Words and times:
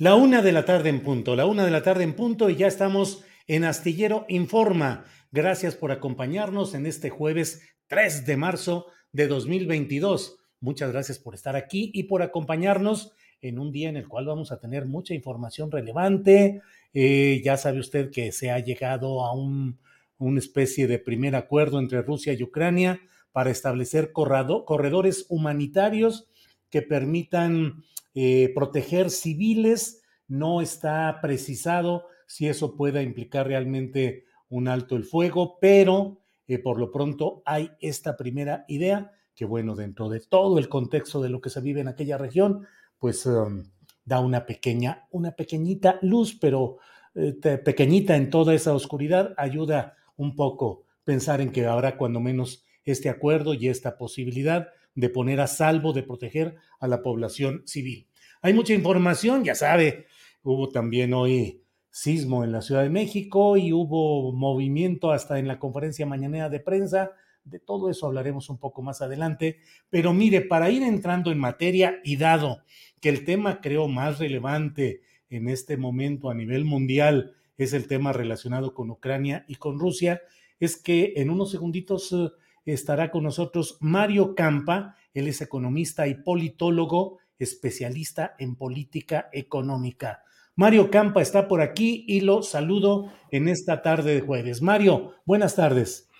La 0.00 0.14
una 0.14 0.42
de 0.42 0.52
la 0.52 0.64
tarde 0.64 0.90
en 0.90 1.02
punto, 1.02 1.34
la 1.34 1.44
una 1.44 1.64
de 1.64 1.72
la 1.72 1.82
tarde 1.82 2.04
en 2.04 2.14
punto 2.14 2.50
y 2.50 2.54
ya 2.54 2.68
estamos 2.68 3.24
en 3.48 3.64
Astillero 3.64 4.26
Informa. 4.28 5.06
Gracias 5.32 5.74
por 5.74 5.90
acompañarnos 5.90 6.74
en 6.74 6.86
este 6.86 7.10
jueves 7.10 7.62
3 7.88 8.24
de 8.24 8.36
marzo 8.36 8.86
de 9.10 9.26
2022. 9.26 10.38
Muchas 10.60 10.92
gracias 10.92 11.18
por 11.18 11.34
estar 11.34 11.56
aquí 11.56 11.90
y 11.92 12.04
por 12.04 12.22
acompañarnos 12.22 13.12
en 13.40 13.58
un 13.58 13.72
día 13.72 13.88
en 13.88 13.96
el 13.96 14.06
cual 14.06 14.26
vamos 14.26 14.52
a 14.52 14.60
tener 14.60 14.86
mucha 14.86 15.14
información 15.14 15.68
relevante. 15.68 16.62
Eh, 16.94 17.42
ya 17.44 17.56
sabe 17.56 17.80
usted 17.80 18.12
que 18.12 18.30
se 18.30 18.52
ha 18.52 18.60
llegado 18.60 19.24
a 19.24 19.34
un, 19.34 19.80
una 20.18 20.38
especie 20.38 20.86
de 20.86 21.00
primer 21.00 21.34
acuerdo 21.34 21.80
entre 21.80 22.02
Rusia 22.02 22.34
y 22.34 22.42
Ucrania 22.44 23.00
para 23.32 23.50
establecer 23.50 24.12
corredores 24.12 25.26
humanitarios 25.28 26.28
que 26.70 26.82
permitan 26.82 27.82
eh, 28.14 28.52
proteger 28.54 29.10
civiles. 29.10 30.02
No 30.26 30.60
está 30.60 31.18
precisado 31.22 32.06
si 32.26 32.48
eso 32.48 32.76
pueda 32.76 33.02
implicar 33.02 33.46
realmente 33.46 34.24
un 34.48 34.68
alto 34.68 34.96
el 34.96 35.04
fuego, 35.04 35.58
pero 35.60 36.20
eh, 36.46 36.58
por 36.58 36.78
lo 36.78 36.90
pronto 36.90 37.42
hay 37.44 37.70
esta 37.80 38.16
primera 38.16 38.64
idea 38.68 39.12
que, 39.34 39.44
bueno, 39.44 39.76
dentro 39.76 40.08
de 40.08 40.20
todo 40.20 40.58
el 40.58 40.68
contexto 40.68 41.22
de 41.22 41.28
lo 41.28 41.40
que 41.40 41.50
se 41.50 41.60
vive 41.60 41.80
en 41.80 41.88
aquella 41.88 42.18
región, 42.18 42.66
pues 42.98 43.24
um, 43.26 43.62
da 44.04 44.20
una 44.20 44.46
pequeña, 44.46 45.06
una 45.10 45.32
pequeñita 45.32 45.98
luz, 46.02 46.36
pero 46.40 46.78
eh, 47.14 47.34
pequeñita 47.64 48.16
en 48.16 48.30
toda 48.30 48.54
esa 48.54 48.74
oscuridad, 48.74 49.34
ayuda 49.36 49.96
un 50.16 50.34
poco 50.34 50.84
pensar 51.04 51.40
en 51.40 51.52
que 51.52 51.66
habrá 51.66 51.96
cuando 51.96 52.20
menos 52.20 52.64
este 52.84 53.08
acuerdo 53.08 53.54
y 53.54 53.68
esta 53.68 53.96
posibilidad 53.96 54.68
de 54.98 55.10
poner 55.10 55.40
a 55.40 55.46
salvo, 55.46 55.92
de 55.92 56.02
proteger 56.02 56.56
a 56.80 56.88
la 56.88 57.02
población 57.02 57.62
civil. 57.66 58.08
Hay 58.42 58.52
mucha 58.52 58.74
información, 58.74 59.44
ya 59.44 59.54
sabe, 59.54 60.06
hubo 60.42 60.70
también 60.70 61.14
hoy 61.14 61.62
sismo 61.88 62.42
en 62.42 62.50
la 62.50 62.62
Ciudad 62.62 62.82
de 62.82 62.90
México 62.90 63.56
y 63.56 63.72
hubo 63.72 64.32
movimiento 64.32 65.12
hasta 65.12 65.38
en 65.38 65.46
la 65.46 65.60
conferencia 65.60 66.04
mañanera 66.04 66.48
de 66.48 66.58
prensa. 66.58 67.12
De 67.44 67.60
todo 67.60 67.90
eso 67.90 68.06
hablaremos 68.06 68.50
un 68.50 68.58
poco 68.58 68.82
más 68.82 69.00
adelante. 69.00 69.58
Pero 69.88 70.12
mire, 70.12 70.40
para 70.40 70.68
ir 70.68 70.82
entrando 70.82 71.30
en 71.30 71.38
materia 71.38 72.00
y 72.02 72.16
dado 72.16 72.62
que 73.00 73.08
el 73.08 73.24
tema 73.24 73.60
creo 73.60 73.86
más 73.86 74.18
relevante 74.18 75.02
en 75.30 75.48
este 75.48 75.76
momento 75.76 76.28
a 76.28 76.34
nivel 76.34 76.64
mundial 76.64 77.36
es 77.56 77.72
el 77.72 77.86
tema 77.86 78.12
relacionado 78.12 78.74
con 78.74 78.90
Ucrania 78.90 79.44
y 79.46 79.56
con 79.56 79.78
Rusia, 79.78 80.22
es 80.58 80.76
que 80.76 81.12
en 81.16 81.30
unos 81.30 81.52
segunditos 81.52 82.12
eh, 82.12 82.30
estará 82.72 83.10
con 83.10 83.24
nosotros 83.24 83.78
Mario 83.80 84.34
Campa, 84.34 84.96
él 85.14 85.28
es 85.28 85.40
economista 85.40 86.06
y 86.06 86.14
politólogo 86.14 87.18
especialista 87.38 88.34
en 88.38 88.56
política 88.56 89.28
económica. 89.32 90.22
Mario 90.56 90.90
Campa 90.90 91.22
está 91.22 91.46
por 91.46 91.60
aquí 91.60 92.04
y 92.08 92.20
lo 92.20 92.42
saludo 92.42 93.12
en 93.30 93.48
esta 93.48 93.80
tarde 93.80 94.14
de 94.14 94.20
jueves. 94.20 94.60
Mario, 94.60 95.14
buenas 95.24 95.54
tardes. 95.54 96.10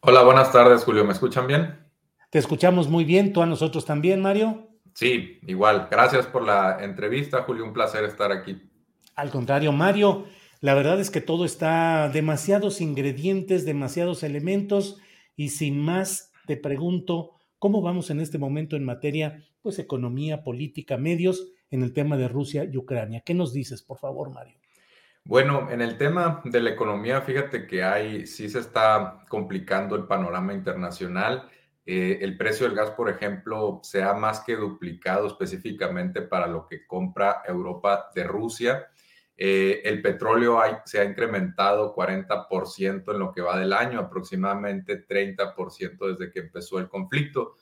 Hola, 0.00 0.22
buenas 0.22 0.50
tardes, 0.50 0.82
Julio. 0.82 1.04
¿Me 1.04 1.12
escuchan 1.12 1.46
bien? 1.46 1.78
Te 2.30 2.38
escuchamos 2.38 2.88
muy 2.88 3.04
bien. 3.04 3.32
¿Tú 3.32 3.42
a 3.42 3.46
nosotros 3.46 3.84
también, 3.84 4.22
Mario? 4.22 4.68
Sí, 4.94 5.38
igual. 5.46 5.88
Gracias 5.90 6.26
por 6.26 6.42
la 6.42 6.78
entrevista, 6.82 7.42
Julio. 7.42 7.64
Un 7.64 7.74
placer 7.74 8.04
estar 8.04 8.32
aquí. 8.32 8.62
Al 9.14 9.30
contrario, 9.30 9.72
Mario, 9.72 10.24
la 10.60 10.74
verdad 10.74 10.98
es 10.98 11.10
que 11.10 11.20
todo 11.20 11.44
está 11.44 12.08
demasiados 12.08 12.80
ingredientes, 12.80 13.66
demasiados 13.66 14.22
elementos 14.22 14.98
y 15.36 15.50
sin 15.50 15.78
más 15.78 16.32
te 16.46 16.56
pregunto, 16.56 17.36
¿Cómo 17.62 17.80
vamos 17.80 18.10
en 18.10 18.18
este 18.18 18.38
momento 18.38 18.74
en 18.74 18.84
materia, 18.84 19.40
pues, 19.62 19.78
economía, 19.78 20.42
política, 20.42 20.96
medios, 20.96 21.52
en 21.70 21.84
el 21.84 21.92
tema 21.92 22.16
de 22.16 22.26
Rusia 22.26 22.64
y 22.64 22.76
Ucrania? 22.76 23.22
¿Qué 23.24 23.34
nos 23.34 23.52
dices, 23.52 23.82
por 23.82 23.98
favor, 23.98 24.30
Mario? 24.30 24.58
Bueno, 25.24 25.70
en 25.70 25.80
el 25.80 25.96
tema 25.96 26.42
de 26.44 26.60
la 26.60 26.70
economía, 26.70 27.20
fíjate 27.20 27.68
que 27.68 27.84
hay, 27.84 28.26
sí 28.26 28.48
se 28.48 28.58
está 28.58 29.24
complicando 29.28 29.94
el 29.94 30.08
panorama 30.08 30.52
internacional. 30.52 31.48
Eh, 31.86 32.18
el 32.20 32.36
precio 32.36 32.66
del 32.66 32.74
gas, 32.74 32.90
por 32.90 33.08
ejemplo, 33.08 33.78
se 33.84 34.02
ha 34.02 34.12
más 34.12 34.40
que 34.40 34.56
duplicado 34.56 35.28
específicamente 35.28 36.22
para 36.22 36.48
lo 36.48 36.66
que 36.66 36.84
compra 36.84 37.42
Europa 37.46 38.10
de 38.12 38.24
Rusia. 38.24 38.88
Eh, 39.44 39.82
el 39.88 40.00
petróleo 40.00 40.60
se 40.84 41.00
ha 41.00 41.04
incrementado 41.04 41.96
40% 41.96 43.12
en 43.12 43.18
lo 43.18 43.32
que 43.32 43.40
va 43.40 43.58
del 43.58 43.72
año, 43.72 43.98
aproximadamente 43.98 45.04
30% 45.04 46.16
desde 46.16 46.30
que 46.30 46.38
empezó 46.38 46.78
el 46.78 46.88
conflicto. 46.88 47.56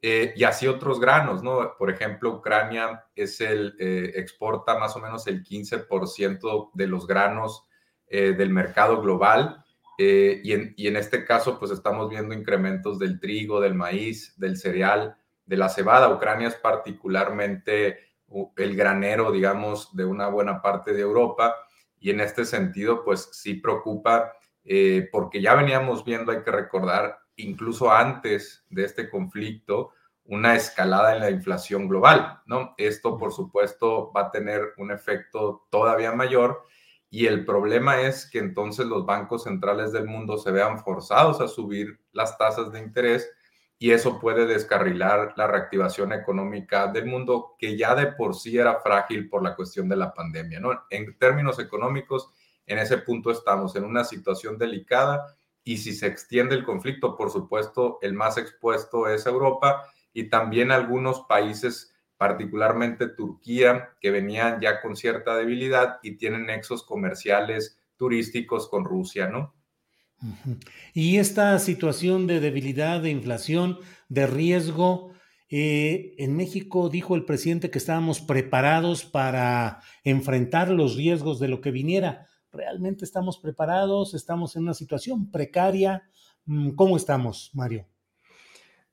Eh, 0.00 0.32
y 0.36 0.44
así 0.44 0.68
otros 0.68 1.00
granos, 1.00 1.42
¿no? 1.42 1.74
Por 1.76 1.90
ejemplo, 1.90 2.34
Ucrania 2.34 3.06
es 3.16 3.40
el, 3.40 3.74
eh, 3.80 4.12
exporta 4.14 4.78
más 4.78 4.94
o 4.94 5.00
menos 5.00 5.26
el 5.26 5.42
15% 5.42 6.70
de 6.72 6.86
los 6.86 7.04
granos 7.04 7.64
del 8.08 8.50
mercado 8.50 9.02
global. 9.02 9.64
Y 9.98 10.52
en, 10.52 10.72
y, 10.76 10.86
en, 10.86 10.94
este 10.94 11.24
caso, 11.24 11.58
pues 11.58 11.72
estamos 11.72 12.08
viendo 12.08 12.32
incrementos 12.32 12.96
del 13.00 13.18
trigo, 13.18 13.60
del 13.60 13.74
maíz, 13.74 14.38
del 14.38 14.56
cereal, 14.56 15.16
de 15.44 15.56
la 15.56 15.68
cebada. 15.68 16.14
Ucrania 16.14 16.46
es 16.46 16.54
particularmente 16.54 18.13
el 18.56 18.76
granero, 18.76 19.32
digamos, 19.32 19.94
de 19.94 20.04
una 20.04 20.28
buena 20.28 20.60
parte 20.60 20.92
de 20.92 21.00
Europa. 21.00 21.54
Y 21.98 22.10
en 22.10 22.20
este 22.20 22.44
sentido, 22.44 23.04
pues 23.04 23.30
sí 23.32 23.54
preocupa, 23.54 24.32
eh, 24.64 25.08
porque 25.10 25.40
ya 25.40 25.54
veníamos 25.54 26.04
viendo, 26.04 26.32
hay 26.32 26.42
que 26.42 26.50
recordar, 26.50 27.18
incluso 27.36 27.90
antes 27.90 28.64
de 28.70 28.84
este 28.84 29.08
conflicto, 29.08 29.90
una 30.26 30.54
escalada 30.56 31.14
en 31.14 31.20
la 31.20 31.30
inflación 31.30 31.88
global, 31.88 32.40
¿no? 32.46 32.74
Esto, 32.78 33.18
por 33.18 33.32
supuesto, 33.32 34.10
va 34.12 34.22
a 34.22 34.30
tener 34.30 34.72
un 34.78 34.90
efecto 34.90 35.66
todavía 35.70 36.12
mayor 36.12 36.62
y 37.14 37.26
el 37.26 37.44
problema 37.44 38.00
es 38.00 38.28
que 38.28 38.40
entonces 38.40 38.86
los 38.86 39.06
bancos 39.06 39.44
centrales 39.44 39.92
del 39.92 40.06
mundo 40.06 40.36
se 40.36 40.50
vean 40.50 40.80
forzados 40.80 41.40
a 41.40 41.46
subir 41.46 42.00
las 42.10 42.36
tasas 42.38 42.72
de 42.72 42.80
interés 42.80 43.30
y 43.78 43.90
eso 43.90 44.18
puede 44.20 44.46
descarrilar 44.46 45.34
la 45.36 45.46
reactivación 45.46 46.12
económica 46.12 46.86
del 46.86 47.06
mundo 47.06 47.56
que 47.58 47.76
ya 47.76 47.94
de 47.94 48.08
por 48.12 48.34
sí 48.34 48.56
era 48.56 48.80
frágil 48.80 49.28
por 49.28 49.42
la 49.42 49.54
cuestión 49.56 49.88
de 49.88 49.96
la 49.96 50.14
pandemia, 50.14 50.60
¿no? 50.60 50.84
En 50.90 51.18
términos 51.18 51.58
económicos, 51.58 52.30
en 52.66 52.78
ese 52.78 52.98
punto 52.98 53.30
estamos 53.30 53.74
en 53.76 53.84
una 53.84 54.04
situación 54.04 54.56
delicada 54.56 55.36
y 55.64 55.78
si 55.78 55.92
se 55.92 56.06
extiende 56.06 56.54
el 56.54 56.64
conflicto, 56.64 57.16
por 57.16 57.30
supuesto, 57.30 57.98
el 58.02 58.14
más 58.14 58.38
expuesto 58.38 59.08
es 59.08 59.26
Europa 59.26 59.90
y 60.12 60.28
también 60.28 60.70
algunos 60.70 61.22
países, 61.22 61.94
particularmente 62.16 63.08
Turquía, 63.08 63.90
que 64.00 64.10
venían 64.10 64.60
ya 64.60 64.80
con 64.80 64.94
cierta 64.94 65.36
debilidad 65.36 65.98
y 66.02 66.16
tienen 66.16 66.46
nexos 66.46 66.84
comerciales 66.84 67.78
turísticos 67.96 68.68
con 68.68 68.84
Rusia, 68.84 69.28
¿no? 69.28 69.54
Y 70.94 71.18
esta 71.18 71.58
situación 71.58 72.26
de 72.26 72.40
debilidad, 72.40 73.00
de 73.00 73.10
inflación, 73.10 73.78
de 74.08 74.26
riesgo, 74.26 75.12
eh, 75.50 76.14
en 76.18 76.36
México 76.36 76.88
dijo 76.88 77.14
el 77.14 77.24
presidente 77.24 77.70
que 77.70 77.78
estábamos 77.78 78.20
preparados 78.20 79.04
para 79.04 79.80
enfrentar 80.02 80.70
los 80.70 80.96
riesgos 80.96 81.38
de 81.38 81.48
lo 81.48 81.60
que 81.60 81.70
viniera. 81.70 82.26
¿Realmente 82.50 83.04
estamos 83.04 83.38
preparados? 83.38 84.14
¿Estamos 84.14 84.56
en 84.56 84.62
una 84.62 84.74
situación 84.74 85.30
precaria? 85.30 86.02
Mm, 86.46 86.70
¿Cómo 86.70 86.96
estamos, 86.96 87.50
Mario? 87.54 87.86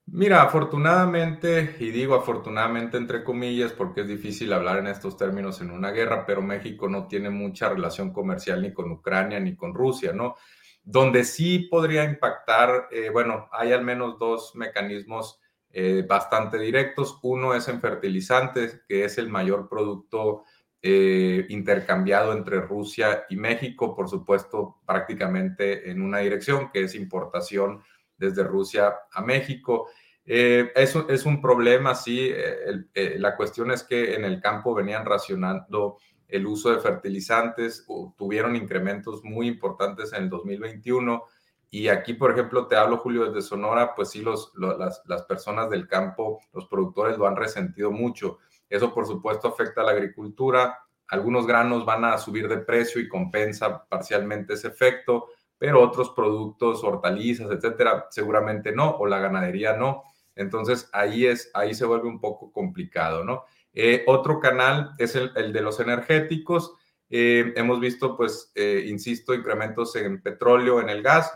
Mira, 0.07 0.41
afortunadamente, 0.41 1.77
y 1.79 1.91
digo 1.91 2.15
afortunadamente 2.15 2.97
entre 2.97 3.23
comillas, 3.23 3.71
porque 3.71 4.01
es 4.01 4.07
difícil 4.07 4.51
hablar 4.51 4.79
en 4.79 4.87
estos 4.87 5.15
términos 5.15 5.61
en 5.61 5.71
una 5.71 5.91
guerra, 5.91 6.25
pero 6.25 6.41
México 6.41 6.89
no 6.89 7.07
tiene 7.07 7.29
mucha 7.29 7.69
relación 7.69 8.11
comercial 8.11 8.61
ni 8.61 8.73
con 8.73 8.91
Ucrania 8.91 9.39
ni 9.39 9.55
con 9.55 9.73
Rusia, 9.73 10.11
¿no? 10.11 10.35
Donde 10.83 11.23
sí 11.23 11.59
podría 11.59 12.03
impactar, 12.03 12.87
eh, 12.91 13.09
bueno, 13.11 13.47
hay 13.51 13.71
al 13.71 13.83
menos 13.83 14.17
dos 14.17 14.55
mecanismos 14.55 15.39
eh, 15.69 16.03
bastante 16.07 16.57
directos. 16.57 17.19
Uno 17.21 17.53
es 17.53 17.67
en 17.67 17.79
fertilizantes, 17.79 18.81
que 18.87 19.05
es 19.05 19.17
el 19.17 19.29
mayor 19.29 19.69
producto 19.69 20.43
eh, 20.81 21.45
intercambiado 21.49 22.33
entre 22.33 22.61
Rusia 22.61 23.25
y 23.29 23.35
México, 23.35 23.95
por 23.95 24.09
supuesto, 24.09 24.81
prácticamente 24.85 25.91
en 25.91 26.01
una 26.01 26.19
dirección, 26.19 26.71
que 26.71 26.83
es 26.83 26.95
importación 26.95 27.83
desde 28.17 28.43
Rusia 28.43 28.93
a 29.11 29.21
México. 29.21 29.89
Eso 30.23 31.09
es 31.09 31.25
un 31.25 31.41
problema, 31.41 31.95
sí. 31.95 32.31
La 32.93 33.35
cuestión 33.35 33.71
es 33.71 33.83
que 33.83 34.13
en 34.13 34.23
el 34.23 34.39
campo 34.39 34.73
venían 34.73 35.03
racionando 35.05 35.97
el 36.31 36.47
uso 36.47 36.71
de 36.71 36.79
fertilizantes, 36.79 37.85
tuvieron 38.17 38.55
incrementos 38.55 39.23
muy 39.23 39.47
importantes 39.47 40.13
en 40.13 40.23
el 40.23 40.29
2021. 40.29 41.23
Y 41.69 41.89
aquí, 41.89 42.13
por 42.13 42.31
ejemplo, 42.31 42.67
te 42.67 42.75
hablo, 42.75 42.97
Julio, 42.97 43.25
desde 43.25 43.47
Sonora, 43.47 43.93
pues 43.95 44.09
sí, 44.09 44.21
los, 44.21 44.51
las, 44.55 45.01
las, 45.05 45.23
personas 45.23 45.69
del 45.69 45.87
campo, 45.87 46.39
los 46.53 46.65
productores 46.67 47.17
lo 47.17 47.27
han 47.27 47.35
resentido 47.35 47.91
mucho. 47.91 48.39
Eso, 48.69 48.93
por 48.93 49.05
supuesto, 49.05 49.49
afecta 49.49 49.81
a 49.81 49.83
la 49.85 49.91
agricultura. 49.91 50.79
Algunos 51.09 51.45
granos 51.45 51.85
van 51.85 52.05
a 52.05 52.17
subir 52.17 52.47
de 52.47 52.57
precio 52.57 53.01
y 53.01 53.09
compensa 53.09 53.85
parcialmente 53.85 54.53
ese 54.53 54.69
efecto, 54.69 55.27
pero 55.57 55.81
otros 55.81 56.11
productos, 56.11 56.83
hortalizas, 56.83 57.51
etcétera, 57.51 58.07
seguramente 58.09 58.71
no, 58.71 58.91
o 58.91 59.05
la 59.05 59.19
ganadería 59.19 59.75
no. 59.75 60.03
Entonces 60.35 60.89
ahí, 60.93 61.25
es, 61.25 61.51
ahí 61.53 61.73
se 61.73 61.85
vuelve 61.85 62.07
un 62.07 62.19
poco 62.19 62.51
complicado, 62.51 63.23
¿no? 63.23 63.43
Eh, 63.73 64.03
otro 64.07 64.39
canal 64.39 64.93
es 64.97 65.15
el, 65.15 65.53
de 65.53 65.61
los 65.61 65.79
energéticos. 65.79 66.73
Eh, 67.09 67.53
hemos 67.55 67.79
visto, 67.79 68.15
pues, 68.17 68.51
eh, 68.55 68.85
insisto, 68.87 69.33
incrementos 69.33 69.95
en 69.95 70.21
petróleo, 70.21 70.81
en 70.81 70.89
el 70.89 71.01
gas. 71.01 71.33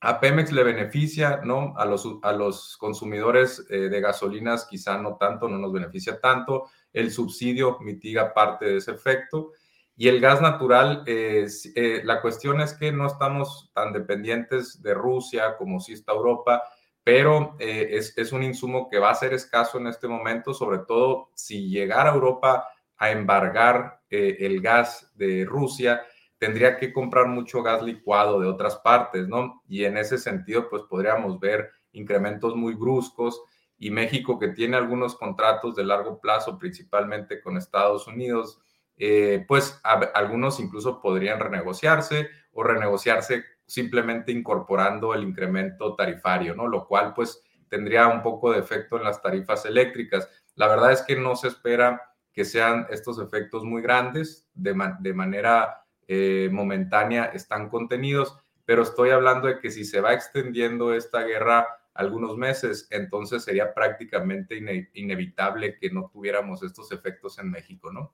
A 0.00 0.20
Pemex 0.20 0.52
le 0.52 0.62
beneficia, 0.62 1.40
¿no? 1.42 1.74
A 1.76 1.84
los, 1.84 2.06
a 2.22 2.32
los 2.32 2.76
consumidores 2.76 3.66
de 3.66 4.00
gasolinas 4.00 4.66
quizá 4.66 4.98
no 4.98 5.16
tanto, 5.16 5.48
no 5.48 5.58
nos 5.58 5.72
beneficia 5.72 6.20
tanto. 6.20 6.68
El 6.92 7.10
subsidio 7.10 7.78
mitiga 7.80 8.32
parte 8.34 8.66
de 8.66 8.76
ese 8.76 8.92
efecto. 8.92 9.52
Y 9.96 10.08
el 10.08 10.20
gas 10.20 10.42
natural, 10.42 11.02
la 11.06 12.20
cuestión 12.20 12.60
es 12.60 12.74
que 12.74 12.92
no 12.92 13.06
estamos 13.06 13.70
tan 13.74 13.94
dependientes 13.94 14.82
de 14.82 14.92
Rusia 14.92 15.56
como 15.56 15.80
si 15.80 15.94
está 15.94 16.12
Europa 16.12 16.62
pero 17.06 17.54
eh, 17.60 18.00
es, 18.16 18.32
un 18.32 18.42
insumo 18.42 18.88
que 18.88 18.98
va 18.98 19.10
a 19.10 19.14
ser 19.14 19.32
escaso 19.32 19.78
en 19.78 19.86
este 19.86 20.08
momento, 20.08 20.52
sobre 20.52 20.78
todo 20.78 21.30
si 21.36 21.68
llegara 21.68 22.12
Europa 22.12 22.66
a 22.96 23.12
embargar 23.12 24.00
eh, 24.10 24.38
el 24.40 24.60
gas 24.60 25.12
de 25.14 25.44
Rusia, 25.44 26.02
tendría 26.36 26.76
que 26.76 26.92
comprar 26.92 27.28
mucho 27.28 27.62
gas 27.62 27.80
licuado 27.80 28.40
de 28.40 28.48
otras 28.48 28.74
partes, 28.78 29.28
¿no? 29.28 29.62
Y 29.68 29.84
en 29.84 29.98
ese 29.98 30.18
sentido, 30.18 30.68
pues 30.68 30.82
podríamos 30.82 31.38
ver 31.38 31.70
incrementos 31.92 32.56
muy 32.56 32.74
bruscos 32.74 33.40
y 33.78 33.90
México, 33.90 34.36
que 34.40 34.48
tiene 34.48 34.76
algunos 34.76 35.14
contratos 35.14 35.76
de 35.76 35.84
largo 35.84 36.20
plazo, 36.20 36.58
principalmente 36.58 37.40
con 37.40 37.56
Estados 37.56 38.08
Unidos, 38.08 38.58
eh, 38.96 39.44
pues 39.46 39.80
algunos 40.12 40.58
incluso 40.58 41.00
podrían 41.00 41.38
renegociarse 41.38 42.30
o 42.50 42.64
renegociarse 42.64 43.44
simplemente 43.66 44.32
incorporando 44.32 45.12
el 45.14 45.22
incremento 45.22 45.94
tarifario, 45.94 46.54
¿no? 46.54 46.68
Lo 46.68 46.86
cual 46.86 47.12
pues 47.14 47.42
tendría 47.68 48.06
un 48.08 48.22
poco 48.22 48.52
de 48.52 48.60
efecto 48.60 48.96
en 48.96 49.04
las 49.04 49.20
tarifas 49.20 49.64
eléctricas. 49.64 50.28
La 50.54 50.68
verdad 50.68 50.92
es 50.92 51.02
que 51.02 51.16
no 51.16 51.36
se 51.36 51.48
espera 51.48 52.00
que 52.32 52.44
sean 52.44 52.86
estos 52.90 53.18
efectos 53.18 53.64
muy 53.64 53.82
grandes, 53.82 54.48
de, 54.54 54.74
manera 54.74 55.84
eh, 56.06 56.48
momentánea 56.52 57.24
están 57.26 57.68
contenidos, 57.68 58.38
pero 58.64 58.82
estoy 58.82 59.10
hablando 59.10 59.48
de 59.48 59.58
que 59.58 59.70
si 59.70 59.84
se 59.84 60.00
va 60.00 60.12
extendiendo 60.12 60.94
esta 60.94 61.22
guerra 61.22 61.66
algunos 61.94 62.36
meses, 62.36 62.88
entonces 62.90 63.42
sería 63.42 63.72
prácticamente 63.72 64.60
inevitable 64.92 65.78
que 65.78 65.90
no 65.90 66.10
tuviéramos 66.12 66.62
estos 66.62 66.92
efectos 66.92 67.38
en 67.38 67.50
México, 67.50 67.90
¿no? 67.90 68.12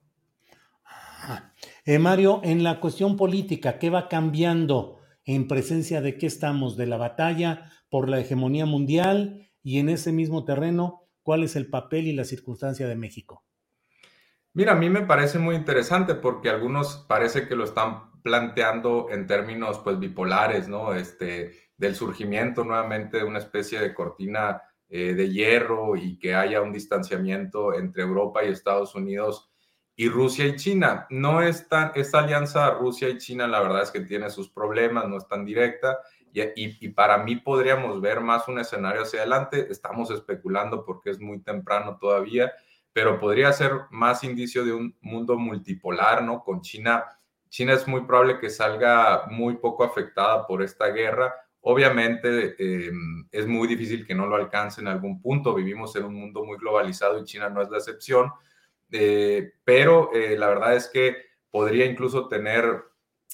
Eh, 1.85 1.99
Mario, 1.99 2.41
en 2.43 2.63
la 2.63 2.79
cuestión 2.79 3.17
política, 3.17 3.77
¿qué 3.77 3.89
va 3.89 4.07
cambiando? 4.07 5.02
En 5.25 5.47
presencia 5.47 6.01
de 6.01 6.17
qué 6.17 6.25
estamos, 6.25 6.77
de 6.77 6.87
la 6.87 6.97
batalla 6.97 7.71
por 7.89 8.09
la 8.09 8.19
hegemonía 8.19 8.65
mundial 8.65 9.49
y 9.61 9.79
en 9.79 9.89
ese 9.89 10.11
mismo 10.11 10.45
terreno, 10.45 11.07
cuál 11.21 11.43
es 11.43 11.55
el 11.55 11.69
papel 11.69 12.07
y 12.07 12.13
la 12.13 12.25
circunstancia 12.25 12.87
de 12.87 12.95
México. 12.95 13.43
Mira, 14.53 14.73
a 14.73 14.75
mí 14.75 14.89
me 14.89 15.01
parece 15.01 15.39
muy 15.39 15.55
interesante 15.55 16.15
porque 16.15 16.49
algunos 16.49 17.05
parece 17.07 17.47
que 17.47 17.55
lo 17.55 17.63
están 17.63 18.11
planteando 18.21 19.07
en 19.09 19.25
términos 19.25 19.79
pues 19.79 19.99
bipolares, 19.99 20.67
¿no? 20.67 20.93
Este, 20.93 21.51
del 21.77 21.95
surgimiento 21.95 22.63
nuevamente 22.63 23.17
de 23.17 23.23
una 23.23 23.39
especie 23.39 23.79
de 23.79 23.93
cortina 23.93 24.61
eh, 24.89 25.13
de 25.15 25.29
hierro 25.29 25.95
y 25.95 26.19
que 26.19 26.35
haya 26.35 26.61
un 26.61 26.71
distanciamiento 26.71 27.73
entre 27.73 28.03
Europa 28.03 28.43
y 28.43 28.49
Estados 28.49 28.93
Unidos 28.95 29.52
y 29.95 30.09
Rusia 30.09 30.45
y 30.45 30.55
China. 30.55 31.05
No 31.09 31.41
es 31.41 31.67
tan, 31.67 31.91
esta 31.95 32.19
alianza 32.19 32.71
Rusia 32.71 33.09
y 33.09 33.17
China, 33.17 33.47
la 33.47 33.61
verdad 33.61 33.83
es 33.83 33.91
que 33.91 34.01
tiene 34.01 34.29
sus 34.29 34.49
problemas, 34.49 35.07
no 35.07 35.17
es 35.17 35.27
tan 35.27 35.45
directa. 35.45 35.99
Y, 36.33 36.41
y, 36.55 36.89
para 36.89 37.19
mí 37.19 37.35
podríamos 37.35 38.01
ver 38.01 38.19
más 38.19 38.47
un 38.47 38.57
escenario 38.57 39.03
hacia 39.03 39.19
adelante. 39.19 39.67
Estamos 39.69 40.09
especulando 40.09 40.83
porque 40.83 41.11
es 41.11 41.19
muy 41.19 41.39
temprano 41.41 41.97
todavía, 42.01 42.51
pero 42.91 43.19
podría 43.19 43.53
ser 43.53 43.71
más 43.91 44.23
indicio 44.23 44.65
de 44.65 44.73
un 44.73 44.97
mundo 45.01 45.37
multipolar, 45.37 46.23
¿no? 46.23 46.43
Con 46.43 46.61
China. 46.61 47.05
China 47.49 47.73
es 47.73 47.87
muy 47.87 48.01
probable 48.01 48.39
que 48.39 48.49
salga 48.49 49.27
muy 49.29 49.57
poco 49.57 49.83
afectada 49.83 50.47
por 50.47 50.63
esta 50.63 50.87
guerra. 50.87 51.35
Obviamente 51.61 52.55
em, 52.57 53.27
es 53.31 53.45
muy 53.45 53.67
difícil 53.67 54.07
que 54.07 54.15
no 54.15 54.25
lo 54.25 54.35
alcance 54.35 54.81
en 54.81 54.87
algún 54.87 55.21
punto. 55.21 55.53
Vivimos 55.53 55.95
en 55.95 56.05
un 56.05 56.15
mundo 56.15 56.43
muy 56.43 56.57
globalizado 56.57 57.19
y 57.19 57.25
China 57.25 57.49
no 57.49 57.61
es 57.61 57.69
la 57.69 57.77
excepción 57.77 58.31
eh, 58.95 59.53
pero 59.63 60.13
eh, 60.13 60.37
la 60.37 60.47
verdad 60.49 60.75
es 60.75 60.87
que 60.87 61.17
podría 61.49 61.85
incluso 61.85 62.27
tener, 62.27 62.83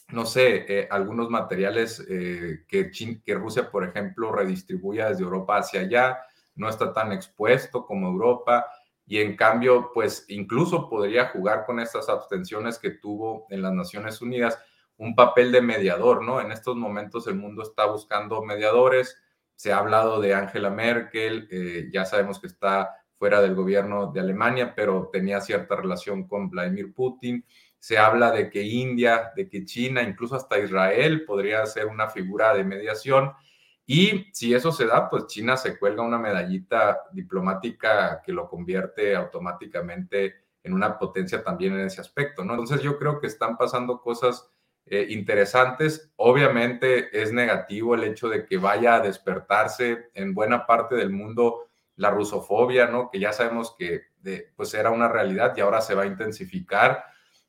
no 0.07 0.25
sé, 0.25 0.65
eh, 0.69 0.87
algunos 0.89 1.29
materiales 1.29 2.01
que, 2.07 2.91
que 2.91 3.35
Rusia, 3.35 3.69
por 3.69 3.83
ejemplo, 3.83 4.31
redistribuya 4.31 5.09
desde 5.09 5.23
Europa 5.23 5.57
hacia 5.57 5.81
allá, 5.81 6.19
no 6.55 6.69
está 6.69 6.93
tan 6.93 7.11
expuesto 7.11 7.85
como 7.85 8.07
Europa 8.07 8.67
y 9.05 9.19
en 9.19 9.35
cambio, 9.35 9.91
pues 9.93 10.25
incluso 10.29 10.89
podría 10.89 11.27
jugar 11.27 11.65
con 11.65 11.81
estas 11.81 12.07
abstenciones 12.07 12.79
que 12.79 12.91
tuvo 12.91 13.45
en 13.49 13.61
las 13.61 13.73
Naciones 13.73 14.21
Unidas 14.21 14.57
un 14.95 15.13
papel 15.13 15.51
de 15.51 15.61
mediador, 15.61 16.23
¿no? 16.23 16.39
En 16.39 16.51
estos 16.53 16.77
momentos 16.77 17.27
el 17.27 17.35
mundo 17.35 17.63
está 17.63 17.85
buscando 17.85 18.41
mediadores, 18.43 19.17
se 19.55 19.73
ha 19.73 19.77
hablado 19.79 20.21
de 20.21 20.33
Angela 20.33 20.69
Merkel, 20.69 21.89
ya 21.91 22.05
sabemos 22.05 22.39
que 22.39 22.47
está 22.47 22.95
fuera 23.19 23.41
del 23.41 23.53
gobierno 23.53 24.11
de 24.13 24.21
Alemania, 24.21 24.73
pero 24.73 25.09
tenía 25.11 25.41
cierta 25.41 25.75
relación 25.75 26.25
con 26.25 26.49
Vladimir 26.49 26.93
Putin. 26.93 27.45
Se 27.77 27.97
habla 27.97 28.31
de 28.31 28.49
que 28.49 28.63
India, 28.63 29.31
de 29.35 29.49
que 29.49 29.65
China, 29.65 30.01
incluso 30.01 30.35
hasta 30.35 30.57
Israel 30.57 31.25
podría 31.25 31.65
ser 31.65 31.87
una 31.87 32.09
figura 32.09 32.53
de 32.53 32.63
mediación. 32.63 33.31
Y 33.85 34.27
si 34.31 34.53
eso 34.53 34.71
se 34.71 34.85
da, 34.85 35.09
pues 35.09 35.27
China 35.27 35.57
se 35.57 35.77
cuelga 35.77 36.01
una 36.01 36.17
medallita 36.17 37.01
diplomática 37.11 38.21
que 38.25 38.31
lo 38.31 38.47
convierte 38.47 39.15
automáticamente 39.15 40.45
en 40.63 40.73
una 40.73 40.97
potencia 40.97 41.43
también 41.43 41.73
en 41.73 41.87
ese 41.87 41.99
aspecto, 41.99 42.43
¿no? 42.43 42.53
Entonces 42.53 42.81
yo 42.81 42.97
creo 42.97 43.19
que 43.19 43.27
están 43.27 43.57
pasando 43.57 44.01
cosas 44.01 44.49
eh, 44.85 45.07
interesantes. 45.09 46.11
Obviamente 46.15 47.09
es 47.21 47.33
negativo 47.33 47.95
el 47.95 48.03
hecho 48.05 48.29
de 48.29 48.45
que 48.45 48.57
vaya 48.57 48.95
a 48.95 48.99
despertarse 49.01 50.09
en 50.13 50.33
buena 50.33 50.65
parte 50.65 50.95
del 50.95 51.09
mundo 51.09 51.68
la 51.99 52.11
rusofobia, 52.11 52.87
¿no? 52.87 53.09
Que 53.11 53.19
ya 53.19 53.33
sabemos 53.33 53.75
que 53.77 54.03
pues 54.55 54.73
era 54.73 54.89
una 54.89 55.09
realidad 55.09 55.53
y 55.55 55.59
ahora 55.59 55.81
se 55.81 55.95
va 55.95 56.03
a 56.03 56.07
intensificar. 56.07 57.03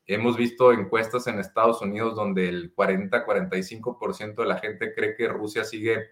Hemos 0.05 0.35
visto 0.35 0.73
encuestas 0.73 1.27
en 1.27 1.39
Estados 1.39 1.81
Unidos 1.81 2.15
donde 2.15 2.49
el 2.49 2.75
40-45% 2.75 4.35
de 4.35 4.45
la 4.45 4.57
gente 4.57 4.93
cree 4.93 5.15
que 5.15 5.29
Rusia 5.29 5.63
sigue 5.63 6.09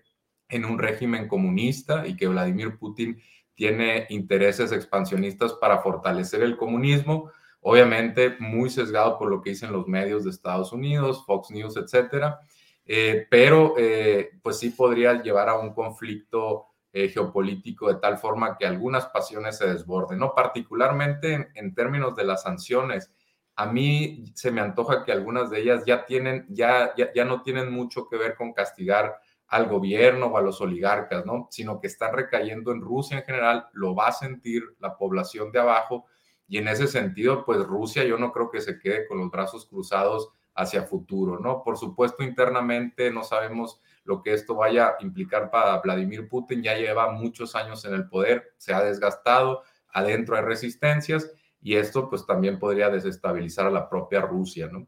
en 0.48 0.64
un 0.64 0.80
régimen 0.80 1.28
comunista 1.28 2.08
y 2.08 2.16
que 2.16 2.30
Vladimir 2.30 2.78
Putin 2.78 3.22
tiene 3.56 4.08
intereses 4.08 4.72
expansionistas 4.72 5.54
para 5.56 5.80
fortalecer 5.80 6.42
el 6.42 6.56
comunismo, 6.56 7.32
obviamente 7.60 8.38
muy 8.40 8.70
sesgado 8.70 9.20
por 9.20 9.30
lo 9.30 9.42
que 9.42 9.50
dicen 9.50 9.74
los 9.74 9.86
medios 9.86 10.24
de 10.24 10.30
Estados 10.30 10.72
Unidos, 10.72 11.26
Fox 11.26 11.52
News, 11.52 11.76
etcétera, 11.76 12.40
eh, 12.86 13.28
pero 13.30 13.76
eh, 13.78 14.30
pues 14.42 14.60
sí 14.60 14.70
podría 14.70 15.22
llevar 15.22 15.50
a 15.50 15.60
un 15.60 15.74
conflicto 15.74 16.69
eh, 16.92 17.10
geopolítico 17.10 17.88
de 17.88 18.00
tal 18.00 18.18
forma 18.18 18.58
que 18.58 18.66
algunas 18.66 19.06
pasiones 19.08 19.58
se 19.58 19.68
desborden, 19.68 20.20
¿no? 20.20 20.34
Particularmente 20.34 21.50
en, 21.54 21.76
términos 21.76 22.16
de 22.16 22.24
las 22.24 22.44
sanciones. 22.44 23.12
A 23.56 23.66
mí 23.66 24.26
se 24.36 24.52
me 24.52 24.62
antoja 24.62 25.04
que 25.04 25.12
algunas 25.12 25.50
de 25.50 25.62
ellas 25.62 25.84
ya 25.86 26.06
tienen, 26.06 26.46
ya, 26.50 26.94
ya, 26.96 27.14
ya 27.14 27.26
no 27.26 27.42
tienen 27.44 27.72
mucho 27.72 28.08
que 28.08 28.18
ver 28.18 28.36
con 28.36 28.54
castigar 28.54 29.20
al 29.48 29.68
gobierno 29.68 30.28
o 30.28 30.38
a 30.38 30.42
los 30.42 30.62
oligarcas, 30.62 31.26
¿no? 31.26 31.48
Sino 31.52 31.80
que 31.80 31.88
están 31.88 32.14
recayendo 32.14 32.72
en 32.72 32.82
Rusia 32.82 33.18
en 33.18 33.24
general, 33.24 33.68
lo 33.74 33.96
va 33.96 34.08
a 34.08 34.12
sentir 34.12 34.64
la 34.80 34.98
población 34.98 35.52
de 35.52 35.60
abajo 35.60 36.06
y 36.50 36.58
en 36.58 36.68
ese 36.68 36.88
sentido, 36.88 37.46
pues 37.46 37.60
Rusia 37.60 38.04
yo 38.04 38.18
no 38.18 38.32
creo 38.32 38.50
que 38.50 38.60
se 38.60 38.80
quede 38.80 39.08
con 39.08 39.20
los 39.20 39.30
brazos 39.30 39.68
cruzados 39.68 40.32
hacia 40.56 40.82
futuro, 40.82 41.40
¿no? 41.40 41.64
Por 41.64 41.78
supuesto, 41.78 42.24
internamente 42.24 43.12
no 43.12 43.24
sabemos 43.24 43.80
lo 44.10 44.24
que 44.24 44.34
esto 44.34 44.56
vaya 44.56 44.88
a 44.88 44.96
implicar 45.02 45.52
para 45.52 45.78
Vladimir 45.78 46.28
Putin, 46.28 46.64
ya 46.64 46.76
lleva 46.76 47.12
muchos 47.12 47.56
años 47.56 47.86
en 47.86 47.94
el 47.94 48.10
poder, 48.10 48.56
se 48.58 48.74
ha 48.74 48.84
desgastado, 48.84 49.62
adentro 49.94 50.36
hay 50.36 50.42
resistencias 50.42 51.32
y 51.62 51.76
esto 51.76 52.10
pues 52.10 52.26
también 52.26 52.58
podría 52.58 52.90
desestabilizar 52.90 53.68
a 53.68 53.70
la 53.70 53.88
propia 53.88 54.22
Rusia, 54.22 54.68
¿no? 54.68 54.88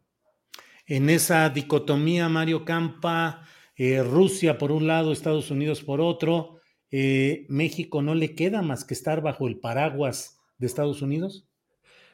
En 0.87 1.11
esa 1.11 1.47
dicotomía, 1.49 2.29
Mario 2.29 2.65
Campa, 2.65 3.43
eh, 3.75 4.01
Rusia 4.01 4.57
por 4.57 4.71
un 4.71 4.87
lado, 4.87 5.11
Estados 5.11 5.51
Unidos 5.51 5.83
por 5.83 6.01
otro, 6.01 6.59
eh, 6.89 7.45
México 7.47 8.01
no 8.01 8.15
le 8.15 8.33
queda 8.33 8.63
más 8.63 8.83
que 8.85 8.95
estar 8.95 9.21
bajo 9.21 9.47
el 9.47 9.59
paraguas 9.59 10.39
de 10.57 10.65
Estados 10.65 11.03
Unidos? 11.03 11.47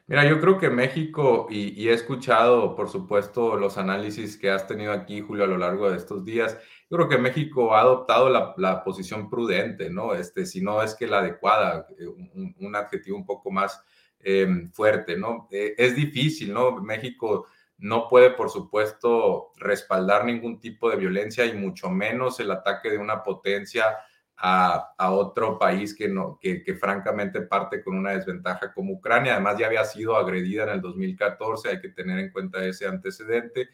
Mira, 0.09 0.27
yo 0.27 0.39
creo 0.39 0.57
que 0.57 0.69
México, 0.69 1.47
y, 1.49 1.89
he 1.89 1.93
escuchado, 1.93 2.77
por 2.77 2.87
supuesto, 2.87 3.57
los 3.57 3.77
análisis 3.77 4.37
que 4.37 4.49
has 4.49 4.65
tenido 4.65 4.93
aquí, 4.93 5.19
Julio, 5.19 5.43
a 5.43 5.47
lo 5.47 5.57
largo 5.57 5.91
de 5.91 5.97
estos 5.97 6.23
días, 6.23 6.57
creo 6.89 7.09
que 7.09 7.17
México 7.17 7.75
ha 7.75 7.81
adoptado 7.81 8.29
la, 8.29 8.83
posición 8.83 9.29
prudente, 9.29 9.89
¿no? 9.89 10.13
Este, 10.13 10.45
si 10.45 10.61
no 10.61 10.81
es 10.81 10.95
que 10.95 11.07
la 11.07 11.19
adecuada, 11.19 11.87
eh, 11.99 12.07
un, 12.07 12.75
adjetivo 12.75 13.17
un 13.17 13.25
poco 13.25 13.51
más 13.51 13.81
em, 14.19 14.69
fuerte, 14.71 15.17
¿no? 15.17 15.47
es 15.51 15.95
difícil, 15.95 16.53
¿no? 16.53 16.81
México 16.81 17.47
no 17.77 18.07
puede, 18.09 18.31
por 18.31 18.49
supuesto, 18.49 19.51
respaldar 19.57 20.25
ningún 20.25 20.59
tipo 20.59 20.89
de 20.89 20.97
violencia 20.97 21.45
y 21.45 21.53
mucho 21.53 21.89
menos 21.89 22.39
el 22.39 22.51
ataque 22.51 22.89
de 22.89 22.97
una 22.97 23.23
potencia 23.23 23.97
a, 24.37 25.11
otro 25.11 25.57
país 25.57 25.95
que, 25.95 26.07
no, 26.07 26.39
que, 26.39 26.61
francamente 26.79 27.41
parte 27.41 27.83
con 27.83 27.95
una 27.97 28.11
desventaja 28.11 28.71
como 28.73 28.93
Ucrania. 28.93 29.33
Además, 29.33 29.57
ya 29.57 29.67
había 29.67 29.83
sido 29.85 30.15
agredida 30.15 30.63
en 30.63 30.69
el 30.69 30.81
2014, 30.81 31.69
hay 31.69 31.81
que 31.81 31.89
tener 31.89 32.19
en 32.19 32.31
cuenta 32.31 32.63
ese 32.63 32.87
antecedente. 32.87 33.69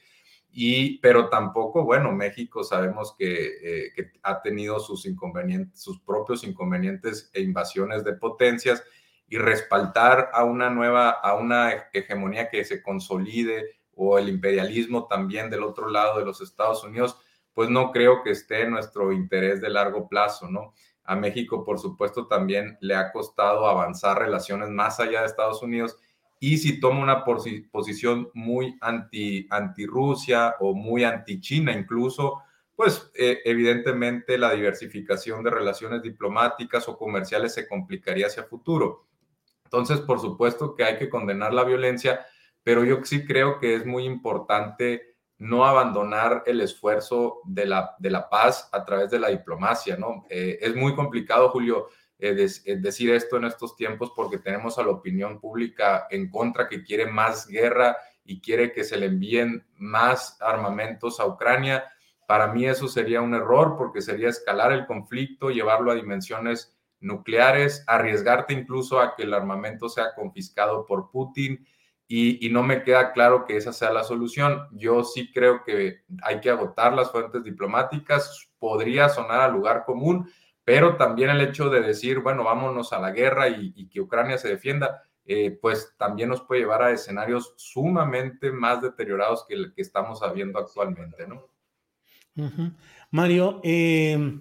Y, 0.56 1.00
pero 1.00 1.30
tampoco, 1.30 1.84
bueno, 1.84 2.12
México 2.12 2.64
sabemos 2.64 3.16
que, 3.18 3.88
eh, 3.88 4.12
ha 4.22 4.40
tenido 4.44 4.80
sus 4.80 5.08
inconvenientes, 5.08 5.82
sus 5.82 6.00
propios 6.00 6.44
inconvenientes 6.44 7.32
e 7.34 7.42
invasiones 7.42 8.04
de 8.04 8.14
potencias 8.14 8.84
y 9.28 9.40
respaldar 9.40 10.30
a 10.32 10.44
una 10.44 10.70
nueva, 10.70 11.10
a 11.10 11.34
una 11.34 11.72
hegemonía 11.92 12.50
que 12.50 12.64
se 12.66 12.84
consolide 12.84 13.80
o 13.96 14.20
el 14.20 14.30
imperialismo 14.30 15.08
también 15.08 15.50
del 15.50 15.64
otro 15.64 15.90
lado 15.90 16.20
de 16.20 16.26
los 16.26 16.40
Estados 16.40 16.84
Unidos, 16.84 17.18
pues 17.56 17.70
no 17.70 17.92
creo 17.92 18.22
que 18.22 18.30
esté 18.30 18.62
en 18.62 18.72
nuestro 18.72 19.12
interés 19.12 19.60
de 19.60 19.70
largo 19.70 20.08
plazo, 20.08 20.48
¿no? 20.52 20.76
A 21.04 21.16
México, 21.16 21.64
por 21.66 21.80
supuesto, 21.80 22.28
también 22.28 22.78
le 22.80 22.96
ha 22.96 23.12
costado 23.12 23.66
avanzar 23.66 24.20
relaciones 24.20 24.70
más 24.70 25.00
allá 25.00 25.22
de 25.22 25.26
Estados 25.26 25.64
Unidos 25.64 25.98
y 26.46 26.58
si 26.58 26.82
toma 26.82 27.00
una 27.00 27.24
posición 27.24 28.30
muy 28.34 28.76
anti, 28.82 29.48
anti 29.50 29.86
Rusia 29.86 30.56
o 30.60 30.74
muy 30.74 31.06
anti 31.06 31.40
China 31.40 31.72
incluso, 31.72 32.42
pues 32.76 33.10
eh, 33.16 33.40
evidentemente 33.46 34.38
la 34.38 34.52
diversificación 34.52 35.42
de 35.42 35.52
relaciones 35.52 36.02
diplomáticas 36.02 36.90
o 36.90 36.98
comerciales 36.98 37.54
se 37.54 37.66
complicaría 37.66 38.28
hacia 38.28 38.44
futuro. 38.44 39.08
Entonces, 39.64 40.02
por 40.02 40.20
supuesto 40.20 40.76
que 40.76 40.84
hay 40.84 40.98
que 40.98 41.10
condenar 41.10 41.54
la 41.54 41.64
violencia, 41.64 42.26
pero 42.62 42.84
yo 42.84 43.00
sí 43.06 43.26
creo 43.26 43.58
que 43.58 43.76
es 43.76 43.86
muy 43.86 44.04
importante 44.04 45.16
no 45.38 45.64
abandonar 45.64 46.44
el 46.46 46.60
esfuerzo 46.60 47.40
de 47.46 47.68
la, 47.68 47.96
de 48.00 48.10
la 48.10 48.30
paz 48.30 48.68
a 48.74 48.84
través 48.84 49.10
de 49.10 49.20
la 49.20 49.30
diplomacia, 49.30 49.96
¿no? 49.96 50.26
Eh, 50.30 50.60
es 50.60 50.76
muy 50.76 50.94
complicado, 50.94 51.52
Julio, 51.52 51.88
eh, 52.26 52.48
eh, 52.66 52.78
decir 52.78 53.14
esto 53.14 53.36
en 53.36 53.44
estos 53.44 53.76
tiempos 53.76 54.14
porque 54.16 54.38
tenemos 54.38 54.80
a 54.80 54.84
la 54.84 54.92
opinión 54.92 55.42
pública 55.42 56.08
en 56.10 56.30
contra 56.30 56.70
que 56.70 56.82
quiere 56.82 57.06
más 57.06 57.48
guerra 57.48 57.98
y 58.24 58.40
quiere 58.40 58.72
que 58.72 58.86
se 58.86 58.96
le 58.96 59.08
envíen 59.08 59.66
más 59.76 60.38
armamentos 60.42 61.20
a 61.20 61.28
Ucrania. 61.28 61.84
Para 62.26 62.48
mí 62.48 62.66
eso 62.66 62.88
sería 62.88 63.20
un 63.20 63.34
error 63.34 63.76
porque 63.78 64.02
sería 64.02 64.30
escalar 64.30 64.72
el 64.72 64.86
conflicto, 64.86 65.50
llevarlo 65.50 65.92
a 65.92 65.96
dimensiones 65.96 66.74
nucleares, 67.02 67.84
arriesgarte 67.88 68.54
incluso 68.54 69.02
a 69.02 69.18
que 69.18 69.24
el 69.24 69.34
armamento 69.34 69.90
sea 69.90 70.16
confiscado 70.16 70.86
por 70.86 71.12
Putin 71.12 71.68
y, 72.08 72.48
no 72.52 72.64
me 72.64 72.84
queda 72.84 73.12
claro 73.12 73.44
que 73.44 73.58
esa 73.58 73.74
sea 73.74 73.92
la 73.92 74.04
solución. 74.04 74.68
Yo 74.72 75.04
sí 75.04 75.30
creo 75.34 75.64
que 75.66 76.04
hay 76.22 76.40
que 76.40 76.52
agotar 76.52 76.94
las 76.94 77.12
fuentes 77.12 77.44
diplomáticas, 77.44 78.50
podría 78.60 79.10
sonar 79.10 79.42
a 79.42 79.48
lugar 79.50 79.84
común, 79.84 80.30
pero 80.66 80.96
también 80.96 81.30
el 81.30 81.42
hecho 81.42 81.70
de 81.70 81.82
decir, 81.82 82.20
bueno, 82.20 82.44
vámonos 82.44 82.94
a 82.94 83.00
la 83.00 83.12
guerra 83.12 83.50
y, 83.50 83.88
que 83.90 84.02
Ucrania 84.02 84.38
se 84.38 84.50
defienda, 84.50 85.04
eh, 85.26 85.58
pues 85.62 85.94
también 85.98 86.30
nos 86.30 86.42
puede 86.42 86.62
llevar 86.62 86.84
a 86.84 86.92
escenarios 86.92 87.54
sumamente 87.58 88.52
más 88.52 88.82
deteriorados 88.82 89.46
que 89.48 89.56
el 89.56 89.74
que 89.74 89.82
estamos 89.82 90.22
viendo 90.34 90.60
actualmente, 90.60 91.28
¿no? 91.28 91.50
Mario, 93.12 93.62
eh, 93.64 94.40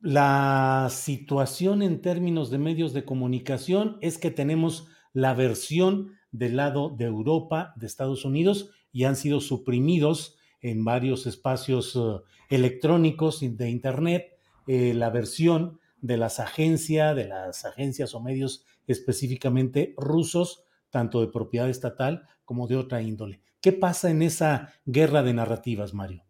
la 0.00 0.88
situación 0.90 1.82
en 1.82 2.00
términos 2.00 2.50
de 2.50 2.58
medios 2.58 2.92
de 2.92 3.04
comunicación 3.04 3.98
es 4.00 4.18
que 4.18 4.30
tenemos 4.30 4.88
la 5.12 5.34
versión 5.34 6.14
del 6.32 6.56
lado 6.56 6.90
de 6.90 7.04
Europa, 7.04 7.74
de 7.76 7.86
Estados 7.86 8.24
Unidos, 8.24 8.70
y 8.92 9.04
han 9.04 9.16
sido 9.16 9.40
suprimidos 9.40 10.36
en 10.62 10.84
varios 10.84 11.26
espacios 11.26 11.96
eh, 11.96 12.22
electrónicos 12.48 13.40
de 13.40 13.70
Internet 13.70 14.39
eh, 14.66 14.94
la 14.94 15.10
versión 15.10 15.80
de 16.00 16.16
las 16.16 16.40
agencias, 16.40 17.14
de 17.14 17.28
las 17.28 17.64
agencias 17.64 18.14
o 18.14 18.20
medios 18.20 18.64
específicamente 18.86 19.94
rusos, 19.96 20.64
tanto 20.90 21.20
de 21.20 21.28
propiedad 21.28 21.68
estatal 21.68 22.26
como 22.44 22.66
de 22.66 22.76
otra 22.76 23.02
índole. 23.02 23.40
¿Qué 23.60 23.72
pasa 23.72 24.10
en 24.10 24.22
esa 24.22 24.72
guerra 24.86 25.22
de 25.22 25.34
narrativas, 25.34 25.94
Mario? 25.94 26.24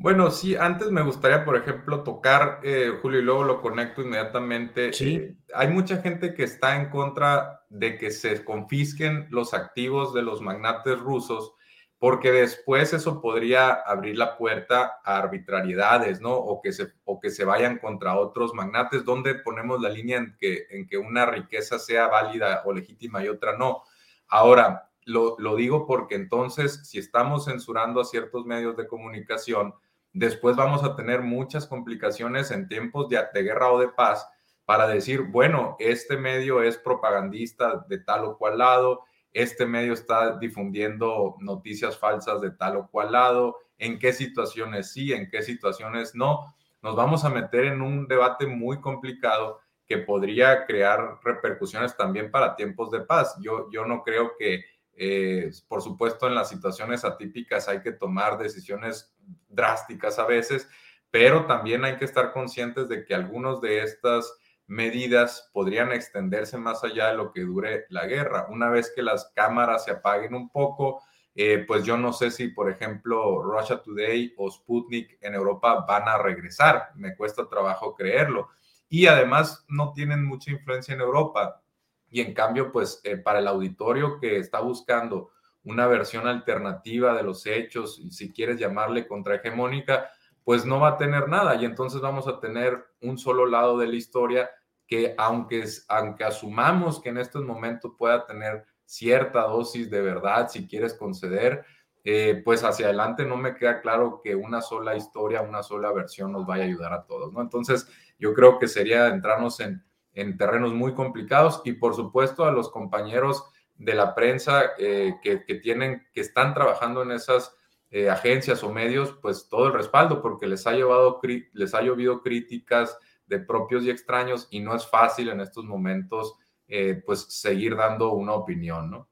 Bueno, 0.00 0.30
sí, 0.30 0.56
antes 0.56 0.90
me 0.90 1.02
gustaría, 1.02 1.44
por 1.44 1.56
ejemplo, 1.56 2.02
tocar, 2.02 2.60
eh, 2.62 2.90
Julio, 3.02 3.20
y 3.20 3.22
luego 3.22 3.44
lo 3.44 3.60
conecto 3.60 4.00
inmediatamente. 4.00 4.94
Sí. 4.94 5.16
Eh, 5.16 5.36
hay 5.54 5.68
mucha 5.68 5.98
gente 5.98 6.32
que 6.32 6.44
está 6.44 6.76
en 6.76 6.88
contra 6.88 7.64
de 7.68 7.98
que 7.98 8.10
se 8.10 8.42
confisquen 8.42 9.26
los 9.28 9.52
activos 9.52 10.14
de 10.14 10.22
los 10.22 10.40
magnates 10.40 10.98
rusos, 10.98 11.52
porque 12.00 12.32
después 12.32 12.92
eso 12.94 13.20
podría 13.20 13.72
abrir 13.72 14.16
la 14.16 14.36
puerta 14.36 15.00
a 15.04 15.18
arbitrariedades, 15.18 16.20
¿no? 16.20 16.34
O 16.34 16.60
que 16.60 16.72
se, 16.72 16.94
o 17.04 17.20
que 17.20 17.30
se 17.30 17.44
vayan 17.44 17.78
contra 17.78 18.18
otros 18.18 18.54
magnates, 18.54 19.04
donde 19.04 19.36
ponemos 19.36 19.80
la 19.82 19.90
línea 19.90 20.16
en 20.16 20.34
que, 20.40 20.66
en 20.70 20.88
que 20.88 20.96
una 20.96 21.26
riqueza 21.26 21.78
sea 21.78 22.08
válida 22.08 22.62
o 22.64 22.72
legítima 22.72 23.22
y 23.22 23.28
otra 23.28 23.56
no. 23.56 23.82
Ahora, 24.28 24.90
lo, 25.04 25.36
lo 25.38 25.56
digo 25.56 25.86
porque 25.86 26.14
entonces, 26.14 26.88
si 26.88 26.98
estamos 26.98 27.44
censurando 27.44 28.00
a 28.00 28.04
ciertos 28.04 28.46
medios 28.46 28.78
de 28.78 28.88
comunicación, 28.88 29.74
después 30.14 30.56
vamos 30.56 30.82
a 30.84 30.96
tener 30.96 31.20
muchas 31.20 31.66
complicaciones 31.66 32.50
en 32.50 32.66
tiempos 32.68 33.08
de, 33.08 33.18
guerra 33.42 33.72
o 33.72 33.78
de 33.78 33.88
paz 33.88 34.26
para 34.64 34.86
decir, 34.86 35.22
bueno, 35.22 35.76
este 35.78 36.16
medio 36.16 36.62
es 36.62 36.78
propagandista 36.78 37.84
de 37.88 37.98
tal 37.98 38.24
o 38.24 38.38
cual 38.38 38.58
lado, 38.58 39.04
este 39.32 39.66
medio 39.66 39.92
está 39.92 40.36
difundiendo 40.38 41.36
noticias 41.40 41.98
falsas 41.98 42.40
de 42.40 42.50
tal 42.50 42.76
o 42.76 42.88
cual 42.88 43.12
lado, 43.12 43.56
en 43.78 43.98
qué 43.98 44.12
situaciones 44.12 44.92
sí, 44.92 45.12
en 45.12 45.30
qué 45.30 45.42
situaciones 45.42 46.14
no. 46.14 46.54
Nos 46.82 46.96
vamos 46.96 47.24
a 47.24 47.30
meter 47.30 47.66
en 47.66 47.82
un 47.82 48.06
debate 48.06 48.46
muy 48.46 48.80
complicado 48.80 49.60
que 49.86 49.98
podría 49.98 50.66
crear 50.66 51.18
repercusiones 51.24 51.96
también 51.96 52.30
para 52.30 52.56
tiempos 52.56 52.90
de 52.90 53.00
paz. 53.00 53.36
Yo, 53.40 53.68
yo 53.70 53.84
no 53.84 54.02
creo 54.02 54.32
que 54.38 54.64
eh, 55.02 55.50
por 55.66 55.80
supuesto, 55.80 56.26
en 56.26 56.34
las 56.34 56.50
situaciones 56.50 57.06
atípicas 57.06 57.68
hay 57.68 57.80
que 57.80 57.92
tomar 57.92 58.36
decisiones 58.36 59.16
drásticas 59.48 60.18
a 60.18 60.26
veces, 60.26 60.68
pero 61.10 61.46
también 61.46 61.86
hay 61.86 61.96
que 61.96 62.04
estar 62.04 62.32
conscientes 62.32 62.86
de 62.90 63.06
que 63.06 63.14
algunos 63.14 63.62
de 63.62 63.82
estos 63.82 64.36
medidas 64.70 65.50
podrían 65.52 65.90
extenderse 65.90 66.56
más 66.56 66.84
allá 66.84 67.08
de 67.08 67.16
lo 67.16 67.32
que 67.32 67.40
dure 67.40 67.86
la 67.88 68.06
guerra. 68.06 68.46
Una 68.50 68.70
vez 68.70 68.92
que 68.94 69.02
las 69.02 69.32
cámaras 69.34 69.84
se 69.84 69.90
apaguen 69.90 70.32
un 70.32 70.48
poco, 70.48 71.02
eh, 71.34 71.64
pues 71.66 71.84
yo 71.84 71.96
no 71.96 72.12
sé 72.12 72.30
si, 72.30 72.48
por 72.48 72.70
ejemplo, 72.70 73.42
Russia 73.42 73.82
Today 73.82 74.32
o 74.36 74.48
Sputnik 74.48 75.18
en 75.22 75.34
Europa 75.34 75.84
van 75.88 76.08
a 76.08 76.18
regresar. 76.18 76.90
Me 76.94 77.16
cuesta 77.16 77.48
trabajo 77.48 77.96
creerlo. 77.96 78.48
Y 78.88 79.08
además 79.08 79.64
no 79.68 79.92
tienen 79.92 80.24
mucha 80.24 80.52
influencia 80.52 80.94
en 80.94 81.00
Europa. 81.00 81.60
Y 82.08 82.20
en 82.20 82.32
cambio, 82.32 82.70
pues 82.70 83.00
eh, 83.02 83.16
para 83.16 83.40
el 83.40 83.48
auditorio 83.48 84.20
que 84.20 84.36
está 84.36 84.60
buscando 84.60 85.30
una 85.64 85.88
versión 85.88 86.28
alternativa 86.28 87.12
de 87.14 87.24
los 87.24 87.44
hechos, 87.44 88.00
si 88.10 88.32
quieres 88.32 88.60
llamarle 88.60 89.08
contrahegemónica, 89.08 90.10
pues 90.44 90.64
no 90.64 90.78
va 90.78 90.90
a 90.90 90.96
tener 90.96 91.28
nada. 91.28 91.56
Y 91.56 91.64
entonces 91.64 92.00
vamos 92.00 92.28
a 92.28 92.38
tener 92.38 92.86
un 93.00 93.18
solo 93.18 93.46
lado 93.46 93.76
de 93.76 93.88
la 93.88 93.96
historia 93.96 94.48
que 94.90 95.14
aunque, 95.16 95.64
aunque 95.86 96.24
asumamos 96.24 97.00
que 97.00 97.10
en 97.10 97.18
estos 97.18 97.44
momentos 97.44 97.92
pueda 97.96 98.26
tener 98.26 98.66
cierta 98.84 99.42
dosis 99.42 99.88
de 99.88 100.00
verdad, 100.00 100.48
si 100.48 100.66
quieres 100.66 100.94
conceder, 100.94 101.64
eh, 102.02 102.42
pues 102.44 102.64
hacia 102.64 102.86
adelante 102.86 103.24
no 103.24 103.36
me 103.36 103.54
queda 103.54 103.80
claro 103.82 104.20
que 104.20 104.34
una 104.34 104.60
sola 104.60 104.96
historia, 104.96 105.42
una 105.42 105.62
sola 105.62 105.92
versión 105.92 106.32
nos 106.32 106.44
vaya 106.44 106.64
a 106.64 106.66
ayudar 106.66 106.92
a 106.92 107.06
todos, 107.06 107.32
¿no? 107.32 107.40
Entonces, 107.40 107.88
yo 108.18 108.34
creo 108.34 108.58
que 108.58 108.66
sería 108.66 109.06
entrarnos 109.06 109.60
en, 109.60 109.84
en 110.12 110.36
terrenos 110.36 110.74
muy 110.74 110.92
complicados 110.92 111.62
y 111.64 111.74
por 111.74 111.94
supuesto 111.94 112.44
a 112.44 112.50
los 112.50 112.68
compañeros 112.68 113.44
de 113.76 113.94
la 113.94 114.12
prensa 114.12 114.72
eh, 114.76 115.14
que, 115.22 115.36
tienen, 115.62 116.04
que 116.12 116.20
están 116.20 116.52
trabajando 116.52 117.04
en 117.04 117.12
esas 117.12 117.56
eh, 117.92 118.10
agencias 118.10 118.64
o 118.64 118.72
medios, 118.72 119.16
pues 119.22 119.48
todo 119.48 119.68
el 119.68 119.72
respaldo, 119.72 120.20
porque 120.20 120.48
les 120.48 120.66
ha 120.66 120.72
llevado, 120.72 121.20
les 121.52 121.74
ha 121.74 121.80
llovido 121.80 122.22
críticas 122.22 122.98
de 123.30 123.38
propios 123.38 123.84
y 123.84 123.90
extraños 123.90 124.48
y 124.50 124.60
no 124.60 124.74
es 124.74 124.86
fácil 124.86 125.30
en 125.30 125.40
estos 125.40 125.64
momentos 125.64 126.34
eh, 126.68 127.02
pues 127.06 127.26
seguir 127.28 127.76
dando 127.76 128.12
una 128.12 128.34
opinión, 128.34 128.90
¿no? 128.90 129.08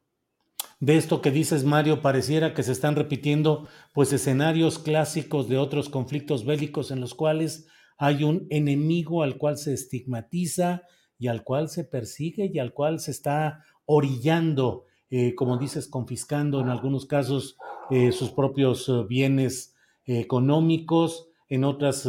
De 0.81 0.97
esto 0.97 1.21
que 1.23 1.33
dices, 1.33 1.65
Mario, 1.65 2.03
pareciera 2.03 2.55
que 2.55 2.63
se 2.63 2.71
están 2.73 2.95
repitiendo 2.95 3.67
pues 3.95 4.13
escenarios 4.13 4.79
clásicos 4.79 5.49
de 5.49 5.59
otros 5.59 5.89
conflictos 5.89 6.45
bélicos 6.45 6.91
en 6.91 7.01
los 7.01 7.15
cuales 7.15 7.67
hay 7.97 8.23
un 8.23 8.47
enemigo 8.51 9.25
al 9.25 9.39
cual 9.39 9.57
se 9.57 9.73
estigmatiza 9.73 10.83
y 11.19 11.27
al 11.27 11.43
cual 11.43 11.69
se 11.69 11.83
persigue 11.83 12.49
y 12.53 12.61
al 12.61 12.73
cual 12.73 13.01
se 13.01 13.11
está 13.11 13.65
orillando, 13.87 14.85
eh, 15.11 15.35
como 15.35 15.59
dices, 15.59 15.89
confiscando 15.89 16.61
en 16.61 16.69
algunos 16.69 17.07
casos 17.07 17.57
eh, 17.91 18.13
sus 18.13 18.31
propios 18.31 18.89
bienes 19.09 19.75
económicos, 20.05 21.29
en 21.49 21.65
otras 21.65 22.09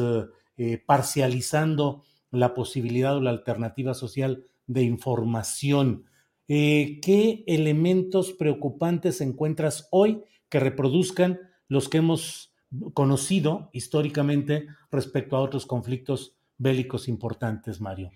parcializando 0.85 2.03
la 2.31 2.53
posibilidad 2.53 3.15
o 3.15 3.21
la 3.21 3.29
alternativa 3.29 3.93
social 3.93 4.45
de 4.67 4.83
información. 4.83 6.05
Eh, 6.47 6.99
¿Qué 7.01 7.43
elementos 7.47 8.33
preocupantes 8.33 9.21
encuentras 9.21 9.87
hoy 9.91 10.23
que 10.49 10.59
reproduzcan 10.59 11.39
los 11.67 11.89
que 11.89 11.97
hemos 11.97 12.55
conocido 12.93 13.69
históricamente 13.71 14.67
respecto 14.91 15.37
a 15.37 15.41
otros 15.41 15.65
conflictos 15.65 16.37
bélicos 16.57 17.07
importantes, 17.07 17.81
Mario? 17.81 18.11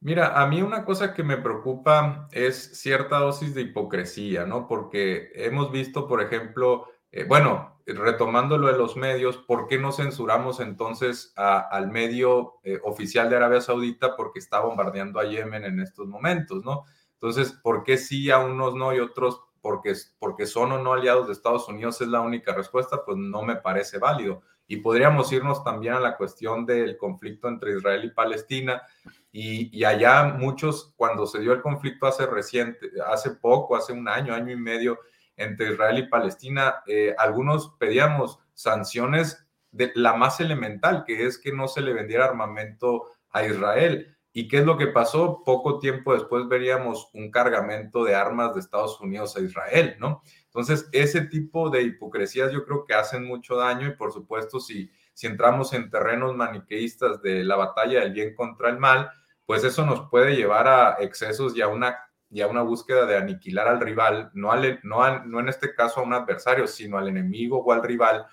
Mira, 0.00 0.42
a 0.42 0.46
mí 0.46 0.60
una 0.60 0.84
cosa 0.84 1.14
que 1.14 1.22
me 1.22 1.38
preocupa 1.38 2.28
es 2.32 2.78
cierta 2.78 3.18
dosis 3.18 3.54
de 3.54 3.62
hipocresía, 3.62 4.44
¿no? 4.44 4.68
Porque 4.68 5.30
hemos 5.34 5.72
visto, 5.72 6.06
por 6.06 6.22
ejemplo, 6.22 6.86
eh, 7.16 7.22
bueno, 7.22 7.78
retomando 7.86 8.58
lo 8.58 8.66
de 8.66 8.76
los 8.76 8.96
medios, 8.96 9.36
¿por 9.36 9.68
qué 9.68 9.78
no 9.78 9.92
censuramos 9.92 10.58
entonces 10.58 11.32
al 11.36 11.88
medio 11.88 12.54
eh, 12.64 12.80
oficial 12.82 13.30
de 13.30 13.36
Arabia 13.36 13.60
Saudita 13.60 14.16
porque 14.16 14.40
está 14.40 14.58
bombardeando 14.58 15.20
a 15.20 15.24
Yemen 15.24 15.64
en 15.64 15.78
estos 15.78 16.08
momentos, 16.08 16.64
¿no? 16.64 16.86
Entonces, 17.12 17.52
¿por 17.52 17.84
qué 17.84 17.98
sí 17.98 18.32
a 18.32 18.38
unos 18.40 18.74
no 18.74 18.92
y 18.92 18.98
otros 18.98 19.40
porque, 19.60 19.94
porque 20.18 20.44
son 20.44 20.72
o 20.72 20.82
no 20.82 20.92
aliados 20.92 21.28
de 21.28 21.34
Estados 21.34 21.68
Unidos 21.68 22.00
es 22.00 22.08
la 22.08 22.20
única 22.20 22.52
respuesta? 22.52 23.04
Pues 23.04 23.16
no 23.16 23.42
me 23.42 23.56
parece 23.56 23.98
válido. 23.98 24.42
Y 24.66 24.78
podríamos 24.78 25.30
irnos 25.30 25.62
también 25.62 25.94
a 25.94 26.00
la 26.00 26.16
cuestión 26.16 26.66
del 26.66 26.96
conflicto 26.96 27.46
entre 27.46 27.76
Israel 27.76 28.04
y 28.04 28.10
Palestina. 28.10 28.82
Y, 29.30 29.70
y, 29.78 29.84
allá 29.84 30.34
muchos, 30.36 30.92
cuando 30.96 31.26
se 31.26 31.38
dio 31.38 31.52
el 31.52 31.62
conflicto 31.62 32.06
hace 32.06 32.26
reciente, 32.26 32.90
hace 33.06 33.30
poco, 33.30 33.76
hace 33.76 33.92
un 33.92 34.08
año, 34.08 34.34
año 34.34 34.52
y 34.52 34.56
medio, 34.56 34.98
entre 35.36 35.72
Israel 35.72 35.98
y 35.98 36.08
Palestina, 36.08 36.82
eh, 36.86 37.14
algunos 37.18 37.74
pedíamos 37.78 38.38
sanciones 38.54 39.46
de 39.72 39.90
la 39.94 40.14
más 40.14 40.40
elemental, 40.40 41.04
que 41.04 41.26
es 41.26 41.38
que 41.38 41.52
no 41.52 41.66
se 41.68 41.80
le 41.80 41.92
vendiera 41.92 42.26
armamento 42.26 43.06
a 43.30 43.44
Israel. 43.44 44.16
¿Y 44.32 44.48
qué 44.48 44.58
es 44.58 44.64
lo 44.64 44.76
que 44.76 44.88
pasó? 44.88 45.42
Poco 45.44 45.78
tiempo 45.78 46.12
después 46.12 46.48
veríamos 46.48 47.08
un 47.12 47.30
cargamento 47.30 48.04
de 48.04 48.14
armas 48.14 48.54
de 48.54 48.60
Estados 48.60 49.00
Unidos 49.00 49.36
a 49.36 49.40
Israel, 49.40 49.96
¿no? 50.00 50.22
Entonces, 50.46 50.88
ese 50.92 51.22
tipo 51.22 51.70
de 51.70 51.82
hipocresías 51.82 52.52
yo 52.52 52.64
creo 52.64 52.84
que 52.84 52.94
hacen 52.94 53.24
mucho 53.24 53.56
daño 53.56 53.88
y 53.88 53.96
por 53.96 54.12
supuesto 54.12 54.60
si, 54.60 54.90
si 55.12 55.26
entramos 55.26 55.72
en 55.72 55.90
terrenos 55.90 56.34
maniqueístas 56.34 57.22
de 57.22 57.44
la 57.44 57.56
batalla 57.56 58.00
del 58.00 58.12
bien 58.12 58.34
contra 58.34 58.70
el 58.70 58.78
mal, 58.78 59.10
pues 59.46 59.62
eso 59.64 59.84
nos 59.84 60.08
puede 60.08 60.34
llevar 60.36 60.68
a 60.68 60.96
excesos 61.00 61.56
y 61.56 61.62
a 61.62 61.68
una 61.68 61.96
y 62.34 62.40
a 62.40 62.48
una 62.48 62.62
búsqueda 62.62 63.06
de 63.06 63.16
aniquilar 63.16 63.68
al 63.68 63.80
rival, 63.80 64.32
no, 64.34 64.50
al, 64.50 64.80
no, 64.82 65.24
no 65.24 65.38
en 65.38 65.48
este 65.48 65.72
caso 65.72 66.00
a 66.00 66.02
un 66.02 66.14
adversario, 66.14 66.66
sino 66.66 66.98
al 66.98 67.06
enemigo 67.06 67.58
o 67.58 67.72
al 67.72 67.84
rival, 67.84 68.26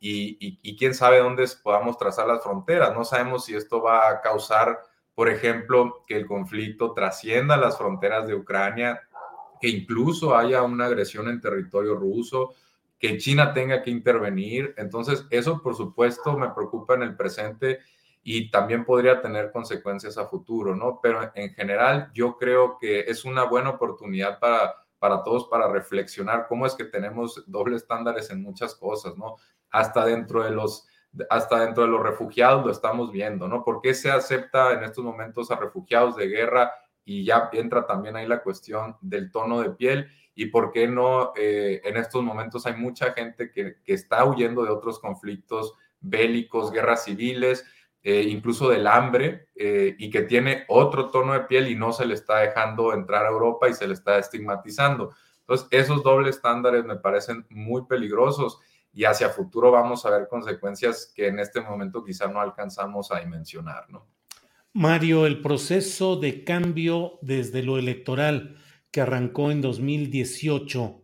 y, 0.00 0.58
y, 0.62 0.76
quién 0.78 0.94
sabe 0.94 1.18
dónde 1.18 1.46
podamos 1.62 1.98
trazar 1.98 2.26
las 2.26 2.42
fronteras. 2.42 2.94
No 2.94 3.04
sabemos 3.04 3.44
si 3.44 3.54
esto 3.54 3.82
va 3.82 4.08
a 4.08 4.22
causar, 4.22 4.80
por 5.14 5.28
ejemplo, 5.28 6.02
que 6.06 6.16
el 6.16 6.26
conflicto 6.26 6.94
trascienda 6.94 7.58
las 7.58 7.76
fronteras 7.76 8.26
de 8.26 8.34
Ucrania, 8.34 9.02
que 9.60 9.68
incluso 9.68 10.34
haya 10.34 10.62
una 10.62 10.86
agresión 10.86 11.28
en 11.28 11.40
territorio 11.42 11.94
ruso, 11.94 12.54
que 12.98 13.18
China 13.18 13.52
tenga 13.52 13.82
que 13.82 13.90
intervenir. 13.90 14.74
Entonces, 14.78 15.26
eso 15.28 15.62
por 15.62 15.76
supuesto 15.76 16.38
me 16.38 16.48
preocupa 16.48 16.94
en 16.94 17.02
el 17.02 17.16
presente 17.16 17.80
y 18.22 18.50
también 18.50 18.84
podría 18.84 19.20
tener 19.20 19.50
consecuencias 19.50 20.16
a 20.16 20.26
futuro, 20.26 20.76
¿no? 20.76 21.00
Pero 21.02 21.32
en 21.34 21.52
general 21.54 22.10
yo 22.14 22.36
creo 22.36 22.78
que 22.78 23.00
es 23.00 23.24
una 23.24 23.44
buena 23.44 23.70
oportunidad 23.70 24.38
para, 24.38 24.76
para 24.98 25.24
todos 25.24 25.48
para 25.48 25.68
reflexionar 25.68 26.46
cómo 26.48 26.64
es 26.64 26.74
que 26.74 26.84
tenemos 26.84 27.42
dobles 27.46 27.82
estándares 27.82 28.30
en 28.30 28.42
muchas 28.42 28.74
cosas, 28.74 29.16
¿no? 29.16 29.36
Hasta 29.70 30.04
dentro 30.04 30.44
de 30.44 30.52
los 30.52 30.86
hasta 31.28 31.60
dentro 31.60 31.82
de 31.82 31.90
los 31.90 32.02
refugiados 32.02 32.64
lo 32.64 32.72
estamos 32.72 33.12
viendo, 33.12 33.46
¿no? 33.46 33.64
¿Por 33.64 33.82
qué 33.82 33.92
se 33.92 34.10
acepta 34.10 34.72
en 34.72 34.82
estos 34.82 35.04
momentos 35.04 35.50
a 35.50 35.56
refugiados 35.56 36.16
de 36.16 36.26
guerra 36.28 36.72
y 37.04 37.24
ya 37.24 37.50
entra 37.52 37.86
también 37.86 38.16
ahí 38.16 38.26
la 38.26 38.42
cuestión 38.42 38.96
del 39.02 39.30
tono 39.30 39.60
de 39.60 39.70
piel 39.70 40.08
y 40.34 40.46
por 40.46 40.70
qué 40.70 40.88
no 40.88 41.32
eh, 41.36 41.82
en 41.84 41.98
estos 41.98 42.22
momentos 42.22 42.64
hay 42.64 42.76
mucha 42.76 43.12
gente 43.12 43.50
que, 43.50 43.82
que 43.84 43.92
está 43.92 44.24
huyendo 44.24 44.64
de 44.64 44.70
otros 44.70 44.98
conflictos 45.00 45.74
bélicos, 46.00 46.72
guerras 46.72 47.04
civiles, 47.04 47.64
eh, 48.02 48.22
incluso 48.28 48.68
del 48.68 48.86
hambre, 48.86 49.48
eh, 49.54 49.94
y 49.98 50.10
que 50.10 50.22
tiene 50.22 50.64
otro 50.68 51.08
tono 51.10 51.34
de 51.34 51.40
piel 51.40 51.68
y 51.68 51.76
no 51.76 51.92
se 51.92 52.04
le 52.04 52.14
está 52.14 52.38
dejando 52.38 52.92
entrar 52.92 53.24
a 53.24 53.30
Europa 53.30 53.68
y 53.68 53.74
se 53.74 53.86
le 53.86 53.94
está 53.94 54.18
estigmatizando. 54.18 55.14
Entonces, 55.40 55.68
esos 55.70 56.02
dobles 56.02 56.36
estándares 56.36 56.84
me 56.84 56.96
parecen 56.96 57.46
muy 57.50 57.86
peligrosos 57.86 58.58
y 58.92 59.04
hacia 59.04 59.30
futuro 59.30 59.70
vamos 59.70 60.04
a 60.04 60.10
ver 60.10 60.28
consecuencias 60.28 61.12
que 61.14 61.28
en 61.28 61.38
este 61.38 61.60
momento 61.60 62.04
quizá 62.04 62.26
no 62.26 62.40
alcanzamos 62.40 63.10
a 63.10 63.20
dimensionar, 63.20 63.88
¿no? 63.88 64.06
Mario, 64.74 65.26
el 65.26 65.42
proceso 65.42 66.16
de 66.16 66.44
cambio 66.44 67.18
desde 67.20 67.62
lo 67.62 67.78
electoral 67.78 68.56
que 68.90 69.02
arrancó 69.02 69.50
en 69.50 69.60
2018 69.60 71.02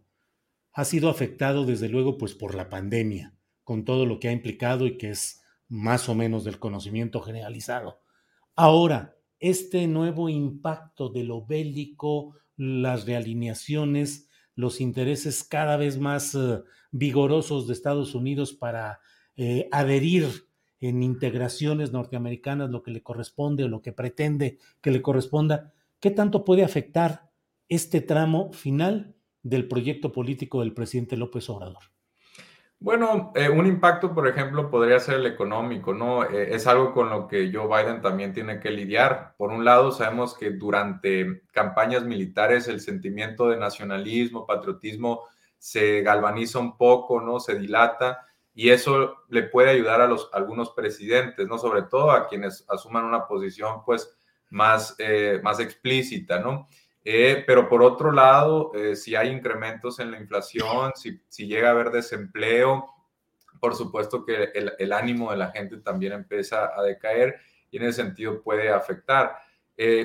ha 0.73 0.85
sido 0.85 1.11
afectado 1.11 1.67
desde 1.67 1.89
luego 1.89 2.19
pues 2.19 2.35
por 2.35 2.55
la 2.55 2.71
pandemia, 2.71 3.35
con 3.65 3.85
todo 3.85 4.07
lo 4.07 4.21
que 4.21 4.29
ha 4.29 4.33
implicado 4.33 4.87
y 4.87 4.97
que 4.97 5.11
es 5.11 5.38
más 5.69 6.09
o 6.09 6.15
menos 6.15 6.45
del 6.45 6.59
conocimiento 6.59 7.21
generalizado. 7.21 8.01
Ahora, 8.57 9.17
este 9.39 9.87
nuevo 9.87 10.29
impacto 10.29 11.09
de 11.11 11.25
lo 11.25 11.45
bélico, 11.47 12.35
las 12.57 13.07
realineaciones, 13.07 14.29
los 14.55 14.81
intereses 14.81 15.45
cada 15.45 15.77
vez 15.77 15.99
más 15.99 16.35
eh, 16.35 16.63
vigorosos 16.91 17.67
de 17.67 17.75
Estados 17.75 18.15
Unidos 18.15 18.53
para 18.53 19.01
eh, 19.37 19.69
adherir 19.71 20.49
en 20.81 21.03
integraciones 21.03 21.93
norteamericanas 21.93 22.71
lo 22.71 22.83
que 22.83 22.91
le 22.91 23.03
corresponde 23.03 23.65
o 23.65 23.69
lo 23.69 23.83
que 23.83 23.93
pretende 23.93 24.59
que 24.81 24.91
le 24.91 25.03
corresponda, 25.03 25.73
¿qué 26.01 26.11
tanto 26.11 26.45
puede 26.45 26.65
afectar 26.65 27.31
este 27.69 28.01
tramo 28.01 28.53
final 28.53 29.15
del 29.43 29.69
proyecto 29.69 30.13
político 30.13 30.61
del 30.61 30.75
presidente 30.75 31.17
López 31.17 31.49
Obrador? 31.51 31.83
Bueno, 32.81 33.33
eh, 33.35 33.49
un 33.49 33.67
impacto, 33.67 34.15
por 34.15 34.29
ejemplo, 34.29 34.71
podría 34.71 35.01
ser 35.01 35.17
el 35.17 35.27
económico, 35.27 35.93
¿no? 35.95 36.23
Eh, 36.25 36.55
es 36.55 36.69
algo 36.69 36.93
con 36.93 37.11
lo 37.11 37.27
que 37.27 37.51
Joe 37.53 37.67
Biden 37.67 38.01
también 38.01 38.33
tiene 38.33 38.61
que 38.61 38.71
lidiar. 38.71 39.35
Por 39.37 39.51
un 39.51 39.65
lado, 39.65 39.91
sabemos 39.91 40.37
que 40.37 40.51
durante 40.51 41.43
campañas 41.53 42.05
militares 42.05 42.69
el 42.69 42.81
sentimiento 42.81 43.49
de 43.49 43.57
nacionalismo, 43.57 44.47
patriotismo 44.47 45.25
se 45.59 46.03
galvaniza 46.03 46.61
un 46.61 46.77
poco, 46.77 47.21
¿no? 47.21 47.41
Se 47.41 47.59
dilata 47.59 48.25
y 48.55 48.71
eso 48.71 49.17
le 49.29 49.43
puede 49.43 49.71
ayudar 49.71 50.01
a 50.01 50.07
los 50.07 50.31
algunos 50.33 50.71
presidentes, 50.71 51.49
¿no? 51.49 51.59
Sobre 51.59 51.83
todo 51.83 52.13
a 52.13 52.29
quienes 52.29 52.65
asuman 52.69 53.05
una 53.05 53.27
posición, 53.27 53.83
pues, 53.85 54.17
más, 54.51 54.95
eh, 54.99 55.41
más 55.43 55.59
explícita, 55.59 56.39
¿no? 56.39 56.69
Eh, 57.11 57.43
pero 57.47 57.71
por 57.71 57.83
otro 57.83 58.13
lado, 58.13 58.71
si 58.95 59.17
hay 59.17 59.31
incrementos 59.31 59.99
en 59.99 60.11
la 60.11 60.19
inflación, 60.19 60.93
si, 60.95 61.19
si, 61.27 61.47
llega 61.47 61.69
a 61.69 61.71
haber 61.71 61.91
desempleo, 61.91 62.87
por 63.59 63.75
supuesto 63.75 64.27
que 64.27 64.51
el, 64.55 64.73
el, 64.79 64.93
ánimo 64.93 65.31
de 65.31 65.39
la 65.39 65.51
gente 65.51 65.79
también 65.79 66.13
empieza 66.13 66.79
a 66.79 66.83
decaer 66.83 67.37
y 67.71 67.79
en 67.79 67.85
ese 67.85 68.03
sentido 68.03 68.43
puede 68.43 68.69
afectar. 68.69 69.39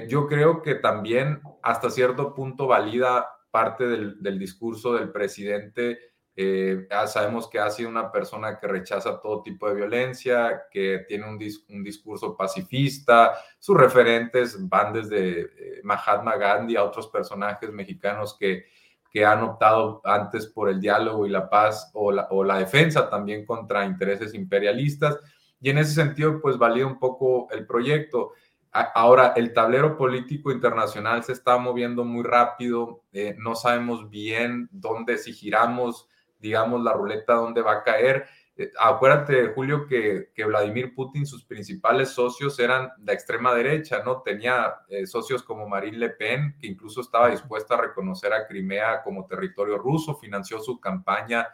yo 0.07 0.27
creo 0.27 0.61
que 0.61 0.75
también 0.75 1.41
hasta 1.61 1.89
cierto 1.89 2.33
punto 2.33 2.67
valida 2.67 3.27
parte 3.51 3.85
del, 3.85 4.23
del 4.23 4.39
discurso 4.39 4.93
del 4.93 5.11
presidente 5.11 6.12
eh, 6.35 6.87
sabemos 7.05 7.47
que 7.47 7.59
ha 7.59 7.69
sido 7.69 7.89
una 7.89 8.11
persona 8.11 8.57
que 8.57 8.67
rechaza 8.67 9.19
todo 9.19 9.43
tipo 9.43 9.69
de 9.69 9.75
violencia, 9.75 10.63
que 10.71 11.05
tiene 11.07 11.27
un, 11.27 11.39
un 11.69 11.83
discurso 11.83 12.35
pacifista. 12.35 13.33
Sus 13.59 13.77
referentes 13.77 14.57
van 14.67 14.93
desde 14.93 15.41
eh, 15.41 15.81
Mahatma 15.83 16.35
Gandhi 16.37 16.75
a 16.75 16.83
otros 16.83 17.07
personajes 17.07 17.71
mexicanos 17.71 18.35
que, 18.39 18.65
que 19.11 19.23
han 19.23 19.43
optado 19.43 20.01
antes 20.03 20.47
por 20.47 20.69
el 20.69 20.79
diálogo 20.79 21.27
y 21.27 21.29
la 21.29 21.49
paz 21.49 21.91
o 21.93 22.11
la, 22.11 22.27
o 22.31 22.43
la 22.43 22.57
defensa 22.57 23.09
también 23.09 23.45
contra 23.45 23.85
intereses 23.85 24.33
imperialistas. 24.33 25.19
Y 25.61 25.69
en 25.69 25.77
ese 25.77 25.93
sentido, 25.93 26.41
pues 26.41 26.57
valía 26.57 26.87
un 26.87 26.97
poco 26.97 27.47
el 27.51 27.67
proyecto. 27.67 28.31
Ahora, 28.71 29.33
el 29.35 29.53
tablero 29.53 29.95
político 29.95 30.51
internacional 30.51 31.23
se 31.23 31.33
está 31.33 31.59
moviendo 31.59 32.03
muy 32.03 32.23
rápido, 32.23 33.03
eh, 33.13 33.35
no 33.37 33.53
sabemos 33.53 34.09
bien 34.09 34.67
dónde, 34.71 35.19
si 35.19 35.31
giramos 35.31 36.09
digamos, 36.43 36.83
la 36.83 36.91
ruleta 36.91 37.35
dónde 37.35 37.61
va 37.61 37.71
a 37.71 37.83
caer. 37.83 38.25
Eh, 38.57 38.69
acuérdate, 38.77 39.47
Julio, 39.55 39.87
que, 39.87 40.29
que, 40.35 40.43
Vladimir 40.43 40.93
Putin, 40.93 41.25
sus 41.25 41.45
principales 41.45 42.09
socios 42.09 42.59
eran 42.59 42.91
de 42.97 43.13
extrema 43.13 43.55
derecha, 43.55 44.03
¿no? 44.03 44.21
Tenía 44.21 44.75
eh, 44.89 45.07
socios 45.07 45.41
como 45.41 45.67
Marine 45.67 45.97
Le 45.97 46.09
Pen, 46.09 46.55
que 46.59 46.67
incluso 46.67 46.99
estaba 46.99 47.29
dispuesta 47.29 47.75
a 47.75 47.81
reconocer 47.81 48.33
a 48.33 48.45
Crimea 48.45 49.01
como 49.01 49.25
territorio 49.25 49.77
ruso, 49.77 50.15
financió 50.15 50.59
su 50.59 50.79
campaña 50.79 51.47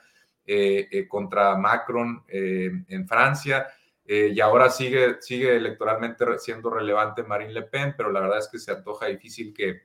eh, 0.44 1.08
contra 1.08 1.56
Macron 1.56 2.24
en 2.28 3.08
Francia. 3.08 3.68
y 4.06 4.40
ahora 4.40 4.72
sigue, 4.72 5.18
sigue 5.22 5.56
electoralmente 5.56 6.26
siendo 6.40 6.72
relevante 6.72 7.22
Marine 7.22 7.54
Le 7.54 7.62
Pen, 7.62 7.94
pero 7.96 8.12
la 8.12 8.22
verdad 8.22 8.40
es 8.40 8.48
que 8.48 8.58
se 8.58 8.72
antoja 8.72 9.06
difícil 9.06 9.54
que, 9.54 9.84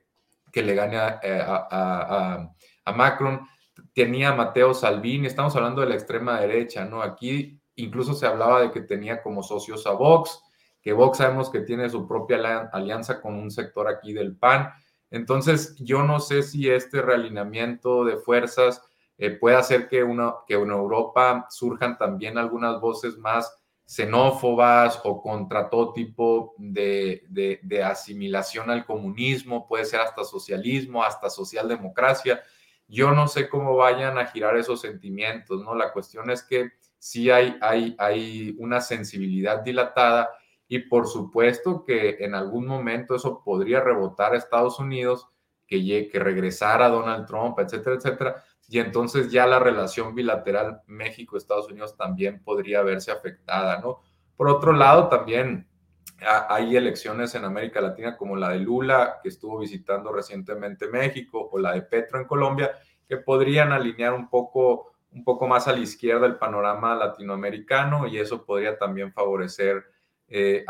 que 0.51 0.63
le 0.63 0.73
gane 0.73 0.97
a, 0.97 1.19
a, 1.21 1.67
a, 1.69 2.55
a 2.85 2.91
Macron 2.93 3.47
tenía 3.93 4.33
Mateo 4.33 4.73
Salvini, 4.73 5.27
estamos 5.27 5.55
hablando 5.55 5.81
de 5.81 5.87
la 5.87 5.95
extrema 5.95 6.39
derecha, 6.39 6.85
¿no? 6.85 7.01
Aquí 7.01 7.59
incluso 7.75 8.13
se 8.13 8.25
hablaba 8.25 8.61
de 8.61 8.71
que 8.71 8.81
tenía 8.81 9.21
como 9.21 9.43
socios 9.43 9.85
a 9.87 9.91
Vox, 9.91 10.41
que 10.81 10.93
Vox 10.93 11.17
sabemos 11.17 11.49
que 11.49 11.61
tiene 11.61 11.89
su 11.89 12.07
propia 12.07 12.69
alianza 12.71 13.21
con 13.21 13.35
un 13.35 13.51
sector 13.51 13.87
aquí 13.87 14.13
del 14.13 14.35
PAN. 14.35 14.69
Entonces, 15.09 15.75
yo 15.79 16.03
no 16.03 16.19
sé 16.19 16.43
si 16.43 16.69
este 16.69 17.01
realineamiento 17.01 18.05
de 18.05 18.17
fuerzas 18.17 18.81
eh, 19.17 19.31
puede 19.31 19.55
hacer 19.55 19.87
que, 19.87 20.03
una, 20.03 20.35
que 20.47 20.55
en 20.55 20.69
Europa 20.69 21.47
surjan 21.49 21.97
también 21.97 22.37
algunas 22.37 22.79
voces 22.79 23.17
más 23.17 23.51
xenófobas 23.85 24.99
o 25.03 25.21
contra 25.21 25.69
todo 25.69 25.93
tipo 25.93 26.55
de, 26.57 27.23
de, 27.29 27.59
de 27.63 27.83
asimilación 27.83 28.69
al 28.69 28.85
comunismo, 28.85 29.67
puede 29.67 29.85
ser 29.85 30.01
hasta 30.01 30.23
socialismo, 30.23 31.03
hasta 31.03 31.29
socialdemocracia. 31.29 32.41
Yo 32.87 33.11
no 33.11 33.27
sé 33.27 33.49
cómo 33.49 33.75
vayan 33.75 34.17
a 34.17 34.27
girar 34.27 34.57
esos 34.57 34.81
sentimientos, 34.81 35.63
¿no? 35.63 35.73
La 35.75 35.91
cuestión 35.91 36.29
es 36.29 36.43
que 36.43 36.71
sí 36.99 37.29
hay, 37.29 37.57
hay, 37.61 37.95
hay 37.99 38.55
una 38.59 38.81
sensibilidad 38.81 39.61
dilatada 39.61 40.29
y 40.67 40.79
por 40.79 41.07
supuesto 41.07 41.83
que 41.83 42.17
en 42.19 42.35
algún 42.35 42.65
momento 42.65 43.15
eso 43.15 43.43
podría 43.43 43.81
rebotar 43.81 44.33
a 44.33 44.37
Estados 44.37 44.79
Unidos, 44.79 45.29
que, 45.67 46.09
que 46.09 46.19
regresara 46.19 46.89
Donald 46.89 47.25
Trump, 47.27 47.59
etcétera, 47.59 47.95
etcétera. 47.95 48.43
Y 48.67 48.79
entonces 48.79 49.31
ya 49.31 49.45
la 49.45 49.59
relación 49.59 50.15
bilateral 50.15 50.81
México-Estados 50.87 51.69
Unidos 51.69 51.95
también 51.95 52.43
podría 52.43 52.81
verse 52.81 53.11
afectada, 53.11 53.79
¿no? 53.79 54.01
Por 54.35 54.49
otro 54.49 54.73
lado, 54.73 55.07
también 55.07 55.67
hay 56.21 56.75
elecciones 56.75 57.35
en 57.35 57.43
América 57.43 57.81
Latina 57.81 58.15
como 58.15 58.35
la 58.35 58.49
de 58.49 58.59
Lula, 58.59 59.19
que 59.21 59.29
estuvo 59.29 59.59
visitando 59.59 60.11
recientemente 60.11 60.87
México, 60.87 61.49
o 61.51 61.59
la 61.59 61.73
de 61.73 61.81
Petro 61.81 62.19
en 62.19 62.25
Colombia, 62.25 62.71
que 63.07 63.17
podrían 63.17 63.71
alinear 63.71 64.13
un 64.13 64.29
poco, 64.29 64.93
un 65.11 65.23
poco 65.23 65.47
más 65.47 65.67
a 65.67 65.73
la 65.73 65.79
izquierda 65.79 66.25
el 66.25 66.37
panorama 66.37 66.95
latinoamericano 66.95 68.07
y 68.07 68.17
eso 68.17 68.45
podría 68.45 68.77
también 68.77 69.11
favorecer, 69.11 69.83
eh, 70.27 70.65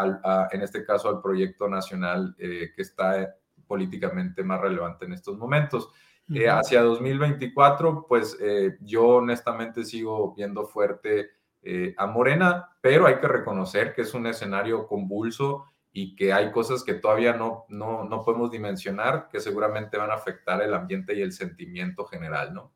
en 0.51 0.61
este 0.61 0.83
caso, 0.83 1.09
al 1.09 1.21
proyecto 1.21 1.69
nacional 1.69 2.35
eh, 2.37 2.71
que 2.75 2.81
está 2.81 3.35
políticamente 3.67 4.43
más 4.43 4.59
relevante 4.59 5.05
en 5.05 5.13
estos 5.13 5.37
momentos. 5.37 5.89
Eh, 6.33 6.49
hacia 6.49 6.81
2024, 6.81 8.07
pues 8.07 8.37
yo 8.81 9.07
honestamente 9.07 9.85
sigo 9.85 10.33
viendo 10.35 10.65
fuerte 10.65 11.34
eh, 11.67 11.95
a 11.97 12.05
Morena, 12.05 12.69
pero 12.79 13.07
hay 13.07 13.15
que 13.15 13.27
reconocer 13.27 13.95
que 13.95 14.03
es 14.03 14.13
un 14.13 14.27
escenario 14.27 14.87
convulso 14.87 15.65
y 15.91 16.15
que 16.15 16.31
hay 16.31 16.51
cosas 16.51 16.83
que 16.83 16.93
todavía 16.93 17.33
no, 17.33 17.65
no, 17.69 18.03
no 18.03 18.23
podemos 18.23 18.51
dimensionar 18.51 19.29
que 19.31 19.39
seguramente 19.39 19.97
van 19.97 20.11
a 20.11 20.13
afectar 20.13 20.61
el 20.61 20.75
ambiente 20.75 21.15
y 21.17 21.21
el 21.21 21.31
sentimiento 21.31 22.05
general, 22.05 22.53
¿no? 22.53 22.71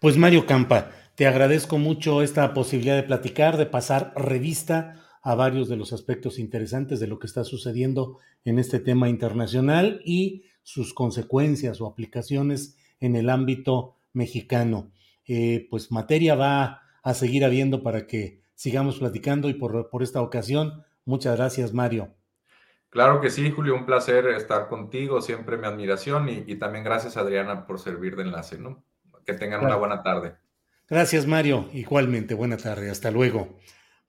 Pues 0.00 0.16
Mario 0.16 0.46
Campa, 0.46 0.90
te 1.14 1.26
agradezco 1.28 1.78
mucho 1.78 2.22
esta 2.22 2.52
posibilidad 2.52 2.96
de 2.96 3.04
platicar, 3.04 3.56
de 3.56 3.66
pasar 3.66 4.12
revista 4.16 4.96
a 5.22 5.34
varios 5.34 5.68
de 5.68 5.76
los 5.76 5.92
aspectos 5.92 6.38
interesantes 6.40 7.00
de 7.00 7.06
lo 7.06 7.18
que 7.18 7.28
está 7.28 7.44
sucediendo 7.44 8.18
en 8.44 8.58
este 8.58 8.80
tema 8.80 9.08
internacional 9.08 10.00
y 10.04 10.44
sus 10.64 10.92
consecuencias 10.92 11.80
o 11.80 11.86
aplicaciones 11.86 12.76
en 12.98 13.14
el 13.14 13.30
ámbito 13.30 13.96
mexicano. 14.12 14.90
Eh, 15.26 15.68
pues 15.70 15.92
materia 15.92 16.34
va 16.34 16.82
a 17.08 17.14
seguir 17.14 17.42
habiendo 17.42 17.82
para 17.82 18.06
que 18.06 18.42
sigamos 18.54 18.98
platicando 18.98 19.48
y 19.48 19.54
por, 19.54 19.88
por 19.88 20.02
esta 20.02 20.20
ocasión, 20.20 20.84
muchas 21.06 21.38
gracias, 21.38 21.72
Mario. 21.72 22.14
Claro 22.90 23.22
que 23.22 23.30
sí, 23.30 23.50
Julio, 23.50 23.74
un 23.74 23.86
placer 23.86 24.26
estar 24.28 24.68
contigo, 24.68 25.22
siempre 25.22 25.56
mi 25.56 25.66
admiración 25.66 26.28
y, 26.28 26.54
también 26.56 26.84
gracias, 26.84 27.16
Adriana, 27.16 27.66
por 27.66 27.78
servir 27.78 28.14
de 28.14 28.24
enlace, 28.24 28.58
¿no? 28.58 28.84
Que 29.24 29.32
tengan 29.32 29.64
una 29.64 29.76
buena 29.76 30.02
tarde. 30.02 30.34
Gracias, 30.86 31.26
Mario. 31.26 31.70
Igualmente, 31.72 32.34
buena 32.34 32.58
tarde. 32.58 32.90
Hasta 32.90 33.10
luego. 33.10 33.58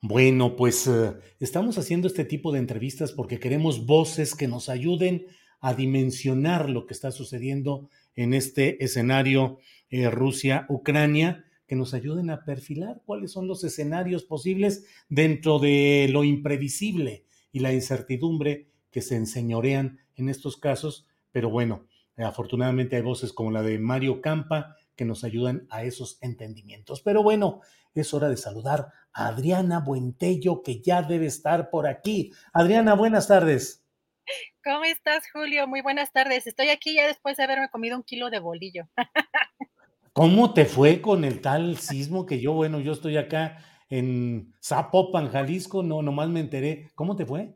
Bueno, 0.01 0.57
pues 0.57 0.85
eh, 0.87 1.13
estamos 1.39 1.77
haciendo 1.77 2.07
este 2.07 2.25
tipo 2.25 2.51
de 2.51 2.59
entrevistas 2.59 3.13
porque 3.13 3.39
queremos 3.39 3.85
voces 3.85 4.35
que 4.35 4.49
nos 4.49 4.67
ayuden 4.67 5.25
a 5.61 5.73
dimensionar 5.73 6.69
lo 6.69 6.85
que 6.85 6.93
está 6.93 7.11
sucediendo 7.11 7.89
en 8.15 8.33
este 8.33 8.83
escenario 8.83 9.57
eh, 9.89 10.09
Rusia-Ucrania 10.09 11.45
que 11.69 11.75
nos 11.75 11.93
ayuden 11.93 12.31
a 12.31 12.45
perfilar 12.45 13.03
cuáles 13.05 13.31
son 13.31 13.47
los 13.47 13.63
escenarios 13.63 14.23
posibles 14.23 14.87
dentro 15.07 15.59
de 15.59 16.07
lo 16.09 16.23
imprevisible 16.23 17.25
y 17.51 17.59
la 17.59 17.71
incertidumbre 17.71 18.71
que 18.89 19.03
se 19.03 19.15
enseñorean 19.15 19.99
en 20.15 20.29
estos 20.29 20.57
casos. 20.57 21.07
Pero 21.31 21.51
bueno, 21.51 21.85
afortunadamente 22.17 22.95
hay 22.95 23.03
voces 23.03 23.33
como 23.33 23.51
la 23.51 23.61
de 23.61 23.77
Mario 23.77 24.19
Campa 24.19 24.77
que 24.95 25.05
nos 25.05 25.23
ayudan 25.23 25.67
a 25.69 25.83
esos 25.83 26.17
entendimientos. 26.21 27.03
Pero 27.03 27.21
bueno, 27.21 27.61
es 27.93 28.15
hora 28.15 28.29
de 28.29 28.37
saludar 28.37 28.87
a 29.13 29.27
Adriana 29.27 29.79
Buentello, 29.79 30.63
que 30.63 30.81
ya 30.81 31.03
debe 31.03 31.27
estar 31.27 31.69
por 31.69 31.85
aquí. 31.85 32.31
Adriana, 32.51 32.95
buenas 32.95 33.27
tardes. 33.27 33.85
¿Cómo 34.63 34.85
estás, 34.85 35.23
Julio? 35.31 35.67
Muy 35.67 35.81
buenas 35.81 36.11
tardes. 36.11 36.47
Estoy 36.47 36.69
aquí 36.69 36.95
ya 36.95 37.05
después 37.05 37.37
de 37.37 37.43
haberme 37.43 37.69
comido 37.69 37.95
un 37.95 38.03
kilo 38.03 38.31
de 38.31 38.39
bolillo. 38.39 38.89
¿Cómo 40.13 40.53
te 40.53 40.65
fue 40.65 41.01
con 41.01 41.23
el 41.23 41.41
tal 41.41 41.77
sismo 41.77 42.25
que 42.25 42.39
yo, 42.39 42.53
bueno, 42.53 42.79
yo 42.79 42.93
estoy 42.93 43.17
acá 43.17 43.63
en 43.89 44.53
Zapopan, 44.63 45.29
Jalisco, 45.29 45.83
no, 45.83 46.01
nomás 46.01 46.29
me 46.29 46.39
enteré. 46.39 46.89
¿Cómo 46.95 47.15
te 47.15 47.25
fue? 47.25 47.55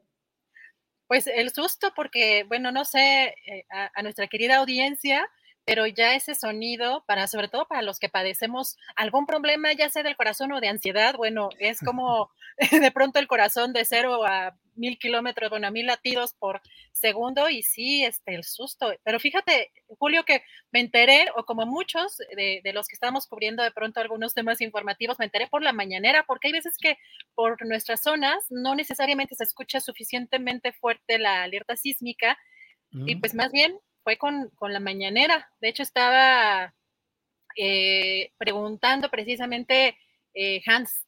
Pues 1.08 1.28
el 1.28 1.52
susto, 1.52 1.94
porque, 1.96 2.44
bueno, 2.48 2.72
no 2.72 2.86
sé, 2.86 3.36
eh, 3.46 3.66
a, 3.70 4.02
nuestra 4.02 4.28
querida 4.28 4.58
audiencia, 4.58 5.28
pero 5.65 5.88
ya 5.88 6.15
ese 6.15 6.36
sonido, 6.36 7.04
para, 7.08 7.28
sobre 7.28 7.47
todo 7.47 7.67
para 7.67 7.82
los 7.82 7.99
que 7.99 8.10
padecemos 8.10 8.78
algún 8.95 9.26
problema, 9.26 9.73
ya 9.73 9.89
sea 9.89 10.04
del 10.04 10.17
corazón 10.17 10.52
o 10.52 10.62
de 10.62 10.67
ansiedad, 10.67 11.15
bueno, 11.15 11.49
es 11.60 11.80
como 11.80 12.32
de 12.71 12.91
pronto 12.91 13.19
el 13.19 13.28
corazón 13.28 13.73
de 13.73 13.86
cero 13.86 14.26
a 14.26 14.56
mil 14.76 14.97
kilómetros, 14.97 15.49
bueno, 15.49 15.67
a 15.67 15.71
mil 15.71 15.86
latidos 15.86 16.34
por 16.34 16.62
segundo 16.91 17.49
y 17.49 17.63
sí, 17.63 18.04
este, 18.04 18.36
el 18.36 18.43
susto. 18.43 18.91
Pero 19.04 19.19
fíjate, 19.19 19.71
Julio, 19.99 20.23
que 20.23 20.43
me 20.71 20.80
enteré, 20.80 21.28
o 21.36 21.45
como 21.45 21.65
muchos 21.65 22.17
de, 22.36 22.62
los 22.73 22.88
que 22.88 22.95
estamos 22.95 23.28
cubriendo 23.28 23.63
de 23.63 23.71
pronto 23.71 23.99
algunos 23.99 24.34
temas 24.34 24.62
informativos, 24.62 25.19
me 25.19 25.26
enteré 25.26 25.47
por 25.47 25.62
la 25.62 25.73
mañanera, 25.73 26.23
porque 26.28 26.47
hay 26.47 26.54
veces 26.54 26.78
que 26.80 26.97
por 27.36 27.63
nuestras 27.65 28.02
zonas 28.02 28.45
no 28.49 28.76
necesariamente 28.76 29.36
se 29.36 29.43
escucha 29.43 29.80
suficientemente 29.80 30.73
fuerte 30.73 31.19
la 31.19 31.43
alerta 31.43 31.76
sísmica 31.76 32.38
y 32.91 33.15
mm. 33.15 33.19
pues 33.19 33.34
más 33.34 33.52
bien 33.52 33.78
fue 34.04 34.18
con, 34.18 34.52
la 34.62 34.80
mañanera. 34.80 35.50
De 35.62 35.70
hecho, 35.70 35.84
estaba 35.84 36.74
eh, 37.58 38.32
preguntando 38.38 39.10
precisamente 39.10 39.98
eh, 40.34 40.62
Hans 40.66 41.06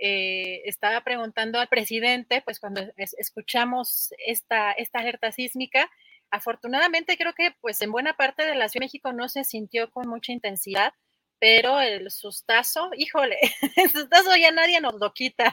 eh, 0.00 0.62
estaba 0.64 1.02
preguntando 1.02 1.58
al 1.58 1.68
presidente, 1.68 2.40
pues 2.42 2.60
cuando 2.60 2.82
escuchamos 2.96 4.14
esta, 4.24 4.70
esta 4.72 5.00
alerta 5.00 5.32
sísmica, 5.32 5.90
afortunadamente 6.30 7.16
creo 7.16 7.32
que 7.32 7.52
pues 7.60 7.82
en 7.82 7.90
buena 7.90 8.14
parte 8.14 8.44
de 8.44 8.54
la 8.54 8.68
Ciudad 8.68 8.82
de 8.82 8.86
México 8.86 9.12
no 9.12 9.28
se 9.28 9.42
sintió 9.42 9.90
con 9.90 10.08
mucha 10.08 10.30
intensidad, 10.32 10.92
pero 11.40 11.80
el 11.80 12.10
sustazo, 12.12 12.90
híjole, 12.96 13.38
el 13.76 13.90
sustazo 13.90 14.36
ya 14.36 14.52
nadie 14.52 14.80
nos 14.80 14.94
lo 14.94 15.12
quita. 15.12 15.52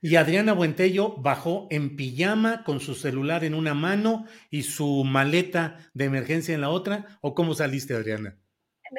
Y 0.00 0.16
Adriana 0.16 0.52
Buentello 0.52 1.16
bajó 1.16 1.66
en 1.70 1.96
pijama 1.96 2.62
con 2.64 2.80
su 2.80 2.94
celular 2.94 3.44
en 3.44 3.54
una 3.54 3.74
mano 3.74 4.26
y 4.50 4.62
su 4.62 5.04
maleta 5.04 5.78
de 5.94 6.04
emergencia 6.04 6.54
en 6.54 6.60
la 6.60 6.70
otra. 6.70 7.18
¿O 7.20 7.34
cómo 7.34 7.54
saliste, 7.54 7.94
Adriana? 7.94 8.38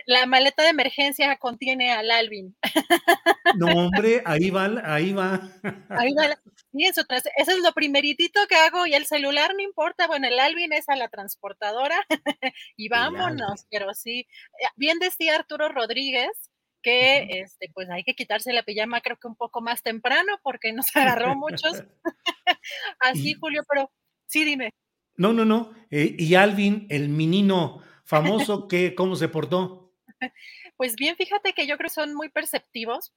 La 0.05 0.25
maleta 0.25 0.63
de 0.63 0.69
emergencia 0.69 1.35
contiene 1.38 1.91
al 1.91 2.12
Alvin. 2.12 2.55
No, 3.57 3.65
hombre, 3.65 4.21
ahí 4.25 4.51
va, 4.51 4.65
ahí 4.83 5.12
va. 5.12 5.41
Ahí 5.89 6.13
va. 6.13 6.25
eso, 6.73 7.01
eso 7.09 7.51
es 7.51 7.59
lo 7.63 7.73
primeritito 7.73 8.39
que 8.47 8.55
hago 8.55 8.85
y 8.85 8.93
el 8.93 9.07
celular 9.07 9.55
no 9.55 9.62
importa. 9.62 10.05
Bueno, 10.05 10.27
el 10.27 10.39
Alvin 10.39 10.71
es 10.71 10.88
a 10.88 10.95
la 10.95 11.07
transportadora 11.07 11.99
y 12.77 12.89
vámonos, 12.89 13.65
pero 13.71 13.95
sí. 13.95 14.27
Bien 14.75 14.99
decía 14.99 15.35
Arturo 15.35 15.67
Rodríguez, 15.69 16.48
que 16.81 17.41
este, 17.41 17.69
pues 17.73 17.89
hay 17.89 18.03
que 18.03 18.13
quitarse 18.13 18.53
la 18.53 18.63
pijama 18.63 19.01
creo 19.01 19.17
que 19.17 19.27
un 19.27 19.35
poco 19.35 19.61
más 19.61 19.83
temprano 19.83 20.39
porque 20.43 20.73
nos 20.73 20.87
agarró 20.95 21.35
muchos. 21.35 21.83
Así, 22.99 23.33
Julio, 23.33 23.63
pero 23.67 23.91
sí, 24.25 24.43
dime. 24.43 24.71
No, 25.15 25.33
no, 25.33 25.45
no. 25.45 25.73
Eh, 25.91 26.15
y 26.17 26.35
Alvin, 26.35 26.87
el 26.89 27.09
menino 27.09 27.83
famoso, 28.05 28.67
¿qué, 28.67 28.95
¿cómo 28.95 29.15
se 29.15 29.29
portó? 29.29 29.93
Pues 30.77 30.95
bien, 30.95 31.17
fíjate 31.17 31.51
que 31.51 31.67
yo 31.67 31.75
creo 31.75 31.89
que 31.89 31.93
son 31.93 32.13
muy 32.13 32.29
perceptivos. 32.29 33.13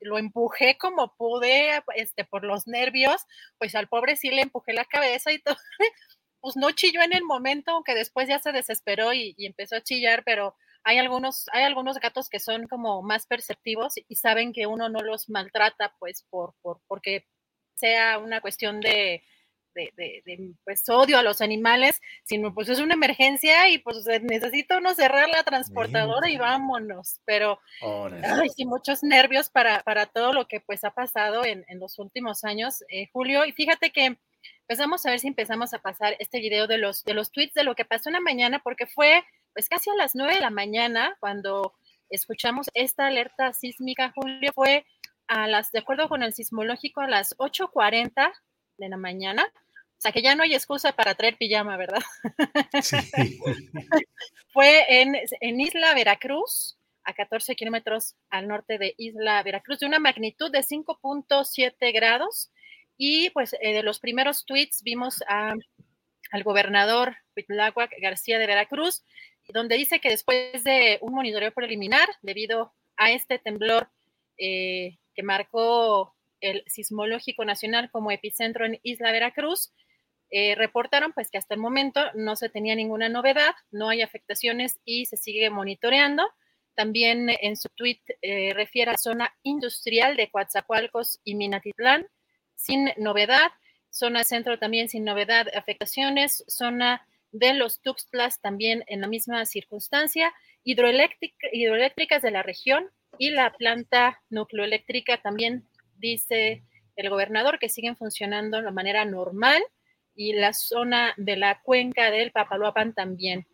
lo 0.00 0.16
empujé 0.16 0.78
como 0.78 1.14
pude, 1.14 1.82
este, 1.94 2.24
por 2.24 2.42
los 2.42 2.66
nervios, 2.66 3.26
pues 3.58 3.74
al 3.74 3.86
pobre 3.86 4.16
sí 4.16 4.30
le 4.30 4.40
empujé 4.40 4.72
la 4.72 4.86
cabeza 4.86 5.30
y 5.30 5.38
todo. 5.38 5.56
Pues 6.40 6.56
no 6.56 6.70
chilló 6.70 7.02
en 7.02 7.12
el 7.12 7.22
momento, 7.22 7.72
aunque 7.72 7.94
después 7.94 8.28
ya 8.28 8.38
se 8.38 8.52
desesperó 8.52 9.12
y 9.12 9.34
empezó 9.38 9.76
a 9.76 9.82
chillar, 9.82 10.24
pero 10.24 10.56
hay 10.84 10.98
algunos, 10.98 11.46
hay 11.52 11.64
algunos 11.64 11.98
gatos 11.98 12.28
que 12.28 12.40
son 12.40 12.66
como 12.66 13.02
más 13.02 13.26
perceptivos 13.26 13.94
y 14.08 14.16
saben 14.16 14.52
que 14.52 14.66
uno 14.66 14.88
no 14.88 15.00
los 15.00 15.28
maltrata, 15.28 15.94
pues, 15.98 16.26
por, 16.30 16.54
por 16.62 16.80
porque 16.88 17.26
sea 17.74 18.18
una 18.18 18.40
cuestión 18.40 18.80
de, 18.80 19.22
de, 19.74 20.54
pues, 20.64 20.88
odio 20.88 21.18
a 21.18 21.22
los 21.22 21.40
animales, 21.40 22.00
sino 22.24 22.54
pues 22.54 22.68
es 22.68 22.78
una 22.78 22.94
emergencia 22.94 23.68
y 23.70 23.78
pues 23.78 24.04
necesito 24.22 24.80
no 24.80 24.94
cerrar 24.94 25.28
la 25.28 25.42
transportadora 25.42 26.28
y 26.28 26.36
vámonos. 26.36 27.20
Pero 27.24 27.58
hay 27.82 28.48
sí, 28.50 28.64
muchos 28.64 29.02
nervios 29.02 29.48
para, 29.48 29.80
para, 29.82 30.06
todo 30.06 30.32
lo 30.32 30.46
que 30.46 30.60
pues 30.60 30.84
ha 30.84 30.90
pasado 30.90 31.44
en, 31.44 31.64
en 31.68 31.80
los 31.80 31.98
últimos 31.98 32.44
años, 32.44 32.84
eh, 32.88 33.08
Julio. 33.12 33.44
Y 33.44 33.52
fíjate 33.52 33.90
que 33.90 34.18
empezamos 34.60 35.04
a 35.06 35.10
ver 35.10 35.20
si 35.20 35.28
empezamos 35.28 35.74
a 35.74 35.78
pasar 35.78 36.16
este 36.18 36.40
video 36.40 36.66
de 36.66 36.78
los, 36.78 37.04
de 37.04 37.14
los 37.14 37.30
tweets 37.30 37.54
de 37.54 37.64
lo 37.64 37.74
que 37.74 37.84
pasó 37.84 38.08
en 38.08 38.14
la 38.14 38.20
mañana, 38.20 38.60
porque 38.62 38.86
fue 38.86 39.24
pues 39.54 39.68
casi 39.68 39.90
a 39.90 39.94
las 39.94 40.14
9 40.14 40.34
de 40.34 40.40
la 40.40 40.50
mañana 40.50 41.16
cuando 41.20 41.74
escuchamos 42.10 42.70
esta 42.74 43.06
alerta 43.06 43.52
sísmica, 43.52 44.12
Julio, 44.14 44.52
fue 44.54 44.84
a 45.26 45.46
las, 45.46 45.72
de 45.72 45.80
acuerdo 45.80 46.08
con 46.08 46.22
el 46.22 46.32
sismológico, 46.32 47.00
a 47.00 47.08
las 47.08 47.36
8.40 47.38 48.32
de 48.78 48.88
la 48.88 48.96
mañana. 48.96 49.44
O 49.98 50.00
sea 50.02 50.12
que 50.12 50.22
ya 50.22 50.34
no 50.34 50.42
hay 50.42 50.54
excusa 50.54 50.92
para 50.92 51.14
traer 51.14 51.36
pijama, 51.36 51.76
¿verdad? 51.76 52.02
Sí. 52.82 52.96
fue 54.52 55.00
en, 55.00 55.16
en 55.40 55.60
Isla 55.60 55.94
Veracruz, 55.94 56.76
a 57.04 57.14
14 57.14 57.54
kilómetros 57.56 58.16
al 58.30 58.48
norte 58.48 58.78
de 58.78 58.94
Isla 58.98 59.42
Veracruz, 59.42 59.78
de 59.78 59.86
una 59.86 59.98
magnitud 59.98 60.50
de 60.50 60.60
5.7 60.60 61.92
grados. 61.92 62.50
Y 62.96 63.30
pues 63.30 63.54
eh, 63.60 63.72
de 63.72 63.82
los 63.82 64.00
primeros 64.00 64.44
tweets 64.44 64.82
vimos 64.82 65.22
a, 65.28 65.54
al 66.30 66.42
gobernador 66.42 67.16
Huitláhuac 67.36 67.92
García 68.00 68.38
de 68.38 68.46
Veracruz 68.46 69.04
donde 69.52 69.76
dice 69.76 70.00
que 70.00 70.10
después 70.10 70.64
de 70.64 70.98
un 71.00 71.14
monitoreo 71.14 71.52
preliminar, 71.52 72.08
debido 72.22 72.72
a 72.96 73.10
este 73.10 73.38
temblor 73.38 73.90
eh, 74.38 74.98
que 75.14 75.22
marcó 75.22 76.14
el 76.40 76.64
Sismológico 76.66 77.44
Nacional 77.44 77.90
como 77.90 78.10
epicentro 78.10 78.66
en 78.66 78.80
Isla 78.82 79.12
Veracruz, 79.12 79.72
eh, 80.30 80.54
reportaron 80.54 81.12
pues 81.12 81.30
que 81.30 81.36
hasta 81.36 81.54
el 81.54 81.60
momento 81.60 82.00
no 82.14 82.36
se 82.36 82.48
tenía 82.48 82.74
ninguna 82.74 83.10
novedad, 83.10 83.54
no 83.70 83.90
hay 83.90 84.00
afectaciones 84.00 84.80
y 84.84 85.04
se 85.06 85.18
sigue 85.18 85.50
monitoreando. 85.50 86.26
También 86.74 87.28
en 87.28 87.56
su 87.56 87.68
tweet 87.68 88.00
eh, 88.22 88.54
refiere 88.54 88.90
a 88.90 88.92
la 88.94 88.98
zona 88.98 89.34
industrial 89.42 90.16
de 90.16 90.30
Coatzacoalcos 90.30 91.20
y 91.22 91.34
Minatitlán, 91.34 92.08
sin 92.54 92.90
novedad. 92.96 93.52
Zona 93.90 94.24
centro 94.24 94.58
también 94.58 94.88
sin 94.88 95.04
novedad, 95.04 95.48
afectaciones. 95.54 96.44
Zona 96.48 97.06
de 97.32 97.54
los 97.54 97.80
Tuxtlas 97.80 98.40
también 98.40 98.84
en 98.86 99.00
la 99.00 99.08
misma 99.08 99.44
circunstancia, 99.46 100.32
hidroeléctricas 100.64 102.22
de 102.22 102.30
la 102.30 102.42
región 102.42 102.90
y 103.18 103.30
la 103.30 103.52
planta 103.52 104.22
nucleoeléctrica 104.30 105.20
también 105.20 105.66
dice 105.96 106.62
el 106.96 107.10
gobernador 107.10 107.58
que 107.58 107.68
siguen 107.68 107.96
funcionando 107.96 108.60
de 108.60 108.70
manera 108.70 109.04
normal 109.04 109.62
y 110.14 110.34
la 110.34 110.52
zona 110.52 111.14
de 111.16 111.36
la 111.36 111.60
cuenca 111.62 112.10
del 112.10 112.32
Papaloapan 112.32 112.94
también. 112.94 113.46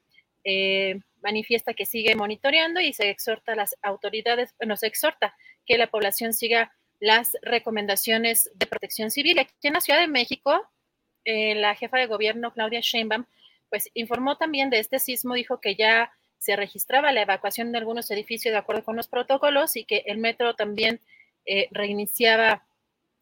Eh, 0.45 1.01
manifiesta 1.23 1.75
que 1.75 1.87
sigue 1.87 2.15
monitoreando 2.15 2.81
y 2.81 2.93
se 2.93 3.11
exhorta 3.11 3.53
a 3.53 3.57
las 3.57 3.77
autoridades, 3.83 4.55
se 4.77 4.87
exhorta 4.87 5.35
que 5.67 5.79
la 5.79 5.89
población 5.89 6.33
siga 6.33 6.73
las 7.01 7.37
recomendaciones 7.43 8.51
de 8.55 8.67
protección 8.67 9.11
civil. 9.11 9.39
Aquí 9.39 9.53
en 9.63 9.75
la 9.75 9.81
Ciudad 9.81 10.01
de 10.01 10.09
México, 10.09 10.69
eh, 11.25 11.55
la 11.55 11.75
jefa 11.75 11.99
de 11.99 12.07
gobierno, 12.07 12.53
Claudia 12.53 12.81
Sheinbaum, 12.81 13.25
pues 13.71 13.91
informó 13.95 14.37
también 14.37 14.71
de 14.71 14.79
este 14.79 14.99
sismo, 14.99 15.35
dijo 15.35 15.61
que 15.61 15.75
ya 15.75 16.13
se 16.39 16.57
registraba 16.57 17.13
la 17.13 17.23
evacuación 17.23 17.73
de 17.73 17.79
algunos 17.79 18.11
edificios 18.11 18.53
de 18.53 18.59
acuerdo 18.59 18.85
con 18.85 18.97
los 18.97 19.09
protocolos 19.09 19.77
y 19.77 19.85
que 19.85 20.05
el 20.07 20.19
metro 20.19 20.55
también 20.55 21.01
eh, 21.45 21.69
reiniciaba 21.71 22.65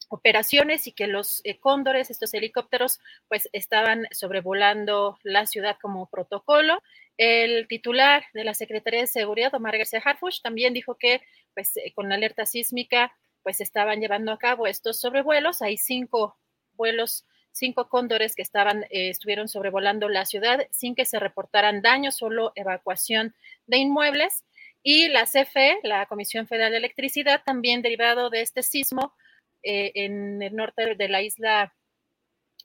operaciones 0.08 0.86
y 0.86 0.92
que 0.92 1.06
los 1.06 1.40
eh, 1.44 1.58
cóndores, 1.58 2.10
estos 2.10 2.32
helicópteros, 2.34 3.00
pues 3.28 3.48
estaban 3.52 4.06
sobrevolando 4.12 5.18
la 5.22 5.46
ciudad 5.46 5.76
como 5.80 6.08
protocolo. 6.08 6.82
El 7.16 7.66
titular 7.66 8.24
de 8.34 8.44
la 8.44 8.54
Secretaría 8.54 9.00
de 9.00 9.06
Seguridad, 9.06 9.54
Omar 9.54 9.78
García 9.78 10.02
Harfush, 10.04 10.42
también 10.42 10.74
dijo 10.74 10.96
que 10.96 11.22
pues 11.54 11.76
eh, 11.76 11.92
con 11.94 12.08
la 12.08 12.16
alerta 12.16 12.46
sísmica 12.46 13.16
pues 13.42 13.60
estaban 13.60 14.00
llevando 14.00 14.32
a 14.32 14.38
cabo 14.38 14.66
estos 14.66 15.00
sobrevuelos. 15.00 15.62
Hay 15.62 15.78
cinco 15.78 16.36
vuelos 16.74 17.24
cinco 17.56 17.88
cóndores 17.88 18.34
que 18.34 18.42
estaban, 18.42 18.84
eh, 18.84 19.10
estuvieron 19.10 19.48
sobrevolando 19.48 20.08
la 20.08 20.24
ciudad 20.24 20.66
sin 20.70 20.94
que 20.94 21.04
se 21.04 21.18
reportaran 21.18 21.82
daños, 21.82 22.16
solo 22.16 22.52
evacuación 22.54 23.34
de 23.66 23.78
inmuebles. 23.78 24.44
Y 24.82 25.08
la 25.08 25.24
CFE, 25.24 25.80
la 25.82 26.06
Comisión 26.06 26.46
Federal 26.46 26.70
de 26.70 26.78
Electricidad, 26.78 27.42
también 27.44 27.82
derivado 27.82 28.30
de 28.30 28.42
este 28.42 28.62
sismo 28.62 29.14
eh, 29.62 29.90
en 29.96 30.42
el 30.42 30.54
norte 30.54 30.94
de 30.94 31.08
la 31.08 31.22
isla 31.22 31.74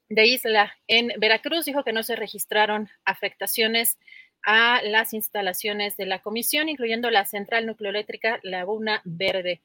de 0.07 0.25
Isla 0.25 0.75
en 0.87 1.13
Veracruz, 1.19 1.63
dijo 1.65 1.85
que 1.85 1.93
no 1.93 2.03
se 2.03 2.17
registraron 2.17 2.89
afectaciones 3.05 3.97
a 4.43 4.81
las 4.83 5.13
instalaciones 5.13 5.95
de 5.95 6.05
la 6.05 6.19
comisión, 6.19 6.67
incluyendo 6.67 7.09
la 7.09 7.25
central 7.25 7.65
nucleoeléctrica 7.65 8.39
Laguna 8.43 9.01
Verde 9.05 9.61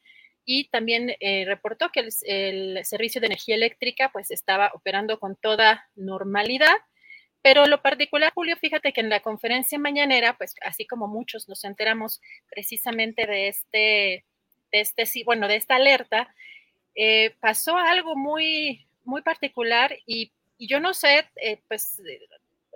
y 0.47 0.69
también 0.69 1.13
eh, 1.19 1.45
reportó 1.45 1.91
que 1.91 2.09
el, 2.23 2.85
servicio 2.85 3.21
de 3.21 3.27
energía 3.27 3.57
eléctrica 3.57 4.11
pues 4.13 4.31
estaba 4.31 4.71
operando 4.73 5.19
con 5.19 5.35
toda 5.35 5.91
normalidad. 5.97 6.77
Pero 7.43 7.67
lo 7.67 7.83
particular, 7.83 8.33
Julio, 8.33 8.57
fíjate 8.57 8.93
que 8.93 9.01
en 9.01 9.11
la 9.11 9.21
conferencia 9.21 9.79
mañanera, 9.79 10.39
pues 10.39 10.55
así 10.63 10.87
como 10.87 11.09
muchos 11.09 11.49
nos 11.49 11.65
enteramos 11.65 12.21
precisamente 12.49 13.27
de 13.27 13.49
este, 13.49 14.25
de 14.73 14.81
este 14.81 15.05
bueno, 15.25 15.49
de 15.49 15.57
esta 15.57 15.75
alerta, 15.75 16.33
eh, 16.95 17.35
pasó 17.41 17.77
algo 17.77 18.17
muy, 18.17 18.87
muy 19.05 19.23
particular 19.23 19.97
y, 20.07 20.33
yo 20.59 20.81
no 20.81 20.95
sé, 20.95 21.29
eh, 21.37 21.61
pues 21.69 22.01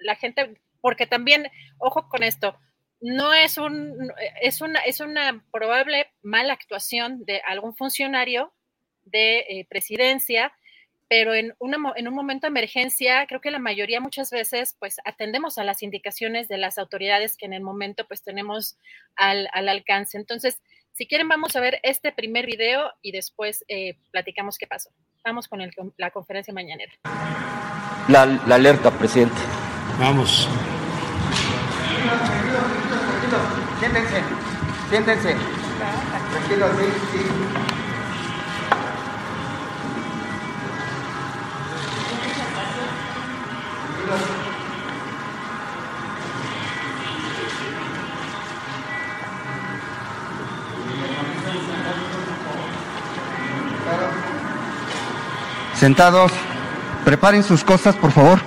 la 0.00 0.14
gente, 0.16 0.54
porque 0.80 1.06
también, 1.06 1.50
ojo 1.78 2.08
con 2.08 2.22
esto, 2.22 2.58
no 3.00 3.32
es 3.32 3.56
un 3.58 4.12
es 4.42 4.60
una 4.60 4.80
es 4.80 5.00
una 5.00 5.42
probable 5.52 6.12
mala 6.22 6.52
actuación 6.52 7.24
de 7.24 7.40
algún 7.46 7.74
funcionario 7.74 8.52
de 9.04 9.38
eh, 9.40 9.66
presidencia, 9.68 10.52
pero 11.08 11.34
en, 11.34 11.54
en 11.96 12.08
un 12.08 12.14
momento 12.14 12.46
de 12.46 12.50
emergencia, 12.50 13.26
creo 13.26 13.40
que 13.40 13.50
la 13.50 13.58
mayoría 13.58 14.00
muchas 14.00 14.30
veces 14.30 14.76
pues 14.78 14.98
atendemos 15.04 15.58
a 15.58 15.64
las 15.64 15.82
indicaciones 15.82 16.46
de 16.48 16.58
las 16.58 16.78
autoridades 16.78 17.36
que 17.36 17.46
en 17.46 17.52
el 17.52 17.62
momento 17.62 18.06
pues 18.06 18.22
tenemos 18.22 18.76
al, 19.16 19.48
alcance. 19.52 20.16
Entonces, 20.16 20.60
si 20.92 21.06
quieren, 21.06 21.28
vamos 21.28 21.56
a 21.56 21.60
ver 21.60 21.80
este 21.82 22.12
primer 22.12 22.46
video 22.46 22.92
y 23.02 23.12
después 23.12 23.64
eh, 23.68 23.96
platicamos 24.12 24.58
qué 24.58 24.66
pasó. 24.66 24.90
Vamos 25.24 25.48
con 25.48 25.60
la 25.96 26.10
conferencia 26.10 26.54
mañanera. 26.54 26.92
La, 28.08 28.26
la 28.26 28.54
alerta, 28.54 28.90
presidente. 28.90 29.40
Vamos. 29.98 30.48
Siéntense, 33.78 34.22
siéntense. 34.88 35.36
Tranquilos, 36.32 36.70
sí, 36.78 37.18
sí. 37.18 37.24
Sentados, 55.78 56.32
preparen 57.04 57.44
sus 57.44 57.62
cosas, 57.62 57.94
por 57.94 58.10
favor. 58.10 58.40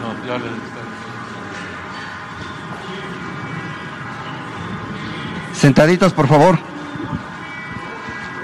No, 0.00 0.26
ya. 0.26 0.38
Sentaditos, 5.58 6.12
por 6.12 6.28
favor. 6.28 6.58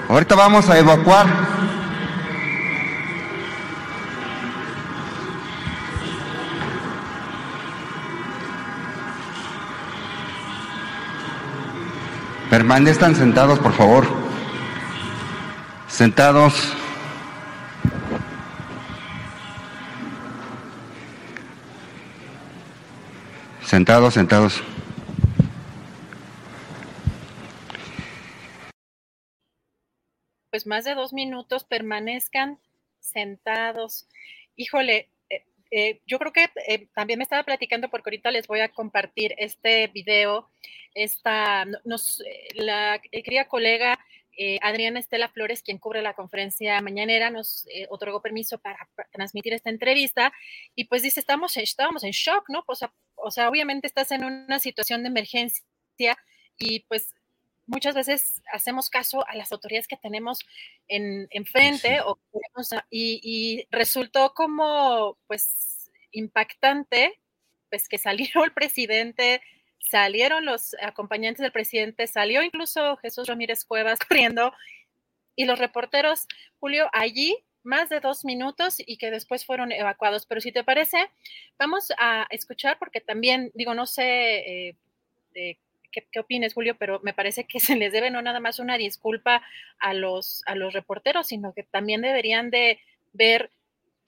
Ahorita 0.09 0.35
vamos 0.35 0.69
a 0.69 0.77
evacuar. 0.79 1.27
Permanezcan 12.49 13.15
sentados, 13.15 13.59
por 13.59 13.73
favor. 13.73 14.05
Sentados. 15.87 16.73
Sentados, 23.65 24.13
sentados. 24.13 24.63
Pues 30.63 30.67
más 30.69 30.85
de 30.85 30.95
dos 30.95 31.11
minutos 31.11 31.65
permanezcan 31.65 32.57
sentados. 33.01 34.07
Híjole, 34.55 35.09
eh, 35.29 35.43
eh, 35.71 35.99
yo 36.07 36.17
creo 36.19 36.31
que 36.31 36.49
eh, 36.69 36.87
también 36.95 37.19
me 37.19 37.23
estaba 37.23 37.43
platicando 37.43 37.89
porque 37.89 38.09
ahorita 38.09 38.31
les 38.31 38.47
voy 38.47 38.61
a 38.61 38.69
compartir 38.69 39.35
este 39.37 39.87
video. 39.87 40.49
Esta, 40.95 41.65
nos, 41.83 42.23
la 42.53 43.01
querida 43.11 43.49
colega 43.49 43.99
Adriana 44.61 45.01
Estela 45.01 45.27
Flores, 45.27 45.63
quien 45.63 45.79
cubre 45.79 46.01
la 46.01 46.13
conferencia 46.13 46.79
mañanera, 46.79 47.29
nos 47.29 47.67
otorgó 47.89 48.21
permiso 48.21 48.57
para, 48.57 48.87
transmitir 49.11 49.53
esta 49.53 49.69
entrevista 49.69 50.31
y 50.75 50.85
pues 50.85 51.01
dice, 51.01 51.19
estamos, 51.19 51.57
estábamos 51.57 52.05
en 52.05 52.11
shock, 52.11 52.45
¿no? 52.47 52.63
Pues, 52.63 52.79
o 53.15 53.31
sea, 53.31 53.49
obviamente 53.49 53.85
estás 53.85 54.11
en 54.11 54.23
una 54.23 54.59
situación 54.59 55.03
de 55.03 55.09
emergencia 55.09 56.17
y 56.57 56.79
pues 56.81 57.13
muchas 57.65 57.95
veces 57.95 58.41
hacemos 58.51 58.89
caso 58.89 59.27
a 59.27 59.35
las 59.35 59.51
autoridades 59.51 59.87
que 59.87 59.97
tenemos 59.97 60.39
en, 60.87 61.27
enfrente 61.31 62.01
o, 62.01 62.19
y, 62.89 63.19
y, 63.23 63.67
resultó 63.71 64.33
como 64.33 65.17
pues 65.27 65.91
impactante 66.11 67.19
pues 67.69 67.89
que 67.89 67.97
salió 67.97 68.27
el 68.43 68.51
presidente, 68.53 69.41
salieron 69.79 70.45
los 70.45 70.75
acompañantes 70.81 71.41
del 71.41 71.51
presidente, 71.51 72.07
salió 72.07 72.43
incluso 72.43 72.97
Jesús 72.97 73.27
Ramírez 73.27 73.65
Cuevas 73.65 73.99
corriendo 74.07 74.53
y 75.35 75.45
los 75.45 75.57
reporteros, 75.57 76.27
Julio, 76.59 76.87
allí 76.93 77.35
más 77.63 77.89
de 77.89 77.99
dos 77.99 78.25
minutos 78.25 78.75
y 78.77 78.97
que 78.97 79.09
después 79.09 79.45
fueron 79.45 79.71
evacuados. 79.71 80.25
Pero 80.25 80.41
si 80.41 80.51
te 80.51 80.63
parece, 80.63 81.09
vamos 81.57 81.91
a 81.97 82.27
escuchar 82.29 82.77
porque 82.77 83.01
también, 83.01 83.51
digo, 83.55 83.73
no 83.73 83.87
sé 83.87 84.67
eh, 84.69 84.75
de 85.31 85.57
qué, 85.93 86.05
qué 86.11 86.19
opines, 86.19 86.53
Julio, 86.53 86.75
pero 86.77 86.99
me 87.03 87.13
parece 87.13 87.45
que 87.45 87.59
se 87.61 87.77
les 87.77 87.93
debe 87.93 88.11
no 88.11 88.21
nada 88.21 88.41
más 88.41 88.59
una 88.59 88.77
disculpa 88.77 89.41
a 89.79 89.93
los, 89.93 90.41
a 90.45 90.55
los 90.55 90.73
reporteros, 90.73 91.27
sino 91.27 91.53
que 91.53 91.63
también 91.63 92.01
deberían 92.01 92.49
de 92.49 92.79
ver 93.13 93.51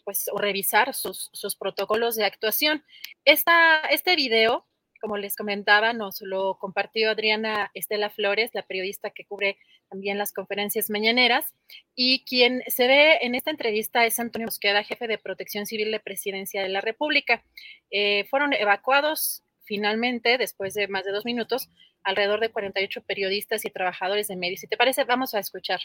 pues, 0.04 0.30
o 0.32 0.38
revisar 0.38 0.94
sus, 0.94 1.30
sus 1.34 1.56
protocolos 1.56 2.16
de 2.16 2.26
actuación. 2.26 2.84
Esta, 3.26 3.82
este 3.90 4.16
video, 4.16 4.66
como 5.02 5.18
les 5.18 5.36
comentaba, 5.36 5.94
nos 5.94 6.22
lo 6.22 6.58
compartió 6.60 7.10
Adriana 7.10 7.72
Estela 7.74 8.10
Flores, 8.10 8.52
la 8.54 8.64
periodista 8.64 9.10
que 9.10 9.26
cubre 9.26 9.58
también 9.90 10.18
las 10.18 10.34
conferencias 10.34 10.90
mañaneras, 10.90 11.54
y 11.96 12.24
quien 12.26 12.64
se 12.68 12.88
ve 12.88 13.20
en 13.22 13.36
esta 13.36 13.52
entrevista 13.52 14.06
es 14.06 14.20
Antonio 14.20 14.48
Mosqueda, 14.48 14.84
jefe 14.84 15.08
de 15.08 15.18
Protección 15.18 15.66
Civil 15.66 15.92
de 15.92 16.00
Presidencia 16.00 16.62
de 16.62 16.70
la 16.70 16.82
República. 16.82 17.44
Eh, 17.92 18.26
fueron 18.30 18.54
evacuados 18.54 19.45
finalmente, 19.66 20.38
después 20.38 20.74
de 20.74 20.88
más 20.88 21.04
de 21.06 21.12
dos 21.12 21.26
minutos, 21.26 21.70
alrededor 22.04 22.40
de 22.40 22.50
48 22.50 23.02
periodistas 23.02 23.66
y 23.66 23.70
trabajadores 23.70 24.28
de 24.28 24.36
medios. 24.36 24.62
Si 24.62 24.68
te 24.68 24.78
parece, 24.78 25.04
vamos 25.04 25.34
a 25.34 25.40
escuchar 25.40 25.80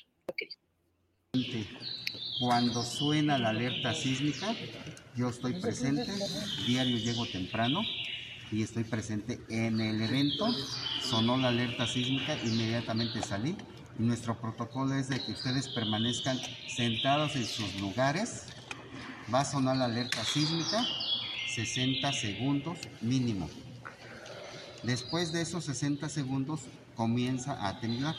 Cuando 2.38 2.83
suena 2.83 3.38
la 3.38 3.51
alerta 3.51 3.95
sísmica, 3.95 4.55
yo 5.16 5.29
estoy 5.29 5.61
presente, 5.61 6.11
diario 6.66 6.97
llego 6.99 7.27
temprano 7.27 7.83
y 8.53 8.62
estoy 8.62 8.85
presente 8.85 9.40
en 9.49 9.81
el 9.81 10.01
evento. 10.03 10.49
Sonó 11.03 11.37
la 11.37 11.49
alerta 11.49 11.87
sísmica, 11.87 12.37
inmediatamente 12.45 13.23
salí. 13.23 13.57
Y 13.99 14.03
nuestro 14.03 14.40
protocolo 14.40 14.95
es 14.95 15.09
de 15.09 15.21
que 15.21 15.33
ustedes 15.33 15.69
permanezcan 15.69 16.38
sentados 16.69 17.37
en 17.37 17.45
sus 17.45 17.81
lugares. 17.81 18.47
Va 19.33 19.40
a 19.40 19.45
sonar 19.45 19.77
la 19.77 19.85
alerta 19.85 20.25
sísmica, 20.25 20.85
60 21.55 22.12
segundos 22.12 22.79
mínimo. 23.01 23.49
Después 24.83 25.33
de 25.33 25.43
esos 25.43 25.64
60 25.64 26.09
segundos 26.09 26.61
comienza 26.97 27.66
a 27.66 27.81
temblar. 27.81 28.16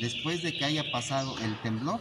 Después 0.00 0.42
de 0.42 0.52
que 0.56 0.64
haya 0.64 0.90
pasado 0.90 1.38
el 1.38 1.60
temblor, 1.62 2.00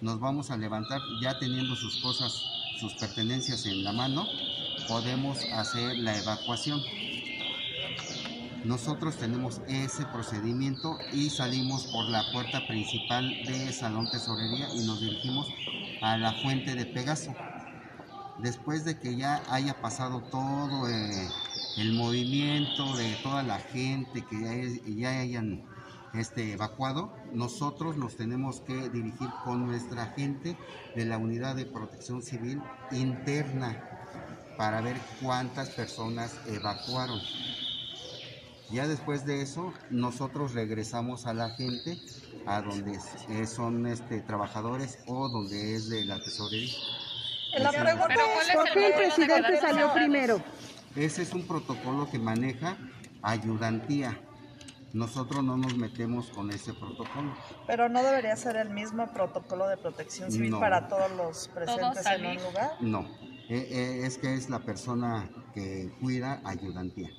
nos 0.00 0.20
vamos 0.20 0.50
a 0.50 0.56
levantar 0.56 1.00
ya 1.22 1.38
teniendo 1.38 1.74
sus 1.76 2.02
cosas, 2.02 2.42
sus 2.78 2.94
pertenencias 2.94 3.64
en 3.64 3.84
la 3.84 3.92
mano, 3.92 4.26
podemos 4.88 5.38
hacer 5.54 5.96
la 5.96 6.16
evacuación. 6.18 6.82
Nosotros 8.64 9.16
tenemos 9.16 9.60
ese 9.68 10.04
procedimiento 10.06 10.98
y 11.12 11.30
salimos 11.30 11.86
por 11.86 12.08
la 12.10 12.30
puerta 12.32 12.66
principal 12.66 13.30
de 13.46 13.72
Salón 13.72 14.10
Tesorería 14.10 14.68
y 14.74 14.84
nos 14.84 15.00
dirigimos 15.00 15.46
a 16.02 16.18
la 16.18 16.32
fuente 16.42 16.74
de 16.74 16.84
Pegaso. 16.84 17.34
Después 18.38 18.84
de 18.84 18.98
que 18.98 19.16
ya 19.16 19.42
haya 19.48 19.80
pasado 19.80 20.20
todo 20.20 20.88
eh, 20.90 21.28
el 21.76 21.92
movimiento 21.92 22.96
de 22.96 23.14
toda 23.22 23.42
la 23.42 23.58
gente 23.58 24.24
que 24.24 24.94
ya, 24.96 25.20
hayan 25.20 25.62
este, 26.14 26.52
evacuado, 26.52 27.12
nosotros 27.32 27.96
nos 27.96 28.16
tenemos 28.16 28.60
que 28.60 28.88
dirigir 28.88 29.28
con 29.44 29.66
nuestra 29.66 30.06
gente 30.16 30.56
de 30.94 31.04
la 31.04 31.18
unidad 31.18 31.54
de 31.54 31.66
protección 31.66 32.22
civil 32.22 32.62
interna 32.92 33.78
para 34.56 34.80
ver 34.80 34.96
cuántas 35.20 35.68
personas 35.70 36.34
evacuaron. 36.46 37.20
Ya 38.70 38.88
después 38.88 39.26
de 39.26 39.42
eso, 39.42 39.72
nosotros 39.90 40.54
regresamos 40.54 41.26
a 41.26 41.34
la 41.34 41.50
gente 41.50 41.98
a 42.46 42.62
donde 42.62 42.98
son 43.46 43.86
este, 43.86 44.22
trabajadores 44.22 44.98
o 45.06 45.28
donde 45.28 45.76
es 45.76 45.88
de 45.88 46.04
la 46.04 46.18
tesorería. 46.18 46.74
La 47.58 47.70
pregunta 47.70 48.14
es, 48.14 48.56
¿por 48.56 48.64
qué 48.72 48.86
el 48.86 48.94
presidente 48.94 49.60
salió 49.60 49.92
primero? 49.92 50.42
Ese 50.96 51.22
es 51.22 51.34
un 51.34 51.46
protocolo 51.46 52.08
que 52.10 52.18
maneja 52.18 52.78
ayudantía. 53.20 54.18
Nosotros 54.94 55.44
no 55.44 55.58
nos 55.58 55.76
metemos 55.76 56.30
con 56.30 56.50
ese 56.50 56.72
protocolo. 56.72 57.34
Pero 57.66 57.90
no 57.90 58.02
debería 58.02 58.34
ser 58.34 58.56
el 58.56 58.70
mismo 58.70 59.06
protocolo 59.12 59.68
de 59.68 59.76
protección 59.76 60.32
civil 60.32 60.52
para 60.58 60.88
todos 60.88 61.10
los 61.10 61.48
presentes 61.48 62.06
en 62.06 62.26
un 62.26 62.36
lugar. 62.36 62.70
No, 62.80 63.00
eh, 63.50 63.68
eh, 63.70 64.00
es 64.06 64.16
que 64.16 64.34
es 64.34 64.48
la 64.48 64.60
persona 64.60 65.28
que 65.52 65.92
cuida 66.00 66.40
ayudantía. 66.44 67.10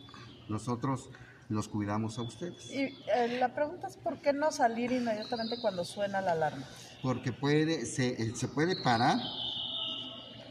Nosotros 0.49 1.11
los 1.49 1.67
cuidamos 1.67 2.17
a 2.17 2.23
ustedes. 2.23 2.71
Y 2.71 2.81
eh, 3.15 3.37
la 3.39 3.53
pregunta 3.53 3.87
es 3.87 3.97
por 3.97 4.19
qué 4.21 4.33
no 4.33 4.51
salir 4.51 4.91
inmediatamente 4.91 5.57
cuando 5.61 5.85
suena 5.85 6.19
la 6.19 6.31
alarma. 6.31 6.65
Porque 7.03 7.31
puede, 7.31 7.85
se, 7.85 8.35
se 8.35 8.47
puede 8.47 8.81
parar 8.81 9.17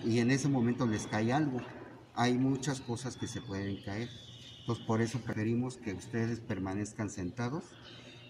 y 0.05 0.21
en 0.21 0.31
ese 0.31 0.49
momento 0.49 0.87
les 0.87 1.09
cae 1.09 1.33
algo 1.33 1.61
hay 2.17 2.35
muchas 2.35 2.81
cosas 2.81 3.17
que 3.17 3.29
se 3.29 3.41
pueden 3.41 3.83
caer. 3.83 4.09
Entonces 4.61 4.85
por 4.85 5.01
eso 5.01 5.21
preferimos 5.21 5.77
que 5.77 5.93
ustedes 5.93 6.41
permanezcan 6.41 7.11
sentados. 7.11 7.65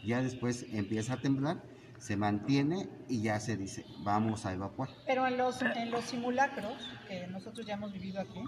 Ya 0.04 0.22
después 0.22 0.66
empieza 0.72 1.14
a 1.14 1.20
temblar, 1.20 1.62
se 1.98 2.16
mantiene 2.16 2.88
y 3.08 3.22
ya 3.22 3.40
se 3.40 3.56
dice, 3.56 3.86
vamos 4.00 4.44
a 4.44 4.52
evacuar. 4.52 4.90
Pero 5.06 5.26
en 5.26 5.38
los, 5.38 5.62
en 5.62 5.90
los 5.90 6.04
simulacros 6.04 6.74
que 7.08 7.26
nosotros 7.28 7.66
ya 7.66 7.74
hemos 7.74 7.92
vivido 7.92 8.20
aquí. 8.20 8.40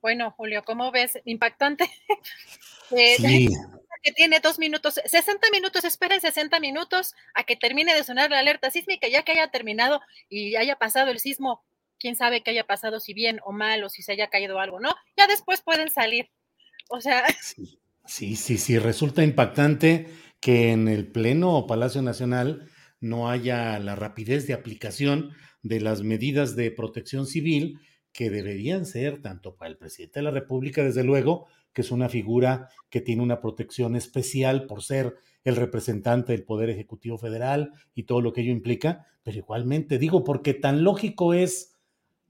Bueno, 0.00 0.30
Julio, 0.32 0.64
¿cómo 0.64 0.90
ves? 0.90 1.18
Impactante. 1.24 1.88
Eh, 2.92 3.46
que 4.02 4.10
tiene 4.10 4.40
dos 4.40 4.58
minutos, 4.58 5.00
60 5.04 5.48
minutos, 5.52 5.84
esperen 5.84 6.20
60 6.20 6.58
minutos 6.58 7.14
a 7.34 7.44
que 7.44 7.54
termine 7.54 7.94
de 7.94 8.02
sonar 8.02 8.30
la 8.32 8.40
alerta 8.40 8.68
sísmica, 8.68 9.06
ya 9.06 9.22
que 9.22 9.30
haya 9.30 9.52
terminado 9.52 10.00
y 10.28 10.56
haya 10.56 10.74
pasado 10.74 11.12
el 11.12 11.20
sismo 11.20 11.62
quién 12.00 12.16
sabe 12.16 12.42
qué 12.42 12.50
haya 12.50 12.66
pasado, 12.66 12.98
si 12.98 13.14
bien 13.14 13.38
o 13.44 13.52
mal, 13.52 13.84
o 13.84 13.88
si 13.88 14.02
se 14.02 14.12
haya 14.12 14.28
caído 14.28 14.58
algo, 14.58 14.80
¿no? 14.80 14.90
Ya 15.16 15.26
después 15.26 15.62
pueden 15.62 15.90
salir. 15.90 16.30
O 16.88 17.00
sea. 17.00 17.24
Sí, 18.06 18.34
sí, 18.34 18.58
sí, 18.58 18.76
resulta 18.76 19.22
impactante 19.22 20.08
que 20.40 20.72
en 20.72 20.88
el 20.88 21.06
Pleno 21.06 21.66
Palacio 21.68 22.02
Nacional 22.02 22.68
no 22.98 23.30
haya 23.30 23.78
la 23.78 23.94
rapidez 23.94 24.48
de 24.48 24.54
aplicación 24.54 25.30
de 25.62 25.80
las 25.80 26.02
medidas 26.02 26.56
de 26.56 26.72
protección 26.72 27.26
civil 27.26 27.78
que 28.12 28.30
deberían 28.30 28.84
ser 28.84 29.22
tanto 29.22 29.54
para 29.54 29.70
el 29.70 29.78
presidente 29.78 30.18
de 30.18 30.24
la 30.24 30.30
República, 30.30 30.82
desde 30.82 31.04
luego, 31.04 31.46
que 31.72 31.82
es 31.82 31.90
una 31.90 32.08
figura 32.08 32.68
que 32.88 33.00
tiene 33.00 33.22
una 33.22 33.40
protección 33.40 33.94
especial 33.94 34.66
por 34.66 34.82
ser 34.82 35.14
el 35.44 35.56
representante 35.56 36.32
del 36.32 36.44
Poder 36.44 36.70
Ejecutivo 36.70 37.16
Federal 37.16 37.72
y 37.94 38.04
todo 38.04 38.20
lo 38.20 38.32
que 38.32 38.40
ello 38.40 38.50
implica, 38.50 39.06
pero 39.22 39.38
igualmente 39.38 39.98
digo, 39.98 40.24
porque 40.24 40.54
tan 40.54 40.82
lógico 40.82 41.34
es, 41.34 41.69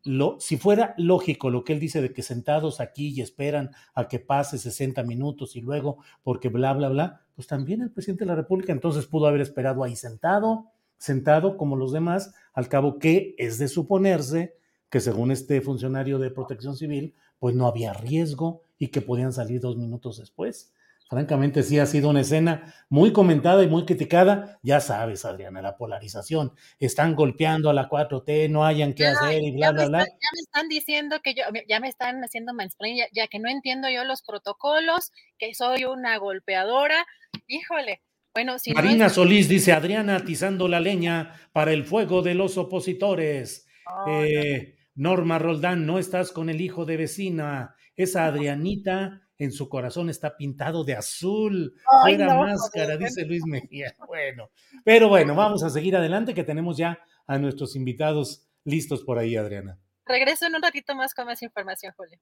lo, 0.05 0.39
si 0.41 0.57
fuera 0.57 0.95
lógico 0.97 1.51
lo 1.51 1.65
que 1.65 1.73
él 1.73 1.81
dice 1.81 2.01
de 2.01 2.13
que 2.13 2.23
sentados 2.23 2.81
aquí 2.81 3.09
y 3.09 3.21
esperan 3.21 3.71
a 3.95 4.09
que 4.09 4.19
pase 4.19 4.59
60 4.59 5.03
minutos 5.03 5.57
y 5.57 5.61
luego, 5.61 5.99
porque 6.23 6.49
bla, 6.49 6.73
bla, 6.73 6.89
bla, 6.89 7.21
pues 7.35 7.47
también 7.47 7.83
el 7.83 7.91
presidente 7.91 8.25
de 8.25 8.29
la 8.29 8.37
República 8.37 8.73
entonces 8.73 9.07
pudo 9.07 9.27
haber 9.27 9.41
esperado 9.41 9.85
ahí 9.85 9.97
sentado, 9.97 10.67
sentado 10.99 11.57
como 11.57 11.77
los 11.77 11.93
demás, 11.93 12.35
al 12.53 12.69
cabo 12.69 12.99
que 12.99 13.35
es 13.39 13.59
de 13.59 13.69
suponerse 13.69 14.57
que 14.91 15.01
según 15.01 15.31
este 15.31 15.61
funcionario 15.61 16.19
de 16.19 16.31
protección 16.31 16.77
civil, 16.77 17.15
pues 17.39 17.55
no 17.55 17.67
había 17.67 17.93
riesgo 17.93 18.63
y 18.79 18.89
que 18.89 19.01
podían 19.01 19.33
salir 19.33 19.61
dos 19.61 19.77
minutos 19.77 20.19
después. 20.19 20.73
Francamente, 21.11 21.65
sí 21.65 21.77
ha 21.81 21.87
sido 21.87 22.09
una 22.09 22.21
escena 22.21 22.73
muy 22.89 23.13
comentada 23.13 23.65
y 23.65 23.67
muy 23.67 23.85
criticada. 23.85 24.61
Ya 24.63 24.79
sabes, 24.79 25.25
Adriana, 25.25 25.61
la 25.61 25.77
polarización. 25.77 26.53
Están 26.79 27.17
golpeando 27.17 27.69
a 27.69 27.75
la 27.75 27.89
4T, 27.89 28.49
no 28.49 28.65
hayan 28.65 28.95
qué 28.95 29.09
hacer 29.09 29.43
y 29.43 29.51
bla, 29.51 29.73
bla, 29.73 29.89
bla. 29.89 29.99
ya 30.05 30.05
me 30.05 30.41
están 30.41 30.69
diciendo 30.69 31.17
que 31.21 31.35
yo, 31.35 31.43
ya 31.69 31.81
me 31.81 31.89
están 31.89 32.23
haciendo 32.23 32.55
mansplaining, 32.55 33.07
ya, 33.13 33.27
que 33.27 33.41
no 33.41 33.49
entiendo 33.49 33.91
yo 33.91 34.05
los 34.05 34.23
protocolos, 34.23 35.11
que 35.37 35.53
soy 35.53 35.85
una 35.85 36.17
golpeadora. 36.19 37.05
Híjole, 37.49 38.03
bueno, 38.33 38.61
si 38.61 38.73
Marina 38.73 39.09
Solís 39.09 39.49
dice, 39.49 39.73
Adriana 39.73 40.15
atizando 40.15 40.69
la 40.69 40.79
leña 40.79 41.35
para 41.51 41.73
el 41.73 41.85
fuego 41.87 42.23
de 42.23 42.35
los 42.35 42.57
opositores. 42.57 43.67
Eh, 44.07 44.77
Norma 44.95 45.41
Roldán, 45.41 45.87
no 45.87 45.99
estás 45.99 46.31
con 46.31 46.49
el 46.51 46.61
hijo 46.61 46.85
de 46.85 46.99
vecina. 46.99 47.75
Esa 47.97 48.27
Adrianita 48.27 49.23
en 49.41 49.53
su 49.53 49.69
corazón 49.69 50.11
está 50.11 50.37
pintado 50.37 50.85
de 50.85 50.95
azul. 50.95 51.75
Fuera 52.03 52.35
máscara, 52.35 52.97
dice 52.97 53.25
Luis 53.25 53.43
Mejía. 53.47 53.95
Bueno, 54.07 54.51
pero 54.85 55.09
bueno, 55.09 55.35
vamos 55.35 55.63
a 55.63 55.71
seguir 55.71 55.97
adelante 55.97 56.35
que 56.35 56.45
tenemos 56.45 56.77
ya 56.77 56.99
a 57.27 57.39
nuestros 57.39 57.75
invitados 57.75 58.49
listos 58.65 59.03
por 59.03 59.19
ahí, 59.19 59.37
Adriana. 59.37 59.79
Regreso 60.05 60.47
en 60.47 60.57
un 60.57 60.63
ratito 60.63 60.95
más 60.95 61.15
con 61.15 61.27
más 61.27 61.43
información, 61.43 61.93
Julio. 61.97 62.19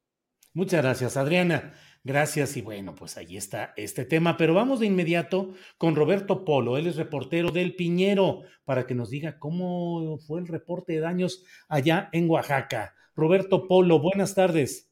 Muchas 0.53 0.83
gracias, 0.83 1.17
Adriana. 1.17 1.75
Gracias 2.05 2.57
y 2.57 2.63
bueno, 2.63 2.95
pues 2.95 3.17
ahí 3.17 3.37
está 3.37 3.73
este 3.77 4.05
tema, 4.05 4.37
pero 4.37 4.55
vamos 4.55 4.81
de 4.81 4.87
inmediato 4.87 5.55
con 5.77 5.97
Roberto 5.97 6.45
Polo, 6.45 6.79
él 6.79 6.87
es 6.87 6.97
reportero 6.97 7.51
del 7.51 7.75
Piñero, 7.75 8.43
para 8.65 8.87
que 8.87 8.95
nos 8.95 9.11
diga 9.11 9.39
cómo 9.39 10.19
fue 10.19 10.41
el 10.41 10.47
reporte 10.47 10.95
de 10.95 11.01
daños 11.01 11.45
allá 11.69 12.09
en 12.13 12.31
Oaxaca. 12.31 12.95
Roberto 13.15 13.67
Polo, 13.67 13.99
buenas 13.99 14.35
tardes. 14.35 14.88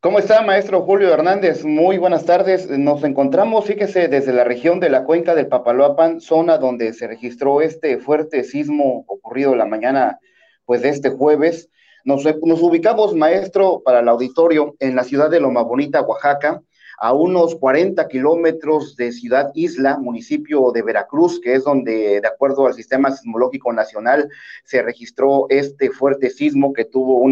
¿Cómo 0.00 0.20
está, 0.20 0.42
maestro 0.42 0.82
Julio 0.82 1.12
Hernández? 1.12 1.64
Muy 1.64 1.98
buenas 1.98 2.24
tardes. 2.24 2.70
Nos 2.70 3.02
encontramos, 3.02 3.64
fíjese, 3.64 4.06
desde 4.06 4.32
la 4.32 4.44
región 4.44 4.78
de 4.78 4.90
la 4.90 5.02
cuenca 5.02 5.34
del 5.34 5.48
Papaloapan, 5.48 6.20
zona 6.20 6.56
donde 6.56 6.92
se 6.92 7.08
registró 7.08 7.62
este 7.62 7.98
fuerte 7.98 8.44
sismo 8.44 9.04
ocurrido 9.08 9.56
la 9.56 9.66
mañana, 9.66 10.20
pues, 10.66 10.82
de 10.82 10.90
este 10.90 11.10
jueves. 11.10 11.68
Nos, 12.04 12.24
nos 12.24 12.62
ubicamos, 12.62 13.16
maestro, 13.16 13.82
para 13.84 13.98
el 13.98 14.08
auditorio, 14.08 14.76
en 14.78 14.94
la 14.94 15.02
ciudad 15.02 15.30
de 15.30 15.40
Loma 15.40 15.62
Bonita, 15.62 16.00
Oaxaca, 16.02 16.62
a 17.00 17.12
unos 17.12 17.54
40 17.54 18.08
kilómetros 18.08 18.96
de 18.96 19.12
Ciudad 19.12 19.50
Isla, 19.54 19.98
municipio 19.98 20.72
de 20.72 20.82
Veracruz, 20.82 21.40
que 21.40 21.54
es 21.54 21.64
donde, 21.64 22.20
de 22.20 22.28
acuerdo 22.28 22.66
al 22.66 22.74
Sistema 22.74 23.10
Sismológico 23.10 23.72
Nacional, 23.72 24.28
se 24.64 24.82
registró 24.82 25.46
este 25.48 25.90
fuerte 25.90 26.30
sismo 26.30 26.72
que 26.72 26.86
tuvo 26.86 27.24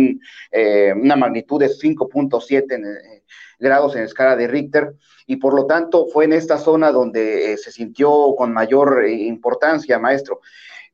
eh, 0.52 0.94
una 0.94 1.16
magnitud 1.16 1.60
de 1.60 1.68
5.7 1.68 2.72
eh, 2.72 3.22
grados 3.58 3.96
en 3.96 4.02
escala 4.02 4.36
de 4.36 4.46
Richter 4.46 4.94
y 5.26 5.36
por 5.36 5.54
lo 5.54 5.66
tanto 5.66 6.06
fue 6.06 6.26
en 6.26 6.32
esta 6.32 6.58
zona 6.58 6.92
donde 6.92 7.52
eh, 7.52 7.56
se 7.56 7.72
sintió 7.72 8.34
con 8.36 8.52
mayor 8.52 9.08
importancia, 9.08 9.98
maestro. 9.98 10.40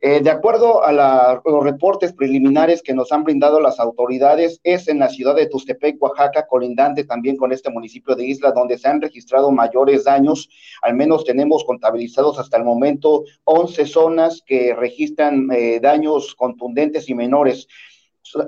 Eh, 0.05 0.21
de 0.21 0.31
acuerdo 0.31 0.83
a 0.83 1.41
los 1.45 1.63
reportes 1.63 2.13
preliminares 2.13 2.83
que 2.83 2.93
nos 2.93 3.13
han 3.13 3.23
brindado 3.23 3.61
las 3.61 3.79
autoridades, 3.79 4.61
es 4.65 4.89
en 4.89 4.99
la 4.99 5.09
ciudad 5.09 5.37
de 5.37 5.47
Tustepec, 5.47 6.03
Oaxaca, 6.03 6.49
colindante 6.49 7.05
también 7.05 7.37
con 7.37 7.53
este 7.53 7.71
municipio 7.71 8.17
de 8.17 8.25
Isla, 8.27 8.51
donde 8.51 8.79
se 8.79 8.89
han 8.89 9.01
registrado 9.01 9.53
mayores 9.53 10.03
daños. 10.03 10.49
Al 10.83 10.95
menos 10.97 11.25
tenemos 11.25 11.63
contabilizados 11.63 12.41
hasta 12.41 12.57
el 12.57 12.65
momento 12.65 13.23
11 13.45 13.87
zonas 13.87 14.43
que 14.45 14.75
registran 14.75 15.49
eh, 15.53 15.79
daños 15.81 16.35
contundentes 16.35 17.09
y 17.09 17.15
menores. 17.15 17.69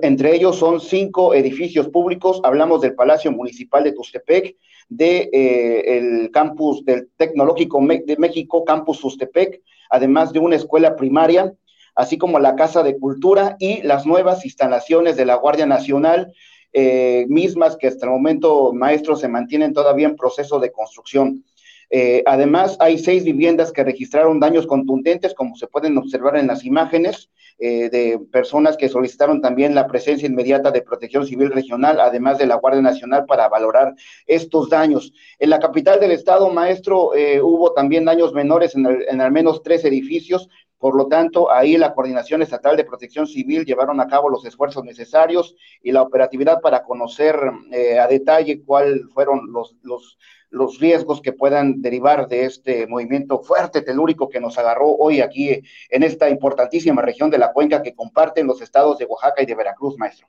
Entre 0.01 0.35
ellos 0.35 0.57
son 0.57 0.81
cinco 0.81 1.33
edificios 1.33 1.87
públicos. 1.87 2.41
Hablamos 2.43 2.81
del 2.81 2.95
Palacio 2.95 3.31
Municipal 3.31 3.85
de 3.85 3.93
Tustepec, 3.93 4.57
del 4.89 4.97
de, 4.97 5.29
eh, 5.33 5.97
el 5.97 6.31
campus 6.31 6.83
del 6.85 7.09
Tecnológico 7.17 7.79
de 7.79 8.17
México, 8.17 8.63
Campus 8.63 8.99
Tustepec, 8.99 9.61
además 9.89 10.31
de 10.33 10.39
una 10.39 10.55
escuela 10.55 10.95
primaria, 10.95 11.53
así 11.95 12.17
como 12.17 12.39
la 12.39 12.55
Casa 12.55 12.83
de 12.83 12.97
Cultura 12.97 13.55
y 13.59 13.81
las 13.83 14.05
nuevas 14.05 14.45
instalaciones 14.45 15.15
de 15.15 15.25
la 15.25 15.35
Guardia 15.35 15.65
Nacional, 15.65 16.33
eh, 16.73 17.25
mismas 17.29 17.77
que 17.77 17.87
hasta 17.87 18.05
el 18.05 18.11
momento, 18.11 18.73
maestros, 18.73 19.21
se 19.21 19.29
mantienen 19.29 19.73
todavía 19.73 20.07
en 20.07 20.17
proceso 20.17 20.59
de 20.59 20.71
construcción. 20.71 21.43
Eh, 21.89 22.23
además, 22.25 22.77
hay 22.79 22.97
seis 22.97 23.23
viviendas 23.23 23.71
que 23.71 23.83
registraron 23.83 24.39
daños 24.39 24.67
contundentes, 24.67 25.33
como 25.33 25.55
se 25.55 25.67
pueden 25.67 25.97
observar 25.97 26.37
en 26.37 26.47
las 26.47 26.65
imágenes, 26.65 27.29
eh, 27.57 27.89
de 27.89 28.19
personas 28.31 28.75
que 28.75 28.89
solicitaron 28.89 29.39
también 29.39 29.75
la 29.75 29.87
presencia 29.87 30.27
inmediata 30.27 30.71
de 30.71 30.81
Protección 30.81 31.25
Civil 31.25 31.51
Regional, 31.51 32.01
además 32.01 32.37
de 32.37 32.47
la 32.47 32.55
Guardia 32.55 32.81
Nacional, 32.81 33.25
para 33.25 33.47
valorar 33.47 33.95
estos 34.27 34.69
daños. 34.69 35.13
En 35.39 35.49
la 35.49 35.59
capital 35.59 35.99
del 36.01 36.11
estado, 36.11 36.49
maestro, 36.49 37.15
eh, 37.15 37.41
hubo 37.41 37.71
también 37.73 38.03
daños 38.03 38.33
menores 38.33 38.75
en, 38.75 38.85
en 38.85 39.21
al 39.21 39.31
menos 39.31 39.63
tres 39.63 39.85
edificios, 39.85 40.49
por 40.77 40.95
lo 40.95 41.07
tanto, 41.07 41.51
ahí 41.51 41.77
la 41.77 41.93
Coordinación 41.93 42.41
Estatal 42.41 42.77
de 42.77 42.83
Protección 42.83 43.27
Civil 43.27 43.65
llevaron 43.65 43.99
a 43.99 44.07
cabo 44.07 44.29
los 44.29 44.45
esfuerzos 44.45 44.83
necesarios 44.83 45.55
y 45.81 45.91
la 45.91 46.01
operatividad 46.01 46.61
para 46.61 46.83
conocer 46.83 47.35
a 47.35 48.07
detalle 48.07 48.61
cuáles 48.63 49.01
fueron 49.13 49.51
los, 49.51 49.75
los, 49.81 50.17
los 50.55 50.79
riesgos 50.79 51.21
que 51.21 51.33
puedan 51.33 51.81
derivar 51.81 52.27
de 52.27 52.45
este 52.45 52.87
movimiento 52.87 53.41
fuerte 53.43 53.81
telúrico 53.81 54.29
que 54.29 54.39
nos 54.39 54.57
agarró 54.57 54.89
hoy 54.89 55.19
aquí 55.19 55.49
en 55.89 56.03
esta 56.03 56.29
importantísima 56.29 57.01
región 57.01 57.29
de 57.29 57.37
la 57.37 57.51
cuenca 57.51 57.83
que 57.83 57.93
comparten 57.93 58.47
los 58.47 58.61
estados 58.61 58.97
de 58.97 59.05
Oaxaca 59.05 59.43
y 59.43 59.45
de 59.45 59.55
Veracruz, 59.55 59.97
maestro. 59.97 60.27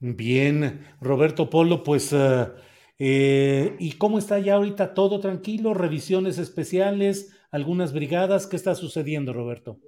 Bien, 0.00 0.84
Roberto 1.00 1.48
Polo, 1.48 1.84
pues, 1.84 2.12
eh, 2.12 2.46
eh, 2.98 3.76
¿y 3.78 3.92
cómo 3.92 4.18
está 4.18 4.40
ya 4.40 4.54
ahorita 4.54 4.94
todo 4.94 5.20
tranquilo? 5.20 5.74
¿Revisiones 5.74 6.38
especiales? 6.38 7.33
¿Algunas 7.54 7.92
brigadas? 7.92 8.48
¿Qué 8.48 8.56
está 8.56 8.74
sucediendo, 8.74 9.32
Roberto? 9.32 9.78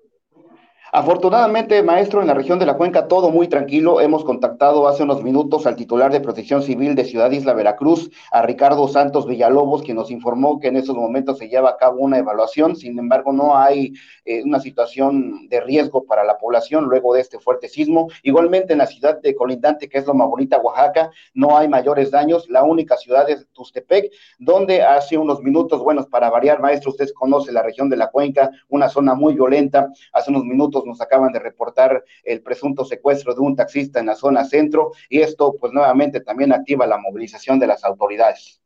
Afortunadamente, 0.93 1.82
maestro, 1.82 2.20
en 2.20 2.28
la 2.28 2.34
región 2.34 2.61
de 2.61 2.66
la 2.66 2.76
cuenca 2.76 3.09
todo 3.09 3.30
muy 3.30 3.49
tranquilo. 3.49 4.01
Hemos 4.01 4.24
contactado 4.24 4.87
hace 4.87 5.03
unos 5.03 5.20
minutos 5.24 5.66
al 5.66 5.74
titular 5.74 6.12
de 6.12 6.20
Protección 6.20 6.62
Civil 6.62 6.95
de 6.95 7.05
Ciudad 7.05 7.32
Isla 7.32 7.55
Veracruz, 7.55 8.09
a 8.30 8.43
Ricardo 8.43 8.87
Santos 8.87 9.26
Villalobos, 9.26 9.82
quien 9.82 9.97
nos 9.97 10.12
informó 10.12 10.61
que 10.61 10.68
en 10.68 10.76
esos 10.76 10.95
momentos 10.95 11.39
se 11.39 11.49
lleva 11.49 11.70
a 11.70 11.76
cabo 11.76 11.99
una 11.99 12.18
evaluación. 12.18 12.76
Sin 12.76 12.97
embargo, 13.01 13.32
no 13.32 13.57
hay 13.57 13.95
eh, 14.24 14.45
una 14.45 14.61
situación 14.61 15.49
de 15.49 15.61
riesgo 15.61 16.05
para 16.05 16.22
la 16.22 16.39
población 16.39 16.84
luego 16.84 17.14
de 17.14 17.20
este 17.20 17.41
fuerte 17.41 17.68
sismo. 17.68 18.09
Igualmente 18.22 18.72
en 18.72 18.78
la 18.78 18.87
ciudad 18.87 19.20
de 19.20 19.34
Colindante, 19.34 19.89
que 19.89 19.99
es 19.99 20.07
Loma 20.07 20.24
Bonita, 20.24 20.59
Oaxaca, 20.59 21.11
no 21.34 21.57
hay 21.59 21.66
mayores 21.66 22.12
daños. 22.12 22.49
La 22.49 22.62
única 22.62 22.97
ciudad 22.97 23.28
es 23.28 23.49
Tustepec, 23.53 24.12
donde 24.39 24.82
hace 24.82 25.18
unos 25.18 25.43
minutos, 25.43 25.82
bueno, 25.82 26.07
para 26.09 26.30
variar, 26.30 26.61
maestro, 26.61 26.93
usted 26.93 27.09
conoce 27.12 27.51
la 27.51 27.62
región 27.62 27.91
de 27.91 27.97
la 27.97 28.09
cuenca, 28.09 28.51
una 28.68 28.89
zona 28.89 29.14
muy 29.14 29.34
violenta. 29.34 29.91
Hace 30.12 30.30
unos 30.30 30.45
minutos 30.45 30.76
nos 30.85 31.01
acaban 31.01 31.33
de 31.33 31.39
reportar 31.39 32.05
el 32.24 32.43
presunto 32.43 32.85
secuestro 32.85 33.35
de 33.35 33.41
un 33.41 33.57
taxista 33.57 34.01
en 34.01 34.07
la 34.07 34.14
zona 34.14 34.45
centro 34.45 34.93
y 35.09 35.20
esto 35.20 35.57
pues 35.59 35.72
nuevamente 35.72 36.20
también 36.20 36.53
activa 36.53 36.87
la 36.87 36.99
movilización 36.99 37.59
de 37.59 37.68
las 37.68 37.85
autoridades. 37.85 38.61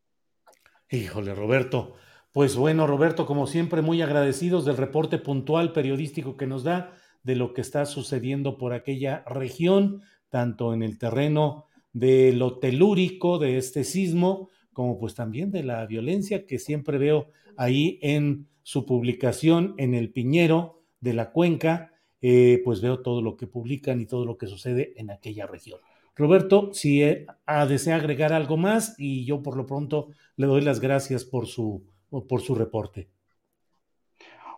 Híjole, 0.89 1.33
Roberto. 1.33 1.93
Pues 2.33 2.55
bueno, 2.55 2.87
Roberto, 2.87 3.25
como 3.25 3.45
siempre, 3.45 3.81
muy 3.81 4.01
agradecidos 4.01 4.65
del 4.65 4.77
reporte 4.77 5.17
puntual 5.17 5.73
periodístico 5.73 6.37
que 6.37 6.47
nos 6.47 6.63
da 6.63 6.93
de 7.23 7.35
lo 7.35 7.53
que 7.53 7.61
está 7.61 7.85
sucediendo 7.85 8.57
por 8.57 8.73
aquella 8.73 9.23
región, 9.25 10.01
tanto 10.29 10.73
en 10.73 10.81
el 10.81 10.97
terreno 10.97 11.65
de 11.93 12.31
lo 12.33 12.57
telúrico 12.59 13.37
de 13.37 13.57
este 13.57 13.83
sismo, 13.83 14.49
como 14.73 14.97
pues 14.97 15.13
también 15.13 15.51
de 15.51 15.63
la 15.63 15.85
violencia 15.85 16.45
que 16.45 16.57
siempre 16.57 16.97
veo 16.97 17.31
ahí 17.57 17.99
en 18.01 18.47
su 18.63 18.85
publicación 18.85 19.75
en 19.77 19.93
el 19.93 20.11
Piñero 20.11 20.83
de 20.99 21.13
la 21.13 21.31
Cuenca, 21.31 21.90
eh, 22.21 22.61
pues 22.63 22.81
veo 22.81 23.01
todo 23.01 23.21
lo 23.21 23.35
que 23.35 23.47
publican 23.47 23.99
y 23.99 24.05
todo 24.05 24.25
lo 24.25 24.37
que 24.37 24.47
sucede 24.47 24.93
en 24.97 25.09
aquella 25.09 25.47
región. 25.47 25.79
Roberto, 26.15 26.69
si 26.73 27.01
eh, 27.03 27.25
desea 27.67 27.95
agregar 27.95 28.31
algo 28.33 28.57
más 28.57 28.95
y 28.97 29.25
yo 29.25 29.41
por 29.41 29.57
lo 29.57 29.65
pronto 29.65 30.09
le 30.35 30.45
doy 30.45 30.61
las 30.61 30.79
gracias 30.79 31.25
por 31.25 31.47
su, 31.47 31.83
por 32.09 32.41
su 32.41 32.53
reporte. 32.53 33.09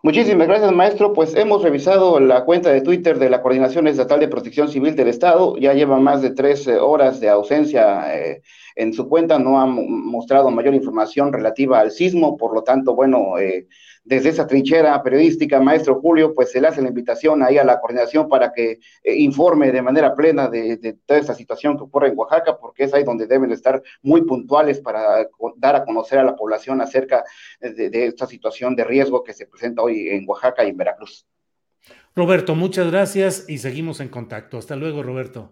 Muchísimas 0.02 0.46
gracias, 0.46 0.70
maestro. 0.72 1.14
Pues 1.14 1.34
hemos 1.34 1.62
revisado 1.62 2.20
la 2.20 2.44
cuenta 2.44 2.70
de 2.70 2.82
Twitter 2.82 3.18
de 3.18 3.30
la 3.30 3.40
Coordinación 3.40 3.86
Estatal 3.86 4.20
de 4.20 4.28
Protección 4.28 4.68
Civil 4.68 4.94
del 4.94 5.08
Estado. 5.08 5.56
Ya 5.56 5.72
lleva 5.72 5.98
más 5.98 6.20
de 6.20 6.32
tres 6.32 6.66
eh, 6.66 6.76
horas 6.76 7.20
de 7.20 7.30
ausencia 7.30 8.04
en 8.76 8.92
su 8.92 9.08
cuenta. 9.08 9.38
No 9.38 9.58
ha 9.58 9.64
mostrado 9.64 10.50
mayor 10.50 10.74
información 10.74 11.32
relativa 11.32 11.80
al 11.80 11.90
sismo. 11.90 12.36
Por 12.36 12.52
lo 12.52 12.62
tanto, 12.62 12.94
bueno, 12.94 13.36
desde 14.04 14.28
esa 14.28 14.46
trinchera 14.46 15.02
periodística, 15.02 15.60
maestro 15.60 16.00
Julio, 16.00 16.34
pues 16.34 16.52
se 16.52 16.60
le 16.60 16.68
hace 16.68 16.82
la 16.82 16.88
invitación 16.88 17.42
ahí 17.42 17.56
a 17.56 17.64
la 17.64 17.80
coordinación 17.80 18.28
para 18.28 18.52
que 18.52 18.78
eh, 19.02 19.14
informe 19.16 19.72
de 19.72 19.80
manera 19.80 20.14
plena 20.14 20.48
de, 20.48 20.98
toda 21.06 21.18
esta 21.18 21.34
situación 21.34 21.76
que 21.76 21.84
ocurre 21.84 22.08
en 22.08 22.18
Oaxaca, 22.18 22.58
porque 22.58 22.84
es 22.84 22.92
ahí 22.92 23.02
donde 23.02 23.26
deben 23.26 23.50
estar 23.50 23.82
muy 24.02 24.22
puntuales 24.22 24.80
para 24.80 25.26
dar 25.56 25.76
a 25.76 25.84
conocer 25.84 26.18
a 26.18 26.24
la 26.24 26.36
población 26.36 26.82
acerca 26.82 27.24
de, 27.60 28.06
esta 28.06 28.26
situación 28.26 28.76
de 28.76 28.84
riesgo 28.84 29.24
que 29.24 29.32
se 29.32 29.46
presenta 29.46 29.82
hoy 29.82 30.08
en 30.10 30.28
Oaxaca 30.28 30.64
y 30.64 30.68
en 30.68 30.76
Veracruz. 30.76 31.26
Roberto, 32.14 32.54
muchas 32.54 32.90
gracias 32.90 33.46
y 33.48 33.58
seguimos 33.58 34.00
en 34.00 34.08
contacto. 34.08 34.58
Hasta 34.58 34.76
luego, 34.76 35.02
Roberto. 35.02 35.50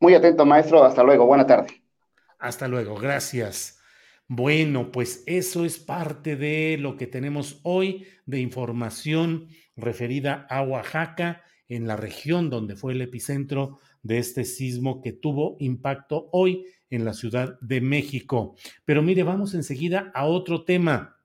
Muy 0.00 0.14
atento, 0.14 0.44
maestro. 0.44 0.84
Hasta 0.84 1.02
luego. 1.02 1.26
Buena 1.26 1.46
tarde. 1.46 1.82
Hasta 2.38 2.68
luego. 2.68 2.94
Gracias. 2.96 3.73
Bueno, 4.28 4.90
pues 4.90 5.22
eso 5.26 5.66
es 5.66 5.78
parte 5.78 6.36
de 6.36 6.78
lo 6.78 6.96
que 6.96 7.06
tenemos 7.06 7.60
hoy 7.62 8.06
de 8.24 8.40
información 8.40 9.48
referida 9.76 10.46
a 10.48 10.62
Oaxaca, 10.62 11.42
en 11.68 11.86
la 11.86 11.96
región 11.96 12.50
donde 12.50 12.76
fue 12.76 12.92
el 12.92 13.02
epicentro 13.02 13.78
de 14.02 14.18
este 14.18 14.44
sismo 14.44 15.00
que 15.02 15.12
tuvo 15.12 15.56
impacto 15.60 16.28
hoy 16.32 16.64
en 16.90 17.04
la 17.04 17.14
Ciudad 17.14 17.58
de 17.60 17.80
México. 17.80 18.56
Pero 18.84 19.02
mire, 19.02 19.22
vamos 19.22 19.54
enseguida 19.54 20.10
a 20.14 20.26
otro 20.26 20.64
tema. 20.64 21.16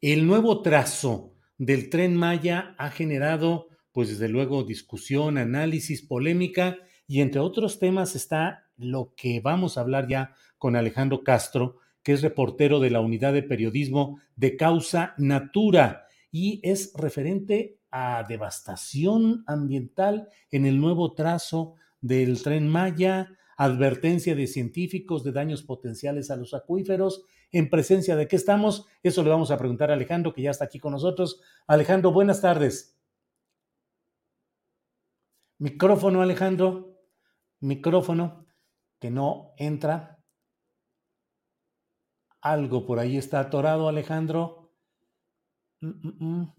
El 0.00 0.26
nuevo 0.26 0.62
trazo 0.62 1.36
del 1.58 1.90
tren 1.90 2.16
Maya 2.16 2.74
ha 2.78 2.90
generado, 2.90 3.68
pues 3.92 4.08
desde 4.08 4.28
luego, 4.28 4.64
discusión, 4.64 5.38
análisis, 5.38 6.02
polémica 6.02 6.78
y 7.06 7.20
entre 7.20 7.40
otros 7.40 7.78
temas 7.78 8.16
está 8.16 8.70
lo 8.76 9.14
que 9.16 9.40
vamos 9.40 9.76
a 9.76 9.82
hablar 9.82 10.08
ya 10.08 10.34
con 10.62 10.76
Alejandro 10.76 11.24
Castro, 11.24 11.78
que 12.04 12.12
es 12.12 12.22
reportero 12.22 12.78
de 12.78 12.90
la 12.90 13.00
unidad 13.00 13.32
de 13.32 13.42
periodismo 13.42 14.20
de 14.36 14.56
Causa 14.56 15.12
Natura 15.18 16.06
y 16.30 16.60
es 16.62 16.92
referente 16.94 17.80
a 17.90 18.24
devastación 18.28 19.42
ambiental 19.48 20.28
en 20.52 20.64
el 20.64 20.80
nuevo 20.80 21.14
trazo 21.14 21.74
del 22.00 22.40
tren 22.44 22.68
Maya, 22.68 23.36
advertencia 23.56 24.36
de 24.36 24.46
científicos 24.46 25.24
de 25.24 25.32
daños 25.32 25.64
potenciales 25.64 26.30
a 26.30 26.36
los 26.36 26.54
acuíferos. 26.54 27.24
¿En 27.50 27.68
presencia 27.68 28.14
de 28.14 28.28
qué 28.28 28.36
estamos? 28.36 28.86
Eso 29.02 29.24
le 29.24 29.30
vamos 29.30 29.50
a 29.50 29.58
preguntar 29.58 29.90
a 29.90 29.94
Alejandro, 29.94 30.32
que 30.32 30.42
ya 30.42 30.52
está 30.52 30.66
aquí 30.66 30.78
con 30.78 30.92
nosotros. 30.92 31.40
Alejandro, 31.66 32.12
buenas 32.12 32.40
tardes. 32.40 32.96
Micrófono, 35.58 36.22
Alejandro. 36.22 37.00
Micrófono, 37.58 38.46
que 39.00 39.10
no 39.10 39.54
entra. 39.56 40.11
Algo 42.42 42.84
por 42.84 42.98
ahí 42.98 43.16
está 43.16 43.38
atorado, 43.38 43.88
Alejandro. 43.88 44.72
Mm, 45.80 45.88
mm, 45.88 46.40
mm. 46.40 46.54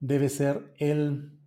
Debe 0.00 0.28
ser 0.28 0.74
el... 0.78 1.38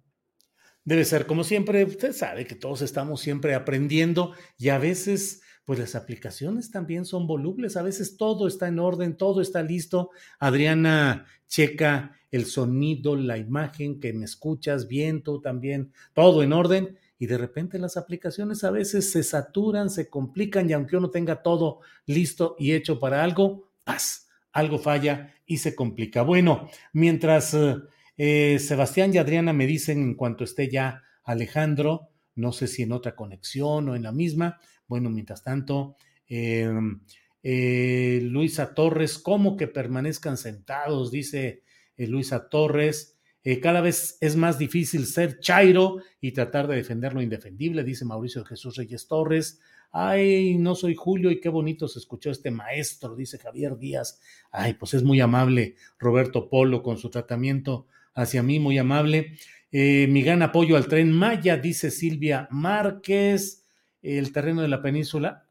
Debe 0.85 1.05
ser, 1.05 1.25
como 1.25 1.43
siempre, 1.43 1.83
usted 1.83 2.13
sabe 2.13 2.45
que 2.45 2.55
todos 2.55 2.81
estamos 2.81 3.21
siempre 3.21 3.55
aprendiendo 3.55 4.33
y 4.57 4.69
a 4.69 4.77
veces, 4.77 5.41
pues 5.63 5.79
las 5.79 5.95
aplicaciones 5.95 6.71
también 6.71 7.05
son 7.05 7.25
volubles, 7.25 7.77
a 7.77 7.83
veces 7.83 8.17
todo 8.17 8.47
está 8.47 8.67
en 8.67 8.79
orden, 8.79 9.15
todo 9.15 9.41
está 9.41 9.63
listo. 9.63 10.09
Adriana 10.39 11.25
checa 11.47 12.17
el 12.31 12.45
sonido, 12.45 13.15
la 13.15 13.37
imagen, 13.37 14.01
que 14.01 14.11
me 14.11 14.25
escuchas 14.25 14.87
bien, 14.87 15.23
tú 15.23 15.39
también, 15.39 15.93
todo 16.13 16.43
en 16.43 16.51
orden 16.51 16.97
y 17.17 17.27
de 17.27 17.37
repente 17.37 17.79
las 17.79 17.95
aplicaciones 17.95 18.65
a 18.65 18.71
veces 18.71 19.11
se 19.11 19.23
saturan, 19.23 19.89
se 19.89 20.09
complican 20.09 20.69
y 20.69 20.73
aunque 20.73 20.97
uno 20.97 21.09
tenga 21.09 21.41
todo 21.41 21.79
listo 22.05 22.57
y 22.59 22.73
hecho 22.73 22.99
para 22.99 23.23
algo, 23.23 23.69
paz, 23.83 24.27
algo 24.51 24.79
falla 24.79 25.33
y 25.45 25.57
se 25.57 25.75
complica. 25.75 26.21
Bueno, 26.21 26.69
mientras 26.93 27.53
eh, 27.53 27.75
eh, 28.17 28.59
Sebastián 28.59 29.13
y 29.13 29.17
Adriana 29.17 29.53
me 29.53 29.67
dicen 29.67 30.01
en 30.01 30.15
cuanto 30.15 30.43
esté 30.43 30.69
ya 30.69 31.03
Alejandro, 31.23 32.09
no 32.35 32.51
sé 32.51 32.67
si 32.67 32.83
en 32.83 32.91
otra 32.91 33.15
conexión 33.15 33.89
o 33.89 33.95
en 33.95 34.03
la 34.03 34.11
misma, 34.11 34.59
bueno, 34.87 35.09
mientras 35.09 35.43
tanto, 35.43 35.95
em, 36.27 37.01
eh, 37.41 38.19
Luisa 38.23 38.73
Torres, 38.73 39.19
¿cómo 39.19 39.57
que 39.57 39.67
permanezcan 39.67 40.37
sentados? 40.37 41.11
Dice 41.11 41.63
Luisa 41.97 42.49
Torres. 42.49 43.17
cada 43.61 43.81
vez 43.81 44.17
es 44.21 44.37
más 44.37 44.57
difícil 44.57 45.05
ser 45.05 45.39
Chairo 45.41 45.97
y 46.21 46.31
tratar 46.31 46.65
de 46.67 46.77
defender 46.77 47.13
lo 47.13 47.21
indefendible, 47.21 47.83
dice 47.83 48.05
Mauricio 48.05 48.45
Jesús 48.45 48.77
Reyes 48.77 49.05
Torres. 49.07 49.59
Ay, 49.95 50.57
no 50.57 50.73
soy 50.73 50.95
Julio 50.95 51.29
y 51.29 51.39
qué 51.39 51.49
bonito 51.49 51.87
se 51.87 51.99
escuchó 51.99 52.31
este 52.31 52.49
maestro, 52.49 53.15
dice 53.15 53.37
Javier 53.37 53.77
Díaz. 53.77 54.19
Ay, 54.51 54.73
pues 54.73 54.95
es 54.95 55.03
muy 55.03 55.21
amable 55.21 55.75
Roberto 55.99 56.49
Polo 56.49 56.81
con 56.81 56.97
su 56.97 57.11
tratamiento 57.11 57.85
hacia 58.15 58.41
mí, 58.41 58.59
muy 58.59 58.79
amable. 58.79 59.37
Eh, 59.71 60.07
mi 60.09 60.23
gran 60.23 60.41
apoyo 60.41 60.77
al 60.77 60.87
tren 60.87 61.11
Maya, 61.11 61.57
dice 61.57 61.91
Silvia 61.91 62.47
Márquez. 62.49 63.67
El 64.01 64.33
terreno 64.33 64.63
de 64.63 64.67
la 64.67 64.81
península. 64.81 65.47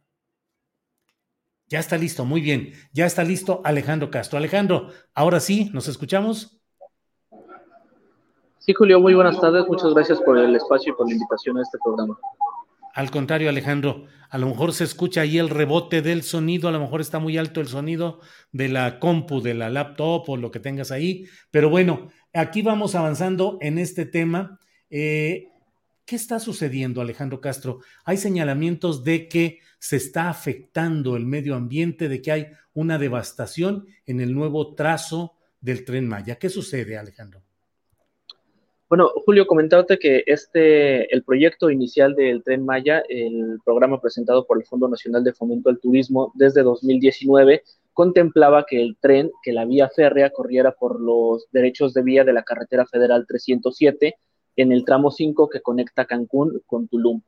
Ya 1.69 1.79
está 1.79 1.97
listo, 1.97 2.25
muy 2.25 2.41
bien. 2.41 2.73
Ya 2.93 3.07
está 3.07 3.23
listo 3.23 3.63
Alejandro 3.65 4.11
Castro. 4.11 4.39
Alejandro, 4.39 4.89
ahora 5.15 5.39
sí, 5.39 5.71
¿nos 5.73 5.87
escuchamos? 5.87 6.61
Sí, 8.59 8.75
Julio, 8.75 9.01
muy 9.01 9.15
buenas 9.15 9.41
tardes. 9.41 9.69
Muchas 9.69 9.95
gracias 9.95 10.21
por 10.21 10.37
el 10.37 10.57
espacio 10.57 10.93
y 10.93 10.97
por 10.97 11.07
la 11.07 11.15
invitación 11.15 11.59
a 11.59 11.63
este 11.63 11.79
programa. 11.83 12.19
Al 12.95 13.11
contrario, 13.11 13.49
Alejandro, 13.49 14.07
a 14.29 14.39
lo 14.39 14.49
mejor 14.49 14.73
se 14.75 14.85
escucha 14.85 15.23
ahí 15.23 15.39
el 15.39 15.49
rebote 15.49 16.03
del 16.03 16.23
sonido, 16.23 16.69
a 16.69 16.73
lo 16.73 16.81
mejor 16.81 17.01
está 17.01 17.19
muy 17.19 17.39
alto 17.39 17.61
el 17.61 17.69
sonido 17.69 18.21
de 18.51 18.69
la 18.69 18.99
compu, 18.99 19.41
de 19.41 19.55
la 19.55 19.71
laptop 19.71 20.29
o 20.29 20.37
lo 20.37 20.51
que 20.51 20.61
tengas 20.61 20.91
ahí. 20.91 21.27
Pero 21.51 21.71
bueno, 21.71 22.09
aquí 22.33 22.63
vamos 22.63 22.95
avanzando 22.95 23.59
en 23.61 23.79
este 23.79 24.05
tema. 24.05 24.59
Eh, 24.91 25.49
¿Qué 26.05 26.17
está 26.17 26.39
sucediendo, 26.39 27.01
Alejandro 27.01 27.41
Castro? 27.41 27.81
Hay 28.05 28.17
señalamientos 28.17 29.05
de 29.05 29.29
que 29.29 29.61
se 29.79 29.97
está 29.97 30.29
afectando 30.29 31.17
el 31.17 31.25
medio 31.25 31.55
ambiente, 31.55 32.09
de 32.09 32.21
que 32.21 32.33
hay 32.33 32.47
una 32.75 32.99
devastación 32.99 33.87
en 34.07 34.21
el 34.21 34.35
nuevo 34.35 34.75
trazo 34.75 35.37
del 35.61 35.85
tren 35.85 36.09
Maya. 36.09 36.37
¿Qué 36.37 36.51
sucede, 36.51 36.99
Alejandro? 36.99 37.43
Bueno, 38.93 39.11
Julio, 39.25 39.47
comentarte 39.47 39.99
que 39.99 40.23
este, 40.27 41.11
el 41.15 41.23
proyecto 41.23 41.71
inicial 41.71 42.15
del 42.15 42.43
Tren 42.43 42.63
Maya, 42.63 43.03
el 43.09 43.59
programa 43.65 43.99
presentado 44.03 44.45
por 44.45 44.59
el 44.59 44.67
Fondo 44.67 44.87
Nacional 44.87 45.25
de 45.25 45.33
Fomento 45.33 45.71
al 45.71 45.81
Turismo 45.81 46.31
desde 46.35 46.63
2019, 46.63 47.63
contemplaba 47.95 48.67
que 48.69 48.83
el 48.83 48.99
tren, 49.01 49.31
que 49.43 49.55
la 49.55 49.65
vía 49.65 49.89
férrea 49.89 50.29
corriera 50.29 50.73
por 50.73 51.01
los 51.01 51.47
derechos 51.53 51.95
de 51.95 52.03
vía 52.03 52.23
de 52.23 52.35
la 52.35 52.43
carretera 52.43 52.85
federal 52.85 53.25
307 53.27 54.15
en 54.57 54.73
el 54.73 54.85
tramo 54.85 55.11
5 55.11 55.49
que 55.49 55.63
conecta 55.63 56.05
Cancún 56.05 56.61
con 56.67 56.87
Tulum. 56.87 57.23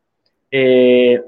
Eh, 0.50 1.22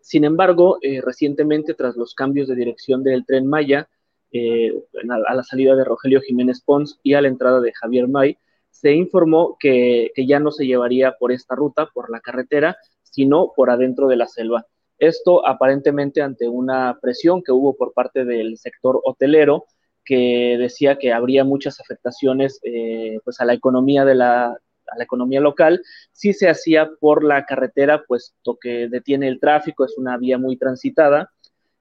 sin 0.00 0.24
embargo, 0.24 0.78
eh, 0.80 1.02
recientemente, 1.02 1.74
tras 1.74 1.96
los 1.96 2.14
cambios 2.14 2.48
de 2.48 2.54
dirección 2.54 3.04
del 3.04 3.26
tren 3.26 3.46
Maya, 3.46 3.90
eh, 4.32 4.72
a, 5.06 5.34
la 5.34 5.42
salida 5.42 5.76
de 5.76 5.84
Rogelio 5.84 6.22
Jiménez 6.22 6.62
Pons 6.62 6.98
y 7.02 7.12
a 7.12 7.20
la 7.20 7.28
entrada 7.28 7.60
de 7.60 7.74
Javier 7.74 8.08
May, 8.08 8.38
se 8.80 8.92
informó 8.92 9.56
que, 9.58 10.10
ya 10.16 10.38
no 10.38 10.50
se 10.50 10.66
llevaría 10.66 11.12
por 11.18 11.32
esta 11.32 11.54
ruta, 11.54 11.88
por 11.94 12.10
la 12.10 12.20
carretera, 12.20 12.76
sino 13.02 13.52
por 13.56 13.70
adentro 13.70 14.06
de 14.06 14.16
la 14.16 14.26
selva. 14.26 14.66
Esto 14.98 15.46
aparentemente 15.46 16.20
ante 16.20 16.48
una 16.48 16.98
presión 17.00 17.42
que 17.42 17.52
hubo 17.52 17.74
por 17.74 17.94
parte 17.94 18.24
del 18.24 18.58
sector 18.58 19.00
hotelero, 19.04 19.64
que 20.04 20.56
decía 20.58 20.96
que 20.98 21.12
habría 21.12 21.42
muchas 21.42 21.80
afectaciones 21.80 22.60
eh, 22.62 23.18
pues 23.24 23.40
a 23.40 23.44
la 23.44 23.54
economía 23.54 24.04
de 24.04 24.14
la, 24.14 24.46
a 24.48 24.96
la 24.96 25.04
economía 25.04 25.40
local 25.40 25.82
si 26.12 26.32
se 26.32 26.48
hacía 26.48 26.90
por 27.00 27.24
la 27.24 27.44
carretera, 27.46 28.04
puesto 28.06 28.58
que 28.60 28.88
detiene 28.88 29.26
el 29.28 29.40
tráfico, 29.40 29.84
es 29.84 29.96
una 29.98 30.16
vía 30.18 30.38
muy 30.38 30.56
transitada. 30.56 31.32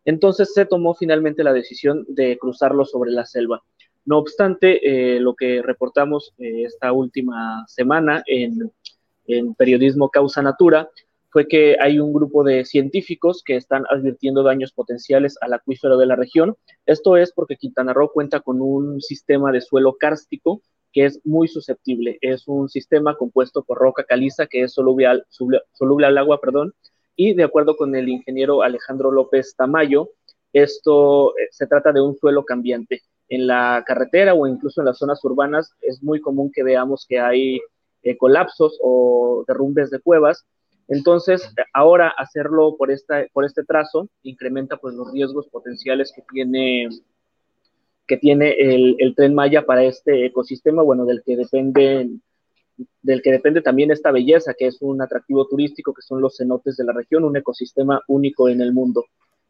Entonces 0.05 0.53
se 0.53 0.65
tomó 0.65 0.95
finalmente 0.95 1.43
la 1.43 1.53
decisión 1.53 2.05
de 2.07 2.37
cruzarlo 2.37 2.85
sobre 2.85 3.11
la 3.11 3.25
selva. 3.25 3.63
No 4.05 4.19
obstante, 4.19 5.15
eh, 5.15 5.19
lo 5.19 5.33
que 5.33 5.63
reportamos 5.63 6.33
eh, 6.37 6.63
esta 6.63 6.91
última 6.91 7.65
semana 7.67 8.23
en, 8.27 8.71
Periodismo 9.57 10.09
Causa 10.09 10.43
Natura 10.43 10.87
fue 11.31 11.47
que 11.47 11.77
hay 11.79 11.99
un 11.99 12.13
grupo 12.13 12.43
de 12.43 12.63
científicos 12.63 13.41
que 13.43 13.55
están 13.55 13.83
advirtiendo 13.89 14.43
daños 14.43 14.71
potenciales 14.71 15.35
al 15.41 15.53
acuífero 15.53 15.97
de 15.97 16.05
la 16.05 16.15
región. 16.15 16.55
Esto 16.85 17.17
es 17.17 17.33
porque 17.33 17.55
Quintana 17.55 17.91
Roo 17.91 18.11
cuenta 18.13 18.41
con 18.41 18.61
un 18.61 19.01
sistema 19.01 19.51
de 19.51 19.61
suelo 19.61 19.97
kárstico 19.99 20.61
que 20.93 21.05
es 21.05 21.19
muy 21.25 21.47
susceptible. 21.47 22.19
Es 22.21 22.47
un 22.47 22.69
sistema 22.69 23.17
compuesto 23.17 23.63
por 23.63 23.79
roca 23.79 24.03
caliza 24.03 24.45
que 24.45 24.61
es 24.61 24.73
soluble 24.73 25.07
al, 25.07 25.25
soluble 25.29 26.05
al 26.05 26.19
agua, 26.19 26.39
perdón, 26.39 26.75
y 27.15 27.33
de 27.33 27.43
acuerdo 27.43 27.77
con 27.77 27.95
el 27.95 28.07
ingeniero 28.07 28.61
Alejandro 28.61 29.09
López 29.11 29.55
Tamayo, 29.57 30.11
esto 30.53 31.35
eh, 31.37 31.47
se 31.49 31.65
trata 31.65 31.91
de 31.91 32.01
un 32.01 32.15
suelo 32.15 32.45
cambiante 32.45 33.01
en 33.29 33.47
la 33.47 33.83
carretera 33.85 34.33
o 34.33 34.47
incluso 34.47 34.81
en 34.81 34.85
las 34.85 34.97
zonas 34.97 35.23
urbanas 35.23 35.73
es 35.81 36.01
muy 36.03 36.21
común 36.21 36.51
que 36.53 36.63
veamos 36.63 37.05
que 37.07 37.19
hay 37.19 37.59
eh, 38.03 38.17
colapsos 38.17 38.77
o 38.81 39.43
derrumbes 39.47 39.89
de 39.89 39.99
cuevas. 39.99 40.45
Entonces, 40.87 41.51
ahora 41.73 42.13
hacerlo 42.15 42.75
por, 42.77 42.91
esta, 42.91 43.25
por 43.33 43.43
este 43.45 43.63
trazo 43.63 44.07
incrementa 44.21 44.77
pues, 44.77 44.93
los 44.93 45.11
riesgos 45.11 45.47
potenciales 45.47 46.13
que 46.15 46.21
tiene, 46.31 46.89
que 48.05 48.17
tiene 48.17 48.51
el, 48.51 48.95
el 48.99 49.15
tren 49.15 49.33
Maya 49.33 49.65
para 49.65 49.83
este 49.83 50.27
ecosistema, 50.27 50.83
bueno, 50.83 51.05
del 51.05 51.23
que 51.23 51.35
depende 51.35 52.09
del 53.01 53.21
que 53.21 53.31
depende 53.31 53.61
también 53.61 53.91
esta 53.91 54.11
belleza, 54.11 54.53
que 54.53 54.67
es 54.67 54.81
un 54.81 55.01
atractivo 55.01 55.47
turístico, 55.47 55.93
que 55.93 56.01
son 56.01 56.21
los 56.21 56.37
cenotes 56.37 56.77
de 56.77 56.83
la 56.83 56.93
región, 56.93 57.23
un 57.23 57.37
ecosistema 57.37 58.01
único 58.07 58.49
en 58.49 58.61
el 58.61 58.73
mundo. 58.73 59.05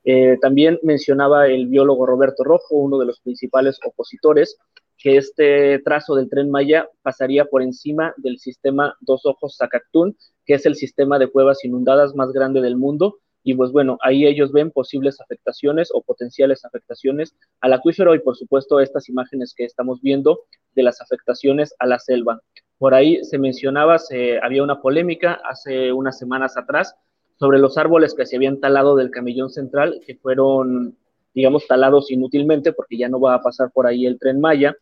Eh, 0.07 0.37
también 0.39 0.79
mencionaba 0.83 1.47
el 1.47 1.67
biólogo 1.67 2.05
Roberto 2.05 2.43
Rojo, 2.43 2.75
uno 2.75 2.99
de 2.99 3.07
los 3.07 3.19
principales 3.21 3.79
opositores, 3.83 4.57
que 4.97 5.17
este 5.17 5.79
trazo 5.79 6.15
del 6.15 6.29
tren 6.29 6.51
Maya 6.51 6.87
pasaría 7.01 7.45
por 7.45 7.63
encima 7.63 8.13
del 8.17 8.37
sistema 8.37 8.95
Dos 9.01 9.25
Ojos 9.25 9.57
Zacactún, 9.57 10.15
que 10.45 10.53
es 10.53 10.65
el 10.67 10.75
sistema 10.75 11.17
de 11.17 11.27
cuevas 11.27 11.65
inundadas 11.65 12.15
más 12.15 12.31
grande 12.31 12.61
del 12.61 12.77
mundo. 12.77 13.17
Y 13.43 13.55
pues 13.55 13.71
bueno, 13.71 13.97
ahí 14.01 14.25
ellos 14.25 14.51
ven 14.51 14.71
posibles 14.71 15.19
afectaciones 15.19 15.89
o 15.93 16.01
potenciales 16.01 16.65
afectaciones 16.65 17.35
al 17.61 17.73
acuífero 17.73 18.15
y 18.15 18.19
por 18.19 18.35
supuesto 18.35 18.79
estas 18.79 19.09
imágenes 19.09 19.53
que 19.55 19.65
estamos 19.65 20.01
viendo 20.01 20.41
de 20.75 20.83
las 20.83 21.01
afectaciones 21.01 21.75
a 21.79 21.87
la 21.87 21.99
selva. 21.99 22.41
Por 22.77 22.93
ahí 22.93 23.23
se 23.23 23.37
mencionaba, 23.37 23.97
se, 23.99 24.39
había 24.39 24.63
una 24.63 24.81
polémica 24.81 25.39
hace 25.49 25.91
unas 25.93 26.17
semanas 26.17 26.57
atrás 26.57 26.95
sobre 27.37 27.59
los 27.59 27.77
árboles 27.77 28.13
que 28.13 28.25
se 28.25 28.35
habían 28.35 28.59
talado 28.59 28.95
del 28.95 29.11
camellón 29.11 29.49
central, 29.49 30.01
que 30.05 30.15
fueron, 30.15 30.95
digamos, 31.33 31.67
talados 31.67 32.11
inútilmente 32.11 32.73
porque 32.73 32.97
ya 32.97 33.09
no 33.09 33.19
va 33.19 33.35
a 33.35 33.41
pasar 33.41 33.71
por 33.71 33.87
ahí 33.87 34.05
el 34.05 34.19
tren 34.19 34.39
Maya, 34.39 34.75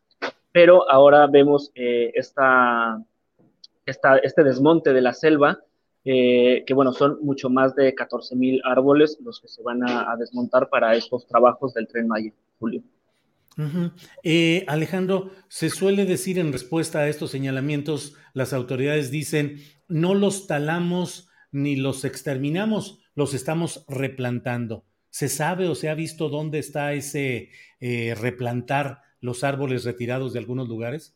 pero 0.51 0.89
ahora 0.89 1.25
vemos 1.27 1.71
eh, 1.75 2.11
esta, 2.13 3.03
este 3.85 4.43
desmonte 4.43 4.93
de 4.93 5.01
la 5.01 5.13
selva, 5.13 5.59
eh, 6.05 6.63
que 6.67 6.73
bueno, 6.73 6.93
son 6.93 7.17
mucho 7.21 7.49
más 7.49 7.75
de 7.75 7.95
14 7.95 8.35
mil 8.35 8.61
árboles 8.65 9.17
los 9.23 9.39
que 9.39 9.47
se 9.47 9.63
van 9.63 9.89
a, 9.89 10.11
a, 10.11 10.17
desmontar 10.17 10.69
para 10.69 10.95
estos 10.95 11.25
trabajos 11.25 11.73
del 11.73 11.87
tren 11.87 12.07
Maya, 12.07 12.31
Julio. 12.59 12.83
eh, 14.23 14.65
Alejandro, 14.67 15.31
se 15.47 15.69
suele 15.69 16.05
decir 16.05 16.39
en 16.39 16.51
respuesta 16.51 16.99
a 16.99 17.07
estos 17.07 17.31
señalamientos, 17.31 18.15
las 18.33 18.53
autoridades 18.53 19.11
dicen, 19.11 19.57
no 19.87 20.13
los 20.13 20.47
talamos 20.47 21.29
ni 21.53 21.77
los 21.77 22.03
exterminamos, 22.03 22.99
los 23.15 23.33
estamos 23.33 23.85
replantando. 23.87 24.83
¿Se 25.09 25.29
sabe 25.29 25.67
o 25.67 25.75
se 25.75 25.87
ha 25.87 25.95
visto 25.95 26.27
dónde 26.27 26.59
está 26.59 26.93
ese 26.93 27.51
eh, 27.79 28.15
replantar 28.19 29.01
los 29.21 29.43
árboles 29.43 29.85
retirados 29.85 30.33
de 30.33 30.39
algunos 30.39 30.67
lugares? 30.67 31.15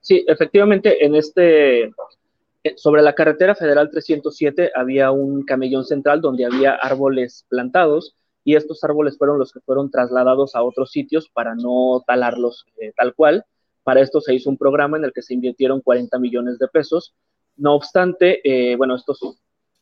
Sí, 0.00 0.24
efectivamente, 0.28 1.04
en 1.04 1.16
este, 1.16 1.84
eh, 1.84 2.74
sobre 2.76 3.02
la 3.02 3.14
carretera 3.14 3.54
federal 3.54 3.90
307 3.90 4.70
había 4.74 5.10
un 5.10 5.42
camellón 5.44 5.84
central 5.84 6.20
donde 6.20 6.46
había 6.46 6.74
árboles 6.74 7.44
plantados 7.48 8.14
y 8.44 8.54
estos 8.54 8.84
árboles 8.84 9.18
fueron 9.18 9.38
los 9.38 9.52
que 9.52 9.60
fueron 9.60 9.90
trasladados 9.90 10.54
a 10.54 10.62
otros 10.62 10.90
sitios 10.90 11.28
para 11.30 11.54
no 11.54 12.04
talarlos 12.06 12.66
eh, 12.80 12.92
tal 12.96 13.14
cual. 13.14 13.44
Para 13.82 14.00
esto 14.00 14.20
se 14.20 14.34
hizo 14.34 14.48
un 14.48 14.56
programa 14.56 14.96
en 14.96 15.04
el 15.04 15.12
que 15.12 15.22
se 15.22 15.34
invirtieron 15.34 15.80
40 15.80 16.18
millones 16.18 16.58
de 16.58 16.68
pesos 16.68 17.14
no 17.56 17.74
obstante, 17.74 18.40
eh, 18.44 18.76
bueno, 18.76 18.96
esto, 18.96 19.14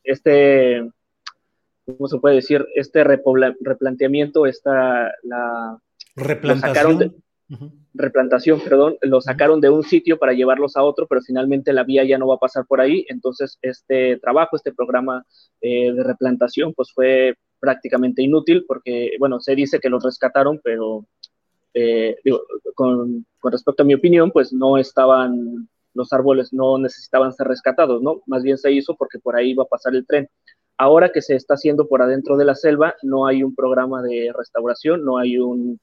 este, 0.05 0.89
¿cómo 1.85 2.09
se 2.09 2.19
puede 2.19 2.37
decir? 2.37 2.67
Este 2.75 3.05
replanteamiento, 3.05 4.47
esta, 4.47 5.13
la... 5.23 5.79
Replantación. 6.17 7.15
replantación, 7.95 8.61
perdón, 8.61 8.97
lo 9.03 9.21
sacaron 9.21 9.61
de 9.61 9.71
un 9.71 9.83
sitio 9.83 10.19
para 10.19 10.33
llevarlos 10.33 10.77
a 10.77 10.83
otro, 10.83 11.07
pero 11.07 11.21
finalmente 11.21 11.73
la 11.73 11.85
vía 11.85 12.05
ya 12.05 12.19
no 12.19 12.27
va 12.27 12.37
a 12.37 12.41
pasar 12.41 12.67
por 12.67 12.81
ahí, 12.81 13.05
entonces 13.09 13.59
este 13.63 14.19
trabajo, 14.19 14.57
este 14.57 14.73
programa 14.73 15.25
eh, 15.61 15.93
de 15.93 16.03
replantación, 16.03 16.73
pues 16.75 16.93
fue 16.93 17.35
prácticamente 17.61 18.23
inútil 18.23 18.65
porque, 18.67 19.13
bueno, 19.19 19.41
se 19.41 19.55
dice 19.55 19.79
que 19.79 19.89
los 19.89 20.03
rescataron, 20.03 20.61
pero 20.65 21.07
eh, 21.75 22.17
digo, 22.25 22.43
con, 22.75 23.27
con, 23.39 23.53
respecto 23.53 23.83
a 23.83 23.87
mi 23.87 23.95
opinión, 23.95 24.31
pues 24.31 24.53
no 24.53 24.77
estaban 24.79 25.69
los 25.95 26.13
árboles 26.13 26.53
no 26.53 26.79
necesitaban 26.79 27.33
ser 27.33 27.47
rescatados, 27.47 28.03
¿no? 28.03 28.23
Más 28.27 28.43
bien 28.43 28.59
se 28.59 28.73
hizo 28.73 28.97
porque 28.97 29.19
por 29.19 29.37
ahí 29.37 29.51
iba 29.51 29.65
a 29.65 29.69
pasar 29.69 29.95
el 29.95 30.07
tren. 30.07 30.29
Ahora 30.79 31.11
que 31.11 31.23
se 31.23 31.37
está 31.37 31.55
haciendo 31.55 31.87
por 31.87 32.03
adentro 32.03 32.37
de 32.37 32.45
la 32.45 32.55
selva, 32.55 32.95
no 33.03 33.27
hay 33.27 33.43
un 33.43 33.55
programa 33.55 34.03
de 34.03 34.33
restauración, 34.37 35.05
no 35.05 35.19
hay 35.19 35.39
un... 35.39 35.79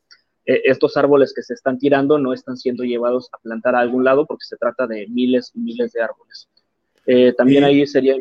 Eh, 0.46 0.62
estos 0.66 0.98
árboles 0.98 1.34
que 1.34 1.44
se 1.44 1.54
están 1.54 1.78
tirando 1.78 2.18
no 2.18 2.34
están 2.34 2.58
siendo 2.58 2.84
llevados 2.84 3.30
a 3.32 3.38
plantar 3.38 3.76
a 3.76 3.80
algún 3.80 4.04
lado 4.04 4.26
porque 4.26 4.46
se 4.46 4.58
trata 4.58 4.88
de 4.88 5.08
miles 5.08 5.52
y 5.54 5.60
miles 5.60 5.92
de 5.94 6.02
árboles. 6.02 6.50
Eh, 7.06 7.34
también 7.34 7.64
ahí 7.64 7.86
sería... 7.86 8.16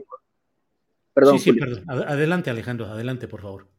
Perdón, 1.15 1.39
sí, 1.39 1.53
sí, 1.53 1.59
perdón. 1.59 1.85
Adelante, 1.89 2.51
Alejandro, 2.51 2.87
adelante, 2.87 3.27
por 3.27 3.41
favor 3.41 3.78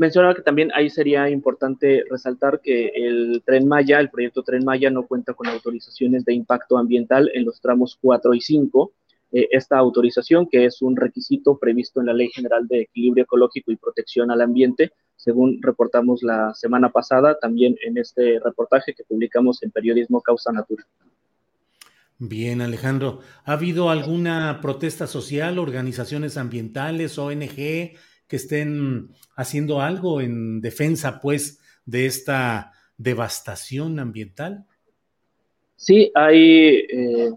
mencionaba 0.00 0.34
que 0.34 0.40
también 0.40 0.70
ahí 0.74 0.88
sería 0.88 1.28
importante 1.28 2.04
resaltar 2.08 2.60
que 2.62 2.90
el 2.94 3.42
Tren 3.44 3.68
Maya, 3.68 4.00
el 4.00 4.08
proyecto 4.08 4.42
Tren 4.42 4.64
Maya, 4.64 4.88
no 4.88 5.06
cuenta 5.06 5.34
con 5.34 5.46
autorizaciones 5.46 6.24
de 6.24 6.32
impacto 6.32 6.78
ambiental 6.78 7.30
en 7.34 7.44
los 7.44 7.60
tramos 7.60 7.98
4 8.00 8.32
y 8.32 8.40
5. 8.40 8.92
Eh, 9.32 9.48
esta 9.50 9.76
autorización, 9.76 10.48
que 10.48 10.64
es 10.64 10.80
un 10.80 10.96
requisito 10.96 11.58
previsto 11.58 12.00
en 12.00 12.06
la 12.06 12.14
Ley 12.14 12.30
General 12.30 12.66
de 12.66 12.80
Equilibrio 12.80 13.24
Ecológico 13.24 13.72
y 13.72 13.76
Protección 13.76 14.30
al 14.30 14.40
Ambiente, 14.40 14.92
según 15.16 15.60
reportamos 15.60 16.22
la 16.22 16.54
semana 16.54 16.88
pasada, 16.88 17.38
también 17.38 17.76
en 17.84 17.98
este 17.98 18.40
reportaje 18.42 18.94
que 18.94 19.04
publicamos 19.04 19.62
en 19.62 19.70
Periodismo 19.70 20.22
Causa 20.22 20.50
Natura. 20.50 20.86
Bien, 22.18 22.62
Alejandro. 22.62 23.20
¿Ha 23.44 23.52
habido 23.52 23.90
alguna 23.90 24.60
protesta 24.62 25.06
social, 25.06 25.58
organizaciones 25.58 26.38
ambientales, 26.38 27.18
ONG, 27.18 27.96
que 28.30 28.36
estén 28.36 29.10
haciendo 29.34 29.80
algo 29.80 30.20
en 30.20 30.60
defensa, 30.60 31.20
pues, 31.20 31.58
de 31.84 32.06
esta 32.06 32.72
devastación 32.96 33.98
ambiental? 33.98 34.66
Sí, 35.74 36.12
hay, 36.14 36.86
eh, 36.88 37.32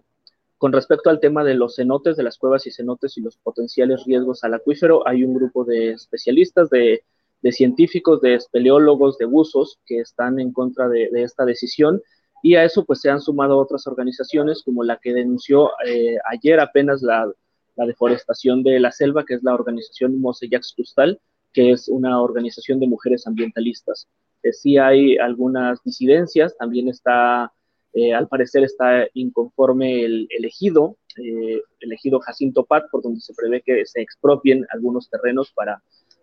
con 0.60 0.72
respecto 0.72 1.10
al 1.10 1.20
tema 1.20 1.44
de 1.44 1.56
los 1.56 1.78
cenotes, 1.78 2.16
de 2.16 2.22
las 2.22 2.38
cuevas 2.38 2.68
y 2.68 2.72
cenotes 2.72 3.18
y 3.18 3.22
los 3.22 3.38
potenciales 3.38 4.06
riesgos 4.06 4.44
al 4.44 4.54
acuífero, 4.54 5.08
hay 5.08 5.24
un 5.24 5.34
grupo 5.34 5.66
de 5.66 5.94
especialistas, 5.94 6.70
de, 6.70 7.04
científicos, 7.52 8.22
de 8.22 8.36
espeleólogos, 8.36 9.18
de 9.18 9.26
buzos 9.26 9.80
que 9.86 10.00
están 10.00 10.40
en 10.40 10.54
contra 10.54 10.88
de, 10.88 11.10
esta 11.16 11.44
decisión 11.44 12.02
y 12.42 12.56
a 12.56 12.64
eso 12.64 12.86
pues 12.86 13.02
se 13.02 13.10
han 13.10 13.20
sumado 13.20 13.58
otras 13.58 13.88
organizaciones 13.88 14.62
como 14.64 14.84
la 14.84 14.98
que 14.98 15.14
denunció 15.14 15.72
eh, 15.86 16.18
ayer 16.32 16.62
apenas 16.62 17.02
la 17.02 17.30
la 17.76 17.86
deforestación 17.86 18.64
de 18.64 18.80
la 18.80 18.92
selva, 18.92 19.26
que 19.26 19.36
es 19.36 19.44
la 19.44 19.54
organización 19.54 20.20
Mosellax 20.20 20.74
Custal, 20.76 21.20
que 21.54 21.72
es 21.72 21.88
una 21.88 22.22
organización 22.22 22.80
de 22.80 22.88
mujeres 22.88 23.28
ambientalistas. 23.28 24.08
Eh, 24.42 24.54
sí 24.54 24.78
hay 24.78 25.18
algunas 25.18 25.82
disidencias, 25.84 26.58
también 26.58 26.90
está, 26.90 27.52
eh, 27.94 28.14
al 28.14 28.28
parecer 28.28 28.64
está 28.64 29.08
inconforme 29.14 30.04
el 30.04 30.28
elegido, 30.32 30.98
eh, 31.18 31.62
elegido 31.80 32.20
Jacinto 32.20 32.66
Pat, 32.66 32.86
por 32.92 33.02
donde 33.02 33.22
se 33.22 33.34
prevé 33.34 33.62
que 33.62 33.86
se 33.86 34.02
expropien 34.02 34.66
algunos 34.72 35.10
terrenos 35.10 35.52
para, 35.54 35.82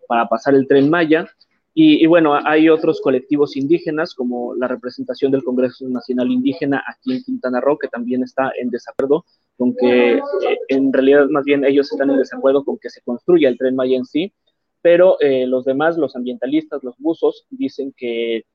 para 0.09 0.28
pasar 0.28 0.55
el 0.55 0.66
tren 0.66 0.90
Maya. 0.90 1.28
Y, 1.72 2.03
y, 2.03 2.07
bueno, 2.07 2.34
hay 2.34 2.68
otros 2.68 3.01
colectivos 3.01 3.57
indígenas, 3.57 4.12
como 4.12 4.57
la 4.57 4.66
representación 4.66 5.30
del 5.30 5.44
Congreso 5.44 5.88
Nacional 5.88 6.28
Indígena 6.28 6.82
aquí 6.84 7.12
en 7.12 7.22
Quintana 7.22 7.61
Roo, 7.61 7.78
que 7.78 7.86
también 7.86 8.24
está 8.24 8.51
en 8.61 8.70
desacuerdo 8.70 9.24
con 9.61 9.77
que 9.77 10.13
eh, 10.15 10.23
en 10.69 10.91
realidad 10.91 11.29
más 11.29 11.45
bien 11.45 11.67
ellos 11.67 11.93
están 11.93 12.09
en 12.09 12.17
desacuerdo 12.17 12.65
con 12.65 12.79
que 12.79 12.89
se 12.89 13.03
construya 13.03 13.51
el 13.51 13.59
tren 13.59 13.77
Maya 13.77 13.99
en 13.99 14.07
sí, 14.07 14.33
pero 14.81 15.21
eh, 15.21 15.47
los 15.47 15.67
demás, 15.67 15.99
los 15.99 16.17
ambientalistas, 16.17 16.83
los 16.83 16.97
buzos, 16.97 17.45
dicen 17.51 17.93
que 17.95 18.47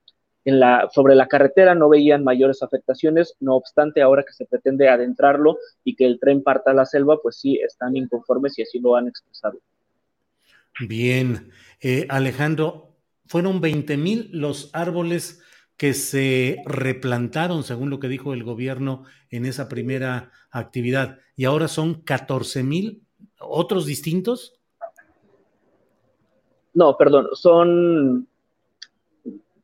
sobre 0.91 1.13
la 1.13 1.27
carretera 1.27 1.75
no 1.75 1.89
veían 1.89 2.23
mayores 2.23 2.63
afectaciones, 2.63 3.35
no 3.39 3.53
obstante, 3.55 4.01
ahora 4.01 4.23
que 4.23 4.33
se 4.33 4.47
pretende 4.47 4.89
adentrarlo 4.89 5.59
y 5.83 5.95
que 5.95 6.07
el 6.07 6.19
tren 6.19 6.41
parta 6.41 6.71
a 6.71 6.73
la 6.73 6.87
selva, 6.87 7.19
pues 7.21 7.37
sí 7.37 7.59
están 7.63 7.95
inconformes 7.95 8.57
y 8.57 8.63
así 8.63 8.79
lo 8.79 8.95
han 8.95 9.07
expresado. 9.07 9.59
Bien, 10.87 11.51
eh, 11.81 12.07
Alejandro, 12.09 12.95
fueron 13.27 13.61
20 13.61 13.95
mil 13.97 14.29
los 14.31 14.71
árboles 14.73 15.43
que 15.77 15.93
se 15.93 16.61
replantaron, 16.65 17.63
según 17.63 17.89
lo 17.89 17.99
que 17.99 18.07
dijo 18.07 18.33
el 18.33 18.43
gobierno 18.43 19.03
en 19.29 19.45
esa 19.45 19.67
primera 19.67 20.31
actividad, 20.51 21.19
y 21.35 21.45
ahora 21.45 21.67
son 21.67 22.01
14 22.01 22.63
mil 22.63 23.03
otros 23.39 23.85
distintos. 23.85 24.53
No, 26.73 26.97
perdón, 26.97 27.27
son, 27.33 28.27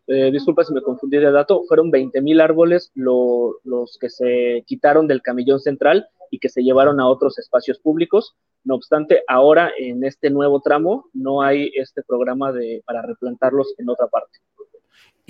eh, 0.08 0.32
disculpa 0.32 0.64
si 0.64 0.74
me 0.74 0.82
confundí 0.82 1.18
de 1.18 1.32
dato, 1.32 1.64
fueron 1.68 1.92
20 1.92 2.22
mil 2.22 2.40
árboles 2.40 2.92
los 2.96 3.98
que 4.00 4.10
se 4.10 4.64
quitaron 4.66 5.08
del 5.08 5.22
camellón 5.22 5.60
central 5.60 6.08
y 6.30 6.40
que 6.40 6.50
se 6.50 6.64
llevaron 6.64 7.00
a 7.00 7.08
otros 7.08 7.38
espacios 7.38 7.80
públicos. 7.80 8.36
No 8.64 8.76
obstante, 8.76 9.24
ahora 9.28 9.72
en 9.78 10.04
este 10.06 10.30
nuevo 10.30 10.62
tramo 10.62 11.10
no 11.14 11.42
hay 11.42 11.72
este 11.76 12.04
programa 12.04 12.52
de, 12.54 12.82
para 12.86 13.02
replantarlos 13.02 13.74
en 13.78 13.90
otra 13.90 14.08
parte. 14.08 14.40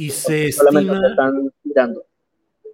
Y 0.02 0.10
se 0.10 0.48
estima, 0.48 1.00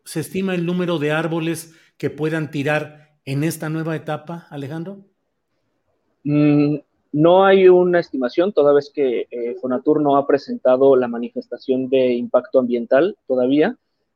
se 0.06 0.20
estima 0.22 0.56
el 0.56 0.66
número 0.66 0.98
de 0.98 1.12
árboles 1.12 1.76
que 1.98 2.10
puedan 2.10 2.52
tirar 2.52 3.18
en 3.26 3.44
esta 3.44 3.68
nueva 3.68 3.98
etapa, 3.98 4.48
Alejandro. 4.50 5.00
Mm, 6.24 6.78
no 7.12 7.46
hay 7.46 7.68
una 7.68 8.00
estimación, 8.00 8.54
toda 8.54 8.72
vez 8.72 8.90
que 8.96 9.28
eh, 9.30 9.56
Fonatur 9.60 10.00
no 10.00 10.16
ha 10.16 10.26
presentado 10.26 10.96
la 10.96 11.10
manifestación 11.10 11.90
de 11.90 12.14
impacto 12.14 12.60
ambiental 12.60 13.18
todavía. 13.28 13.76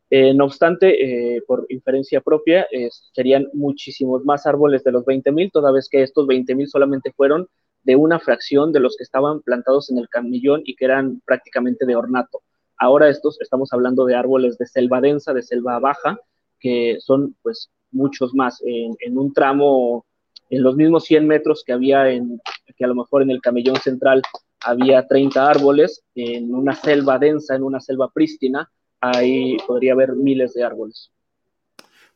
Eh, 0.10 0.34
no 0.34 0.46
obstante, 0.46 1.36
eh, 1.36 1.42
por 1.46 1.66
inferencia 1.68 2.22
propia, 2.22 2.66
serían 3.12 3.50
muchísimos 3.52 4.24
más 4.24 4.48
árboles 4.48 4.86
de 4.86 4.94
los 4.94 5.04
20.000, 5.04 5.52
toda 5.52 5.74
vez 5.74 5.90
que 5.90 6.02
estos 6.02 6.28
20.000 6.28 6.68
solamente 6.68 7.12
fueron 7.12 7.50
de 7.84 7.98
una 7.98 8.20
fracción 8.20 8.72
de 8.72 8.80
los 8.80 8.96
que 8.96 9.04
estaban 9.04 9.42
plantados 9.42 9.92
en 9.92 9.98
el 9.98 10.08
camellón 10.08 10.62
y 10.64 10.78
que 10.78 10.86
eran 10.86 11.22
prácticamente 11.26 11.86
de 11.86 11.98
ornato. 11.98 12.42
Ahora 12.82 13.10
estos 13.10 13.40
estamos 13.40 13.72
hablando 13.74 14.06
de 14.06 14.16
árboles 14.16 14.58
de 14.58 14.66
selva 14.66 15.02
densa, 15.02 15.34
de 15.34 15.44
selva 15.44 15.78
baja, 15.78 16.20
que 16.60 16.98
son 17.00 17.36
pues 17.44 17.70
muchos 17.92 18.34
más 18.34 18.60
en, 18.66 19.20
un 19.20 19.34
tramo 19.34 20.04
en 20.50 20.64
los 20.64 20.76
mismos 20.76 21.04
100 21.04 21.28
metros 21.28 21.64
que 21.64 21.74
había 21.74 22.10
en, 22.10 22.42
que 22.76 22.84
a 22.84 22.88
lo 22.88 22.96
mejor 22.96 23.22
en 23.22 23.30
el 23.30 23.40
camellón 23.40 23.76
central 23.76 24.24
había 24.62 25.08
30 25.08 25.48
árboles, 25.48 26.02
en 26.16 26.56
una 26.56 26.74
selva 26.74 27.20
densa, 27.20 27.56
en 27.56 27.62
una 27.62 27.80
selva 27.80 28.10
prístina, 28.12 28.72
ahí 29.00 29.58
podría 29.68 29.94
haber 29.94 30.14
miles 30.14 30.56
de 30.56 30.64
árboles. 30.64 31.12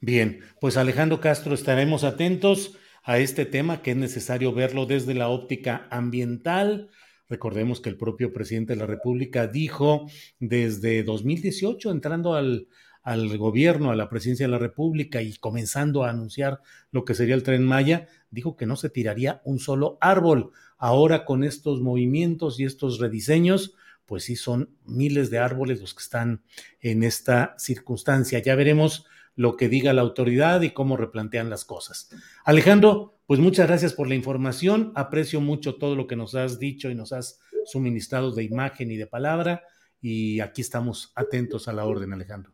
Bien, 0.02 0.40
pues 0.60 0.78
Alejandro 0.78 1.20
Castro, 1.20 1.54
estaremos 1.54 2.04
atentos 2.04 2.76
a 3.04 3.20
este 3.20 3.46
tema 3.46 3.84
que 3.84 3.92
es 3.92 3.98
necesario 3.98 4.52
verlo 4.52 4.88
desde 4.88 5.14
la 5.14 5.30
óptica 5.30 5.88
ambiental. 5.92 6.90
Recordemos 7.28 7.82
que 7.82 7.90
el 7.90 7.98
propio 7.98 8.32
presidente 8.32 8.74
de 8.74 8.80
la 8.80 8.86
República 8.86 9.48
dijo 9.48 10.08
desde 10.40 11.04
2018, 11.04 11.92
entrando 11.92 12.36
al, 12.36 12.68
al 13.06 13.38
gobierno, 13.38 13.92
a 13.92 13.96
la 13.96 14.10
presidencia 14.10 14.48
de 14.48 14.52
la 14.52 14.58
República 14.58 15.22
y 15.22 15.34
comenzando 15.36 16.04
a 16.04 16.10
anunciar 16.10 16.62
lo 16.92 17.06
que 17.06 17.14
sería 17.14 17.36
el 17.36 17.44
tren 17.44 17.64
Maya, 17.64 18.08
dijo 18.32 18.56
que 18.56 18.66
no 18.66 18.76
se 18.76 18.90
tiraría 18.90 19.42
un 19.46 19.60
solo 19.60 20.00
árbol. 20.02 20.52
Ahora 20.78 21.24
con 21.24 21.44
estos 21.44 21.82
movimientos 21.82 22.60
y 22.60 22.66
estos 22.66 23.00
rediseños, 23.00 23.76
pues 24.08 24.24
sí 24.24 24.36
son 24.36 24.72
miles 24.86 25.30
de 25.30 25.38
árboles 25.38 25.82
los 25.82 25.94
que 25.94 26.02
están 26.02 26.42
en 26.80 27.04
esta 27.04 27.56
circunstancia. 27.60 28.40
Ya 28.40 28.56
veremos 28.56 29.06
lo 29.36 29.56
que 29.56 29.70
diga 29.70 29.94
la 29.94 30.02
autoridad 30.02 30.62
y 30.62 30.72
cómo 30.72 30.98
replantean 30.98 31.50
las 31.50 31.64
cosas. 31.64 32.10
Alejandro, 32.44 33.15
pues 33.28 33.40
muchas 33.40 33.68
gracias 33.68 33.94
por 33.94 34.08
la 34.08 34.16
información. 34.16 34.92
Aprecio 34.96 35.42
mucho 35.42 35.76
todo 35.76 35.96
lo 35.96 36.08
que 36.08 36.16
nos 36.16 36.36
has 36.36 36.60
dicho 36.60 36.90
y 36.90 36.96
nos 36.96 37.12
has 37.12 37.40
suministrado 37.66 38.32
de 38.32 38.44
imagen 38.44 38.92
y 38.92 38.98
de 38.98 39.08
palabra. 39.08 39.64
Y 40.02 40.40
aquí 40.40 40.62
estamos 40.62 41.12
atentos 41.16 41.68
a 41.68 41.74
la 41.74 41.86
orden, 41.86 42.14
Alejandro. 42.14 42.54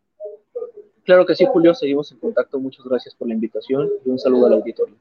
Claro 1.03 1.25
que 1.25 1.35
sí, 1.35 1.45
Julio, 1.45 1.73
seguimos 1.73 2.11
en 2.11 2.19
contacto. 2.19 2.59
Muchas 2.59 2.85
gracias 2.85 3.15
por 3.15 3.27
la 3.27 3.33
invitación 3.33 3.89
y 4.05 4.09
un 4.09 4.19
saludo 4.19 4.47
al 4.47 4.53
auditorio. 4.53 4.95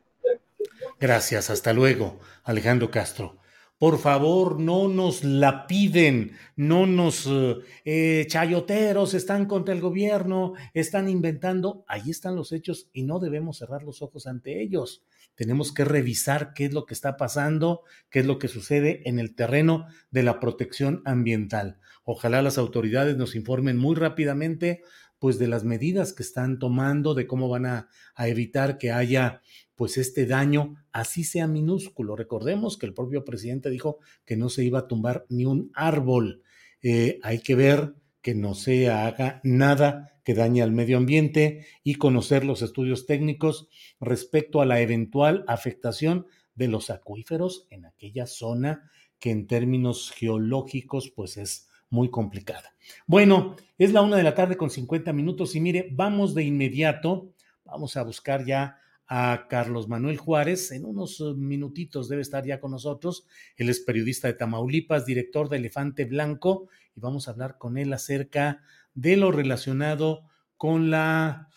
Gracias, 0.98 1.50
hasta 1.50 1.72
luego, 1.72 2.18
Alejandro 2.44 2.90
Castro. 2.90 3.36
Por 3.80 3.98
favor, 3.98 4.60
no 4.60 4.88
nos 4.88 5.24
la 5.24 5.66
piden, 5.66 6.32
no 6.54 6.84
nos 6.84 7.26
eh, 7.26 7.56
eh, 7.86 8.26
chayoteros 8.28 9.14
están 9.14 9.46
contra 9.46 9.72
el 9.72 9.80
gobierno, 9.80 10.52
están 10.74 11.08
inventando. 11.08 11.86
Ahí 11.88 12.10
están 12.10 12.36
los 12.36 12.52
hechos 12.52 12.90
y 12.92 13.04
no 13.04 13.20
debemos 13.20 13.56
cerrar 13.56 13.82
los 13.82 14.02
ojos 14.02 14.26
ante 14.26 14.60
ellos. 14.60 15.02
Tenemos 15.34 15.72
que 15.72 15.86
revisar 15.86 16.52
qué 16.52 16.66
es 16.66 16.74
lo 16.74 16.84
que 16.84 16.92
está 16.92 17.16
pasando, 17.16 17.84
qué 18.10 18.18
es 18.18 18.26
lo 18.26 18.38
que 18.38 18.48
sucede 18.48 19.00
en 19.08 19.18
el 19.18 19.34
terreno 19.34 19.86
de 20.10 20.24
la 20.24 20.40
protección 20.40 21.00
ambiental. 21.06 21.78
Ojalá 22.04 22.42
las 22.42 22.58
autoridades 22.58 23.16
nos 23.16 23.34
informen 23.34 23.78
muy 23.78 23.96
rápidamente 23.96 24.82
pues 25.20 25.38
de 25.38 25.46
las 25.46 25.64
medidas 25.64 26.14
que 26.14 26.22
están 26.22 26.58
tomando, 26.58 27.14
de 27.14 27.26
cómo 27.26 27.48
van 27.48 27.66
a, 27.66 27.88
evitar 28.16 28.76
que 28.76 28.90
haya 28.90 29.40
pues 29.80 29.96
este 29.96 30.26
daño, 30.26 30.76
así 30.92 31.24
sea 31.24 31.46
minúsculo. 31.46 32.14
Recordemos 32.14 32.76
que 32.76 32.84
el 32.84 32.92
propio 32.92 33.24
presidente 33.24 33.70
dijo 33.70 33.96
que 34.26 34.36
no 34.36 34.50
se 34.50 34.62
iba 34.62 34.80
a 34.80 34.86
tumbar 34.86 35.24
ni 35.30 35.46
un 35.46 35.70
árbol. 35.72 36.42
Eh, 36.82 37.18
hay 37.22 37.38
que 37.38 37.54
ver 37.54 37.94
que 38.20 38.34
no 38.34 38.52
se 38.52 38.90
haga 38.90 39.40
nada 39.42 40.20
que 40.22 40.34
dañe 40.34 40.60
al 40.60 40.70
medio 40.70 40.98
ambiente 40.98 41.64
y 41.82 41.94
conocer 41.94 42.44
los 42.44 42.60
estudios 42.60 43.06
técnicos 43.06 43.70
respecto 44.00 44.60
a 44.60 44.66
la 44.66 44.82
eventual 44.82 45.46
afectación 45.48 46.26
de 46.54 46.68
los 46.68 46.90
acuíferos 46.90 47.66
en 47.70 47.86
aquella 47.86 48.26
zona 48.26 48.90
que 49.18 49.30
en 49.30 49.46
términos 49.46 50.12
geológicos 50.14 51.10
pues 51.10 51.38
es 51.38 51.70
muy 51.88 52.10
complicada. 52.10 52.74
Bueno, 53.06 53.56
es 53.78 53.94
la 53.94 54.02
una 54.02 54.18
de 54.18 54.24
la 54.24 54.34
tarde 54.34 54.58
con 54.58 54.68
50 54.68 55.10
minutos 55.14 55.56
y 55.56 55.60
mire, 55.62 55.88
vamos 55.90 56.34
de 56.34 56.44
inmediato, 56.44 57.32
vamos 57.64 57.96
a 57.96 58.02
buscar 58.02 58.44
ya 58.44 58.76
a 59.12 59.48
Carlos 59.50 59.88
Manuel 59.88 60.18
Juárez. 60.18 60.70
En 60.70 60.84
unos 60.84 61.20
eh, 61.20 61.34
minutitos 61.36 62.08
debe 62.08 62.22
estar 62.22 62.46
ya 62.46 62.60
con 62.60 62.70
nosotros. 62.70 63.26
Él 63.56 63.68
es 63.68 63.80
periodista 63.80 64.28
de 64.28 64.34
Tamaulipas, 64.34 65.04
director 65.04 65.48
de 65.48 65.56
Elefante 65.56 66.04
Blanco, 66.04 66.68
y 66.94 67.00
vamos 67.00 67.26
a 67.26 67.32
hablar 67.32 67.58
con 67.58 67.76
él 67.76 67.92
acerca 67.92 68.62
de 68.94 69.16
lo 69.16 69.32
relacionado 69.32 70.28
con 70.56 70.90
la, 70.90 71.48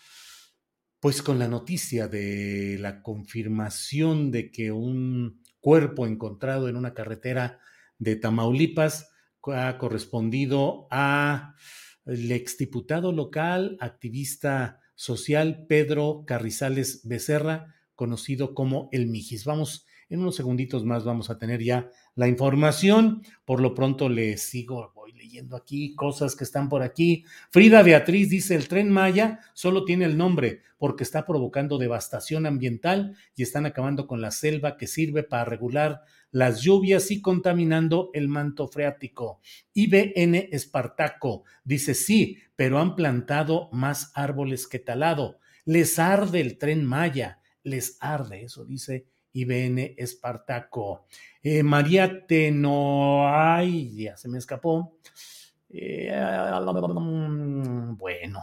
pues 0.98 1.22
con 1.22 1.38
la 1.38 1.46
noticia 1.46 2.08
de 2.08 2.76
la 2.80 3.02
confirmación 3.02 4.32
de 4.32 4.50
que 4.50 4.72
un 4.72 5.40
cuerpo 5.60 6.08
encontrado 6.08 6.68
en 6.68 6.74
una 6.74 6.92
carretera 6.92 7.60
de 7.98 8.16
Tamaulipas 8.16 9.12
ha 9.46 9.78
correspondido 9.78 10.88
a 10.90 11.54
el 12.04 12.32
exdiputado 12.32 13.12
local, 13.12 13.76
activista 13.78 14.80
social 14.94 15.66
Pedro 15.68 16.24
Carrizales 16.26 17.06
Becerra, 17.06 17.74
conocido 17.94 18.54
como 18.54 18.88
el 18.92 19.06
Mijis. 19.06 19.44
Vamos, 19.44 19.86
en 20.08 20.20
unos 20.20 20.36
segunditos 20.36 20.84
más 20.84 21.04
vamos 21.04 21.30
a 21.30 21.38
tener 21.38 21.62
ya 21.62 21.90
la 22.14 22.28
información. 22.28 23.22
Por 23.44 23.60
lo 23.60 23.74
pronto 23.74 24.08
le 24.08 24.36
sigo, 24.36 24.93
leyendo 25.24 25.56
aquí 25.56 25.94
cosas 25.94 26.36
que 26.36 26.44
están 26.44 26.68
por 26.68 26.82
aquí. 26.82 27.24
Frida 27.50 27.82
Beatriz 27.82 28.28
dice, 28.28 28.54
el 28.54 28.68
tren 28.68 28.90
Maya 28.90 29.40
solo 29.54 29.84
tiene 29.84 30.04
el 30.04 30.18
nombre 30.18 30.60
porque 30.76 31.02
está 31.02 31.24
provocando 31.24 31.78
devastación 31.78 32.44
ambiental 32.44 33.16
y 33.34 33.42
están 33.42 33.64
acabando 33.64 34.06
con 34.06 34.20
la 34.20 34.30
selva 34.30 34.76
que 34.76 34.86
sirve 34.86 35.22
para 35.22 35.46
regular 35.46 36.02
las 36.30 36.60
lluvias 36.60 37.10
y 37.10 37.22
contaminando 37.22 38.10
el 38.12 38.28
manto 38.28 38.68
freático. 38.68 39.40
IBN 39.72 40.48
Espartaco 40.52 41.44
dice 41.64 41.94
sí, 41.94 42.38
pero 42.54 42.78
han 42.78 42.94
plantado 42.94 43.70
más 43.72 44.12
árboles 44.14 44.66
que 44.66 44.78
talado. 44.78 45.38
Les 45.64 45.98
arde 45.98 46.40
el 46.40 46.58
tren 46.58 46.84
Maya, 46.84 47.40
les 47.62 47.96
arde, 48.00 48.44
eso 48.44 48.66
dice 48.66 49.06
IBN 49.34 49.94
Espartaco. 49.98 51.06
Eh, 51.42 51.62
María 51.62 52.26
Tenoay, 52.26 53.94
ya 53.94 54.16
se 54.16 54.28
me 54.28 54.38
escapó. 54.38 54.96
Eh, 55.68 56.10
bueno, 57.98 58.40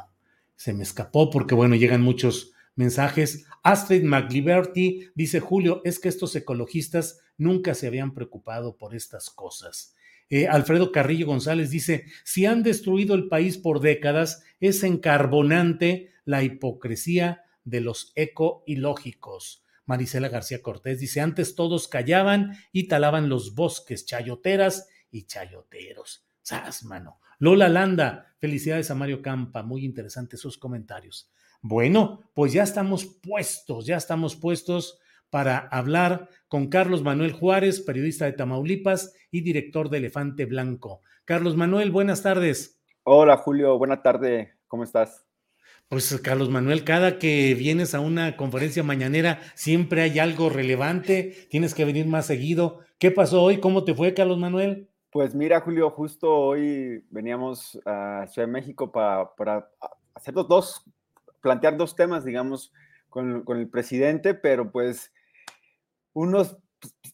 se 0.56 0.74
me 0.74 0.84
escapó 0.84 1.30
porque, 1.30 1.56
bueno, 1.56 1.76
llegan 1.76 2.02
muchos 2.04 2.54
mensajes. 2.76 3.46
Astrid 3.64 4.04
McLiberty 4.04 5.10
dice, 5.16 5.40
Julio, 5.40 5.82
es 5.84 6.00
que 6.00 6.10
estos 6.10 6.36
ecologistas 6.36 7.20
nunca 7.38 7.74
se 7.74 7.88
habían 7.88 8.14
preocupado 8.14 8.78
por 8.78 8.96
estas 8.96 9.30
cosas. 9.30 9.96
Eh, 10.30 10.48
Alfredo 10.48 10.92
Carrillo 10.92 11.26
González 11.26 11.72
dice, 11.72 12.06
si 12.24 12.46
han 12.46 12.64
destruido 12.64 13.16
el 13.16 13.28
país 13.28 13.58
por 13.58 13.82
décadas, 13.82 14.44
es 14.60 14.84
encarbonante 14.84 16.12
la 16.24 16.44
hipocresía 16.44 17.44
de 17.66 17.82
los 17.82 18.14
eco-ilógicos. 18.16 19.66
Marisela 19.92 20.30
García 20.30 20.62
Cortés 20.62 21.02
dice, 21.02 21.20
antes 21.20 21.54
todos 21.54 21.90
callaban 21.90 22.54
y 22.72 22.88
talaban 22.88 23.28
los 23.28 23.56
bosques, 23.56 24.06
chayoteras 24.06 24.88
y 25.12 25.24
chayoteros. 25.24 26.26
¡Sas, 26.42 26.86
mano! 26.86 27.20
Lola 27.40 27.68
Landa, 27.68 28.34
felicidades 28.38 28.90
a 28.90 28.96
Mario 28.96 29.22
Campa, 29.22 29.64
muy 29.64 29.84
interesantes 29.84 30.40
sus 30.40 30.58
comentarios. 30.58 31.30
Bueno, 31.62 32.22
pues 32.34 32.54
ya 32.54 32.64
estamos 32.64 33.04
puestos, 33.04 33.86
ya 33.86 33.98
estamos 33.98 34.38
puestos 34.38 34.98
para 35.30 35.58
hablar 35.58 36.30
con 36.48 36.70
Carlos 36.70 37.04
Manuel 37.04 37.34
Juárez, 37.34 37.82
periodista 37.82 38.24
de 38.24 38.32
Tamaulipas 38.32 39.14
y 39.30 39.42
director 39.42 39.90
de 39.90 39.98
Elefante 39.98 40.46
Blanco. 40.46 41.02
Carlos 41.26 41.58
Manuel, 41.58 41.92
buenas 41.92 42.22
tardes. 42.24 42.82
Hola 43.04 43.36
Julio, 43.36 43.78
buena 43.78 44.02
tarde, 44.02 44.54
¿cómo 44.70 44.86
estás? 44.86 45.26
Pues 45.92 46.22
Carlos 46.24 46.50
Manuel, 46.50 46.86
cada 46.86 47.20
que 47.20 47.54
vienes 47.54 47.94
a 47.94 48.00
una 48.00 48.38
conferencia 48.38 48.82
mañanera 48.82 49.42
siempre 49.56 50.02
hay 50.04 50.20
algo 50.20 50.50
relevante, 50.50 51.36
tienes 51.50 51.76
que 51.76 51.84
venir 51.84 52.06
más 52.06 52.28
seguido. 52.28 52.80
¿Qué 52.98 53.12
pasó 53.12 53.44
hoy? 53.44 53.60
¿Cómo 53.60 53.84
te 53.84 53.94
fue, 53.94 54.14
Carlos 54.14 54.38
Manuel? 54.38 54.88
Pues 55.12 55.36
mira, 55.36 55.60
Julio, 55.60 55.90
justo 55.90 56.34
hoy 56.34 57.04
veníamos 57.10 57.78
a 57.86 58.26
Ciudad 58.30 58.48
de 58.48 58.54
México 58.54 58.90
para, 58.90 59.70
hacer 60.14 60.34
dos 60.34 60.86
plantear 61.42 61.76
dos 61.76 61.94
temas, 61.94 62.24
digamos, 62.24 62.72
con, 63.10 63.44
el 63.50 63.68
presidente, 63.68 64.34
pero 64.34 64.72
pues 64.72 65.12
unos 66.14 66.56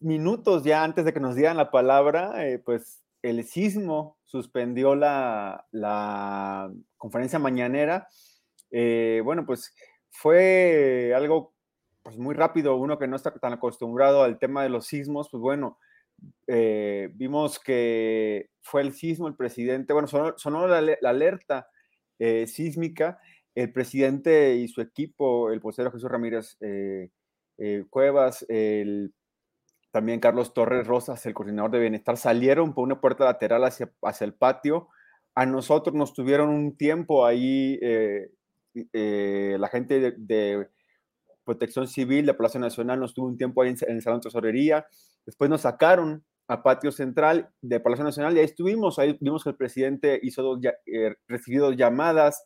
minutos 0.02 0.64
ya 0.64 0.84
antes 0.84 1.04
de 1.04 1.14
que 1.14 1.20
nos 1.20 1.36
dieran 1.36 1.58
la 1.58 1.72
palabra, 1.72 2.46
eh, 2.46 2.60
pues 2.60 3.04
el 3.24 3.44
sismo 3.44 4.20
suspendió 4.26 4.94
la 4.94 6.72
conferencia 6.98 7.40
mañanera. 7.40 8.08
Eh, 8.72 9.22
bueno, 9.24 9.46
pues 9.46 9.74
fue 10.10 11.14
algo 11.16 11.54
pues, 12.04 12.18
muy 12.18 12.36
rápido, 12.36 12.76
uno 12.76 12.98
que 12.98 13.08
no 13.08 13.16
está 13.16 13.32
tan 13.34 13.54
acostumbrado 13.54 14.24
al 14.24 14.40
tema 14.40 14.64
de 14.64 14.70
los 14.70 14.88
sismos, 14.88 15.30
pues 15.30 15.42
bueno, 15.42 15.78
eh, 16.48 17.10
vimos 17.14 17.60
que 17.60 18.50
fue 18.62 18.82
el 18.82 18.94
sismo, 18.94 19.28
el 19.28 19.36
presidente, 19.36 19.94
bueno, 19.94 20.08
sonó, 20.08 20.68
la, 20.68 20.98
alerta 21.04 21.68
eh, 22.20 22.48
sísmica, 22.48 23.20
el 23.56 23.72
presidente 23.72 24.56
y 24.56 24.68
su 24.68 24.82
equipo, 24.82 25.52
el 25.52 25.62
postero 25.62 25.92
Jesús 25.92 26.10
Ramírez 26.10 26.58
Cuevas, 27.90 28.46
el 28.50 29.14
también 29.92 30.20
Carlos 30.20 30.54
Torres 30.54 30.86
Rosas, 30.86 31.26
el 31.26 31.34
coordinador 31.34 31.72
de 31.72 31.80
bienestar, 31.80 32.18
salieron 32.18 32.74
por 32.74 32.84
una 32.84 33.02
puerta 33.02 33.26
lateral 33.26 33.64
hacia, 33.64 33.92
hacia 34.04 34.26
el 34.26 34.34
patio. 34.34 34.90
A 35.34 35.46
nosotros 35.46 35.96
nos 35.96 36.14
tuvieron 36.14 36.50
un 36.50 36.78
tiempo 36.78 37.26
ahí, 37.26 37.80
eh, 38.94 39.58
la 39.60 39.68
gente 39.68 40.14
de, 40.18 40.68
Protección 41.44 41.88
Civil 41.88 42.26
de 42.26 42.34
Palacio 42.34 42.60
Nacional 42.60 43.00
nos 43.00 43.14
tuvo 43.14 43.28
un 43.28 43.38
tiempo 43.38 43.62
ahí 43.62 43.70
en, 43.70 43.96
el 43.96 44.02
Salón 44.02 44.20
Tesorería. 44.20 44.86
Después 45.26 45.50
nos 45.50 45.62
sacaron 45.62 46.26
a 46.50 46.62
patio 46.62 46.92
central 46.92 47.50
de 47.62 47.80
Palacio 47.80 48.04
Nacional 48.04 48.36
y 48.36 48.40
ahí 48.40 48.46
estuvimos. 48.46 49.00
Ahí 49.00 49.18
vimos 49.22 49.46
que 49.46 49.52
el 49.52 49.56
presidente 49.56 50.20
hizo 50.22 50.44
dos, 50.44 50.60
eh, 50.86 51.16
recibido 51.28 51.72
llamadas 51.72 52.44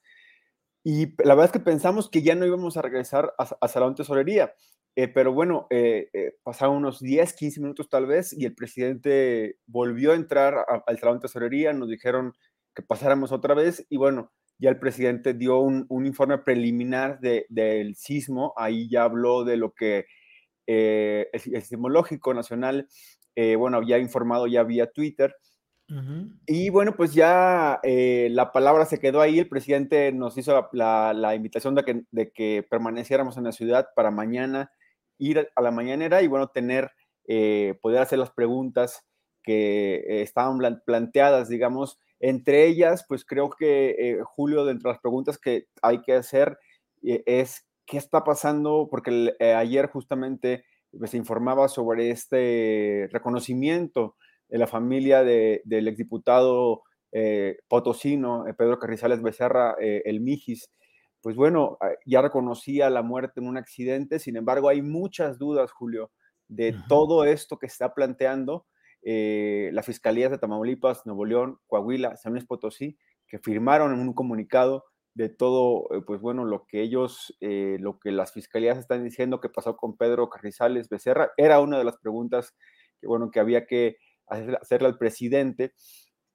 y 0.83 1.15
la 1.23 1.33
verdad 1.33 1.45
es 1.45 1.51
que 1.51 1.59
pensamos 1.59 2.11
que 2.11 2.21
ya 2.21 2.35
no 2.35 2.45
íbamos 2.45 2.77
a 2.77 2.83
regresar 2.83 3.33
a, 3.39 3.47
a 3.59 3.67
Salón 3.67 3.95
Tesorería. 3.95 4.53
Eh, 4.95 5.07
pero 5.07 5.31
bueno, 5.31 5.67
eh, 5.69 6.35
pasaron 6.43 6.75
unos 6.75 6.99
10, 6.99 7.33
15 7.33 7.61
minutos 7.61 7.89
tal 7.89 8.05
vez 8.07 8.33
y 8.33 8.45
el 8.45 8.53
presidente 8.53 9.57
volvió 9.65 10.11
a 10.11 10.15
entrar 10.15 10.65
al 10.85 10.99
salón 10.99 11.21
tesorería, 11.21 11.71
nos 11.71 11.87
dijeron 11.87 12.33
que 12.75 12.83
pasáramos 12.83 13.31
otra 13.31 13.53
vez 13.53 13.85
y 13.89 13.95
bueno, 13.97 14.33
ya 14.61 14.69
el 14.69 14.79
presidente 14.79 15.33
dio 15.33 15.59
un, 15.59 16.05
informe 16.05 16.37
preliminar 16.37 17.19
del 17.19 17.95
sismo, 17.95 18.53
ahí 18.55 18.87
ya 18.89 19.03
habló 19.03 19.43
de 19.43 19.57
lo 19.57 19.73
que 19.73 20.05
el, 20.67 21.27
Sismológico 21.39 22.33
Nacional, 22.33 22.87
bueno, 23.57 23.77
había 23.77 23.97
informado 23.97 24.47
ya 24.47 24.63
vía 24.63 24.91
Twitter. 24.91 25.35
Y 26.45 26.69
bueno, 26.69 26.95
pues 26.95 27.13
ya 27.13 27.81
la 27.83 28.51
palabra 28.53 28.85
se 28.85 28.99
quedó 28.99 29.19
ahí, 29.19 29.39
el 29.39 29.49
presidente 29.49 30.13
nos 30.13 30.37
hizo 30.37 30.69
la, 30.71 31.33
invitación 31.35 31.75
de 31.75 31.83
que, 31.83 32.03
de 32.11 32.31
que 32.31 32.65
permaneciéramos 32.69 33.35
en 33.37 33.45
la 33.45 33.51
ciudad 33.51 33.87
para 33.95 34.11
mañana 34.11 34.71
ir 35.21 35.47
a 35.55 35.61
la 35.61 35.71
mañanera 35.71 36.21
y 36.23 36.27
bueno, 36.27 36.47
tener, 36.47 36.91
eh, 37.27 37.77
poder 37.81 38.01
hacer 38.01 38.17
las 38.17 38.31
preguntas 38.31 39.05
que 39.43 39.97
eh, 39.97 40.21
estaban 40.23 40.59
planteadas, 40.83 41.47
digamos, 41.47 41.99
entre 42.21 42.67
ellas, 42.67 43.05
pues 43.07 43.25
creo 43.25 43.49
que 43.49 43.89
eh, 43.97 44.19
Julio, 44.23 44.65
dentro 44.65 44.89
de 44.89 44.93
las 44.93 45.01
preguntas 45.01 45.37
que 45.37 45.65
hay 45.81 46.01
que 46.01 46.13
hacer 46.13 46.57
es 47.03 47.67
qué 47.85 47.97
está 47.97 48.23
pasando, 48.23 48.87
porque 48.89 49.33
ayer 49.39 49.87
justamente 49.87 50.63
pues, 50.97 51.11
se 51.11 51.17
informaba 51.17 51.67
sobre 51.67 52.11
este 52.11 53.09
reconocimiento 53.11 54.15
de 54.47 54.59
la 54.59 54.67
familia 54.67 55.23
del 55.23 55.87
exdiputado 55.87 56.83
potosino, 57.67 58.45
Pedro 58.55 58.77
Carrizales 58.77 59.23
Becerra, 59.23 59.75
el 59.79 60.21
Mijis, 60.21 60.69
pues 61.21 61.35
bueno, 61.35 61.77
ah, 61.81 61.91
ya 62.05 62.21
reconocía 62.21 62.89
la 62.89 63.03
muerte 63.03 63.39
en 63.39 63.47
un 63.47 63.57
accidente, 63.57 64.19
sin 64.19 64.35
embargo 64.35 64.69
hay 64.69 64.81
muchas 64.81 65.37
dudas, 65.37 65.71
Julio, 65.71 66.11
de 66.47 66.75
todo 66.89 67.23
esto 67.23 67.57
que 67.57 67.67
está 67.67 67.93
planteando 67.93 68.65
eh, 69.03 69.69
la 69.73 69.83
Fiscalía 69.83 70.29
de 70.29 70.37
Tamaulipas, 70.37 71.05
Nuevo 71.05 71.25
León, 71.25 71.59
Coahuila, 71.67 72.15
San 72.17 72.33
Luis 72.33 72.45
Potosí, 72.45 72.97
que 73.27 73.39
firmaron 73.39 73.97
un 73.97 74.13
comunicado 74.13 74.85
de 75.13 75.29
todo, 75.29 75.87
eh, 75.93 76.01
pues 76.05 76.21
bueno, 76.21 76.45
lo 76.45 76.65
que 76.65 76.81
ellos, 76.81 77.35
eh, 77.41 77.77
lo 77.79 77.99
que 77.99 78.11
las 78.11 78.31
fiscalías 78.31 78.77
están 78.77 79.03
diciendo 79.03 79.41
que 79.41 79.49
pasó 79.49 79.75
con 79.75 79.97
Pedro 79.97 80.29
Carrizales 80.29 80.89
Becerra, 80.89 81.31
era 81.37 81.59
una 81.59 81.77
de 81.77 81.83
las 81.83 81.97
preguntas 81.97 82.55
que, 82.99 83.07
bueno, 83.07 83.31
que 83.31 83.39
había 83.39 83.65
que 83.65 83.97
hacerle 84.27 84.87
al 84.87 84.97
presidente. 84.97 85.73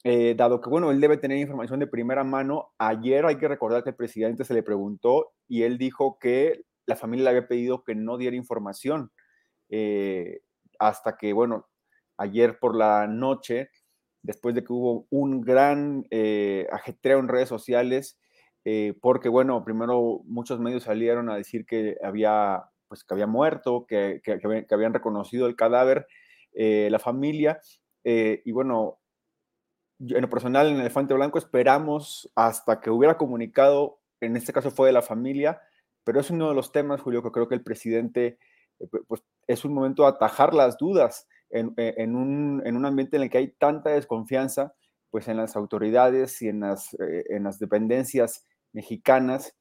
Eh, 0.05 0.35
dado 0.37 0.61
que, 0.61 0.69
bueno, 0.69 0.91
él 0.91 1.01
debe 1.01 1.17
tener 1.17 1.39
información 1.39 1.81
de 1.81 1.87
primera 1.87 2.23
mano, 2.23 2.73
ayer 2.79 3.25
hay 3.27 3.39
que 3.39 3.49
recordar 3.49 3.83
que 3.83 3.91
el 3.91 3.97
presidente 3.97 4.45
se 4.45 4.55
le 4.55 4.63
preguntó 4.63 5.33
y 5.49 5.63
él 5.63 5.79
dijo 5.79 6.19
que 6.21 6.63
la 6.85 6.97
familia 6.97 7.25
le 7.25 7.31
había 7.31 7.49
pedido 7.49 7.83
que 7.83 7.95
no 7.95 8.17
diera 8.17 8.37
información 8.37 9.11
hasta 10.79 11.17
que, 11.17 11.33
bueno, 11.33 11.67
ayer 12.17 12.59
por 12.59 12.77
la 12.77 13.07
noche, 13.07 13.71
después 14.23 14.55
de 14.55 14.65
que 14.65 14.73
hubo 14.73 15.07
un 15.11 15.41
gran 15.41 16.07
eh, 16.11 16.67
ajetreo 16.73 17.19
en 17.19 17.29
redes 17.29 17.49
sociales, 17.49 18.19
porque, 19.01 19.29
bueno, 19.29 19.65
primero 19.65 20.23
muchos 20.25 20.59
medios 20.59 20.83
salieron 20.83 21.31
a 21.31 21.37
decir 21.37 21.65
que 21.65 21.97
había, 22.03 22.65
pues, 22.89 23.05
que 23.05 23.15
había 23.15 23.29
muerto, 23.29 23.87
que, 23.87 24.21
que, 24.25 24.41
que 24.41 24.75
habían 24.75 24.93
reconocido 24.93 25.47
el 25.47 25.55
cadáver, 25.55 26.09
la 26.53 26.99
familia, 26.99 27.61
y 28.03 28.51
bueno, 28.51 28.99
en 29.99 30.21
lo 30.21 30.29
personal, 30.29 30.69
en 30.69 30.81
Elefante 30.81 31.15
Blanco, 31.15 31.39
esperamos 31.39 32.31
hasta 32.35 32.81
que 32.81 32.91
hubiera 32.91 33.17
comunicado, 33.17 34.01
en 34.21 34.37
este 34.37 34.53
caso 34.53 34.71
fue 34.71 34.89
de 34.89 34.93
la 34.93 35.03
familia, 35.03 35.61
pero 36.05 36.21
es 36.21 36.31
uno 36.31 36.49
de 36.49 36.55
los 36.55 36.73
temas, 36.73 37.01
Julio, 37.01 37.23
que 37.23 37.31
creo 37.31 37.49
que 37.49 37.55
el 37.55 37.63
presidente, 37.63 38.39
eh, 38.79 38.87
pues 39.09 39.23
es 39.47 39.65
un 39.65 39.75
momento 39.75 40.03
de 40.03 40.09
atajar 40.09 40.55
las 40.55 40.77
dudas 40.77 41.27
en, 41.51 41.75
eh, 41.77 42.07
un, 42.07 42.87
ambiente 42.87 43.17
en 43.17 43.25
el 43.25 43.31
que 43.31 43.39
hay 43.39 43.53
tanta 43.53 43.91
desconfianza, 43.91 44.75
pues 45.11 45.29
en 45.29 45.37
las 45.37 45.57
autoridades 45.57 46.41
y 46.43 46.49
en 46.49 46.61
las, 46.61 46.95
eh, 46.95 47.25
en 47.31 47.45
las 47.45 47.59
dependencias 47.59 48.47
mexicanas, 48.73 49.57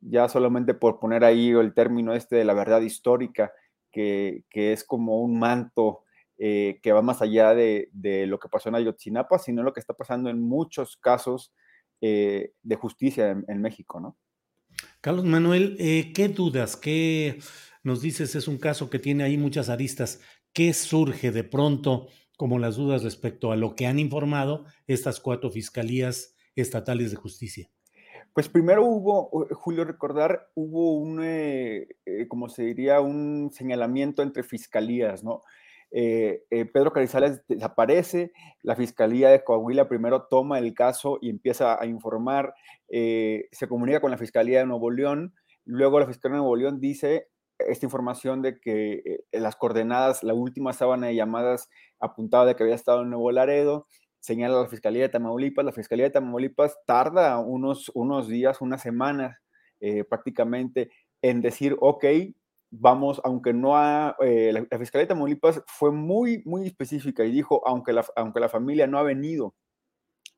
ya 0.00 0.28
solamente 0.28 0.74
por 0.74 0.98
poner 0.98 1.24
ahí 1.24 1.50
el 1.50 1.72
término 1.74 2.14
este 2.14 2.36
de 2.36 2.44
la 2.44 2.54
verdad 2.54 2.80
histórica, 2.80 3.52
que, 3.92 4.44
que 4.50 4.72
es 4.72 4.84
como 4.84 5.20
un 5.20 5.38
manto 5.38 6.04
eh, 6.42 6.80
que 6.82 6.92
va 6.92 7.02
más 7.02 7.20
allá 7.20 7.54
de, 7.54 7.90
lo 8.26 8.40
que 8.40 8.48
pasó 8.48 8.70
en 8.70 8.76
Ayotzinapa, 8.76 9.38
sino 9.38 9.62
lo 9.62 9.74
que 9.74 9.80
está 9.80 9.92
pasando 9.92 10.30
en 10.30 10.40
muchos 10.40 10.96
casos 10.96 11.52
eh, 12.00 12.54
de 12.62 12.76
justicia 12.76 13.36
en, 13.46 13.60
México, 13.60 14.00
¿no? 14.00 14.16
Carlos 15.02 15.26
Manuel, 15.26 15.76
eh, 15.78 16.14
¿qué 16.14 16.28
dudas? 16.28 16.76
¿Qué 16.76 17.40
nos 17.82 18.00
dices? 18.00 18.34
Es 18.36 18.48
un 18.48 18.56
caso 18.56 18.88
que 18.88 18.98
tiene 18.98 19.22
ahí 19.22 19.36
muchas 19.36 19.68
aristas. 19.68 20.22
¿Qué 20.52 20.72
surge 20.72 21.30
de 21.30 21.44
pronto 21.44 22.08
como 22.36 22.58
las 22.58 22.76
dudas 22.76 23.02
respecto 23.02 23.52
a 23.52 23.56
lo 23.56 23.74
que 23.74 23.86
han 23.86 23.98
informado 23.98 24.64
estas 24.86 25.20
cuatro 25.20 25.50
fiscalías 25.50 26.34
estatales 26.56 27.10
de 27.10 27.16
justicia? 27.16 27.70
Pues 28.32 28.48
primero 28.48 28.84
hubo, 28.84 29.46
Julio, 29.52 29.84
recordar, 29.84 30.50
hubo 30.54 30.94
un, 30.94 31.24
como 32.28 32.48
se 32.48 32.62
diría, 32.62 33.00
un 33.00 33.50
señalamiento 33.52 34.22
entre 34.22 34.42
fiscalías, 34.42 35.24
¿no? 35.24 35.42
Eh, 35.92 36.44
eh, 36.50 36.66
Pedro 36.66 36.92
Carizales 36.92 37.42
desaparece, 37.48 38.32
la 38.62 38.76
Fiscalía 38.76 39.30
de 39.30 39.42
Coahuila 39.42 39.88
primero 39.88 40.26
toma 40.28 40.58
el 40.58 40.72
caso 40.72 41.18
y 41.20 41.30
empieza 41.30 41.80
a 41.80 41.86
informar, 41.86 42.54
eh, 42.88 43.48
se 43.50 43.66
comunica 43.66 44.00
con 44.00 44.12
la 44.12 44.18
Fiscalía 44.18 44.60
de 44.60 44.66
Nuevo 44.66 44.90
León, 44.90 45.34
luego 45.64 45.98
la 45.98 46.06
Fiscalía 46.06 46.36
de 46.36 46.40
Nuevo 46.42 46.56
León 46.56 46.80
dice 46.80 47.28
esta 47.68 47.86
información 47.86 48.42
de 48.42 48.60
que 48.60 49.20
las 49.32 49.56
coordenadas, 49.56 50.22
la 50.22 50.34
última 50.34 50.72
sábana 50.72 51.08
de 51.08 51.14
llamadas 51.14 51.68
apuntaba 51.98 52.46
de 52.46 52.56
que 52.56 52.62
había 52.62 52.74
estado 52.74 53.02
en 53.02 53.10
Nuevo 53.10 53.30
Laredo, 53.32 53.86
señala 54.20 54.60
la 54.60 54.68
Fiscalía 54.68 55.02
de 55.02 55.08
Tamaulipas, 55.08 55.64
la 55.64 55.72
Fiscalía 55.72 56.06
de 56.06 56.12
Tamaulipas 56.12 56.76
tarda 56.86 57.38
unos, 57.38 57.90
unos 57.94 58.28
días, 58.28 58.60
unas 58.60 58.82
semanas 58.82 59.38
prácticamente 60.08 60.90
en 61.22 61.40
decir, 61.40 61.76
ok, 61.80 62.04
vamos, 62.70 63.20
aunque 63.24 63.52
no 63.52 63.76
ha, 63.76 64.16
eh, 64.20 64.52
la, 64.52 64.78
Fiscalía 64.78 65.04
de 65.04 65.08
Tamaulipas 65.08 65.62
fue 65.66 65.90
muy, 65.90 66.42
muy 66.44 66.66
específica 66.66 67.24
y 67.24 67.32
dijo, 67.32 67.66
aunque 67.66 67.92
la, 67.92 68.04
aunque 68.16 68.40
la 68.40 68.48
familia 68.48 68.86
no 68.86 68.98
ha 68.98 69.02
venido 69.02 69.54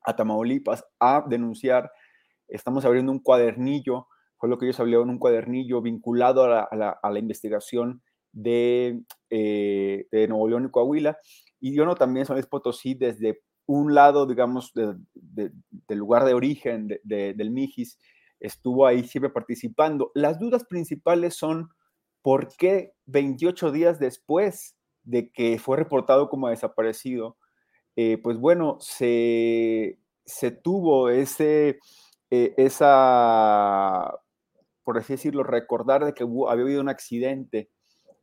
a 0.01 0.15
Tamaulipas 0.15 0.83
a 0.99 1.23
denunciar, 1.27 1.91
estamos 2.47 2.83
abriendo 2.85 3.11
un 3.11 3.19
cuadernillo, 3.19 4.07
fue 4.43 4.49
lo 4.49 4.57
que 4.57 4.65
ellos 4.65 4.81
hablaron, 4.81 5.09
un 5.09 5.19
cuadernillo 5.19 5.81
vinculado 5.81 6.43
a 6.43 6.67
la, 6.75 7.17
investigación 7.17 8.01
de, 8.33 8.99
eh, 9.29 10.05
de, 10.11 10.27
Nuevo 10.27 10.49
León 10.49 10.65
y 10.65 10.69
Coahuila, 10.69 11.17
y 11.61 11.73
yo 11.73 11.85
no 11.85 11.95
también 11.95 12.25
San 12.25 12.35
Luis 12.35 12.47
Potosí 12.47 12.93
desde 12.93 13.39
un 13.67 13.95
lado, 13.95 14.25
digamos, 14.25 14.73
del 14.73 15.53
lugar 15.97 16.25
de 16.25 16.33
origen 16.33 16.89
del 17.05 17.51
Mijis, 17.51 17.97
estuvo 18.41 18.85
ahí 18.85 19.05
siempre 19.05 19.29
participando. 19.29 20.11
Las 20.13 20.39
dudas 20.39 20.65
principales 20.65 21.37
son 21.37 21.69
¿por 22.21 22.49
qué 22.57 22.91
28 23.05 23.71
días 23.71 23.97
después 23.97 24.75
de 25.03 25.31
que 25.31 25.57
fue 25.57 25.77
reportado 25.77 26.27
como 26.27 26.49
desaparecido, 26.49 27.37
eh, 27.95 28.17
pues 28.21 28.37
bueno, 28.37 28.75
se, 28.81 29.99
tuvo 30.61 31.07
ese, 31.07 31.79
eh, 32.29 32.53
esa, 32.57 34.19
por 34.83 34.97
así 34.97 35.13
decirlo, 35.13 35.43
recordar 35.43 36.05
de 36.05 36.13
que 36.13 36.23
había 36.23 36.63
habido 36.63 36.81
un 36.81 36.89
accidente 36.89 37.69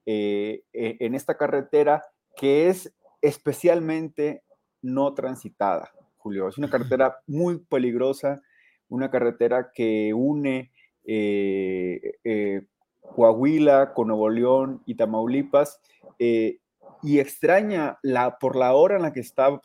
eh, 0.07 0.63
e, 0.73 0.97
en 1.01 1.15
esta 1.15 1.37
carretera 1.37 2.05
que 2.37 2.69
es 2.69 2.95
especialmente 3.23 4.43
no 4.83 5.15
transitada, 5.15 5.93
Julio. 6.17 6.49
Es 6.49 6.59
una 6.59 6.71
carretera 6.71 7.21
muy 7.27 7.59
peligrosa, 7.59 8.43
una 8.89 9.11
carretera 9.11 9.71
que 9.75 10.13
une 10.15 10.71
eh, 11.05 12.19
eh, 12.25 12.63
Coahuila 13.01 13.95
con 13.95 14.09
Nuevo 14.09 14.29
León 14.29 14.83
y 14.87 14.95
Tamaulipas 14.95 15.81
eh, 16.19 16.59
y 17.03 17.19
extraña 17.19 17.99
la, 18.03 18.39
por 18.39 18.57
la 18.57 18.75
hora 18.75 18.97
en 18.97 19.03
la 19.03 19.13
que 19.13 19.21
estaba 19.21 19.61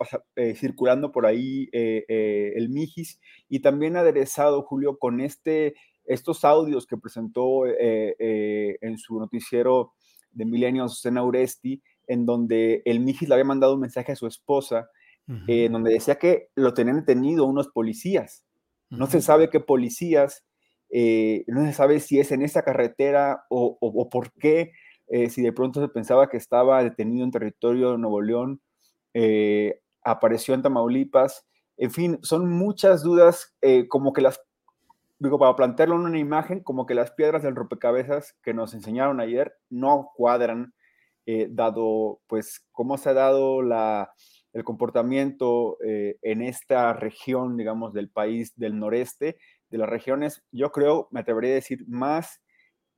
circulando 0.55 1.11
por 1.11 1.25
ahí 1.25 1.69
el 1.73 2.69
Mijis 2.69 3.19
y 3.49 3.59
también 3.59 3.97
aderezado, 3.97 4.63
Julio, 4.63 4.97
con 4.97 5.19
este, 5.19 5.75
estos 6.05 6.45
audios 6.45 6.85
que 6.85 6.97
presentó 6.97 7.65
en 7.67 8.97
su 8.97 9.19
noticiero 9.19 9.93
de 10.31 10.45
Milenio 10.45 10.87
Susana 10.87 11.23
Uresti, 11.23 11.81
en 12.07 12.25
donde 12.25 12.81
el 12.85 12.99
Mijis 12.99 13.27
le 13.27 13.35
había 13.35 13.45
mandado 13.45 13.73
un 13.73 13.81
mensaje 13.81 14.11
a 14.11 14.15
su 14.15 14.27
esposa, 14.27 14.89
en 15.47 15.71
donde 15.71 15.91
decía 15.91 16.19
que 16.19 16.49
lo 16.53 16.73
tenían 16.73 16.97
detenido 16.97 17.45
unos 17.45 17.69
policías. 17.69 18.45
No 18.89 19.07
se 19.07 19.21
sabe 19.21 19.49
qué 19.49 19.59
policías, 19.59 20.45
eh, 20.89 21.43
no 21.47 21.65
se 21.65 21.73
sabe 21.73 21.99
si 21.99 22.19
es 22.19 22.31
en 22.31 22.41
esa 22.41 22.63
carretera 22.63 23.45
o, 23.49 24.09
por 24.09 24.31
qué, 24.33 24.71
eh, 25.07 25.29
si 25.29 25.41
de 25.41 25.51
pronto 25.51 25.81
se 25.81 25.89
pensaba 25.89 26.29
que 26.29 26.37
estaba 26.37 26.83
detenido 26.83 27.25
en 27.25 27.31
territorio 27.31 27.91
de 27.91 27.97
Nuevo 27.97 28.21
León, 28.21 28.61
eh, 29.13 29.81
apareció 30.03 30.53
en 30.53 30.61
Tamaulipas. 30.61 31.45
En 31.77 31.91
fin, 31.91 32.19
son 32.21 32.49
muchas 32.49 33.03
dudas, 33.03 33.53
como 33.89 34.13
que 34.13 34.21
las, 34.21 34.39
digo, 35.19 35.39
para 35.39 35.55
plantearlo 35.55 35.95
en 35.95 36.01
una 36.01 36.19
imagen, 36.19 36.61
como 36.61 36.85
que 36.85 36.95
las 36.95 37.11
piedras 37.11 37.43
del 37.43 37.55
rompecabezas 37.55 38.35
que 38.43 38.53
nos 38.53 38.73
enseñaron 38.73 39.19
ayer 39.19 39.53
no 39.69 40.11
cuadran, 40.15 40.73
dado 41.49 42.21
pues 42.27 42.67
cómo 42.71 42.99
se 42.99 43.09
ha 43.09 43.13
dado 43.13 43.63
la, 43.63 44.11
el 44.53 44.63
comportamiento 44.63 45.77
en 45.81 46.43
esta 46.43 46.93
región, 46.93 47.57
digamos, 47.57 47.93
del 47.93 48.11
país 48.11 48.53
del 48.55 48.77
noreste 48.77 49.37
de 49.69 49.77
las 49.77 49.89
regiones, 49.89 50.43
yo 50.51 50.71
creo, 50.71 51.07
me 51.11 51.21
atrevería 51.21 51.51
a 51.51 51.55
decir, 51.55 51.83
más 51.87 52.41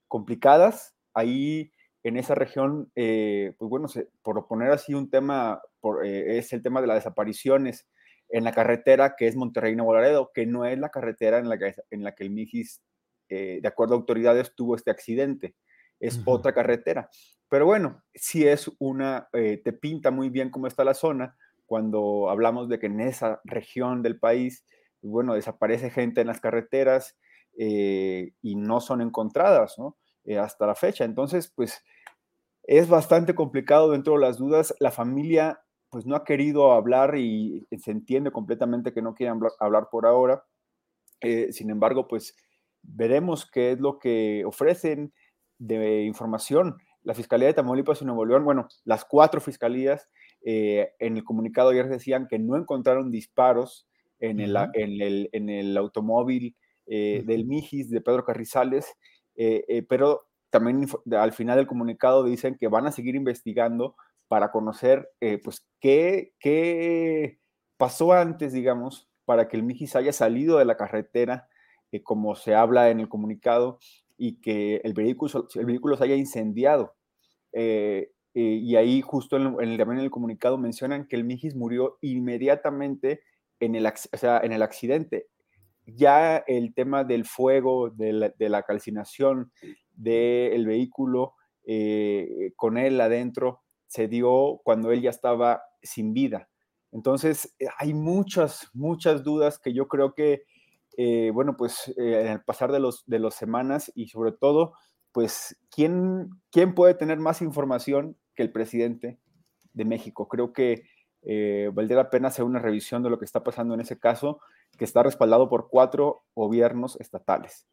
complicadas. 0.07 0.95
Ahí 1.13 1.71
en 2.03 2.17
esa 2.17 2.35
región, 2.35 2.91
eh, 2.95 3.53
pues 3.57 3.69
bueno, 3.69 3.87
por 4.21 4.47
poner 4.47 4.71
así 4.71 4.93
un 4.93 5.09
tema, 5.09 5.61
eh, 6.03 6.37
es 6.37 6.53
el 6.53 6.61
tema 6.61 6.81
de 6.81 6.87
las 6.87 6.97
desapariciones 6.97 7.87
en 8.29 8.43
la 8.43 8.51
carretera 8.51 9.15
que 9.15 9.27
es 9.27 9.35
Monterrey-Nuevo 9.35 9.93
Laredo, 9.93 10.31
que 10.33 10.45
no 10.45 10.65
es 10.65 10.77
la 10.77 10.89
carretera 10.89 11.39
en 11.39 11.49
la 11.49 11.57
que, 11.57 11.75
en 11.91 12.03
la 12.03 12.13
que 12.13 12.23
el 12.23 12.31
Mijis, 12.31 12.81
eh, 13.29 13.59
de 13.61 13.67
acuerdo 13.67 13.95
a 13.95 13.97
autoridades, 13.97 14.53
tuvo 14.55 14.75
este 14.75 14.91
accidente. 14.91 15.55
Es 15.99 16.21
otra 16.25 16.53
carretera. 16.53 17.09
Pero 17.49 17.65
bueno, 17.65 18.03
sí 18.13 18.47
es 18.47 18.69
una, 18.77 19.29
te 19.31 19.73
pinta 19.73 20.11
muy 20.11 20.29
bien 20.29 20.51
cómo 20.51 20.67
está 20.67 20.83
la 20.83 20.93
zona 20.93 21.35
cuando 21.65 22.29
hablamos 22.29 22.69
de 22.69 22.77
que 22.77 22.85
en 22.85 22.99
esa 23.01 23.41
región 23.45 24.03
del 24.03 24.19
país 24.19 24.63
bueno, 25.01 25.33
desaparece 25.33 25.89
gente 25.89 26.21
en 26.21 26.27
las 26.27 26.39
carreteras 26.39 27.17
eh, 27.57 28.33
y 28.41 28.55
no 28.55 28.81
son 28.81 29.01
encontradas, 29.01 29.77
¿no? 29.77 29.97
Eh, 30.25 30.37
hasta 30.37 30.67
la 30.67 30.75
fecha. 30.75 31.05
Entonces, 31.05 31.51
pues 31.55 31.83
es 32.63 32.89
bastante 32.89 33.33
complicado 33.35 33.91
dentro 33.91 34.13
de 34.13 34.19
las 34.19 34.37
dudas. 34.37 34.75
La 34.79 34.91
familia, 34.91 35.61
pues 35.89 36.05
no 36.05 36.15
ha 36.15 36.23
querido 36.23 36.71
hablar 36.71 37.17
y 37.17 37.67
se 37.77 37.91
entiende 37.91 38.31
completamente 38.31 38.93
que 38.93 39.01
no 39.01 39.13
quieren 39.13 39.39
hablar, 39.59 39.87
por 39.91 40.05
ahora. 40.05 40.43
Eh, 41.21 41.51
sin 41.51 41.69
embargo, 41.69 42.07
pues 42.07 42.35
veremos 42.81 43.49
qué 43.49 43.71
es 43.71 43.79
lo 43.79 43.99
que 43.99 44.43
ofrecen 44.45 45.13
de 45.57 46.03
información. 46.03 46.77
La 47.03 47.13
Fiscalía 47.13 47.47
de 47.47 47.53
Tamaulipas 47.53 48.01
y 48.01 48.05
Nuevo 48.05 48.25
León, 48.25 48.43
bueno, 48.43 48.67
las 48.83 49.05
cuatro 49.05 49.41
fiscalías 49.41 50.09
en 50.43 51.17
el 51.17 51.23
comunicado 51.25 51.71
ayer 51.71 51.89
decían 51.89 52.27
que 52.27 52.39
no 52.39 52.55
encontraron 52.55 53.11
disparos 53.11 53.87
en, 54.19 54.39
el, 54.39 54.55
en, 54.73 55.01
el, 55.01 55.29
en 55.31 55.49
el, 55.49 55.77
automóvil 55.77 56.55
eh, 56.85 57.23
del 57.25 57.45
Mijis 57.45 57.89
de 57.89 58.01
Pedro 58.01 58.23
Carrizales, 58.23 58.85
eh, 59.35 59.65
eh, 59.67 59.83
pero 59.83 60.27
también 60.49 60.87
al 61.11 61.33
final 61.33 61.57
del 61.57 61.67
comunicado 61.67 62.23
dicen 62.23 62.57
que 62.57 62.67
van 62.67 62.87
a 62.87 62.91
seguir 62.91 63.15
investigando 63.15 63.95
para 64.27 64.51
conocer 64.51 65.09
pues 65.43 65.65
qué, 65.79 66.33
qué 66.39 67.39
pasó 67.77 68.13
antes, 68.13 68.53
digamos, 68.53 69.09
para 69.25 69.47
que 69.47 69.57
el 69.57 69.63
Mijis 69.63 69.95
haya 69.95 70.13
salido 70.13 70.57
de 70.57 70.65
la 70.65 70.77
carretera, 70.77 71.47
como 72.03 72.35
se 72.35 72.55
habla 72.55 72.89
en 72.89 72.99
el 72.99 73.09
comunicado, 73.09 73.79
y 74.17 74.41
que 74.41 74.81
el 74.83 74.93
vehículo, 74.93 75.47
el 75.55 75.65
vehículo 75.65 75.95
se 75.95 76.05
haya 76.05 76.15
incendiado. 76.15 76.95
y 77.53 78.75
ahí 78.75 79.01
justo 79.01 79.37
en 79.37 79.71
el, 79.71 79.77
también 79.77 79.99
en 79.99 80.05
el 80.05 80.11
comunicado 80.11 80.57
mencionan 80.57 81.07
que 81.07 81.15
el 81.15 81.23
Mijis 81.23 81.55
murió 81.55 81.97
inmediatamente 82.01 83.21
en 83.59 83.75
el, 83.75 83.91
en 84.21 84.51
el 84.51 84.61
accidente. 84.61 85.27
Ya 85.85 86.37
el 86.47 86.73
tema 86.73 87.03
del 87.03 87.25
fuego, 87.25 87.89
de 87.89 88.33
la, 88.37 88.63
calcinación 88.63 89.51
del 89.93 90.65
vehículo 90.65 91.35
eh, 91.65 92.51
con 92.55 92.77
él 92.77 92.99
adentro, 92.99 93.61
se 93.87 94.07
dio 94.07 94.61
cuando 94.63 94.91
él 94.91 95.01
ya 95.01 95.09
estaba 95.09 95.63
sin 95.81 96.13
vida. 96.13 96.49
Entonces, 96.91 97.55
eh, 97.59 97.67
hay 97.77 97.93
muchas, 97.93 98.69
muchas 98.73 99.23
dudas 99.23 99.59
que 99.59 99.73
yo 99.73 99.87
creo 99.87 100.13
que, 100.13 100.43
eh, 100.97 101.31
bueno, 101.33 101.57
pues 101.57 101.93
en 101.97 102.27
el 102.27 102.43
pasar 102.43 102.71
de 102.71 102.79
los, 102.79 103.03
de 103.05 103.19
las 103.19 103.35
semanas 103.35 103.91
y 103.95 104.07
sobre 104.07 104.31
todo, 104.31 104.73
pues, 105.11 105.57
¿quién, 105.69 106.29
¿quién 106.51 106.75
puede 106.75 106.93
tener 106.93 107.19
más 107.19 107.41
información 107.41 108.17
que 108.35 108.43
el 108.43 108.51
presidente 108.51 109.19
de 109.73 109.85
México? 109.85 110.27
Creo 110.27 110.53
que 110.53 110.83
eh, 111.23 111.69
valdría 111.73 111.97
la 111.97 112.09
pena 112.09 112.29
hacer 112.29 112.45
una 112.45 112.59
revisión 112.59 113.03
de 113.03 113.09
lo 113.09 113.19
que 113.19 113.25
está 113.25 113.43
pasando 113.43 113.73
en 113.73 113.81
ese 113.81 113.99
caso, 113.99 114.39
que 114.77 114.85
está 114.85 115.03
respaldado 115.03 115.49
por 115.49 115.69
cuatro 115.69 116.23
gobiernos 116.35 116.95
estatales. 117.01 117.67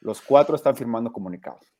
Los 0.00 0.22
cuatro 0.22 0.54
están 0.56 0.76
firmando 0.76 1.12
comunicados. 1.12 1.74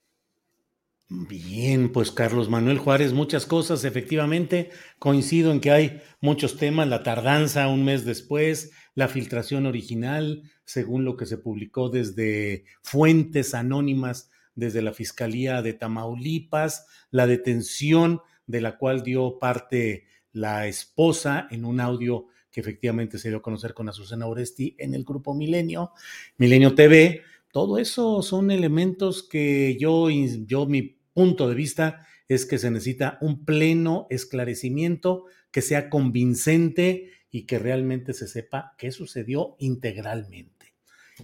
Bien, 1.09 1.93
pues 1.93 2.11
Carlos 2.11 2.49
Manuel 2.49 2.79
Juárez, 2.79 3.13
muchas 3.13 3.45
cosas, 3.45 3.85
efectivamente, 3.85 4.71
coincido 4.99 5.53
en 5.53 5.61
que 5.61 5.71
hay 5.71 6.03
muchos 6.21 6.57
temas, 6.57 6.89
la 6.89 7.03
tardanza 7.03 7.69
un 7.69 7.85
mes 7.85 8.07
después, 8.07 8.73
la 8.95 9.09
filtración 9.09 9.67
original, 9.67 10.51
según 10.65 11.05
lo 11.05 11.17
que 11.17 11.27
se 11.27 11.37
publicó 11.37 11.91
desde 11.91 12.65
fuentes 12.83 13.53
anónimas 13.53 14.31
desde 14.55 14.83
la 14.83 14.93
Fiscalía 14.93 15.63
de 15.63 15.75
Tamaulipas, 15.75 16.87
la 17.11 17.27
detención 17.27 18.21
de 18.47 18.61
la 18.61 18.79
cual 18.79 19.03
dio 19.03 19.39
parte 19.39 20.07
la 20.33 20.67
esposa 20.67 21.49
en 21.51 21.65
un 21.65 21.81
audio 21.81 22.29
que 22.51 22.61
efectivamente 22.61 23.19
se 23.19 23.29
dio 23.29 23.39
a 23.39 23.43
conocer 23.43 23.75
con 23.75 23.89
Azucena 23.89 24.27
Oresti 24.27 24.77
en 24.79 24.95
el 24.95 25.05
grupo 25.05 25.35
Milenio, 25.35 25.93
Milenio 26.39 26.75
TV. 26.75 27.23
Todo 27.55 27.79
eso 27.79 28.21
son 28.23 28.51
elementos 28.51 29.23
que 29.23 29.77
yo, 29.79 30.09
yo, 30.11 30.67
mi 30.67 30.99
punto 31.13 31.49
de 31.49 31.55
vista 31.55 32.05
es 32.27 32.47
que 32.47 32.59
se 32.59 32.69
necesita 32.69 33.17
un 33.21 33.45
pleno 33.45 34.09
esclarecimiento 34.11 35.27
que 35.53 35.63
sea 35.63 35.89
convincente 35.89 37.13
y 37.31 37.47
que 37.47 37.61
realmente 37.61 38.13
se 38.13 38.27
sepa 38.27 38.75
qué 38.77 38.91
sucedió 38.91 39.55
integralmente. 39.61 40.75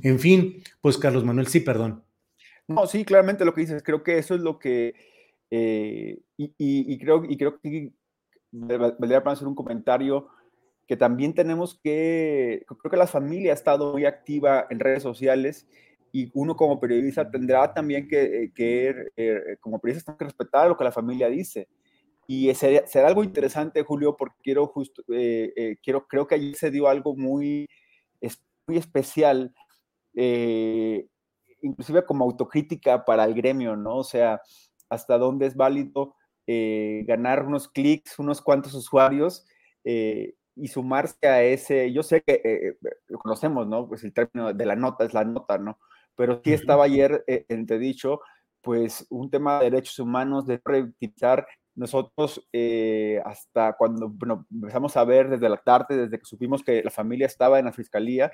En 0.05 0.21
fin, 0.21 0.63
pues 0.81 0.99
Carlos 0.99 1.25
Manuel, 1.25 1.49
sí, 1.49 1.59
perdón. 1.59 2.05
No, 2.69 2.87
sí, 2.87 3.05
claramente 3.05 3.45
lo 3.45 3.53
que 3.53 3.63
dices, 3.63 3.83
creo 3.83 4.05
que 4.05 4.19
eso 4.19 4.37
es 4.37 4.41
lo 4.41 4.61
que, 4.61 4.95
eh, 5.51 6.21
y, 6.37 6.99
creo, 6.99 7.25
y 7.29 7.37
creo 7.37 7.59
que 7.61 7.93
valdría 8.53 9.25
para 9.25 9.33
hacer 9.33 9.49
un 9.49 9.57
comentario 9.57 10.29
que 10.87 10.97
también 10.97 11.35
tenemos 11.35 11.81
que, 11.83 12.65
creo 12.69 12.91
que 12.91 12.97
la 12.97 13.09
familia 13.09 13.51
ha 13.51 13.55
estado 13.55 13.95
muy 13.95 14.05
activa 14.05 14.69
en 14.71 14.79
redes 14.79 15.03
sociales 15.03 15.67
y 16.13 16.31
uno 16.35 16.57
como 16.57 16.81
periodista 16.81 17.31
tendrá 17.31 17.73
también 17.73 18.09
que, 18.09 18.53
que 18.55 18.95
eh, 19.17 19.57
como 19.61 19.79
periodista, 19.79 20.17
que 20.17 20.25
respetar 20.25 20.69
lo 20.69 20.77
que 20.77 20.85
la 20.85 20.93
familia 20.93 21.29
dice. 21.29 21.69
Y 22.27 22.53
será, 22.55 23.09
algo 23.09 23.25
interesante, 23.25 23.83
Julio, 23.83 24.17
porque 24.17 24.37
quiero 24.43 24.67
justo, 24.67 25.03
eh, 25.13 25.53
eh, 25.57 25.77
quiero, 25.83 26.07
creo 26.07 26.27
que 26.27 26.37
allí 26.37 26.55
se 26.55 26.71
dio 26.71 26.87
algo 26.89 27.17
muy, 27.17 27.69
muy 28.67 28.77
especial, 28.77 29.53
inclusive 31.63 32.05
como 32.05 32.25
autocrítica 32.25 33.05
para 33.05 33.25
el 33.25 33.35
gremio, 33.35 33.77
¿no? 33.77 33.97
O 33.97 34.05
sea, 34.05 34.41
hasta 34.89 35.19
dónde 35.19 35.47
es 35.47 35.57
válido 35.57 36.15
eh, 36.47 37.05
ganar 37.07 37.45
unos 37.45 37.69
clics, 37.69 38.19
unos 38.19 38.43
cuantos 38.43 38.75
usuarios 38.75 39.47
eh, 39.85 40.35
y 40.57 40.67
sumarse 40.67 41.29
a 41.29 41.45
ese, 41.45 41.93
yo 41.93 42.03
sé 42.03 42.23
que 42.23 42.41
eh, 42.45 42.77
lo 43.07 43.19
conocemos, 43.19 43.69
¿no? 43.69 43.87
Pues 43.87 44.03
el 44.03 44.13
término 44.13 44.53
de 44.53 44.67
la 44.67 44.75
nota 44.75 45.05
es 45.05 45.15
la 45.15 45.23
nota, 45.23 45.59
¿no? 45.59 45.79
Pero 46.17 46.41
sí 46.45 46.53
estaba 46.53 46.85
ayer 46.85 47.25
dicho, 47.49 48.21
pues 48.61 49.07
un 49.11 49.31
tema 49.31 49.59
de 49.59 49.71
derechos 49.71 49.99
humanos, 49.99 50.47
de 50.47 50.61
reutilizar 50.65 51.47
nosotros 51.75 52.47
hasta 53.25 53.75
cuando 53.79 54.13
empezamos 54.51 54.97
a 54.97 55.05
ver 55.05 55.31
desde 55.31 55.49
la 55.49 55.57
tarde, 55.57 55.97
desde 55.97 56.19
que 56.19 56.25
supimos 56.25 56.63
que 56.63 56.83
la 56.83 56.91
familia 56.91 57.27
estaba 57.27 57.59
en 57.59 57.65
la 57.65 57.73
fiscalía, 57.73 58.31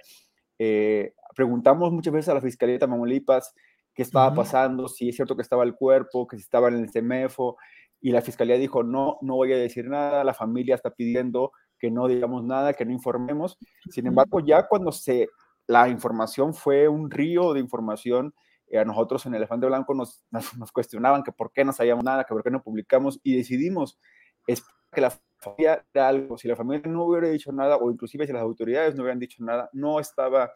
preguntamos 1.34 1.92
muchas 1.92 2.12
veces 2.12 2.28
a 2.30 2.34
la 2.34 2.40
fiscalía 2.40 2.74
de 2.74 2.80
Tamaulipas 2.80 3.54
qué 3.94 4.02
estaba 4.02 4.34
pasando, 4.34 4.88
si 4.88 5.08
es 5.08 5.16
cierto 5.16 5.36
que 5.36 5.42
estaba 5.42 5.64
el 5.64 5.74
cuerpo, 5.74 6.26
que 6.26 6.36
si 6.36 6.42
estaba 6.42 6.68
en 6.68 6.74
el 6.74 6.90
CEMEFO, 6.90 7.56
y 8.00 8.10
la 8.10 8.20
fiscalía 8.20 8.58
dijo, 8.58 8.82
no, 8.82 9.18
no 9.22 9.36
voy 9.36 9.52
a 9.54 9.56
decir 9.56 9.88
nada, 9.88 10.22
la 10.22 10.34
familia 10.34 10.74
está 10.74 10.90
pidiendo 10.90 11.50
que 11.78 11.90
no 11.90 12.06
digamos 12.06 12.44
nada, 12.44 12.74
que 12.74 12.84
no 12.84 12.92
informemos. 12.92 13.56
Sin 13.90 14.06
embargo, 14.06 14.40
ya 14.40 14.66
cuando 14.68 14.92
se, 14.92 15.28
la 15.66 15.88
información 15.88 16.54
fue 16.54 16.88
un 16.88 17.10
río 17.10 17.52
de 17.52 17.60
información, 17.60 18.34
eh, 18.68 18.78
a 18.78 18.84
nosotros 18.84 19.24
en 19.26 19.34
Elefante 19.34 19.66
Blanco 19.66 19.94
nos, 19.94 20.24
nos, 20.30 20.72
cuestionaban 20.72 21.22
que 21.22 21.32
por 21.32 21.52
qué 21.52 21.64
no 21.64 21.72
sabíamos 21.72 22.04
nada, 22.04 22.24
que 22.24 22.34
por 22.34 22.42
qué 22.42 22.50
no 22.50 22.62
publicamos 22.62 23.20
y 23.22 23.36
decidimos 23.36 23.98
es 24.46 24.62
que 24.92 25.00
la 25.00 25.12
familia 25.38 25.84
era 25.92 26.08
algo, 26.08 26.38
si 26.38 26.48
la 26.48 26.56
familia 26.56 26.88
no 26.90 27.04
hubiera 27.04 27.28
dicho 27.28 27.52
nada 27.52 27.76
o 27.76 27.90
inclusive 27.90 28.26
si 28.26 28.32
las 28.32 28.42
autoridades 28.42 28.94
no 28.94 29.02
hubieran 29.02 29.18
dicho 29.18 29.42
nada, 29.44 29.68
no 29.72 30.00
estaba 30.00 30.52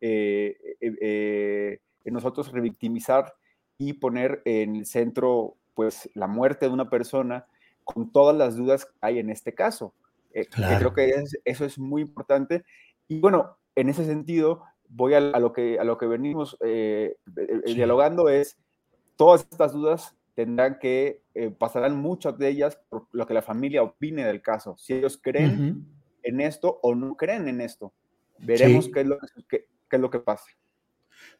eh, 0.00 0.56
eh, 0.80 1.80
en 2.04 2.14
nosotros 2.14 2.50
revictimizar 2.50 3.34
y 3.78 3.94
poner 3.94 4.42
en 4.44 4.76
el 4.76 4.86
centro 4.86 5.56
pues 5.74 6.08
la 6.14 6.26
muerte 6.26 6.66
de 6.66 6.72
una 6.72 6.88
persona 6.88 7.46
con 7.84 8.10
todas 8.10 8.36
las 8.36 8.56
dudas 8.56 8.86
que 8.86 8.92
hay 9.00 9.18
en 9.18 9.30
este 9.30 9.54
caso. 9.54 9.94
creo 10.32 10.94
que 10.94 11.14
eso 11.44 11.64
es 11.64 11.78
muy 11.78 12.02
importante. 12.02 12.64
Y 13.08 13.20
bueno, 13.20 13.58
en 13.76 13.88
ese 13.88 14.04
sentido, 14.04 14.62
voy 14.88 15.14
a, 15.14 15.20
lo, 15.20 15.52
que, 15.52 15.78
a 15.78 15.84
lo 15.84 15.98
que 15.98 16.06
venimos 16.06 16.56
eh, 16.64 17.16
eh, 17.36 17.60
eh, 17.66 17.74
dialogando 17.74 18.28
es, 18.28 18.56
todas 19.16 19.42
estas 19.42 19.72
dudas 19.72 20.14
tendrán 20.34 20.78
que, 20.78 21.22
pasarán 21.58 21.96
muchas 21.96 22.38
de 22.38 22.48
ellas 22.48 22.78
por 22.88 23.08
lo 23.10 23.26
que 23.26 23.34
la 23.34 23.42
familia 23.42 23.82
opine 23.82 24.24
del 24.24 24.40
caso, 24.40 24.76
si 24.78 24.94
ellos 24.94 25.18
creen 25.20 25.84
en 26.22 26.40
esto 26.40 26.78
o 26.82 26.94
no 26.94 27.16
creen 27.16 27.48
en 27.48 27.60
esto. 27.60 27.92
Veremos 28.38 28.88
qué, 28.88 29.00
es 29.00 29.06
lo, 29.06 29.18
qué, 29.48 29.66
qué 29.88 29.96
es 29.96 30.00
lo 30.00 30.10
que 30.10 30.20
pasa. 30.20 30.46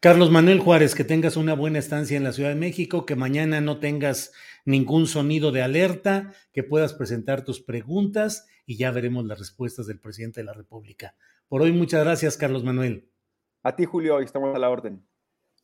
Carlos 0.00 0.30
Manuel 0.30 0.60
Juárez, 0.60 0.94
que 0.94 1.04
tengas 1.04 1.36
una 1.36 1.54
buena 1.54 1.78
estancia 1.78 2.16
en 2.16 2.24
la 2.24 2.32
Ciudad 2.32 2.50
de 2.50 2.54
México, 2.56 3.06
que 3.06 3.16
mañana 3.16 3.60
no 3.60 3.78
tengas 3.78 4.32
ningún 4.64 5.06
sonido 5.06 5.52
de 5.52 5.62
alerta, 5.62 6.32
que 6.52 6.62
puedas 6.62 6.94
presentar 6.94 7.44
tus 7.44 7.60
preguntas 7.60 8.46
y 8.66 8.76
ya 8.76 8.90
veremos 8.90 9.24
las 9.26 9.38
respuestas 9.38 9.86
del 9.86 10.00
presidente 10.00 10.40
de 10.40 10.44
la 10.44 10.54
República. 10.54 11.14
Por 11.54 11.62
hoy, 11.62 11.70
muchas 11.70 12.02
gracias, 12.02 12.36
Carlos 12.36 12.64
Manuel. 12.64 13.12
A 13.62 13.76
ti, 13.76 13.84
Julio, 13.84 14.18
estamos 14.18 14.56
a 14.56 14.58
la 14.58 14.70
orden. 14.70 15.06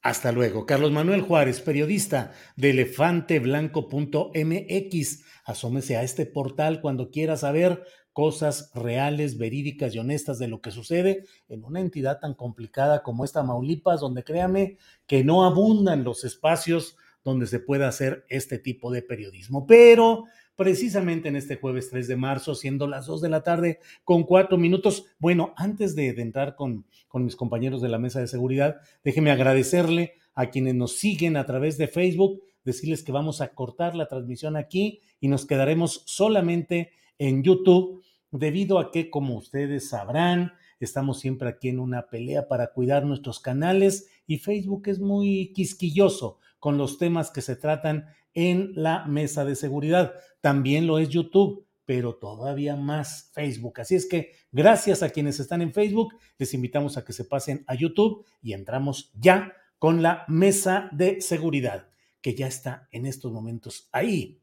Hasta 0.03 0.31
luego. 0.31 0.65
Carlos 0.65 0.93
Manuel 0.93 1.21
Juárez, 1.21 1.61
periodista 1.61 2.31
de 2.55 2.71
elefanteblanco.mx. 2.71 5.25
Asómese 5.45 5.97
a 5.97 6.05
este 6.05 6.27
portal 6.27 6.81
cuando 6.81 7.11
quiera 7.11 7.37
saber 7.37 7.83
cosas 8.13 8.71
reales, 8.73 9.37
verídicas 9.37 9.93
y 9.93 9.99
honestas 9.99 10.39
de 10.39 10.47
lo 10.47 10.61
que 10.61 10.71
sucede 10.71 11.25
en 11.49 11.65
una 11.65 11.81
entidad 11.81 12.21
tan 12.21 12.35
complicada 12.35 13.03
como 13.03 13.25
esta 13.25 13.43
Maulipas, 13.43 14.01
donde 14.01 14.23
créame 14.23 14.79
que 15.09 15.25
no 15.25 15.45
abundan 15.45 16.05
los 16.05 16.23
espacios 16.23 16.97
donde 17.25 17.49
se 17.49 17.59
pueda 17.59 17.89
hacer 17.89 18.25
este 18.29 18.61
tipo 18.61 18.93
de 18.93 19.03
periodismo. 19.03 19.67
Pero 19.67 20.27
precisamente 20.61 21.31
en 21.31 21.37
este 21.37 21.57
jueves 21.57 21.89
3 21.89 22.07
de 22.07 22.17
marzo, 22.17 22.55
siendo 22.55 22.87
las 22.87 23.07
2 23.07 23.23
de 23.23 23.31
la 23.31 23.43
tarde 23.43 23.79
con 24.05 24.25
cuatro 24.25 24.59
minutos. 24.59 25.07
Bueno, 25.19 25.55
antes 25.57 25.97
de, 25.97 26.09
entrar 26.09 26.55
con, 26.55 26.85
con 27.09 27.25
mis 27.25 27.35
compañeros 27.35 27.81
de 27.81 27.89
la 27.89 27.97
mesa 27.97 28.21
de 28.21 28.27
seguridad, 28.27 28.77
déjeme 29.03 29.31
agradecerle 29.31 30.17
a 30.35 30.51
quienes 30.51 30.75
nos 30.75 30.99
siguen 30.99 31.39
a 31.39 31.47
través 31.47 31.79
de 31.79 31.89
Facebook, 31.89 32.43
decirles 32.63 33.03
que 33.03 33.11
vamos 33.11 33.41
a 33.41 33.55
cortar 33.55 33.97
la 33.97 34.07
transmisión 34.07 34.55
aquí 34.55 35.01
y 35.19 35.29
nos 35.29 35.47
quedaremos 35.47 36.03
solamente 36.05 36.91
en 37.17 37.43
YouTube, 37.43 38.03
debido 38.31 38.79
a 38.79 38.91
que, 38.91 39.09
como 39.09 39.39
ustedes 39.39 39.89
sabrán, 39.89 40.53
estamos 40.79 41.21
siempre 41.21 41.49
aquí 41.49 41.71
en 41.71 41.81
una 41.81 42.11
pelea 42.11 42.49
para 42.49 42.75
cuidar 42.75 43.07
nuestros 43.07 43.41
canales 43.41 44.11
y 44.27 44.37
Facebook 44.37 44.83
es 44.89 45.01
muy 45.01 45.55
quisquilloso 45.55 46.37
con 46.59 46.77
los 46.77 46.99
temas 46.99 47.31
que 47.31 47.41
se 47.41 47.57
tratan 47.57 48.09
en 48.35 48.73
la 48.75 49.05
mesa 49.07 49.45
de 49.45 49.55
seguridad. 49.55 50.15
También 50.41 50.87
lo 50.87 50.99
es 50.99 51.09
YouTube, 51.09 51.67
pero 51.85 52.15
todavía 52.15 52.77
más 52.77 53.31
Facebook. 53.35 53.81
Así 53.81 53.95
es 53.95 54.07
que 54.07 54.33
gracias 54.53 55.03
a 55.03 55.11
quienes 55.11 55.41
están 55.41 55.63
en 55.63 55.73
Facebook, 55.73 56.15
les 56.39 56.55
invitamos 56.55 56.97
a 56.97 57.05
que 57.05 57.13
se 57.13 57.25
pasen 57.25 57.65
a 57.67 57.75
YouTube 57.75 58.25
y 58.41 58.53
entramos 58.53 59.13
ya 59.15 59.53
con 59.79 60.03
la 60.03 60.25
mesa 60.29 60.89
de 60.93 61.21
seguridad, 61.21 61.89
que 62.21 62.35
ya 62.35 62.47
está 62.47 62.89
en 62.93 63.07
estos 63.07 63.33
momentos 63.33 63.89
ahí. 63.93 64.43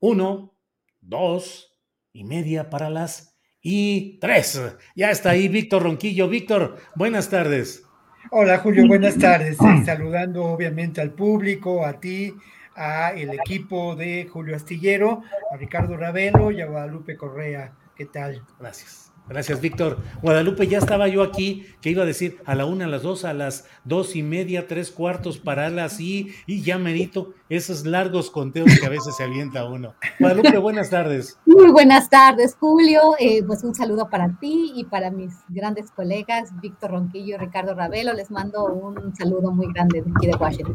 Uno, 0.00 0.54
dos 1.00 1.78
y 2.12 2.24
media 2.24 2.68
para 2.70 2.90
las 2.90 3.34
y 3.62 4.18
tres. 4.20 4.60
Ya 4.94 5.10
está 5.10 5.30
ahí 5.30 5.48
Víctor 5.48 5.84
Ronquillo. 5.84 6.28
Víctor, 6.28 6.76
buenas 6.94 7.30
tardes. 7.30 7.82
Hola 8.30 8.58
Julio, 8.58 8.86
buenas 8.86 9.18
tardes. 9.18 9.56
Saludando 9.84 10.44
obviamente 10.44 11.00
al 11.00 11.12
público, 11.12 11.84
a 11.86 11.98
ti, 11.98 12.34
a 12.76 13.12
el 13.12 13.30
equipo 13.34 13.96
de 13.96 14.28
Julio 14.30 14.56
Astillero, 14.56 15.22
a 15.52 15.56
Ricardo 15.56 15.96
Ravelo 15.96 16.50
y 16.50 16.60
a 16.60 16.66
Guadalupe 16.66 17.16
Correa. 17.16 17.72
¿Qué 17.96 18.06
tal? 18.06 18.42
Gracias. 18.58 19.12
Gracias, 19.26 19.62
Víctor. 19.62 20.00
Guadalupe, 20.20 20.66
ya 20.66 20.76
estaba 20.76 21.08
yo 21.08 21.22
aquí, 21.22 21.64
que 21.80 21.88
iba 21.88 22.02
a 22.02 22.06
decir 22.06 22.42
a 22.44 22.54
la 22.54 22.66
una, 22.66 22.84
a 22.84 22.88
las 22.88 23.02
dos, 23.02 23.24
a 23.24 23.32
las 23.32 23.66
dos 23.84 24.16
y 24.16 24.22
media, 24.22 24.66
tres 24.68 24.90
cuartos, 24.90 25.38
para 25.38 25.70
las 25.70 25.98
y, 25.98 26.34
y 26.46 26.60
ya 26.60 26.76
merito 26.76 27.32
esos 27.48 27.86
largos 27.86 28.30
conteos 28.30 28.68
que 28.78 28.84
a 28.84 28.90
veces 28.90 29.16
se 29.16 29.24
alienta 29.24 29.64
uno. 29.64 29.94
Guadalupe, 30.20 30.58
buenas 30.58 30.90
tardes. 30.90 31.38
Muy 31.46 31.70
buenas 31.70 32.10
tardes, 32.10 32.54
Julio. 32.60 33.14
Eh, 33.18 33.42
pues 33.46 33.64
un 33.64 33.74
saludo 33.74 34.10
para 34.10 34.28
ti 34.40 34.72
y 34.76 34.84
para 34.84 35.10
mis 35.10 35.32
grandes 35.48 35.90
colegas, 35.90 36.50
Víctor 36.60 36.90
Ronquillo 36.90 37.36
y 37.36 37.38
Ricardo 37.38 37.74
Ravelo. 37.74 38.12
Les 38.12 38.30
mando 38.30 38.66
un 38.66 39.16
saludo 39.16 39.52
muy 39.52 39.72
grande 39.72 40.02
de 40.02 40.10
aquí 40.14 40.26
de 40.26 40.34
Washington. 40.34 40.74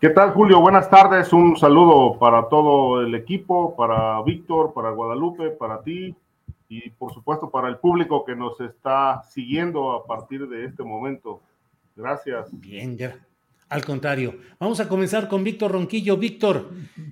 ¿Qué 0.00 0.08
tal, 0.08 0.30
Julio? 0.30 0.62
Buenas 0.62 0.88
tardes. 0.88 1.30
Un 1.30 1.58
saludo 1.58 2.18
para 2.18 2.48
todo 2.48 3.02
el 3.02 3.14
equipo, 3.14 3.76
para 3.76 4.22
Víctor, 4.22 4.72
para 4.72 4.92
Guadalupe, 4.92 5.50
para 5.50 5.82
ti 5.82 6.14
y 6.70 6.88
por 6.88 7.12
supuesto 7.12 7.50
para 7.50 7.68
el 7.68 7.76
público 7.76 8.24
que 8.24 8.34
nos 8.34 8.58
está 8.62 9.22
siguiendo 9.24 9.92
a 9.92 10.06
partir 10.06 10.48
de 10.48 10.64
este 10.64 10.82
momento. 10.82 11.42
Gracias. 11.94 12.48
Bien. 12.50 12.96
Al 13.68 13.84
contrario, 13.84 14.36
vamos 14.58 14.80
a 14.80 14.88
comenzar 14.88 15.28
con 15.28 15.44
Víctor 15.44 15.72
Ronquillo. 15.72 16.16
Víctor, 16.16 16.70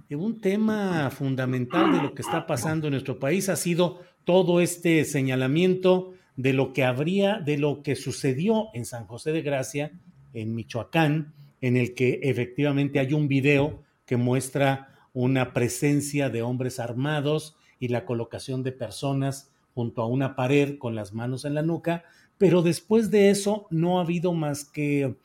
un 0.09 0.41
tema 0.41 1.11
fundamental 1.11 1.93
de 1.93 2.03
lo 2.03 2.15
que 2.15 2.23
está 2.23 2.47
pasando 2.47 2.87
en 2.87 2.93
nuestro 2.93 3.19
país 3.19 3.51
ha 3.51 3.57
sido 3.57 4.01
todo 4.25 4.63
este 4.63 5.05
señalamiento 5.05 6.15
de 6.37 6.55
lo 6.55 6.73
que 6.73 6.85
habría, 6.85 7.39
de 7.39 7.59
lo 7.59 7.83
que 7.83 7.97
sucedió 7.97 8.69
en 8.73 8.87
San 8.87 9.05
José 9.05 9.33
de 9.33 9.43
Gracia, 9.43 9.93
en 10.33 10.55
Michoacán, 10.55 11.35
en 11.61 11.77
el 11.77 11.95
que 11.95 12.21
efectivamente 12.23 12.99
hay 12.99 13.13
un 13.13 13.29
video 13.29 13.83
que 14.07 14.17
muestra 14.17 14.95
una 15.13 15.53
presencia 15.53 16.31
de 16.31 16.43
hombres 16.43 16.79
armados 16.79 17.57
y 17.81 17.89
la 17.89 18.05
colocación 18.05 18.63
de 18.63 18.73
personas 18.73 19.51
junto 19.75 20.03
a 20.03 20.07
una 20.07 20.37
pared 20.37 20.79
con 20.79 20.95
las 20.95 21.13
manos 21.13 21.45
en 21.45 21.55
la 21.55 21.63
nuca, 21.63 22.05
pero 22.37 22.63
después 22.63 23.11
de 23.11 23.31
eso 23.31 23.67
no 23.71 23.99
ha 23.99 24.03
habido 24.03 24.33
más 24.33 24.65
que 24.65 25.17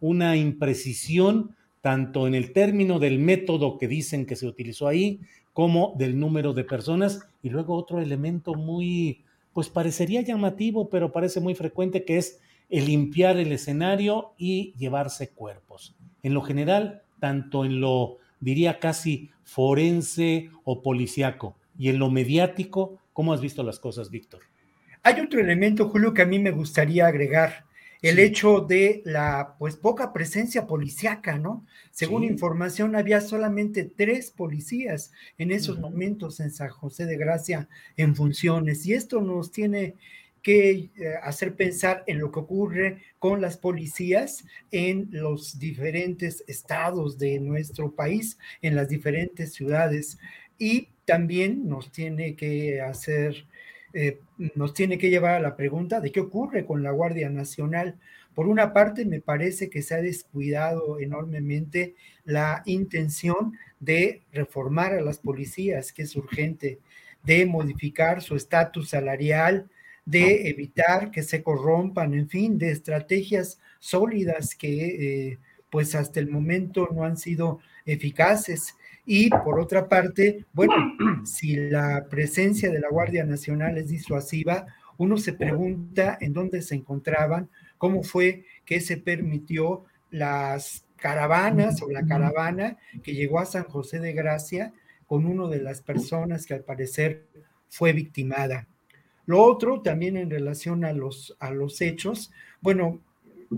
una 0.00 0.36
imprecisión 0.36 1.54
tanto 1.82 2.26
en 2.26 2.34
el 2.34 2.52
término 2.52 2.98
del 2.98 3.18
método 3.18 3.76
que 3.76 3.88
dicen 3.88 4.24
que 4.24 4.36
se 4.36 4.46
utilizó 4.46 4.86
ahí, 4.86 5.20
como 5.52 5.94
del 5.98 6.18
número 6.18 6.54
de 6.54 6.64
personas. 6.64 7.20
Y 7.42 7.50
luego 7.50 7.76
otro 7.76 8.00
elemento 8.00 8.54
muy, 8.54 9.22
pues 9.52 9.68
parecería 9.68 10.22
llamativo, 10.22 10.88
pero 10.88 11.12
parece 11.12 11.40
muy 11.40 11.54
frecuente, 11.54 12.04
que 12.04 12.18
es 12.18 12.40
el 12.72 12.86
limpiar 12.86 13.36
el 13.36 13.52
escenario 13.52 14.32
y 14.38 14.72
llevarse 14.78 15.28
cuerpos. 15.28 15.94
En 16.22 16.32
lo 16.32 16.40
general, 16.40 17.02
tanto 17.20 17.66
en 17.66 17.80
lo, 17.80 18.16
diría 18.40 18.80
casi, 18.80 19.30
forense 19.44 20.48
o 20.64 20.82
policiaco, 20.82 21.58
y 21.78 21.90
en 21.90 21.98
lo 21.98 22.10
mediático, 22.10 22.98
¿cómo 23.12 23.34
has 23.34 23.42
visto 23.42 23.62
las 23.62 23.78
cosas, 23.78 24.10
Víctor? 24.10 24.40
Hay 25.02 25.20
otro 25.20 25.38
elemento, 25.38 25.90
Julio, 25.90 26.14
que 26.14 26.22
a 26.22 26.26
mí 26.26 26.38
me 26.38 26.50
gustaría 26.50 27.06
agregar 27.06 27.66
el 28.00 28.18
hecho 28.18 28.60
de 28.60 29.02
la 29.04 29.54
pues 29.58 29.76
poca 29.76 30.14
presencia 30.14 30.66
policíaca, 30.66 31.38
¿no? 31.38 31.66
Según 31.90 32.24
información, 32.24 32.96
había 32.96 33.20
solamente 33.20 33.84
tres 33.84 34.30
policías 34.30 35.12
en 35.36 35.52
esos 35.52 35.78
momentos 35.78 36.40
en 36.40 36.50
San 36.50 36.70
José 36.70 37.04
de 37.04 37.18
Gracia 37.18 37.68
en 37.98 38.16
funciones. 38.16 38.86
Y 38.86 38.94
esto 38.94 39.20
nos 39.20 39.52
tiene 39.52 39.94
que 40.42 40.70
eh, 40.70 40.90
hacer 41.22 41.54
pensar 41.54 42.02
en 42.06 42.18
lo 42.18 42.32
que 42.32 42.40
ocurre 42.40 43.02
con 43.18 43.40
las 43.40 43.56
policías 43.56 44.44
en 44.70 45.08
los 45.12 45.58
diferentes 45.58 46.44
estados 46.46 47.18
de 47.18 47.38
nuestro 47.38 47.92
país, 47.92 48.38
en 48.60 48.74
las 48.74 48.88
diferentes 48.88 49.54
ciudades. 49.54 50.18
Y 50.58 50.88
también 51.04 51.68
nos 51.68 51.92
tiene 51.92 52.36
que 52.36 52.80
hacer 52.80 53.46
eh, 53.94 54.20
nos 54.54 54.72
tiene 54.72 54.96
que 54.96 55.10
llevar 55.10 55.34
a 55.34 55.40
la 55.40 55.54
pregunta 55.54 56.00
de 56.00 56.10
qué 56.10 56.20
ocurre 56.20 56.64
con 56.64 56.82
la 56.82 56.92
Guardia 56.92 57.28
Nacional. 57.28 57.98
Por 58.34 58.46
una 58.46 58.72
parte, 58.72 59.04
me 59.04 59.20
parece 59.20 59.68
que 59.68 59.82
se 59.82 59.94
ha 59.94 60.00
descuidado 60.00 60.98
enormemente 60.98 61.94
la 62.24 62.62
intención 62.64 63.52
de 63.80 64.22
reformar 64.32 64.94
a 64.94 65.02
las 65.02 65.18
policías, 65.18 65.92
que 65.92 66.02
es 66.02 66.16
urgente, 66.16 66.78
de 67.22 67.44
modificar 67.44 68.22
su 68.22 68.34
estatus 68.34 68.88
salarial, 68.88 69.68
de 70.04 70.48
evitar 70.48 71.10
que 71.10 71.22
se 71.22 71.42
corrompan, 71.42 72.14
en 72.14 72.28
fin, 72.28 72.58
de 72.58 72.70
estrategias 72.70 73.58
sólidas 73.78 74.54
que 74.54 75.30
eh, 75.30 75.38
pues 75.70 75.94
hasta 75.94 76.20
el 76.20 76.28
momento 76.28 76.88
no 76.92 77.04
han 77.04 77.16
sido 77.16 77.60
eficaces. 77.86 78.76
Y 79.06 79.30
por 79.30 79.58
otra 79.58 79.88
parte, 79.88 80.44
bueno, 80.52 80.74
si 81.24 81.56
la 81.56 82.06
presencia 82.10 82.70
de 82.70 82.80
la 82.80 82.88
Guardia 82.90 83.24
Nacional 83.24 83.78
es 83.78 83.88
disuasiva, 83.88 84.66
uno 84.98 85.16
se 85.16 85.32
pregunta 85.32 86.18
en 86.20 86.32
dónde 86.32 86.62
se 86.62 86.74
encontraban, 86.74 87.48
cómo 87.78 88.02
fue 88.02 88.44
que 88.64 88.80
se 88.80 88.96
permitió 88.96 89.84
las 90.10 90.84
caravanas 90.96 91.82
o 91.82 91.90
la 91.90 92.06
caravana 92.06 92.78
que 93.02 93.14
llegó 93.14 93.40
a 93.40 93.46
San 93.46 93.64
José 93.64 93.98
de 93.98 94.12
Gracia 94.12 94.72
con 95.06 95.26
una 95.26 95.48
de 95.48 95.60
las 95.60 95.82
personas 95.82 96.46
que 96.46 96.54
al 96.54 96.62
parecer 96.62 97.26
fue 97.68 97.92
victimada. 97.92 98.68
Lo 99.26 99.42
otro, 99.42 99.82
también 99.82 100.16
en 100.16 100.30
relación 100.30 100.84
a 100.84 100.92
los, 100.92 101.36
a 101.38 101.50
los 101.50 101.80
hechos, 101.80 102.32
bueno, 102.60 103.00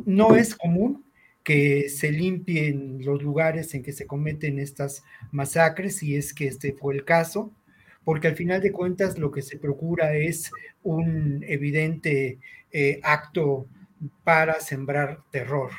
no 0.04 0.36
es 0.36 0.54
común 0.54 1.04
que 1.42 1.88
se 1.88 2.10
limpien 2.10 3.04
los 3.04 3.22
lugares 3.22 3.74
en 3.74 3.82
que 3.82 3.92
se 3.92 4.06
cometen 4.06 4.58
estas 4.58 5.04
masacres, 5.30 5.96
si 5.98 6.16
es 6.16 6.32
que 6.32 6.46
este 6.46 6.72
fue 6.72 6.94
el 6.94 7.04
caso, 7.04 7.52
porque 8.02 8.28
al 8.28 8.36
final 8.36 8.60
de 8.60 8.72
cuentas 8.72 9.18
lo 9.18 9.30
que 9.30 9.42
se 9.42 9.58
procura 9.58 10.14
es 10.14 10.50
un 10.82 11.44
evidente 11.46 12.38
eh, 12.72 13.00
acto 13.02 13.66
para 14.24 14.60
sembrar 14.60 15.20
terror. 15.30 15.70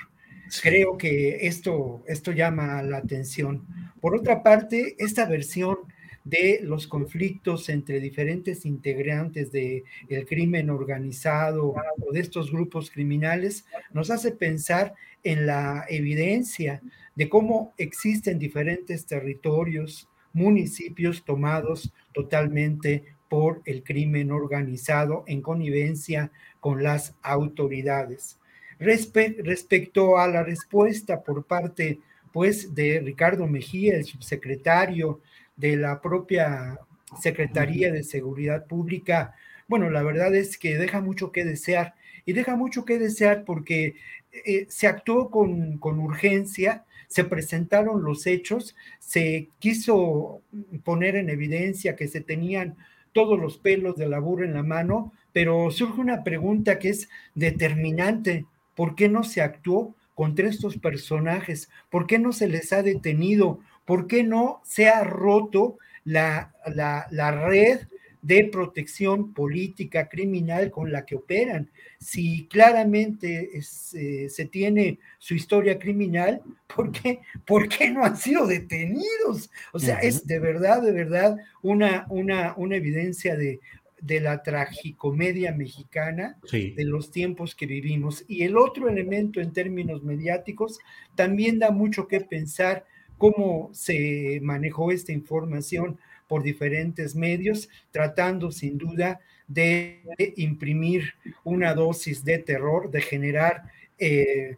Creo 0.62 0.98
que 0.98 1.48
esto, 1.48 2.04
esto 2.08 2.32
llama 2.32 2.82
la 2.84 2.98
atención. 2.98 3.66
Por 4.00 4.16
otra 4.16 4.44
parte, 4.44 4.96
esta 5.00 5.26
versión 5.26 5.78
de 6.26 6.60
los 6.64 6.88
conflictos 6.88 7.70
entre 7.70 8.00
diferentes 8.00 8.66
integrantes 8.66 9.52
del 9.52 9.84
el 10.10 10.26
crimen 10.26 10.72
organizado 10.72 11.76
o 12.02 12.12
de 12.12 12.20
estos 12.20 12.52
grupos 12.52 12.90
criminales 12.90 13.66
nos 13.94 14.10
hace 14.10 14.32
pensar 14.32 14.96
en 15.24 15.46
la 15.46 15.86
evidencia 15.88 16.82
de 17.16 17.30
cómo 17.30 17.74
existen 17.78 18.40
diferentes 18.40 19.06
territorios, 19.06 20.10
municipios 20.34 21.24
tomados 21.24 21.94
totalmente 22.12 23.04
por 23.30 23.62
el 23.66 23.84
crimen 23.84 24.32
organizado 24.32 25.24
en 25.28 25.42
connivencia 25.42 26.32
con 26.60 26.84
las 26.84 27.16
autoridades. 27.22 28.40
respecto 28.80 30.18
a 30.18 30.28
la 30.28 30.44
respuesta 30.44 31.24
por 31.24 31.46
parte 31.46 32.00
pues 32.34 32.76
de 32.76 33.00
Ricardo 33.00 33.48
Mejía, 33.48 33.96
el 33.96 34.04
subsecretario 34.04 35.22
de 35.56 35.78
la 35.78 36.02
propia 36.02 36.80
Secretaría 37.22 37.92
de 37.92 38.04
Seguridad 38.04 38.66
Pública, 38.66 39.36
bueno, 39.68 39.90
la 39.90 40.04
verdad 40.04 40.36
es 40.36 40.58
que 40.58 40.78
deja 40.78 41.02
mucho 41.02 41.32
que 41.32 41.44
desear 41.44 41.96
y 42.26 42.34
deja 42.34 42.56
mucho 42.56 42.86
que 42.86 43.00
desear 43.00 43.44
porque 43.46 43.96
eh, 44.32 44.66
se 44.70 44.88
actuó 44.88 45.30
con, 45.32 45.78
con, 45.78 46.00
urgencia, 46.00 46.86
se 47.08 47.24
presentaron 47.24 48.04
los 48.04 48.28
hechos, 48.28 48.76
se 49.00 49.50
quiso 49.60 50.42
poner 50.84 51.16
en 51.16 51.30
evidencia 51.30 51.96
que 51.96 52.08
se 52.08 52.22
tenían 52.22 52.76
todos 53.14 53.40
los 53.40 53.58
pelos 53.58 53.96
de 53.96 54.10
la 54.10 54.20
burra 54.20 54.46
en 54.46 54.54
la 54.54 54.64
mano, 54.64 55.14
pero 55.32 55.72
surge 55.72 56.02
una 56.02 56.24
pregunta 56.24 56.80
que 56.80 56.90
es 56.90 57.10
determinante. 57.34 58.46
¿Por 58.76 58.96
qué 58.96 59.08
no 59.08 59.24
se 59.24 59.42
actuó 59.42 59.96
contra 60.16 60.50
estos 60.50 60.78
personajes? 60.78 61.70
¿Por 61.90 62.08
qué 62.08 62.20
no 62.20 62.34
se 62.34 62.50
les 62.50 62.74
ha 62.74 62.84
detenido? 62.84 63.62
¿Por 63.86 64.08
qué 64.08 64.24
no 64.24 64.62
se 64.64 64.88
ha 64.88 65.04
roto 65.04 65.78
la, 66.04 66.54
la, 66.66 67.32
red 67.32 67.82
de 68.22 68.46
protección 68.46 69.34
política 69.34 70.10
criminal 70.10 70.72
con 70.72 70.92
la 70.92 71.06
que 71.06 71.16
operan? 71.16 71.70
Si 72.00 72.48
claramente 72.48 73.52
eh, 73.58 74.30
se 74.30 74.46
tiene 74.46 75.00
su 75.20 75.36
historia 75.36 75.78
criminal, 75.78 76.42
¿por 76.74 76.92
qué, 76.92 77.22
¿por 77.46 77.70
qué 77.70 77.92
no 77.92 78.04
han 78.04 78.18
sido 78.18 78.48
detenidos? 78.48 79.50
O 79.72 79.80
sea, 79.80 80.00
es 80.00 80.26
de 80.26 80.40
verdad, 80.40 80.82
de 80.82 80.92
verdad 80.92 81.38
una, 81.62 82.06
una, 82.10 82.54
una 82.58 82.76
evidencia 82.76 83.36
de, 83.36 83.60
de 84.02 84.20
la 84.20 84.44
tragicomedia 84.44 85.52
mexicana 85.52 86.38
de 86.52 86.86
los 86.86 87.12
tiempos 87.12 87.56
que 87.56 87.66
vivimos. 87.66 88.24
Y 88.28 88.44
el 88.44 88.58
otro 88.58 88.88
elemento 88.88 89.42
en 89.42 89.52
términos 89.52 90.04
mediáticos 90.04 90.80
también 91.16 91.60
da 91.60 91.72
mucho 91.72 92.08
que 92.08 92.22
pensar 92.22 92.86
cómo 93.18 93.70
se 93.74 94.40
manejó 94.42 94.92
esta 94.92 95.12
información 95.12 95.98
por 96.28 96.44
diferentes 96.44 97.16
medios, 97.16 97.70
tratando 97.92 98.52
sin 98.52 98.78
duda 98.78 99.20
de 99.48 100.02
imprimir 100.38 101.14
una 101.44 101.74
dosis 101.74 102.24
de 102.24 102.40
terror, 102.40 102.90
de 102.90 103.02
generar 103.02 103.64
eh, 104.00 104.58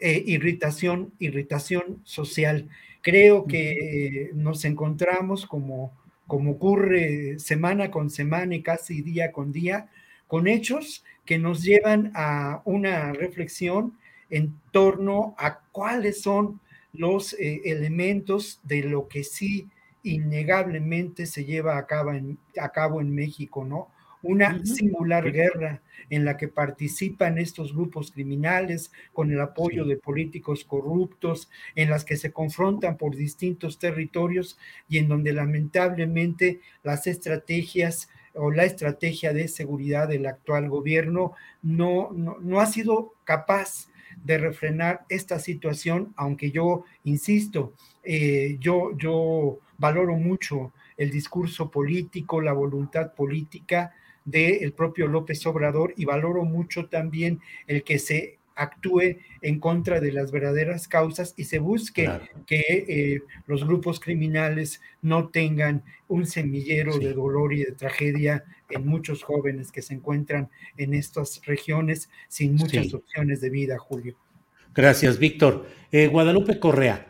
eh, 0.00 0.22
irritación, 0.26 1.12
irritación 1.18 2.00
social. 2.04 2.68
Creo 3.02 3.46
que 3.46 4.30
nos 4.34 4.64
encontramos 4.64 5.46
como, 5.46 5.92
como 6.26 6.52
ocurre 6.52 7.38
semana 7.38 7.90
con 7.90 8.10
semana 8.10 8.54
y 8.54 8.62
casi 8.62 9.02
día 9.02 9.32
con 9.32 9.52
día, 9.52 9.88
con 10.26 10.46
hechos 10.46 11.04
que 11.26 11.38
nos 11.38 11.62
llevan 11.62 12.10
a 12.14 12.62
una 12.64 13.12
reflexión 13.12 13.98
en 14.30 14.54
torno 14.70 15.34
a 15.38 15.60
cuáles 15.72 16.22
son 16.22 16.58
los 16.92 17.32
eh, 17.34 17.62
elementos 17.64 18.60
de 18.64 18.82
lo 18.84 19.08
que 19.08 19.24
sí 19.24 19.68
innegablemente 20.02 21.26
se 21.26 21.44
lleva 21.44 21.78
a 21.78 21.86
cabo 21.86 22.12
en, 22.12 22.38
a 22.60 22.70
cabo 22.70 23.00
en 23.00 23.14
México, 23.14 23.64
¿no? 23.64 23.90
Una 24.22 24.64
singular 24.64 25.32
guerra 25.32 25.82
en 26.08 26.24
la 26.24 26.36
que 26.36 26.46
participan 26.46 27.38
estos 27.38 27.74
grupos 27.74 28.12
criminales 28.12 28.92
con 29.12 29.32
el 29.32 29.40
apoyo 29.40 29.84
de 29.84 29.96
políticos 29.96 30.64
corruptos, 30.64 31.50
en 31.74 31.90
las 31.90 32.04
que 32.04 32.16
se 32.16 32.32
confrontan 32.32 32.96
por 32.98 33.16
distintos 33.16 33.80
territorios 33.80 34.58
y 34.88 34.98
en 34.98 35.08
donde 35.08 35.32
lamentablemente 35.32 36.60
las 36.84 37.08
estrategias 37.08 38.08
o 38.34 38.50
la 38.52 38.64
estrategia 38.64 39.32
de 39.32 39.48
seguridad 39.48 40.08
del 40.08 40.26
actual 40.26 40.68
gobierno 40.68 41.32
no, 41.60 42.12
no, 42.12 42.38
no 42.40 42.60
ha 42.60 42.66
sido 42.66 43.14
capaz 43.24 43.88
de 44.22 44.38
refrenar 44.38 45.04
esta 45.08 45.38
situación, 45.38 46.12
aunque 46.16 46.50
yo 46.50 46.84
insisto, 47.04 47.74
eh, 48.02 48.56
yo, 48.60 48.96
yo 48.96 49.58
valoro 49.78 50.16
mucho 50.16 50.72
el 50.96 51.10
discurso 51.10 51.70
político, 51.70 52.40
la 52.40 52.52
voluntad 52.52 53.14
política 53.14 53.92
del 54.24 54.72
propio 54.72 55.08
López 55.08 55.44
Obrador 55.46 55.94
y 55.96 56.04
valoro 56.04 56.44
mucho 56.44 56.86
también 56.86 57.40
el 57.66 57.82
que 57.82 57.98
se 57.98 58.38
actúe 58.54 59.18
en 59.40 59.58
contra 59.58 60.00
de 60.00 60.12
las 60.12 60.30
verdaderas 60.30 60.88
causas 60.88 61.34
y 61.36 61.44
se 61.44 61.58
busque 61.58 62.08
que 62.46 62.84
eh, 62.88 63.22
los 63.46 63.64
grupos 63.64 63.98
criminales 63.98 64.80
no 65.00 65.28
tengan 65.28 65.82
un 66.08 66.26
semillero 66.26 66.98
de 66.98 67.12
dolor 67.14 67.52
y 67.52 67.64
de 67.64 67.72
tragedia 67.72 68.44
en 68.72 68.86
muchos 68.86 69.22
jóvenes 69.22 69.70
que 69.70 69.82
se 69.82 69.94
encuentran 69.94 70.50
en 70.76 70.94
estas 70.94 71.40
regiones 71.44 72.10
sin 72.28 72.54
muchas 72.54 72.92
opciones 72.94 73.40
de 73.40 73.50
vida, 73.50 73.78
Julio. 73.78 74.16
Gracias, 74.74 75.18
Víctor. 75.18 75.66
Eh, 75.90 76.06
Guadalupe 76.08 76.58
Correa, 76.58 77.06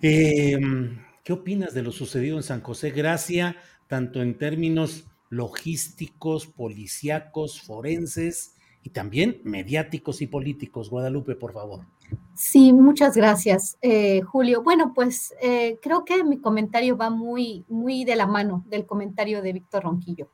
em, 0.00 0.98
¿qué 1.22 1.32
opinas 1.32 1.74
de 1.74 1.82
lo 1.82 1.92
sucedido 1.92 2.36
en 2.36 2.42
San 2.42 2.62
José 2.62 2.90
Gracia, 2.90 3.56
tanto 3.86 4.22
en 4.22 4.38
términos 4.38 5.06
logísticos, 5.28 6.46
policíacos, 6.46 7.60
forenses? 7.60 8.56
y 8.82 8.90
también 8.90 9.40
mediáticos 9.44 10.22
y 10.22 10.26
políticos. 10.26 10.90
Guadalupe, 10.90 11.34
por 11.34 11.52
favor. 11.52 11.80
Sí, 12.34 12.72
muchas 12.72 13.16
gracias, 13.16 13.76
eh, 13.82 14.22
Julio. 14.22 14.62
Bueno, 14.62 14.92
pues 14.94 15.34
eh, 15.40 15.78
creo 15.80 16.04
que 16.04 16.24
mi 16.24 16.38
comentario 16.38 16.96
va 16.96 17.10
muy, 17.10 17.64
muy 17.68 18.04
de 18.04 18.16
la 18.16 18.26
mano 18.26 18.64
del 18.68 18.86
comentario 18.86 19.42
de 19.42 19.52
Víctor 19.52 19.84
Ronquillo. 19.84 20.28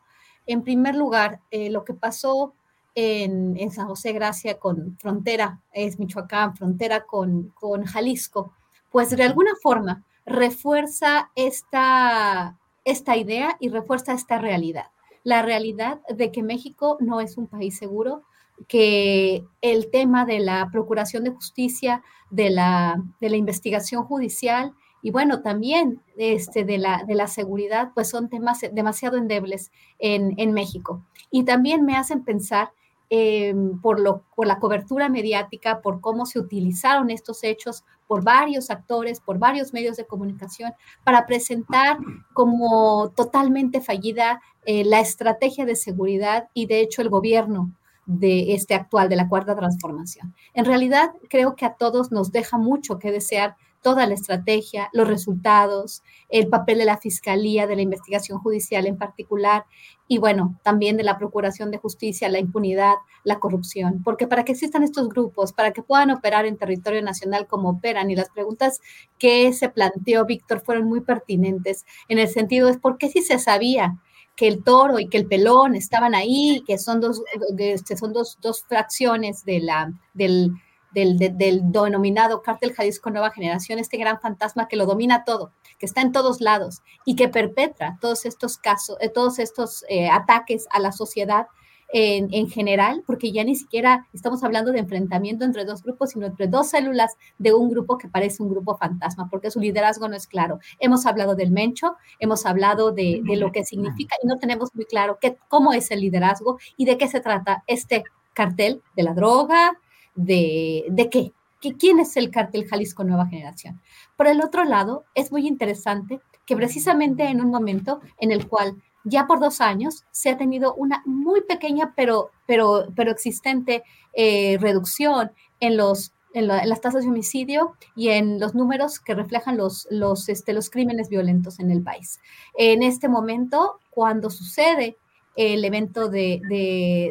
En 0.46 0.62
primer 0.62 0.94
lugar, 0.94 1.40
eh, 1.50 1.70
lo 1.70 1.84
que 1.84 1.94
pasó 1.94 2.54
en, 2.94 3.56
en, 3.58 3.70
San 3.70 3.86
José 3.86 4.12
Gracia 4.12 4.58
con 4.58 4.96
frontera, 4.98 5.60
es 5.72 5.98
Michoacán, 5.98 6.56
frontera 6.56 7.04
con, 7.04 7.50
con 7.50 7.84
Jalisco, 7.84 8.52
pues 8.90 9.10
de 9.10 9.22
alguna 9.22 9.52
forma 9.62 10.04
refuerza 10.24 11.30
esta, 11.34 12.58
esta 12.84 13.16
idea 13.16 13.56
y 13.60 13.68
refuerza 13.68 14.12
esta 14.12 14.38
realidad. 14.38 14.86
La 15.22 15.42
realidad 15.42 16.00
de 16.08 16.32
que 16.32 16.42
México 16.42 16.96
no 17.00 17.20
es 17.20 17.36
un 17.36 17.46
país 17.46 17.76
seguro, 17.76 18.22
que 18.68 19.44
el 19.60 19.90
tema 19.90 20.24
de 20.24 20.40
la 20.40 20.68
procuración 20.72 21.24
de 21.24 21.30
justicia, 21.30 22.02
de 22.30 22.50
la, 22.50 23.02
de 23.20 23.30
la 23.30 23.36
investigación 23.36 24.04
judicial 24.04 24.72
y 25.02 25.10
bueno, 25.10 25.42
también 25.42 26.00
este, 26.16 26.64
de, 26.64 26.78
la, 26.78 27.04
de 27.06 27.14
la 27.14 27.26
seguridad, 27.26 27.92
pues 27.94 28.08
son 28.08 28.28
temas 28.28 28.60
demasiado 28.72 29.16
endebles 29.16 29.70
en, 29.98 30.34
en 30.36 30.52
México. 30.52 31.04
Y 31.30 31.44
también 31.44 31.84
me 31.84 31.96
hacen 31.96 32.24
pensar 32.24 32.70
eh, 33.08 33.54
por, 33.82 34.00
lo, 34.00 34.24
por 34.34 34.48
la 34.48 34.58
cobertura 34.58 35.08
mediática, 35.08 35.80
por 35.80 36.00
cómo 36.00 36.26
se 36.26 36.40
utilizaron 36.40 37.10
estos 37.10 37.44
hechos 37.44 37.84
por 38.08 38.24
varios 38.24 38.68
actores, 38.68 39.20
por 39.20 39.38
varios 39.38 39.72
medios 39.72 39.96
de 39.96 40.06
comunicación, 40.06 40.72
para 41.04 41.24
presentar 41.24 41.98
como 42.32 43.12
totalmente 43.14 43.80
fallida 43.80 44.40
eh, 44.64 44.84
la 44.84 44.98
estrategia 44.98 45.64
de 45.64 45.76
seguridad 45.76 46.48
y 46.52 46.66
de 46.66 46.80
hecho 46.80 47.00
el 47.00 47.08
gobierno 47.08 47.70
de 48.06 48.54
este 48.54 48.74
actual, 48.74 49.08
de 49.08 49.16
la 49.16 49.28
cuarta 49.28 49.54
transformación. 49.54 50.34
En 50.54 50.64
realidad, 50.64 51.12
creo 51.28 51.54
que 51.54 51.64
a 51.64 51.74
todos 51.74 52.10
nos 52.10 52.32
deja 52.32 52.58
mucho 52.58 52.98
que 52.98 53.12
desear 53.12 53.56
toda 53.86 54.04
la 54.08 54.14
estrategia, 54.14 54.90
los 54.92 55.06
resultados, 55.06 56.02
el 56.28 56.48
papel 56.48 56.78
de 56.78 56.86
la 56.86 56.98
Fiscalía, 56.98 57.68
de 57.68 57.76
la 57.76 57.82
investigación 57.82 58.40
judicial 58.40 58.84
en 58.84 58.98
particular, 58.98 59.64
y 60.08 60.18
bueno, 60.18 60.58
también 60.64 60.96
de 60.96 61.04
la 61.04 61.18
Procuración 61.18 61.70
de 61.70 61.78
Justicia, 61.78 62.28
la 62.28 62.40
impunidad, 62.40 62.94
la 63.22 63.38
corrupción, 63.38 64.02
porque 64.02 64.26
para 64.26 64.44
que 64.44 64.50
existan 64.50 64.82
estos 64.82 65.08
grupos, 65.08 65.52
para 65.52 65.72
que 65.72 65.84
puedan 65.84 66.10
operar 66.10 66.46
en 66.46 66.56
territorio 66.56 67.00
nacional 67.00 67.46
como 67.46 67.70
operan, 67.70 68.10
y 68.10 68.16
las 68.16 68.28
preguntas 68.30 68.80
que 69.20 69.52
se 69.52 69.68
planteó 69.68 70.24
Víctor 70.24 70.62
fueron 70.64 70.88
muy 70.88 71.02
pertinentes, 71.02 71.86
en 72.08 72.18
el 72.18 72.26
sentido 72.26 72.68
es 72.68 72.78
por 72.78 72.98
qué 72.98 73.08
si 73.08 73.22
se 73.22 73.38
sabía 73.38 74.00
que 74.34 74.48
el 74.48 74.64
toro 74.64 74.98
y 74.98 75.08
que 75.08 75.18
el 75.18 75.28
pelón 75.28 75.76
estaban 75.76 76.16
ahí, 76.16 76.64
que 76.66 76.76
son 76.76 77.00
dos, 77.00 77.22
este, 77.56 77.96
son 77.96 78.12
dos, 78.12 78.36
dos 78.42 78.64
fracciones 78.64 79.44
de 79.44 79.60
la, 79.60 79.92
del, 80.12 80.54
del, 80.92 81.18
del, 81.18 81.60
denominado 81.70 82.42
cártel 82.42 82.72
Jalisco 82.72 83.10
Nueva 83.10 83.30
Generación, 83.30 83.78
este 83.78 83.96
gran 83.96 84.20
fantasma 84.20 84.68
que 84.68 84.76
lo 84.76 84.86
domina 84.86 85.24
todo, 85.24 85.52
que 85.78 85.86
está 85.86 86.00
en 86.00 86.12
todos 86.12 86.40
lados 86.40 86.82
y 87.04 87.16
que 87.16 87.28
perpetra 87.28 87.98
todos 88.00 88.24
estos 88.24 88.58
casos, 88.58 88.96
eh, 89.00 89.08
todos 89.08 89.38
estos 89.38 89.84
eh, 89.88 90.08
ataques 90.08 90.66
a 90.70 90.80
la 90.80 90.92
sociedad 90.92 91.46
en, 91.92 92.48
general, 92.48 93.02
porque 93.06 93.32
ya 93.32 93.44
ni 93.44 93.54
siquiera 93.54 94.06
estamos 94.12 94.42
hablando 94.42 94.72
de 94.72 94.80
enfrentamiento 94.80 95.44
entre 95.44 95.64
dos 95.64 95.82
grupos, 95.82 96.10
sino 96.10 96.26
entre 96.26 96.48
dos 96.48 96.68
células 96.70 97.14
de 97.38 97.54
un 97.54 97.70
grupo 97.70 97.96
que 97.96 98.08
parece 98.08 98.42
un 98.42 98.50
grupo 98.50 98.76
fantasma, 98.76 99.28
porque 99.30 99.50
su 99.50 99.60
liderazgo 99.60 100.08
no 100.08 100.16
es 100.16 100.26
claro. 100.26 100.58
Hemos 100.78 101.06
hablado 101.06 101.34
del 101.34 101.52
Mencho, 101.52 101.96
hemos 102.18 102.44
hablado 102.44 102.92
de, 102.92 103.22
lo 103.24 103.52
que 103.52 103.64
significa 103.64 104.16
y 104.22 104.26
no 104.26 104.38
tenemos 104.38 104.74
muy 104.74 104.84
claro 104.84 105.18
qué, 105.20 105.38
cómo 105.48 105.72
es 105.72 105.90
el 105.90 106.00
liderazgo 106.00 106.58
y 106.76 106.84
de 106.84 106.98
qué 106.98 107.08
se 107.08 107.20
trata 107.20 107.62
este 107.66 108.04
cartel 108.34 108.82
de 108.94 109.02
la 109.02 109.14
droga, 109.14 109.78
de, 110.16 110.84
de 110.88 111.08
qué, 111.10 111.32
¿Quién 111.60 111.98
es 111.98 112.16
el 112.16 112.30
cartel 112.30 112.66
Jalisco 112.66 113.04
Nueva 113.04 113.26
Generación? 113.26 113.80
Por 114.16 114.26
el 114.26 114.40
otro 114.40 114.64
lado, 114.64 115.04
es 115.14 115.32
muy 115.32 115.46
interesante 115.46 116.20
que 116.44 116.56
precisamente 116.56 117.24
en 117.24 117.40
un 117.40 117.50
momento 117.50 118.00
en 118.18 118.30
el 118.30 118.46
cual 118.46 118.76
ya 119.04 119.26
por 119.26 119.40
dos 119.40 119.60
años 119.60 120.04
se 120.10 120.30
ha 120.30 120.36
tenido 120.36 120.74
una 120.74 121.02
muy 121.06 121.42
pequeña 121.42 121.92
pero, 121.96 122.30
pero, 122.46 122.88
pero 122.94 123.10
existente 123.10 123.84
eh, 124.12 124.58
reducción 124.60 125.32
en, 125.60 125.76
los, 125.76 126.12
en, 126.34 126.46
las 126.48 126.80
tasas 126.80 127.04
de 127.04 127.10
homicidio 127.10 127.74
y 127.94 128.08
en 128.10 128.38
los 128.38 128.54
números 128.54 129.00
que 129.00 129.14
reflejan 129.14 129.56
los, 129.56 129.86
los, 129.90 130.28
este, 130.28 130.52
los 130.52 130.70
crímenes 130.70 131.08
violentos 131.08 131.58
en 131.58 131.70
el 131.70 131.82
país. 131.82 132.20
En 132.56 132.82
este 132.82 133.08
momento, 133.08 133.80
cuando 133.90 134.30
sucede 134.30 134.98
el 135.36 135.64
evento 135.64 136.08
de, 136.08 136.40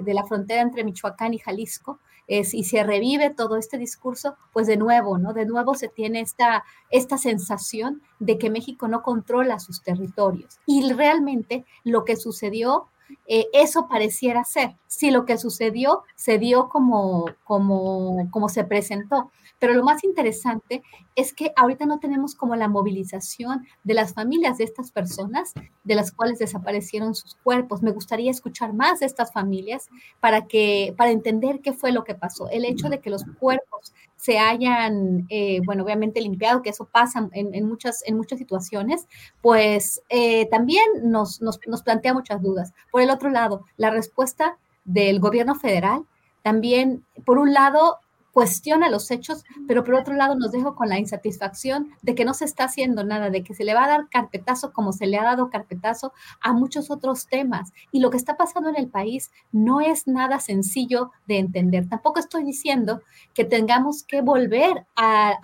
de 0.03 0.13
la 0.13 0.25
frontera 0.25 0.61
entre 0.61 0.83
Michoacán 0.83 1.33
y 1.33 1.39
Jalisco, 1.39 1.99
y 2.27 2.63
se 2.63 2.83
revive 2.83 3.29
todo 3.29 3.55
este 3.55 3.77
discurso, 3.77 4.35
pues 4.51 4.67
de 4.67 4.77
nuevo, 4.77 5.17
¿no? 5.17 5.33
De 5.33 5.45
nuevo 5.45 5.75
se 5.75 5.87
tiene 5.87 6.21
esta, 6.21 6.63
esta 6.89 7.17
sensación 7.17 8.01
de 8.19 8.37
que 8.37 8.49
México 8.49 8.87
no 8.87 9.03
controla 9.03 9.59
sus 9.59 9.83
territorios. 9.83 10.59
Y 10.65 10.91
realmente 10.93 11.65
lo 11.83 12.03
que 12.03 12.15
sucedió, 12.15 12.87
eh, 13.27 13.45
eso 13.53 13.87
pareciera 13.87 14.43
ser. 14.43 14.75
Si 14.87 15.11
lo 15.11 15.25
que 15.25 15.37
sucedió 15.37 16.03
se 16.15 16.39
dio 16.39 16.69
como, 16.69 17.25
como, 17.43 18.27
como 18.31 18.49
se 18.49 18.63
presentó. 18.63 19.31
Pero 19.59 19.73
lo 19.73 19.83
más 19.83 20.03
interesante 20.03 20.83
es 21.15 21.33
que 21.33 21.51
ahorita 21.55 21.85
no 21.85 21.99
tenemos 21.99 22.35
como 22.35 22.55
la 22.55 22.67
movilización 22.67 23.65
de 23.83 23.93
las 23.93 24.13
familias 24.13 24.57
de 24.57 24.65
estas 24.65 24.91
personas 24.91 25.53
de 25.83 25.95
las 25.95 26.11
cuales 26.11 26.39
desaparecieron 26.39 27.15
sus 27.15 27.35
cuerpos. 27.35 27.81
Me 27.81 27.91
gustaría 27.91 28.31
escuchar 28.31 28.73
más 28.73 28.99
de 28.99 29.05
estas 29.05 29.31
familias 29.31 29.87
para 30.19 30.47
que 30.47 30.93
para 30.97 31.11
entender 31.11 31.61
qué 31.61 31.73
fue 31.73 31.91
lo 31.91 32.03
que 32.03 32.15
pasó. 32.15 32.49
El 32.49 32.65
hecho 32.65 32.89
de 32.89 32.99
que 32.99 33.09
los 33.09 33.23
cuerpos 33.39 33.93
se 34.15 34.39
hayan, 34.39 35.25
eh, 35.29 35.61
bueno, 35.65 35.83
obviamente 35.83 36.21
limpiado, 36.21 36.61
que 36.61 36.71
eso 36.71 36.85
pasa 36.91 37.29
en, 37.33 37.67
muchas, 37.67 38.01
en 38.07 38.17
muchas 38.17 38.39
situaciones, 38.39 39.07
pues 39.41 40.01
eh, 40.09 40.47
también 40.49 40.85
nos, 41.03 41.41
nos, 41.41 41.59
nos 41.67 41.83
plantea 41.83 42.13
muchas 42.13 42.41
dudas. 42.41 42.73
Por 42.91 43.01
el 43.01 43.09
otro 43.09 43.29
lado, 43.29 43.65
la 43.77 43.91
respuesta 43.91 44.57
del 44.83 45.19
gobierno 45.19 45.55
federal 45.55 46.05
también, 46.45 47.03
por 47.25 47.39
un 47.39 47.53
lado, 47.53 47.97
cuestiona 48.35 48.89
los 48.89 49.11
hechos, 49.11 49.45
pero 49.65 49.85
por 49.85 49.93
otro 49.93 50.13
lado 50.13 50.35
nos 50.35 50.51
dejo 50.51 50.75
con 50.75 50.89
la 50.89 50.99
insatisfacción 50.99 51.93
de 52.01 52.15
que 52.15 52.25
no 52.25 52.33
se 52.33 52.43
está 52.43 52.65
haciendo 52.65 53.05
nada, 53.05 53.29
de 53.29 53.45
que 53.45 53.53
se 53.53 53.63
le 53.63 53.73
va 53.73 53.85
a 53.85 53.87
dar 53.87 54.09
carpetazo 54.09 54.73
como 54.73 54.91
se 54.91 55.07
le 55.07 55.17
ha 55.17 55.23
dado 55.23 55.49
carpetazo 55.49 56.11
a 56.41 56.51
muchos 56.51 56.91
otros 56.91 57.27
temas. 57.27 57.71
Y 57.93 58.01
lo 58.01 58.09
que 58.09 58.17
está 58.17 58.35
pasando 58.35 58.67
en 58.67 58.75
el 58.75 58.89
país 58.89 59.31
no 59.53 59.79
es 59.79 60.05
nada 60.05 60.41
sencillo 60.41 61.11
de 61.27 61.37
entender. 61.37 61.87
Tampoco 61.87 62.19
estoy 62.19 62.43
diciendo 62.43 62.99
que 63.33 63.45
tengamos 63.45 64.03
que 64.03 64.21
volver 64.21 64.85
a, 64.97 65.37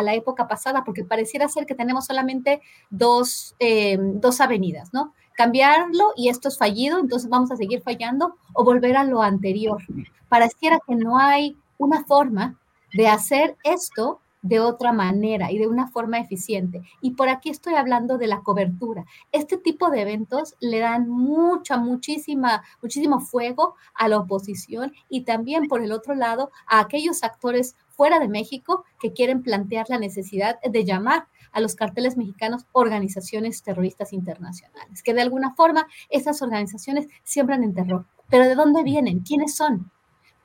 la 0.00 0.14
época 0.14 0.46
pasada, 0.46 0.84
porque 0.84 1.02
pareciera 1.02 1.48
ser 1.48 1.66
que 1.66 1.74
tenemos 1.74 2.06
solamente 2.06 2.62
dos, 2.90 3.56
eh, 3.58 3.98
dos 3.98 4.40
avenidas, 4.40 4.90
¿no? 4.92 5.14
cambiarlo 5.36 6.12
y 6.16 6.28
esto 6.28 6.48
es 6.48 6.56
fallido, 6.56 6.98
entonces 6.98 7.28
vamos 7.28 7.50
a 7.50 7.56
seguir 7.56 7.82
fallando 7.82 8.36
o 8.54 8.62
volver 8.64 8.96
a 8.96 9.04
lo 9.04 9.20
anterior. 9.20 9.82
Pareciera 10.28 10.78
que 10.86 10.94
no 10.94 11.18
hay 11.18 11.56
una 11.78 12.04
forma 12.04 12.58
de 12.92 13.08
hacer 13.08 13.56
esto 13.64 14.20
de 14.42 14.60
otra 14.60 14.92
manera 14.92 15.50
y 15.50 15.58
de 15.58 15.66
una 15.66 15.88
forma 15.88 16.18
eficiente. 16.20 16.82
Y 17.00 17.12
por 17.12 17.28
aquí 17.28 17.50
estoy 17.50 17.74
hablando 17.74 18.16
de 18.16 18.28
la 18.28 18.42
cobertura. 18.42 19.04
Este 19.32 19.56
tipo 19.56 19.90
de 19.90 20.02
eventos 20.02 20.54
le 20.60 20.78
dan 20.78 21.08
mucha, 21.08 21.76
muchísima, 21.76 22.62
muchísimo 22.80 23.20
fuego 23.20 23.74
a 23.94 24.08
la 24.08 24.18
oposición 24.18 24.92
y 25.08 25.22
también 25.22 25.66
por 25.66 25.82
el 25.82 25.90
otro 25.90 26.14
lado 26.14 26.52
a 26.66 26.78
aquellos 26.78 27.24
actores 27.24 27.74
fuera 27.88 28.20
de 28.20 28.28
México 28.28 28.84
que 29.00 29.12
quieren 29.12 29.42
plantear 29.42 29.86
la 29.88 29.98
necesidad 29.98 30.60
de 30.60 30.84
llamar 30.84 31.26
a 31.50 31.60
los 31.60 31.74
carteles 31.74 32.16
mexicanos 32.16 32.66
organizaciones 32.72 33.62
terroristas 33.62 34.12
internacionales, 34.12 35.02
que 35.02 35.14
de 35.14 35.22
alguna 35.22 35.54
forma 35.54 35.86
esas 36.10 36.42
organizaciones 36.42 37.08
siembran 37.24 37.64
en 37.64 37.74
terror. 37.74 38.04
Pero 38.28 38.44
¿de 38.44 38.54
dónde 38.54 38.82
vienen? 38.82 39.20
¿Quiénes 39.20 39.56
son? 39.56 39.90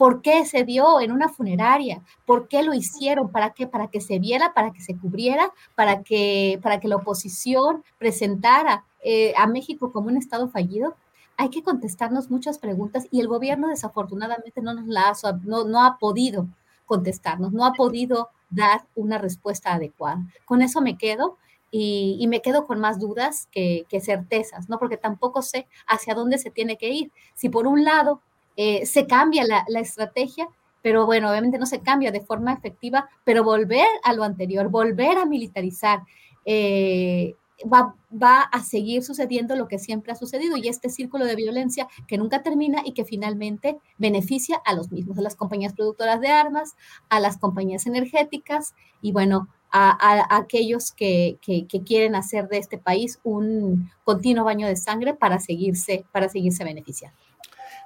¿Por 0.01 0.23
qué 0.23 0.47
se 0.47 0.63
dio 0.63 0.99
en 0.99 1.11
una 1.11 1.29
funeraria? 1.29 2.01
¿Por 2.25 2.47
qué 2.47 2.63
lo 2.63 2.73
hicieron? 2.73 3.31
¿Para 3.31 3.51
qué? 3.51 3.67
Para 3.67 3.85
que 3.85 4.01
se 4.01 4.17
viera, 4.17 4.51
para 4.55 4.73
que 4.73 4.81
se 4.81 4.97
cubriera, 4.97 5.53
para 5.75 6.01
que, 6.01 6.59
para 6.63 6.79
que 6.79 6.87
la 6.87 6.95
oposición 6.95 7.83
presentara 7.99 8.83
eh, 9.03 9.31
a 9.37 9.45
México 9.45 9.91
como 9.91 10.07
un 10.07 10.17
Estado 10.17 10.49
fallido. 10.49 10.95
Hay 11.37 11.49
que 11.49 11.61
contestarnos 11.61 12.31
muchas 12.31 12.57
preguntas 12.57 13.07
y 13.11 13.19
el 13.19 13.27
gobierno 13.27 13.67
desafortunadamente 13.67 14.59
no 14.63 14.73
nos 14.73 14.87
la 14.87 15.09
ha, 15.09 15.13
no, 15.43 15.65
no 15.65 15.83
ha 15.85 15.99
podido 15.99 16.47
contestarnos, 16.87 17.53
no 17.53 17.63
ha 17.63 17.73
podido 17.73 18.29
dar 18.49 18.87
una 18.95 19.19
respuesta 19.19 19.71
adecuada. 19.71 20.25
Con 20.45 20.63
eso 20.63 20.81
me 20.81 20.97
quedo 20.97 21.37
y, 21.69 22.25
me 22.27 22.41
quedo 22.41 22.65
con 22.65 22.79
más 22.79 22.99
dudas 22.99 23.47
que, 23.51 23.85
certezas, 24.01 24.67
¿no? 24.67 24.79
Porque 24.79 24.97
tampoco 24.97 25.43
sé 25.43 25.67
hacia 25.85 26.15
dónde 26.15 26.39
se 26.39 26.49
tiene 26.49 26.77
que 26.77 26.89
ir. 26.89 27.11
Si 27.35 27.49
por 27.49 27.67
un 27.67 27.83
lado 27.83 28.21
eh, 28.55 28.85
se 28.85 29.07
cambia 29.07 29.43
la, 29.45 29.79
estrategia, 29.79 30.47
pero 30.81 31.05
bueno, 31.05 31.29
obviamente 31.29 31.57
no 31.57 31.65
se 31.65 31.81
cambia 31.81 32.11
de 32.11 32.21
forma 32.21 32.53
efectiva, 32.53 33.09
pero 33.23 33.43
volver 33.43 33.87
a 34.03 34.13
lo 34.13 34.23
anterior, 34.23 34.69
volver 34.69 35.17
a 35.17 35.25
militarizar, 35.25 36.01
eh, 36.45 37.35
va, 37.71 38.41
a 38.41 38.63
seguir 38.63 39.03
sucediendo 39.03 39.55
lo 39.55 39.67
que 39.67 39.79
siempre 39.79 40.11
ha 40.11 40.15
sucedido 40.15 40.57
y 40.57 40.67
este 40.67 40.89
círculo 40.89 41.25
de 41.25 41.35
violencia 41.35 41.87
que 42.07 42.17
nunca 42.17 42.41
termina 42.41 42.81
y 42.83 42.93
que 42.93 43.05
finalmente 43.05 43.77
beneficia 43.97 44.59
a 44.65 44.73
los 44.73 44.91
mismos, 44.91 45.17
a 45.17 45.21
las 45.21 45.35
compañías 45.35 45.73
productoras 45.73 46.19
de 46.19 46.29
armas, 46.29 46.75
a 47.09 47.19
las 47.19 47.37
compañías 47.37 47.85
energéticas 47.85 48.73
y 49.01 49.11
bueno, 49.11 49.47
a, 49.71 50.35
aquellos 50.35 50.91
que, 50.91 51.37
que, 51.41 51.65
quieren 51.83 52.15
hacer 52.15 52.49
de 52.49 52.57
este 52.57 52.77
país 52.77 53.19
un 53.23 53.89
continuo 54.03 54.43
baño 54.43 54.67
de 54.67 54.75
sangre 54.75 55.13
para 55.13 55.39
seguirse, 55.39 56.03
para 56.11 56.27
seguirse 56.27 56.63
beneficiando. 56.65 57.17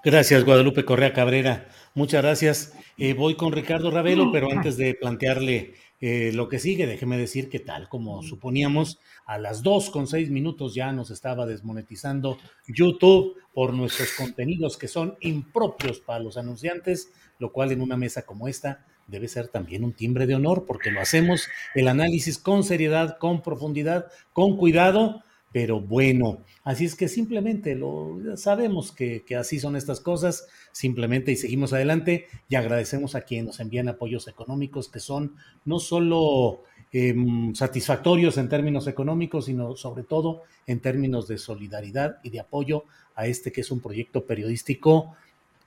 Gracias, 0.05 0.45
Guadalupe 0.45 0.85
Correa 0.85 1.13
Cabrera. 1.13 1.67
Muchas 1.95 2.21
gracias. 2.21 2.73
Eh, 2.95 3.15
voy 3.15 3.33
con 3.33 3.51
Ricardo 3.51 3.89
Ravelo, 3.89 4.31
pero 4.31 4.51
antes 4.51 4.77
de 4.77 4.93
plantearle 4.93 5.73
eh, 5.99 6.29
lo 6.31 6.47
que 6.47 6.59
sigue, 6.59 6.85
déjeme 6.85 7.17
decir 7.17 7.49
que 7.49 7.59
tal 7.59 7.89
como 7.89 8.21
suponíamos, 8.21 8.99
a 9.25 9.39
las 9.39 9.63
dos 9.63 9.89
con 9.89 10.05
seis 10.05 10.29
minutos 10.29 10.75
ya 10.75 10.91
nos 10.91 11.09
estaba 11.09 11.47
desmonetizando 11.47 12.37
YouTube 12.67 13.35
por 13.51 13.73
nuestros 13.73 14.11
contenidos 14.11 14.77
que 14.77 14.87
son 14.87 15.17
impropios 15.21 16.01
para 16.01 16.23
los 16.23 16.37
anunciantes, 16.37 17.11
lo 17.39 17.51
cual 17.51 17.71
en 17.71 17.81
una 17.81 17.97
mesa 17.97 18.27
como 18.27 18.47
esta 18.47 18.85
debe 19.07 19.27
ser 19.27 19.47
también 19.47 19.83
un 19.83 19.93
timbre 19.93 20.27
de 20.27 20.35
honor 20.35 20.65
porque 20.67 20.91
lo 20.91 21.01
hacemos 21.01 21.47
el 21.73 21.87
análisis 21.87 22.37
con 22.37 22.63
seriedad, 22.63 23.17
con 23.17 23.41
profundidad, 23.41 24.11
con 24.33 24.55
cuidado 24.55 25.23
pero 25.55 25.79
bueno, 25.79 26.39
así 26.65 26.83
es 26.83 26.95
que 26.95 27.07
simplemente 27.07 27.75
lo 27.75 28.19
sabemos 28.35 28.91
que, 28.91 29.23
así 29.39 29.57
son 29.57 29.77
estas 29.77 30.01
cosas, 30.01 30.49
simplemente 30.73 31.31
y 31.31 31.37
seguimos 31.37 31.71
adelante 31.71 32.27
y 32.49 32.55
agradecemos 32.55 33.15
a 33.15 33.21
quienes 33.21 33.45
nos 33.45 33.59
envían 33.61 33.87
apoyos 33.87 34.27
económicos 34.27 34.89
que 34.89 34.99
son 34.99 35.37
no 35.63 35.79
solo 35.79 36.63
em, 36.91 37.55
satisfactorios 37.55 38.37
en 38.37 38.49
términos 38.49 38.85
económicos, 38.87 39.45
sino 39.45 39.77
sobre 39.77 40.03
todo 40.03 40.43
en 40.67 40.81
términos 40.81 41.25
de 41.29 41.37
solidaridad 41.37 42.17
y 42.21 42.31
de 42.31 42.41
apoyo 42.41 42.83
a 43.15 43.25
este 43.25 43.53
que 43.53 43.61
es 43.61 43.71
un 43.71 43.79
proyecto 43.79 44.25
periodístico 44.25 45.15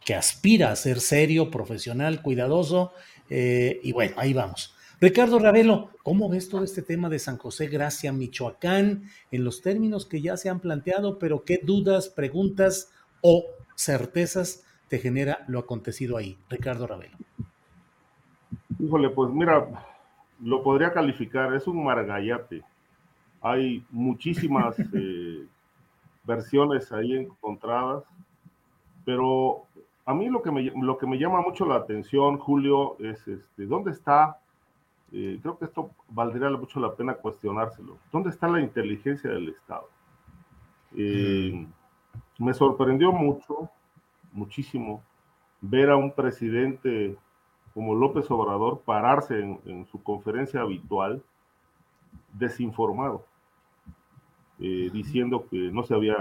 que 0.04 0.14
aspira 0.14 0.70
a 0.70 0.76
ser 0.76 1.00
serio, 1.00 1.50
profesional, 1.50 2.20
cuidadoso, 2.20 2.92
eh, 3.30 3.80
y 3.82 3.92
bueno, 3.92 4.16
ahí 4.18 4.34
vamos. 4.34 4.74
Ricardo 5.00 5.38
Ravelo, 5.38 5.90
¿cómo 6.02 6.28
ves 6.28 6.48
todo 6.48 6.64
este 6.64 6.82
tema 6.82 7.08
de 7.08 7.20
San 7.20 7.38
José 7.38 7.68
Gracia, 7.68 8.12
Michoacán, 8.12 9.04
en 9.30 9.44
los 9.44 9.62
términos 9.62 10.06
que 10.06 10.20
ya 10.20 10.36
se 10.36 10.48
han 10.48 10.58
planteado, 10.58 11.20
pero 11.20 11.44
qué 11.44 11.60
dudas, 11.62 12.08
preguntas 12.08 12.92
o 13.22 13.44
certezas 13.76 14.66
te 14.88 14.98
genera 14.98 15.44
lo 15.46 15.60
acontecido 15.60 16.16
ahí? 16.16 16.36
Ricardo 16.50 16.88
Ravelo. 16.88 17.16
Híjole, 18.80 19.10
pues 19.10 19.30
mira, 19.30 19.68
lo 20.42 20.64
podría 20.64 20.92
calificar, 20.92 21.54
es 21.54 21.68
un 21.68 21.84
margallate. 21.84 22.64
Hay 23.40 23.84
muchísimas 23.90 24.76
eh, 24.94 25.46
versiones 26.24 26.90
ahí 26.90 27.12
encontradas, 27.12 28.02
pero 29.04 29.62
a 30.04 30.12
mí 30.12 30.28
lo 30.28 30.42
que, 30.42 30.50
me, 30.50 30.62
lo 30.64 30.98
que 30.98 31.06
me 31.06 31.18
llama 31.18 31.40
mucho 31.40 31.66
la 31.66 31.76
atención, 31.76 32.36
Julio, 32.38 32.96
es 32.98 33.28
este, 33.28 33.66
dónde 33.66 33.92
está 33.92 34.38
eh, 35.12 35.38
creo 35.40 35.58
que 35.58 35.64
esto 35.64 35.90
valdría 36.08 36.50
mucho 36.50 36.80
la 36.80 36.94
pena 36.94 37.14
cuestionárselo. 37.14 37.96
¿Dónde 38.12 38.30
está 38.30 38.48
la 38.48 38.60
inteligencia 38.60 39.30
del 39.30 39.48
Estado? 39.48 39.88
Eh, 40.96 41.52
mm. 41.54 42.44
Me 42.44 42.54
sorprendió 42.54 43.12
mucho, 43.12 43.70
muchísimo, 44.32 45.02
ver 45.60 45.90
a 45.90 45.96
un 45.96 46.12
presidente 46.12 47.16
como 47.74 47.94
López 47.94 48.30
Obrador 48.30 48.80
pararse 48.84 49.40
en, 49.40 49.86
su 49.86 50.02
conferencia 50.02 50.60
habitual 50.60 51.22
desinformado, 52.32 53.24
eh, 54.58 54.90
diciendo 54.92 55.46
que 55.48 55.56
no 55.70 55.84
se 55.84 55.94
había 55.94 56.16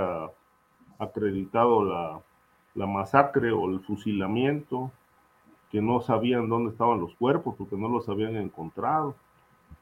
acreditado 1.00 1.84
la, 1.84 2.22
la 2.76 2.86
masacre 2.86 3.52
o 3.52 3.70
el 3.70 3.80
fusilamiento, 3.82 4.92
que 5.72 5.82
no 5.82 6.02
sabían 6.02 6.50
dónde 6.50 6.72
estaban 6.72 7.00
los 7.00 7.14
cuerpos 7.16 7.56
porque 7.58 7.76
no 7.76 7.90
los 7.90 8.08
habían 8.08 8.38
encontrado. 8.38 9.16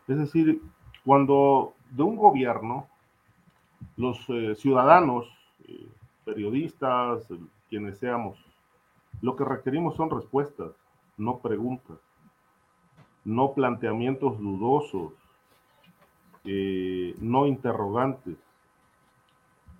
Es 0.07 0.17
decir, 0.17 0.61
cuando 1.03 1.73
de 1.91 2.03
un 2.03 2.15
gobierno 2.15 2.87
los 3.97 4.19
eh, 4.29 4.55
ciudadanos, 4.55 5.27
eh, 5.67 5.87
periodistas, 6.23 7.27
quienes 7.69 7.99
seamos, 7.99 8.37
lo 9.21 9.35
que 9.35 9.45
requerimos 9.45 9.95
son 9.95 10.09
respuestas, 10.09 10.71
no 11.17 11.37
preguntas, 11.37 11.97
no 13.23 13.53
planteamientos 13.53 14.39
dudosos, 14.39 15.13
eh, 16.43 17.15
no 17.19 17.45
interrogantes. 17.45 18.37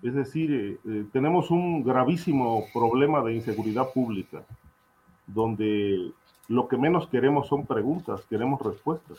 Es 0.02 0.14
decir, 0.14 0.78
tenemos 1.12 1.50
un 1.50 1.82
gravísimo 1.82 2.64
problema 2.72 3.22
de 3.22 3.34
inseguridad 3.34 3.92
pública 3.92 4.44
donde 5.26 6.12
lo 6.48 6.68
que 6.68 6.76
menos 6.76 7.08
queremos 7.08 7.48
son 7.48 7.66
preguntas, 7.66 8.24
queremos 8.28 8.60
respuestas, 8.62 9.18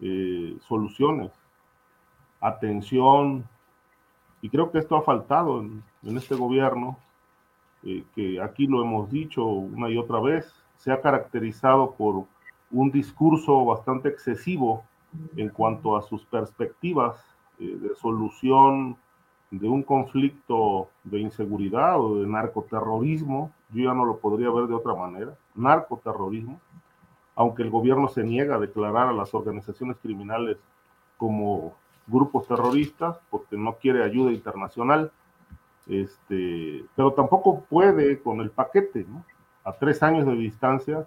eh, 0.00 0.56
soluciones, 0.66 1.32
atención. 2.40 3.44
Y 4.42 4.48
creo 4.48 4.70
que 4.70 4.78
esto 4.78 4.96
ha 4.96 5.02
faltado 5.02 5.60
en, 5.60 5.82
este 6.16 6.34
gobierno, 6.34 6.98
eh, 7.82 8.04
que 8.14 8.40
aquí 8.40 8.66
lo 8.66 8.82
hemos 8.82 9.10
dicho 9.10 9.44
una 9.44 9.88
y 9.88 9.96
otra 9.96 10.20
vez, 10.20 10.52
se 10.76 10.92
ha 10.92 11.00
caracterizado 11.00 11.92
por 11.92 12.26
un 12.70 12.90
discurso 12.90 13.64
bastante 13.64 14.08
excesivo 14.08 14.84
en 15.36 15.48
cuanto 15.48 15.96
a 15.96 16.02
sus 16.02 16.24
perspectivas 16.26 17.16
eh, 17.58 17.76
de 17.80 17.94
solución 17.94 18.96
de 19.50 19.68
un 19.68 19.82
conflicto 19.82 20.88
de 21.04 21.20
inseguridad 21.20 22.00
o 22.00 22.20
de 22.20 22.26
narcoterrorismo, 22.26 23.52
yo 23.74 23.84
ya 23.84 23.94
no 23.94 24.04
lo 24.04 24.18
podría 24.18 24.50
ver 24.50 24.66
de 24.66 24.74
otra 24.74 24.94
manera, 24.94 25.34
narcoterrorismo, 25.54 26.60
aunque 27.36 27.62
el 27.62 27.70
gobierno 27.70 28.08
se 28.08 28.22
niega 28.22 28.56
a 28.56 28.60
declarar 28.60 29.08
a 29.08 29.12
las 29.12 29.34
organizaciones 29.34 29.96
criminales 29.98 30.56
como 31.16 31.74
grupos 32.06 32.46
terroristas 32.46 33.18
porque 33.30 33.56
no 33.56 33.74
quiere 33.74 34.04
ayuda 34.04 34.32
internacional, 34.32 35.10
este, 35.86 36.84
pero 36.94 37.12
tampoco 37.12 37.64
puede 37.68 38.20
con 38.20 38.40
el 38.40 38.50
paquete, 38.50 39.06
A 39.64 39.72
tres 39.72 40.02
años 40.02 40.26
de 40.26 40.34
distancia 40.34 41.06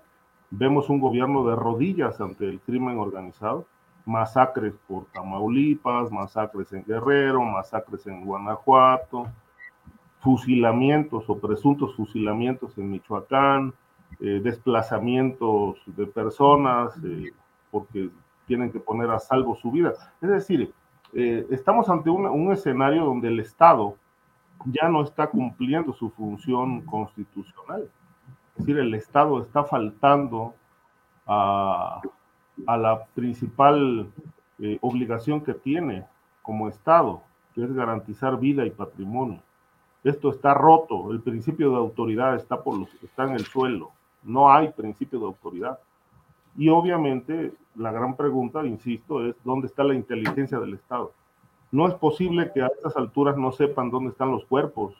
vemos 0.50 0.90
un 0.90 1.00
gobierno 1.00 1.48
de 1.48 1.56
rodillas 1.56 2.20
ante 2.22 2.46
el 2.46 2.60
crimen 2.60 2.98
organizado 3.00 3.66
masacres 4.08 4.74
por 4.88 5.06
Tamaulipas, 5.08 6.12
masacres 6.12 6.72
en 6.72 6.84
Guerrero, 6.86 7.42
masacres 7.42 8.08
en 8.08 8.26
Guanajuato, 8.26 9.28
fusilamientos 10.20 11.30
o 11.30 11.40
presuntos 11.40 11.96
fusilamientos 11.96 12.78
en 12.78 12.92
Michoacán, 12.92 13.74
eh, 14.20 14.42
desplazamientos 14.44 15.78
de 15.86 16.08
personas 16.08 16.98
eh, 17.04 17.32
porque 17.70 18.10
tienen 18.48 18.72
que 18.72 18.80
poner 18.80 19.12
a 19.12 19.20
salvo 19.20 19.56
su 19.56 19.70
vida. 19.70 19.94
Es 20.22 20.30
decir, 20.30 20.74
eh, 21.14 21.46
estamos 21.52 21.90
ante 21.90 22.10
un 22.10 22.52
escenario 22.52 23.06
donde 23.06 23.28
el 23.28 23.40
Estado 23.40 23.96
ya 24.66 24.90
no 24.90 25.04
está 25.04 25.28
cumpliendo 25.28 25.94
su 25.94 26.10
función 26.10 26.82
constitucional. 26.82 27.90
Es 28.56 28.66
decir, 28.66 28.80
el 28.80 28.94
Estado 28.96 29.42
está 29.42 29.64
faltando 29.64 30.56
a, 31.28 32.02
la 32.66 33.06
principal 33.14 34.10
obligación 34.82 35.42
que 35.42 35.54
tiene 35.54 36.06
como 36.42 36.68
Estado, 36.68 37.22
que 37.54 37.64
es 37.64 37.72
garantizar 37.72 38.40
vida 38.40 38.66
y 38.66 38.72
patrimonio. 38.72 39.44
Esto 40.08 40.30
está 40.30 40.54
roto, 40.54 41.12
el 41.12 41.20
principio 41.20 41.70
de 41.70 41.76
autoridad 41.76 42.36
está, 42.36 42.64
por 42.64 42.78
los, 42.78 42.90
está 43.04 43.26
en 43.26 43.32
el 43.32 43.46
suelo, 43.46 43.92
no 44.24 44.50
hay 44.50 44.72
principio 44.72 45.20
de 45.20 45.26
autoridad. 45.26 45.80
Y 46.56 46.70
obviamente 46.70 47.52
la 47.76 47.92
gran 47.92 48.16
pregunta, 48.16 48.66
insisto, 48.66 49.26
es 49.26 49.36
dónde 49.44 49.68
está 49.68 49.84
la 49.84 49.96
inteligencia 49.96 50.60
del 50.60 50.76
Estado. 50.76 51.12
No 51.74 51.90
es 51.90 51.94
posible 51.96 52.52
que 52.54 52.62
a 52.62 52.68
estas 52.68 52.96
alturas 52.96 53.36
no 53.36 53.52
sepan 53.52 53.92
dónde 53.92 54.12
están 54.12 54.32
los 54.32 54.46
cuerpos, 54.46 54.96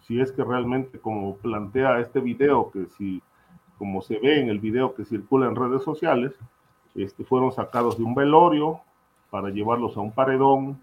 si 0.00 0.18
es 0.18 0.32
que 0.32 0.42
realmente, 0.42 0.98
como 0.98 1.36
plantea 1.36 2.00
este 2.00 2.20
video, 2.20 2.70
que 2.70 2.86
si, 2.96 3.22
como 3.76 4.00
se 4.00 4.18
ve 4.18 4.40
en 4.40 4.48
el 4.48 4.58
video 4.58 4.94
que 4.94 5.04
circula 5.04 5.48
en 5.48 5.56
redes 5.56 5.82
sociales, 5.82 6.32
este, 6.94 7.24
fueron 7.24 7.52
sacados 7.52 7.98
de 7.98 8.04
un 8.04 8.14
velorio 8.14 8.80
para 9.28 9.50
llevarlos 9.50 9.98
a 9.98 10.00
un 10.00 10.12
paredón, 10.12 10.80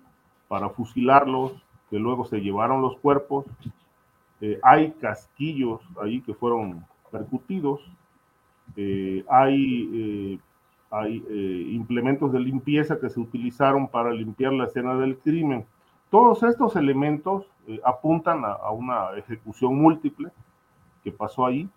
para 0.47 0.69
fusilarlos, 0.69 1.53
que 1.91 1.99
luego 1.99 2.25
se 2.25 2.39
llevaron 2.39 2.81
los 2.81 2.97
cuerpos. 2.97 3.45
Eh, 4.39 4.59
hay 4.63 4.93
casquillos 4.93 5.81
ahí 6.01 6.21
que 6.21 6.33
fueron 6.33 6.83
percutidos. 7.11 7.81
eh, 8.77 9.23
hay, 9.29 10.39
hay 10.89 11.23
implementos 11.75 12.31
de 12.31 12.39
limpieza 12.39 12.99
que 12.99 13.09
se 13.09 13.19
utilizaron 13.19 13.87
para 13.87 14.11
limpiar 14.11 14.53
la 14.53 14.65
escena 14.65 14.95
del 14.95 15.17
crimen. 15.17 15.65
Todos 16.09 16.41
estos 16.43 16.75
elementos 16.75 17.45
apuntan 17.83 18.43
a, 18.45 18.53
a 18.53 18.71
una 18.71 19.11
ejecución 19.17 19.75
múltiple 19.75 20.29
que 21.03 21.11
pasó 21.11 21.45
ahí, 21.45 21.69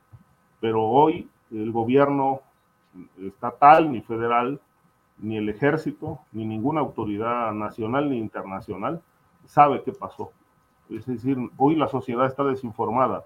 pero 0.60 0.82
hoy 0.82 1.28
el 1.50 1.70
gobierno 1.72 2.40
estatal 3.20 3.90
ni 3.90 4.00
federal, 4.00 4.60
ni 5.18 5.36
el 5.36 5.48
ejército, 5.48 6.20
ni 6.32 6.44
ninguna 6.44 6.80
autoridad 6.80 7.52
nacional 7.52 8.10
ni 8.10 8.18
internacional 8.18 9.02
sabe 9.46 9.82
qué 9.82 9.92
pasó. 9.92 10.32
Es 10.90 11.06
decir, 11.06 11.38
hoy 11.56 11.76
la 11.76 11.88
sociedad 11.88 12.26
está 12.26 12.44
desinformada. 12.44 13.24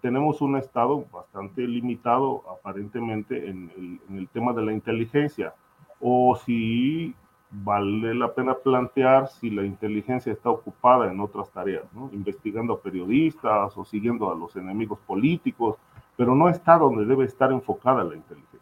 Tenemos 0.00 0.40
un 0.42 0.56
Estado 0.56 1.04
bastante 1.12 1.62
limitado 1.62 2.42
aparentemente 2.50 3.48
en 3.48 4.00
el, 4.10 4.28
tema 4.28 4.52
de 4.52 4.62
la 4.62 4.72
inteligencia. 4.72 5.54
O 6.00 6.36
si 6.36 7.14
vale 7.50 8.14
la 8.14 8.34
pena 8.34 8.54
plantear 8.54 9.28
si 9.28 9.50
la 9.50 9.64
inteligencia 9.64 10.32
está 10.32 10.50
ocupada 10.50 11.10
en 11.10 11.18
otras 11.20 11.50
tareas, 11.50 11.84
investigando 12.12 12.74
a 12.74 12.80
periodistas 12.80 13.76
o 13.76 13.84
siguiendo 13.84 14.30
a 14.30 14.34
los 14.34 14.54
enemigos 14.56 14.98
políticos, 15.06 15.76
pero 16.16 16.34
no 16.34 16.48
está 16.48 16.76
donde 16.76 17.06
debe 17.06 17.24
estar 17.24 17.50
enfocada 17.50 18.04
la 18.04 18.16
inteligencia. 18.16 18.58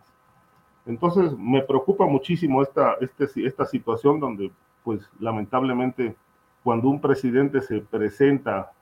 Entonces, 0.87 1.37
me 1.37 1.63
preocupa 1.63 2.07
muchísimo 2.07 2.63
esta, 2.63 2.95
este, 3.01 3.27
esta 3.45 3.65
situación 3.67 4.21
donde, 4.21 4.53
pues, 4.85 5.11
lamentablemente, 5.19 6.15
cuando 6.67 6.89
un 6.89 7.01
presidente 7.01 7.61
se 7.61 7.79
presenta 7.79 8.73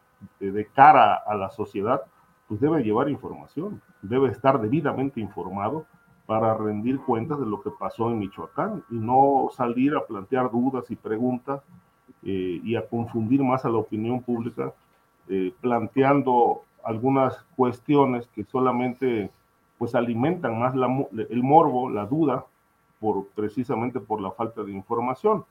de, 0.41 0.67
cara 0.75 1.17
a 1.17 1.35
la 1.35 1.51
sociedad, 1.51 2.01
pues 2.49 2.59
debe 2.59 2.83
llevar 2.83 3.11
información, 3.11 3.83
debe 4.01 4.31
estar 4.31 4.59
debidamente 4.59 5.21
informado 5.21 5.85
para 6.25 6.57
rendir 6.57 6.99
cuentas 7.01 7.39
de 7.39 7.45
lo 7.45 7.61
que 7.61 7.69
pasó 7.71 8.11
en 8.11 8.21
Michoacán 8.21 8.83
y 8.91 8.95
no 8.95 9.51
salir 9.55 9.95
a 9.97 10.07
plantear 10.07 10.51
dudas 10.51 10.91
y 10.91 10.97
preguntas 10.97 11.61
eh, 12.23 12.59
y 12.65 12.75
a 12.75 12.89
confundir 12.89 13.45
más 13.45 13.67
a 13.67 13.69
la 13.69 13.77
opinión 13.77 14.23
pública, 14.23 14.73
eh, 15.29 15.53
planteando 15.61 16.63
algunas 16.85 17.37
cuestiones 17.55 18.27
que 18.29 18.45
solamente 18.45 19.31
pues 19.77 19.95
alimentan 19.95 20.59
más 20.59 20.73
el 20.75 21.43
morbo, 21.43 21.91
la 21.91 22.07
duda, 22.07 22.47
por, 22.99 23.27
precisamente 23.35 24.01
por 24.01 24.23
la 24.23 24.31
falta 24.31 24.63
de 24.63 24.73
información. 24.73 25.45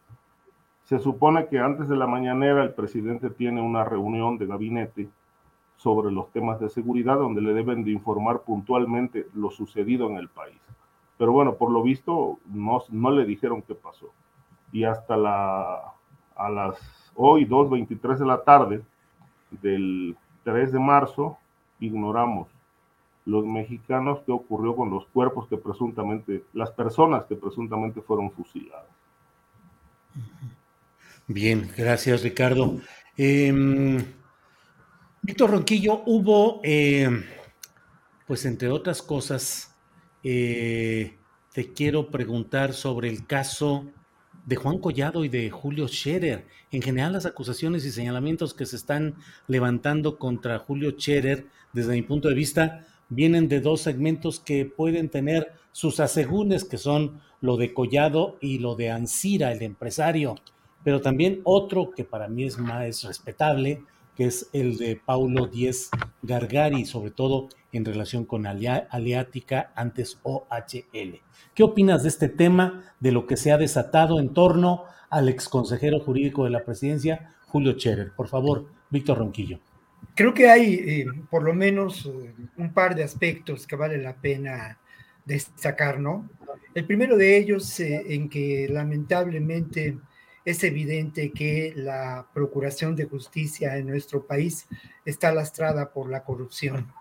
Se 0.85 0.99
supone 0.99 1.47
que 1.47 1.59
antes 1.59 1.87
de 1.87 1.95
la 1.95 2.07
mañanera 2.07 2.63
el 2.63 2.73
presidente 2.73 3.29
tiene 3.29 3.61
una 3.61 3.83
reunión 3.83 4.37
de 4.37 4.47
gabinete 4.47 5.09
sobre 5.77 6.11
los 6.11 6.31
temas 6.31 6.59
de 6.59 6.69
seguridad 6.69 7.17
donde 7.17 7.41
le 7.41 7.53
deben 7.53 7.83
de 7.83 7.91
informar 7.91 8.41
puntualmente 8.41 9.27
lo 9.33 9.49
sucedido 9.49 10.09
en 10.09 10.17
el 10.17 10.29
país. 10.29 10.59
Pero 11.17 11.31
bueno, 11.31 11.55
por 11.55 11.71
lo 11.71 11.83
visto 11.83 12.39
no, 12.45 12.81
no 12.89 13.11
le 13.11 13.25
dijeron 13.25 13.61
qué 13.61 13.75
pasó. 13.75 14.09
Y 14.71 14.83
hasta 14.83 15.15
la, 15.17 15.93
a 16.35 16.49
las 16.49 17.11
hoy 17.15 17.45
2.23 17.45 18.17
de 18.17 18.25
la 18.25 18.43
tarde 18.43 18.81
del 19.61 20.17
3 20.43 20.71
de 20.71 20.79
marzo 20.79 21.37
ignoramos 21.79 22.47
los 23.25 23.45
mexicanos 23.45 24.19
qué 24.25 24.31
ocurrió 24.31 24.75
con 24.75 24.89
los 24.89 25.05
cuerpos 25.07 25.47
que 25.47 25.57
presuntamente, 25.57 26.43
las 26.53 26.71
personas 26.71 27.25
que 27.25 27.35
presuntamente 27.35 28.01
fueron 28.01 28.31
fusiladas. 28.31 28.87
Bien, 31.27 31.71
gracias 31.77 32.21
Ricardo. 32.21 32.81
Em, 33.15 34.03
Víctor 35.21 35.51
Ronquillo, 35.51 36.03
hubo, 36.05 36.59
em, 36.63 37.23
pues 38.27 38.45
entre 38.45 38.67
otras 38.69 39.01
cosas, 39.01 39.73
eh, 40.21 41.17
te 41.53 41.71
quiero 41.71 42.11
preguntar 42.11 42.73
sobre 42.73 43.07
el 43.07 43.25
caso 43.25 43.89
de 44.45 44.57
Juan 44.57 44.79
Collado 44.79 45.23
y 45.23 45.29
de 45.29 45.49
Julio 45.49 45.87
Scherer. 45.87 46.45
En 46.71 46.81
general, 46.81 47.13
las 47.13 47.25
acusaciones 47.25 47.85
y 47.85 47.91
señalamientos 47.91 48.53
que 48.53 48.65
se 48.65 48.75
están 48.75 49.15
levantando 49.47 50.17
contra 50.17 50.59
Julio 50.59 50.91
Scherer, 50.91 51.47
desde 51.71 51.93
mi 51.93 52.01
punto 52.01 52.27
de 52.27 52.35
vista, 52.35 52.85
vienen 53.07 53.47
de 53.47 53.61
dos 53.61 53.79
segmentos 53.79 54.41
que 54.41 54.65
pueden 54.65 55.07
tener 55.07 55.53
sus 55.71 56.01
asegúnes, 56.01 56.65
que 56.65 56.77
son 56.77 57.21
lo 57.39 57.55
de 57.55 57.73
Collado 57.73 58.37
y 58.41 58.59
lo 58.59 58.75
de 58.75 58.91
Ansira, 58.91 59.53
el 59.53 59.61
empresario, 59.61 60.35
pero 60.83 61.01
también 61.01 61.41
otro 61.43 61.91
que 61.91 62.03
para 62.03 62.27
mí 62.27 62.43
es 62.43 62.57
más 62.57 63.03
respetable, 63.03 63.81
que 64.15 64.25
es 64.25 64.49
el 64.53 64.77
de 64.77 64.99
Paulo 65.03 65.47
Díez 65.47 65.89
Gargari, 66.21 66.85
sobre 66.85 67.11
todo 67.11 67.49
en 67.71 67.85
relación 67.85 68.25
con 68.25 68.45
Aleática, 68.45 69.71
antes 69.75 70.19
OHL. 70.23 71.21
¿Qué 71.55 71.63
opinas 71.63 72.03
de 72.03 72.09
este 72.09 72.29
tema, 72.29 72.83
de 72.99 73.11
lo 73.11 73.25
que 73.25 73.37
se 73.37 73.51
ha 73.51 73.57
desatado 73.57 74.19
en 74.19 74.33
torno 74.33 74.83
al 75.09 75.29
exconsejero 75.29 75.99
jurídico 75.99 76.43
de 76.43 76.51
la 76.51 76.63
presidencia, 76.63 77.33
Julio 77.47 77.73
Scherer? 77.73 78.11
Por 78.15 78.27
favor, 78.27 78.65
Víctor 78.89 79.17
Ronquillo. 79.17 79.59
Creo 80.15 80.33
que 80.33 80.49
hay 80.49 80.73
eh, 80.75 81.05
por 81.29 81.43
lo 81.43 81.53
menos 81.53 82.05
eh, 82.05 82.33
un 82.57 82.73
par 82.73 82.93
de 82.93 83.03
aspectos 83.03 83.65
que 83.65 83.75
vale 83.75 83.97
la 83.97 84.15
pena 84.15 84.77
destacar, 85.25 85.99
¿no? 85.99 86.29
El 86.75 86.85
primero 86.85 87.17
de 87.17 87.37
ellos 87.37 87.79
eh, 87.79 88.03
en 88.09 88.29
que 88.29 88.67
lamentablemente 88.69 89.97
es 90.45 90.63
evidente 90.63 91.31
que 91.31 91.73
la 91.75 92.27
Procuración 92.33 92.95
de 92.95 93.05
Justicia 93.05 93.77
en 93.77 93.87
nuestro 93.87 94.25
país 94.25 94.67
está 95.05 95.33
lastrada 95.33 95.91
por 95.91 96.09
la 96.09 96.23
corrupción. 96.23 96.91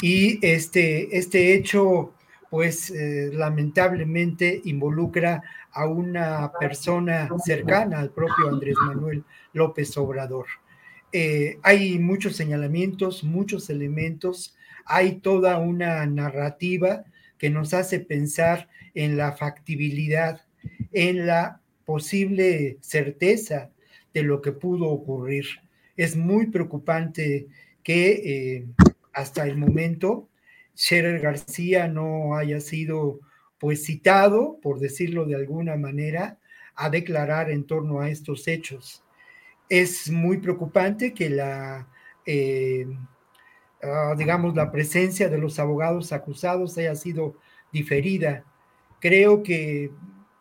Y 0.00 0.44
este, 0.46 1.16
este 1.16 1.54
hecho, 1.54 2.14
pues 2.48 2.92
lamentablemente 3.32 4.60
involucra 4.64 5.42
a 5.72 5.86
una 5.86 6.52
persona 6.58 7.28
cercana 7.44 8.00
al 8.00 8.10
propio 8.10 8.48
Andrés 8.48 8.76
Manuel 8.86 9.24
López 9.52 9.96
Obrador. 9.96 10.46
Eh, 11.12 11.58
hay 11.62 11.98
muchos 11.98 12.36
señalamientos, 12.36 13.24
muchos 13.24 13.68
elementos, 13.70 14.56
hay 14.84 15.16
toda 15.16 15.58
una 15.58 16.06
narrativa 16.06 17.04
que 17.38 17.50
nos 17.50 17.74
hace 17.74 18.00
pensar 18.00 18.68
en 18.94 19.16
la 19.16 19.32
factibilidad, 19.32 20.42
en 20.92 21.26
la 21.26 21.59
posible 21.90 22.78
certeza 22.82 23.72
de 24.14 24.22
lo 24.22 24.40
que 24.40 24.52
pudo 24.52 24.86
ocurrir. 24.86 25.44
Es 25.96 26.14
muy 26.14 26.46
preocupante 26.46 27.48
que 27.82 28.10
eh, 28.12 28.66
hasta 29.12 29.44
el 29.44 29.56
momento 29.56 30.28
Scherer 30.76 31.18
García 31.20 31.88
no 31.88 32.36
haya 32.36 32.60
sido 32.60 33.18
pues 33.58 33.84
citado, 33.84 34.60
por 34.62 34.78
decirlo 34.78 35.24
de 35.24 35.34
alguna 35.34 35.76
manera, 35.76 36.38
a 36.76 36.90
declarar 36.90 37.50
en 37.50 37.64
torno 37.64 38.00
a 38.00 38.08
estos 38.08 38.46
hechos. 38.46 39.02
Es 39.68 40.08
muy 40.12 40.38
preocupante 40.38 41.12
que 41.12 41.28
la, 41.28 41.88
eh, 42.24 42.86
ah, 43.82 44.14
digamos, 44.16 44.54
la 44.54 44.70
presencia 44.70 45.28
de 45.28 45.38
los 45.38 45.58
abogados 45.58 46.12
acusados 46.12 46.78
haya 46.78 46.94
sido 46.94 47.34
diferida. 47.72 48.44
Creo 49.00 49.42
que 49.42 49.90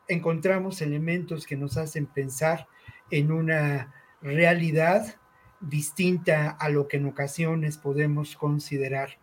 encontramos 0.09 0.81
elementos 0.81 1.47
que 1.47 1.55
nos 1.55 1.77
hacen 1.77 2.05
pensar 2.05 2.67
en 3.11 3.31
una 3.31 3.93
realidad 4.21 5.15
distinta 5.61 6.49
a 6.49 6.69
lo 6.69 6.87
que 6.87 6.97
en 6.97 7.05
ocasiones 7.05 7.77
podemos 7.77 8.35
considerar. 8.35 9.17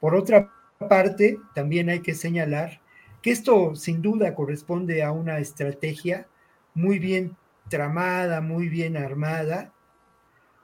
Por 0.00 0.14
otra 0.14 0.52
parte, 0.88 1.38
también 1.54 1.88
hay 1.88 2.00
que 2.00 2.14
señalar 2.14 2.80
que 3.22 3.30
esto 3.30 3.74
sin 3.74 4.02
duda 4.02 4.34
corresponde 4.34 5.02
a 5.02 5.12
una 5.12 5.38
estrategia 5.38 6.28
muy 6.74 6.98
bien 6.98 7.36
tramada, 7.68 8.40
muy 8.40 8.68
bien 8.68 8.96
armada 8.96 9.72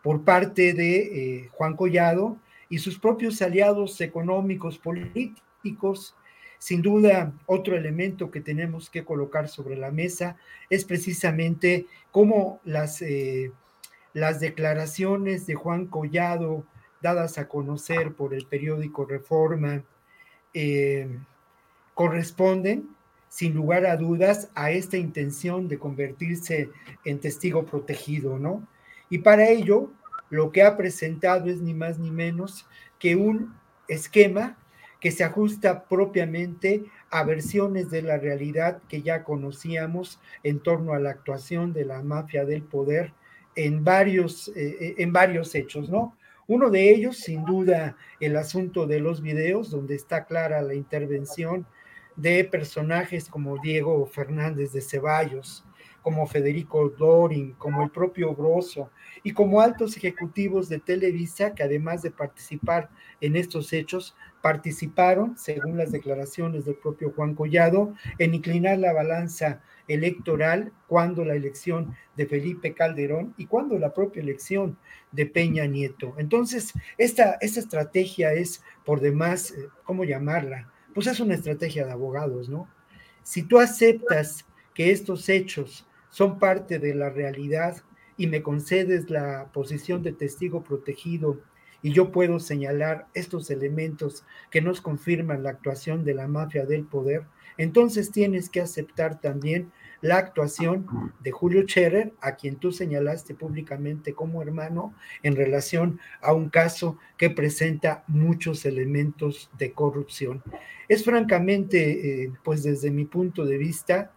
por 0.02 0.24
parte 0.24 0.72
de 0.74 0.96
eh, 0.96 1.48
Juan 1.52 1.76
Collado 1.76 2.36
y 2.68 2.78
sus 2.78 2.98
propios 2.98 3.40
aliados 3.42 4.00
económicos, 4.00 4.78
políticos. 4.78 6.14
Sin 6.62 6.80
duda, 6.80 7.32
otro 7.46 7.76
elemento 7.76 8.30
que 8.30 8.40
tenemos 8.40 8.88
que 8.88 9.04
colocar 9.04 9.48
sobre 9.48 9.74
la 9.74 9.90
mesa 9.90 10.36
es 10.70 10.84
precisamente 10.84 11.86
cómo 12.12 12.60
las, 12.64 13.02
eh, 13.02 13.50
las 14.12 14.38
declaraciones 14.38 15.44
de 15.48 15.56
Juan 15.56 15.86
Collado 15.86 16.64
dadas 17.00 17.36
a 17.36 17.48
conocer 17.48 18.12
por 18.12 18.32
el 18.32 18.46
periódico 18.46 19.04
Reforma 19.04 19.82
eh, 20.54 21.08
corresponden 21.94 22.90
sin 23.28 23.54
lugar 23.54 23.84
a 23.84 23.96
dudas 23.96 24.48
a 24.54 24.70
esta 24.70 24.96
intención 24.96 25.66
de 25.66 25.80
convertirse 25.80 26.70
en 27.04 27.18
testigo 27.18 27.66
protegido, 27.66 28.38
¿no? 28.38 28.68
Y 29.10 29.18
para 29.18 29.48
ello, 29.48 29.90
lo 30.30 30.52
que 30.52 30.62
ha 30.62 30.76
presentado 30.76 31.50
es 31.50 31.60
ni 31.60 31.74
más 31.74 31.98
ni 31.98 32.12
menos 32.12 32.68
que 33.00 33.16
un 33.16 33.52
esquema 33.88 34.56
que 35.02 35.10
se 35.10 35.24
ajusta 35.24 35.84
propiamente 35.86 36.84
a 37.10 37.24
versiones 37.24 37.90
de 37.90 38.02
la 38.02 38.18
realidad 38.18 38.80
que 38.88 39.02
ya 39.02 39.24
conocíamos 39.24 40.20
en 40.44 40.60
torno 40.60 40.92
a 40.92 41.00
la 41.00 41.10
actuación 41.10 41.72
de 41.72 41.84
la 41.84 42.02
mafia 42.02 42.44
del 42.44 42.62
poder 42.62 43.12
en 43.56 43.82
varios, 43.82 44.52
eh, 44.54 44.94
en 44.98 45.12
varios 45.12 45.56
hechos, 45.56 45.90
¿no? 45.90 46.16
Uno 46.46 46.70
de 46.70 46.88
ellos, 46.90 47.18
sin 47.18 47.44
duda, 47.44 47.96
el 48.20 48.36
asunto 48.36 48.86
de 48.86 49.00
los 49.00 49.22
videos, 49.22 49.70
donde 49.70 49.96
está 49.96 50.24
clara 50.24 50.62
la 50.62 50.74
intervención 50.74 51.66
de 52.14 52.44
personajes 52.44 53.28
como 53.28 53.58
Diego 53.58 54.06
Fernández 54.06 54.72
de 54.72 54.82
Ceballos, 54.82 55.64
como 56.02 56.26
Federico 56.26 56.90
Dorin, 56.90 57.52
como 57.54 57.82
el 57.82 57.90
propio 57.90 58.34
Grosso 58.34 58.90
y 59.22 59.32
como 59.32 59.60
altos 59.60 59.96
ejecutivos 59.96 60.68
de 60.68 60.78
Televisa 60.78 61.54
que 61.54 61.62
además 61.62 62.02
de 62.02 62.10
participar 62.10 62.90
en 63.20 63.36
estos 63.36 63.72
hechos, 63.72 64.16
participaron, 64.42 65.38
según 65.38 65.78
las 65.78 65.92
declaraciones 65.92 66.64
del 66.64 66.74
propio 66.74 67.12
Juan 67.12 67.34
Collado, 67.34 67.94
en 68.18 68.34
inclinar 68.34 68.78
la 68.78 68.92
balanza 68.92 69.62
electoral 69.88 70.72
cuando 70.88 71.24
la 71.24 71.34
elección 71.34 71.94
de 72.16 72.26
Felipe 72.26 72.74
Calderón 72.74 73.34
y 73.38 73.46
cuando 73.46 73.78
la 73.78 73.94
propia 73.94 74.20
elección 74.20 74.76
de 75.12 75.26
Peña 75.26 75.66
Nieto. 75.66 76.14
Entonces, 76.18 76.72
esta, 76.98 77.38
esta 77.40 77.60
estrategia 77.60 78.32
es 78.32 78.62
por 78.84 79.00
demás, 79.00 79.52
eh, 79.52 79.68
¿cómo 79.84 80.04
llamarla? 80.04 80.70
Pues 80.92 81.06
es 81.06 81.20
una 81.20 81.34
estrategia 81.34 81.86
de 81.86 81.92
abogados, 81.92 82.48
¿no? 82.48 82.68
Si 83.22 83.44
tú 83.44 83.60
aceptas 83.60 84.44
que 84.74 84.90
estos 84.90 85.28
hechos 85.28 85.86
son 86.10 86.38
parte 86.38 86.78
de 86.80 86.94
la 86.94 87.10
realidad 87.10 87.76
y 88.16 88.26
me 88.26 88.42
concedes 88.42 89.08
la 89.08 89.50
posición 89.52 90.02
de 90.02 90.12
testigo 90.12 90.64
protegido 90.64 91.40
y 91.82 91.92
yo 91.92 92.12
puedo 92.12 92.38
señalar 92.40 93.06
estos 93.14 93.50
elementos 93.50 94.24
que 94.50 94.60
nos 94.60 94.80
confirman 94.80 95.42
la 95.42 95.50
actuación 95.50 96.04
de 96.04 96.14
la 96.14 96.28
mafia 96.28 96.64
del 96.64 96.84
poder, 96.84 97.24
entonces 97.58 98.10
tienes 98.10 98.48
que 98.48 98.60
aceptar 98.60 99.20
también 99.20 99.72
la 100.00 100.16
actuación 100.16 101.12
de 101.20 101.30
Julio 101.30 101.62
Scherer, 101.62 102.12
a 102.20 102.34
quien 102.34 102.56
tú 102.56 102.72
señalaste 102.72 103.34
públicamente 103.34 104.14
como 104.14 104.42
hermano, 104.42 104.94
en 105.22 105.36
relación 105.36 106.00
a 106.20 106.32
un 106.32 106.50
caso 106.50 106.98
que 107.16 107.30
presenta 107.30 108.02
muchos 108.08 108.64
elementos 108.64 109.48
de 109.58 109.72
corrupción. 109.72 110.42
Es 110.88 111.04
francamente, 111.04 112.24
eh, 112.24 112.32
pues 112.42 112.64
desde 112.64 112.90
mi 112.90 113.04
punto 113.04 113.44
de 113.44 113.58
vista, 113.58 114.10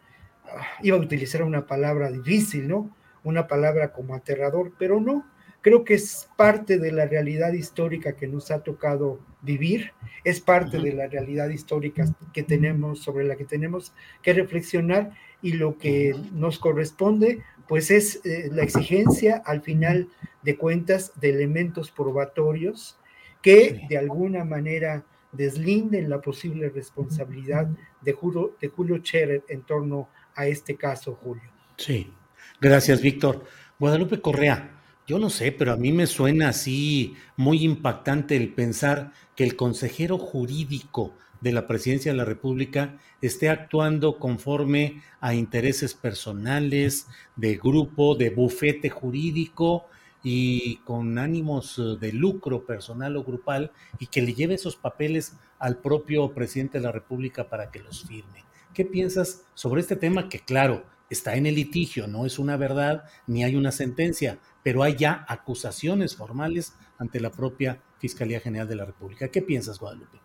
iba 0.82 0.98
a 0.98 1.00
utilizar 1.00 1.44
una 1.44 1.68
palabra 1.68 2.12
difícil, 2.12 2.68
¿no? 2.68 2.96
Una 3.24 3.48
palabra 3.48 3.92
como 3.94 4.16
aterrador, 4.16 4.74
pero 4.78 5.00
no. 5.00 5.26
Creo 5.66 5.84
que 5.84 5.96
es 5.96 6.30
parte 6.36 6.78
de 6.78 6.92
la 6.92 7.08
realidad 7.08 7.54
histórica 7.54 8.16
que 8.16 8.28
nos 8.28 8.52
ha 8.52 8.62
tocado 8.62 9.20
vivir, 9.42 9.94
es 10.24 10.40
parte 10.40 10.78
de 10.78 10.94
la 10.94 11.08
realidad 11.08 11.50
histórica 11.50 12.06
que 12.36 12.44
tenemos, 12.44 13.00
sobre 13.00 13.26
la 13.26 13.36
que 13.36 13.46
tenemos 13.46 13.92
que 14.22 14.34
reflexionar 14.34 15.14
y 15.42 15.54
lo 15.54 15.80
que 15.80 16.14
nos 16.34 16.60
corresponde, 16.60 17.42
pues 17.68 17.90
es 17.90 18.24
eh, 18.26 18.52
la 18.52 18.62
exigencia 18.62 19.42
al 19.44 19.64
final 19.64 20.08
de 20.44 20.56
cuentas 20.56 21.12
de 21.20 21.32
elementos 21.32 21.90
probatorios 21.90 23.00
que 23.42 23.88
de 23.90 23.98
alguna 23.98 24.46
manera 24.46 25.04
deslinden 25.32 26.12
la 26.12 26.22
posible 26.22 26.70
responsabilidad 26.70 27.68
de 28.02 28.14
Julio, 28.14 28.56
de 28.62 28.68
Julio 28.68 28.98
Scherer 28.98 29.44
en 29.50 29.64
torno 29.64 30.10
a 30.36 30.46
este 30.46 30.76
caso, 30.76 31.16
Julio. 31.16 31.50
Sí, 31.78 32.14
gracias, 32.62 33.02
Víctor. 33.02 33.44
Guadalupe 33.80 34.22
Correa, 34.22 34.75
yo 35.08 35.20
no 35.20 35.30
sé, 35.30 35.52
pero 35.52 35.74
a 35.74 35.78
mí 35.78 35.92
me 35.92 36.08
suena 36.08 36.50
así 36.50 37.16
muy 37.38 37.64
impactante 37.64 38.36
el 38.36 38.54
pensar 38.54 39.12
que 39.36 39.44
el 39.44 39.56
consejero 39.56 40.18
jurídico 40.18 41.14
de 41.42 41.52
la 41.52 41.68
presidencia 41.68 42.12
de 42.12 42.18
la 42.18 42.26
República 42.26 42.98
esté 43.22 43.50
actuando 43.50 44.18
conforme 44.18 45.04
a 45.20 45.36
intereses 45.36 45.94
personales, 45.94 47.08
de 47.36 47.56
grupo, 47.58 48.16
de 48.16 48.32
bufete 48.32 48.90
jurídico 48.90 49.86
y 50.24 50.78
con 50.78 51.20
ánimos 51.20 51.80
de 52.00 52.12
lucro 52.12 52.66
personal 52.66 53.16
o 53.16 53.24
grupal 53.24 53.72
y 54.00 54.08
que 54.08 54.24
le 54.24 54.34
lleve 54.34 54.56
esos 54.56 54.76
papeles 54.76 55.38
al 55.60 55.78
propio 55.78 56.34
presidente 56.34 56.80
de 56.80 56.84
la 56.84 56.92
República 56.92 57.48
para 57.48 57.70
que 57.70 57.80
los 57.80 58.06
firme. 58.06 58.44
¿Qué 58.74 58.86
piensas 58.86 59.44
sobre 59.54 59.82
este 59.82 59.96
tema 59.96 60.28
que, 60.28 60.40
claro, 60.40 60.84
está 61.16 61.36
en 61.36 61.46
el 61.46 61.56
litigio, 61.56 62.08
no 62.08 62.26
es 62.26 62.38
una 62.38 62.58
verdad 62.58 63.06
ni 63.26 63.44
hay 63.44 63.56
una 63.56 63.72
sentencia, 63.72 64.38
pero 64.64 64.84
hay 64.84 64.96
ya 64.96 65.26
acusaciones 65.28 66.16
formales 66.16 66.74
ante 66.98 67.20
la 67.20 67.32
propia 67.32 67.82
Fiscalía 67.98 68.40
General 68.40 68.68
de 68.68 68.76
la 68.76 68.86
República? 68.86 69.30
¿Qué 69.30 69.42
piensas, 69.42 69.80
Guadalupe? 69.80 70.20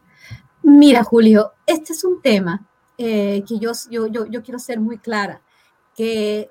Mira, 0.62 1.02
Julio, 1.02 1.52
este 1.66 1.92
es 1.92 2.04
un 2.04 2.20
tema 2.20 2.68
eh, 2.98 3.42
que 3.48 3.58
yo, 3.58 3.72
yo, 3.90 4.26
yo, 4.26 4.42
quiero 4.42 4.58
ser 4.58 4.80
muy 4.80 4.98
clara, 4.98 5.40
que 5.96 6.50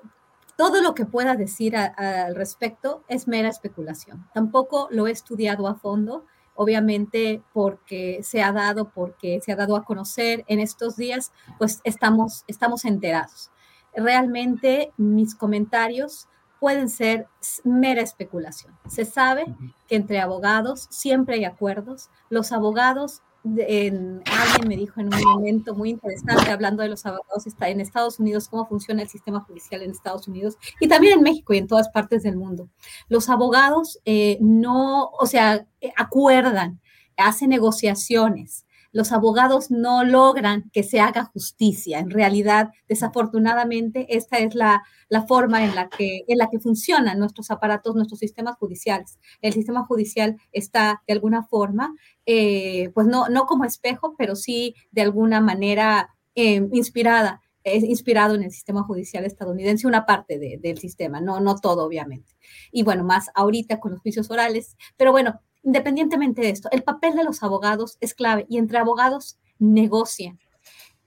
todo 0.56 0.82
lo 0.82 0.94
que 0.94 1.06
pueda 1.06 1.36
decir 1.36 1.76
al 1.76 2.34
respecto 2.34 3.04
es 3.08 3.28
mera 3.28 3.48
especulación. 3.48 4.28
Tampoco 4.34 4.88
lo 4.90 5.06
he 5.06 5.12
estudiado 5.12 5.68
a 5.68 5.76
fondo 5.76 6.26
obviamente 6.60 7.42
porque 7.54 8.20
se 8.22 8.42
ha 8.42 8.52
dado, 8.52 8.90
porque 8.90 9.40
se 9.40 9.50
ha 9.50 9.56
dado 9.56 9.76
a 9.76 9.84
conocer 9.84 10.44
en 10.46 10.60
estos 10.60 10.94
días, 10.94 11.32
pues 11.56 11.80
estamos, 11.84 12.44
estamos 12.48 12.84
enterados. 12.84 13.50
Realmente 13.94 14.92
mis 14.96 15.34
comentarios 15.34 16.28
pueden 16.60 16.88
ser 16.90 17.26
mera 17.64 18.02
especulación. 18.02 18.76
Se 18.88 19.04
sabe 19.04 19.46
que 19.88 19.96
entre 19.96 20.20
abogados 20.20 20.86
siempre 20.90 21.36
hay 21.36 21.44
acuerdos. 21.44 22.10
Los 22.28 22.52
abogados 22.52 23.22
en, 23.44 24.22
alguien 24.26 24.68
me 24.68 24.76
dijo 24.76 25.00
en 25.00 25.06
un 25.12 25.22
momento 25.22 25.74
muy 25.74 25.90
interesante, 25.90 26.50
hablando 26.50 26.82
de 26.82 26.90
los 26.90 27.06
abogados 27.06 27.46
está 27.46 27.70
en 27.70 27.80
Estados 27.80 28.20
Unidos, 28.20 28.48
cómo 28.48 28.66
funciona 28.66 29.02
el 29.02 29.08
sistema 29.08 29.40
judicial 29.40 29.82
en 29.82 29.90
Estados 29.90 30.28
Unidos 30.28 30.58
y 30.78 30.88
también 30.88 31.18
en 31.18 31.22
México 31.22 31.54
y 31.54 31.58
en 31.58 31.66
todas 31.66 31.88
partes 31.88 32.22
del 32.22 32.36
mundo. 32.36 32.68
Los 33.08 33.28
abogados 33.30 33.98
eh, 34.04 34.36
no, 34.40 35.06
o 35.18 35.26
sea, 35.26 35.66
eh, 35.80 35.92
acuerdan, 35.96 36.80
hacen 37.16 37.48
negociaciones, 37.48 38.66
los 38.92 39.12
abogados 39.12 39.70
no 39.70 40.04
logran 40.04 40.70
que 40.72 40.82
se 40.82 41.00
haga 41.00 41.24
justicia. 41.24 41.98
En 41.98 42.10
realidad, 42.10 42.70
desafortunadamente, 42.88 44.16
esta 44.16 44.38
es 44.38 44.54
la, 44.54 44.82
forma 45.28 45.64
en 45.64 45.74
la, 45.74 45.88
que, 45.88 46.24
en 46.26 46.38
la 46.38 46.48
que 46.48 46.58
funcionan 46.58 47.18
nuestros 47.18 47.50
aparatos, 47.50 47.94
nuestros 47.94 48.20
sistemas 48.20 48.56
judiciales. 48.56 49.18
El 49.40 49.52
sistema 49.52 49.84
judicial 49.84 50.36
está 50.52 51.02
de 51.06 51.14
alguna 51.14 51.44
forma, 51.44 51.94
eh, 52.26 52.90
pues 52.94 53.06
no, 53.06 53.28
no 53.28 53.46
como 53.46 53.64
espejo, 53.64 54.14
pero 54.18 54.36
sí 54.36 54.74
de 54.90 55.02
alguna 55.02 55.40
manera 55.40 56.10
eh, 56.34 56.66
inspirada 56.72 57.40
inspirado 57.64 58.34
en 58.34 58.42
el 58.42 58.50
sistema 58.50 58.82
judicial 58.82 59.24
estadounidense, 59.24 59.86
una 59.86 60.06
parte 60.06 60.38
del 60.38 60.78
sistema, 60.78 61.20
no, 61.20 61.40
no 61.40 61.56
todo, 61.56 61.84
obviamente. 61.84 62.34
Y 62.72 62.82
bueno, 62.82 63.04
más 63.04 63.28
ahorita 63.34 63.80
con 63.80 63.92
los 63.92 64.00
juicios 64.00 64.30
orales. 64.30 64.76
Pero 64.96 65.12
bueno, 65.12 65.40
independientemente 65.62 66.42
de 66.42 66.50
esto, 66.50 66.68
el 66.72 66.82
papel 66.82 67.14
de 67.16 67.24
los 67.24 67.42
abogados 67.42 67.96
es 68.00 68.14
clave 68.14 68.46
y 68.48 68.58
entre 68.58 68.78
abogados 68.78 69.38
negocian. 69.58 70.38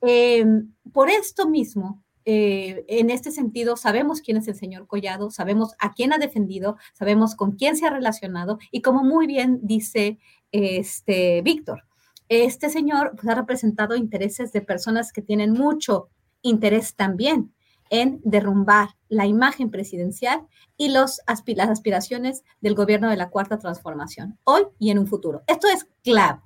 Em, 0.02 0.74
por 0.92 1.10
esto 1.10 1.48
mismo, 1.48 2.04
eh, 2.26 2.86
en 2.88 3.10
este 3.10 3.32
sentido, 3.32 3.76
sabemos 3.76 4.22
quién 4.22 4.38
es 4.38 4.48
el 4.48 4.56
señor 4.56 4.88
Collado, 4.88 5.30
sabemos 5.32 5.74
a 5.80 5.94
quién 5.94 6.14
ha 6.14 6.18
defendido, 6.18 6.78
sabemos 6.94 7.36
con 7.36 7.54
quién 7.54 7.76
se 7.76 7.86
ha 7.86 7.90
relacionado 7.90 8.60
y 8.72 8.82
como 8.82 9.04
muy 9.04 9.28
bien 9.28 9.60
dice 9.62 10.20
este 10.52 11.42
Víctor, 11.42 11.84
este 12.30 12.70
señor 12.70 13.12
pues, 13.16 13.28
ha 13.28 13.36
representado 13.36 13.96
intereses 13.96 14.52
de 14.54 14.62
personas 14.62 15.12
que 15.12 15.22
tienen 15.22 15.52
mucho 15.52 16.10
interés 16.42 16.96
también 16.96 17.54
en 17.94 18.20
derrumbar 18.24 18.90
la 19.08 19.28
imagen 19.28 19.70
presidencial 19.70 20.48
y 20.78 20.90
los 20.90 21.22
las 21.28 21.70
aspiraciones 21.70 22.44
del 22.60 22.74
gobierno 22.74 23.08
de 23.08 23.18
la 23.18 23.30
Cuarta 23.30 23.60
Transformación, 23.60 24.40
hoy 24.46 24.64
y 24.80 24.90
en 24.90 24.98
un 24.98 25.06
futuro. 25.06 25.44
Esto 25.46 25.68
es 25.68 25.86
clave. 26.04 26.42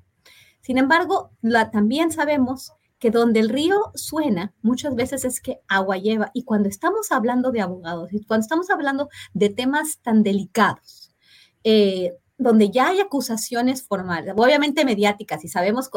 Sin 0.60 0.78
embargo, 0.78 1.32
también 1.72 2.12
sabemos 2.12 2.74
que 3.00 3.12
donde 3.12 3.40
el 3.40 3.48
río 3.48 3.80
suena, 3.96 4.54
muchas 4.62 4.94
veces 4.94 5.24
es 5.24 5.40
que 5.40 5.62
agua 5.70 5.96
lleva. 5.96 6.32
Y 6.34 6.44
cuando 6.44 6.68
estamos 6.68 7.14
hablando 7.14 7.52
de 7.52 7.62
abogados 7.62 8.12
y 8.12 8.26
cuando 8.26 8.42
estamos 8.42 8.70
hablando 8.70 9.08
de 9.34 9.50
temas 9.50 10.00
tan 10.02 10.24
delicados, 10.24 11.16
eh, 11.64 12.18
donde 12.38 12.72
ya 12.72 12.90
hay 12.90 13.00
acusaciones 13.00 13.84
formales, 13.84 14.34
obviamente 14.36 14.84
mediáticas, 14.84 15.46
y 15.46 15.48
sabemos 15.48 15.90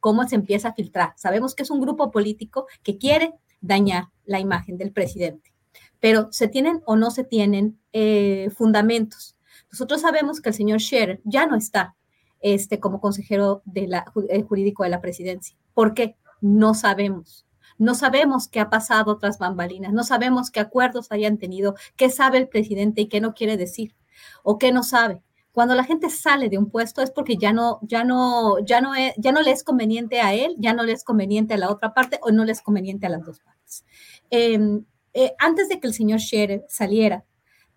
cómo 0.00 0.26
se 0.26 0.36
empieza 0.36 0.68
a 0.68 0.74
filtrar, 0.74 1.12
sabemos 1.16 1.54
que 1.54 1.62
es 1.62 1.70
un 1.70 1.82
grupo 1.82 2.10
político 2.10 2.66
que 2.82 2.96
quiere 2.96 3.34
dañar 3.64 4.08
la 4.24 4.40
imagen 4.40 4.76
del 4.76 4.92
presidente. 4.92 5.52
Pero 6.00 6.28
se 6.32 6.48
tienen 6.48 6.82
o 6.86 6.96
no 6.96 7.10
se 7.10 7.24
tienen 7.24 7.78
eh, 7.92 8.50
fundamentos. 8.54 9.36
Nosotros 9.72 10.02
sabemos 10.02 10.40
que 10.40 10.50
el 10.50 10.54
señor 10.54 10.80
Scherer 10.80 11.20
ya 11.24 11.46
no 11.46 11.56
está 11.56 11.96
este, 12.40 12.78
como 12.78 13.00
consejero 13.00 13.62
de 13.64 13.88
la, 13.88 14.04
eh, 14.28 14.42
jurídico 14.42 14.84
de 14.84 14.90
la 14.90 15.00
presidencia. 15.00 15.56
¿Por 15.72 15.94
qué? 15.94 16.16
No 16.40 16.74
sabemos. 16.74 17.46
No 17.78 17.94
sabemos 17.94 18.48
qué 18.48 18.60
ha 18.60 18.70
pasado 18.70 19.18
tras 19.18 19.38
bambalinas, 19.38 19.92
no 19.92 20.04
sabemos 20.04 20.52
qué 20.52 20.60
acuerdos 20.60 21.10
hayan 21.10 21.38
tenido, 21.38 21.74
qué 21.96 22.08
sabe 22.08 22.38
el 22.38 22.48
presidente 22.48 23.00
y 23.00 23.08
qué 23.08 23.20
no 23.20 23.34
quiere 23.34 23.56
decir, 23.56 23.96
o 24.44 24.58
qué 24.58 24.70
no 24.70 24.84
sabe. 24.84 25.22
Cuando 25.50 25.74
la 25.74 25.84
gente 25.84 26.10
sale 26.10 26.48
de 26.48 26.58
un 26.58 26.68
puesto 26.68 27.02
es 27.02 27.10
porque 27.10 27.36
ya 27.36 27.52
no, 27.52 27.78
ya 27.82 28.04
no, 28.04 28.58
ya 28.64 28.80
no, 28.80 28.92
ya 29.16 29.32
no 29.32 29.40
le 29.40 29.50
es 29.50 29.64
conveniente 29.64 30.20
a 30.20 30.34
él, 30.34 30.54
ya 30.58 30.72
no 30.72 30.82
le 30.82 30.92
es 30.92 31.02
conveniente 31.02 31.54
a 31.54 31.58
la 31.58 31.70
otra 31.70 31.94
parte 31.94 32.18
o 32.22 32.30
no 32.30 32.44
le 32.44 32.52
es 32.52 32.60
conveniente 32.60 33.06
a 33.06 33.10
las 33.10 33.24
dos 33.24 33.40
partes. 33.40 33.53
Em, 34.30 34.84
eh, 35.12 35.34
antes 35.38 35.68
de 35.68 35.80
que 35.80 35.86
el 35.86 35.94
señor 35.94 36.20
Scherer 36.20 36.64
saliera, 36.68 37.24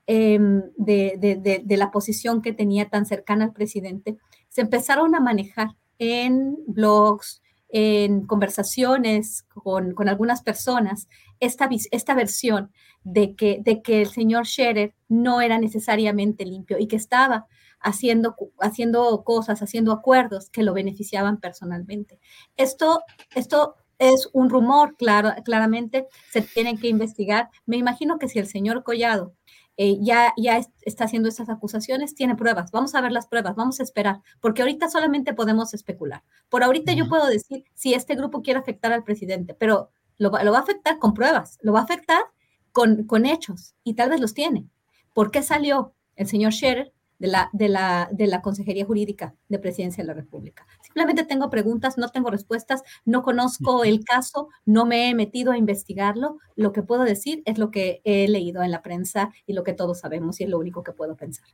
em, 0.07 0.63
de, 0.77 1.63
la 1.67 1.91
posición 1.91 2.41
que 2.41 2.53
tenía 2.53 2.89
tan 2.89 3.05
cercana 3.05 3.45
al 3.45 3.53
presidente, 3.53 4.17
se 4.49 4.61
empezaron 4.61 5.15
a 5.15 5.19
manejar 5.19 5.69
en 5.99 6.57
blogs, 6.67 7.41
en 7.69 8.25
conversaciones 8.25 9.43
con, 9.49 9.93
con 9.93 10.07
algunas 10.07 10.41
personas, 10.41 11.07
esta, 11.39 11.69
esta 11.91 12.15
versión 12.15 12.71
de 13.03 13.35
que, 13.35 13.59
de 13.61 13.81
que 13.81 14.01
el 14.01 14.07
señor 14.07 14.47
Scherer 14.47 14.95
no 15.09 15.41
era 15.41 15.59
necesariamente 15.59 16.45
limpio 16.45 16.77
y 16.79 16.87
que 16.87 16.95
estaba 16.95 17.47
haciendo, 17.79 18.35
haciendo 18.59 19.23
cosas, 19.23 19.61
haciendo 19.61 19.91
acuerdos 19.91 20.49
que 20.49 20.63
lo 20.63 20.73
beneficiaban 20.73 21.39
personalmente. 21.39 22.19
Esto, 22.55 23.01
esto 23.35 23.75
es 23.99 24.29
un 24.33 24.49
rumor, 24.49 24.95
claro, 24.95 25.31
claramente 25.43 26.07
se 26.31 26.41
tienen 26.41 26.77
que 26.77 26.87
investigar. 26.87 27.49
Me 27.65 27.77
imagino 27.77 28.19
que 28.19 28.27
si 28.27 28.39
el 28.39 28.47
señor 28.47 28.83
Collado 28.83 29.33
eh, 29.77 29.97
ya, 30.01 30.33
ya 30.37 30.59
está 30.81 31.05
haciendo 31.05 31.29
esas 31.29 31.49
acusaciones, 31.49 32.15
tiene 32.15 32.35
pruebas. 32.35 32.71
Vamos 32.71 32.95
a 32.95 33.01
ver 33.01 33.11
las 33.11 33.27
pruebas, 33.27 33.55
vamos 33.55 33.79
a 33.79 33.83
esperar, 33.83 34.21
porque 34.39 34.63
ahorita 34.63 34.89
solamente 34.89 35.33
podemos 35.33 35.73
especular. 35.73 36.23
Por 36.49 36.63
ahorita 36.63 36.93
yo 36.93 37.07
puedo 37.07 37.27
decir 37.27 37.63
si 37.75 37.93
este 37.93 38.15
grupo 38.15 38.41
quiere 38.41 38.59
afectar 38.59 38.91
al 38.91 39.03
presidente, 39.03 39.53
pero 39.53 39.89
lo, 40.17 40.31
lo 40.31 40.51
va 40.51 40.57
a 40.57 40.61
afectar 40.61 40.97
con 40.97 41.13
pruebas, 41.13 41.59
lo 41.61 41.73
va 41.73 41.81
a 41.81 41.83
afectar 41.83 42.23
con, 42.71 43.03
con 43.03 43.25
hechos 43.25 43.75
y 43.83 43.93
tal 43.93 44.09
vez 44.09 44.19
los 44.19 44.33
tiene. 44.33 44.67
¿Por 45.13 45.31
qué 45.31 45.43
salió 45.43 45.93
el 46.15 46.27
señor 46.27 46.53
Scherer 46.53 46.93
de 47.19 47.27
la, 47.27 47.49
de, 47.53 47.69
la, 47.69 48.09
de 48.11 48.27
la 48.27 48.41
Consejería 48.41 48.85
Jurídica 48.85 49.35
de 49.49 49.59
Presidencia 49.59 50.03
de 50.03 50.07
la 50.07 50.13
República. 50.13 50.65
Simplemente 50.81 51.25
tengo 51.25 51.49
preguntas, 51.49 51.97
no 51.97 52.09
tengo 52.09 52.29
respuestas, 52.29 52.83
no 53.05 53.23
conozco 53.23 53.83
el 53.83 54.03
caso, 54.03 54.49
no 54.65 54.85
me 54.85 55.09
he 55.09 55.15
metido 55.15 55.51
a 55.51 55.57
investigarlo. 55.57 56.37
Lo 56.55 56.71
que 56.71 56.83
puedo 56.83 57.03
decir 57.03 57.41
es 57.45 57.57
lo 57.57 57.71
que 57.71 58.01
he 58.03 58.27
leído 58.27 58.63
en 58.63 58.71
la 58.71 58.81
prensa 58.81 59.31
y 59.45 59.53
lo 59.53 59.63
que 59.63 59.73
todos 59.73 59.99
sabemos 59.99 60.39
y 60.39 60.43
es 60.43 60.49
lo 60.49 60.59
único 60.59 60.83
que 60.83 60.91
puedo 60.91 61.15
pensar. 61.15 61.47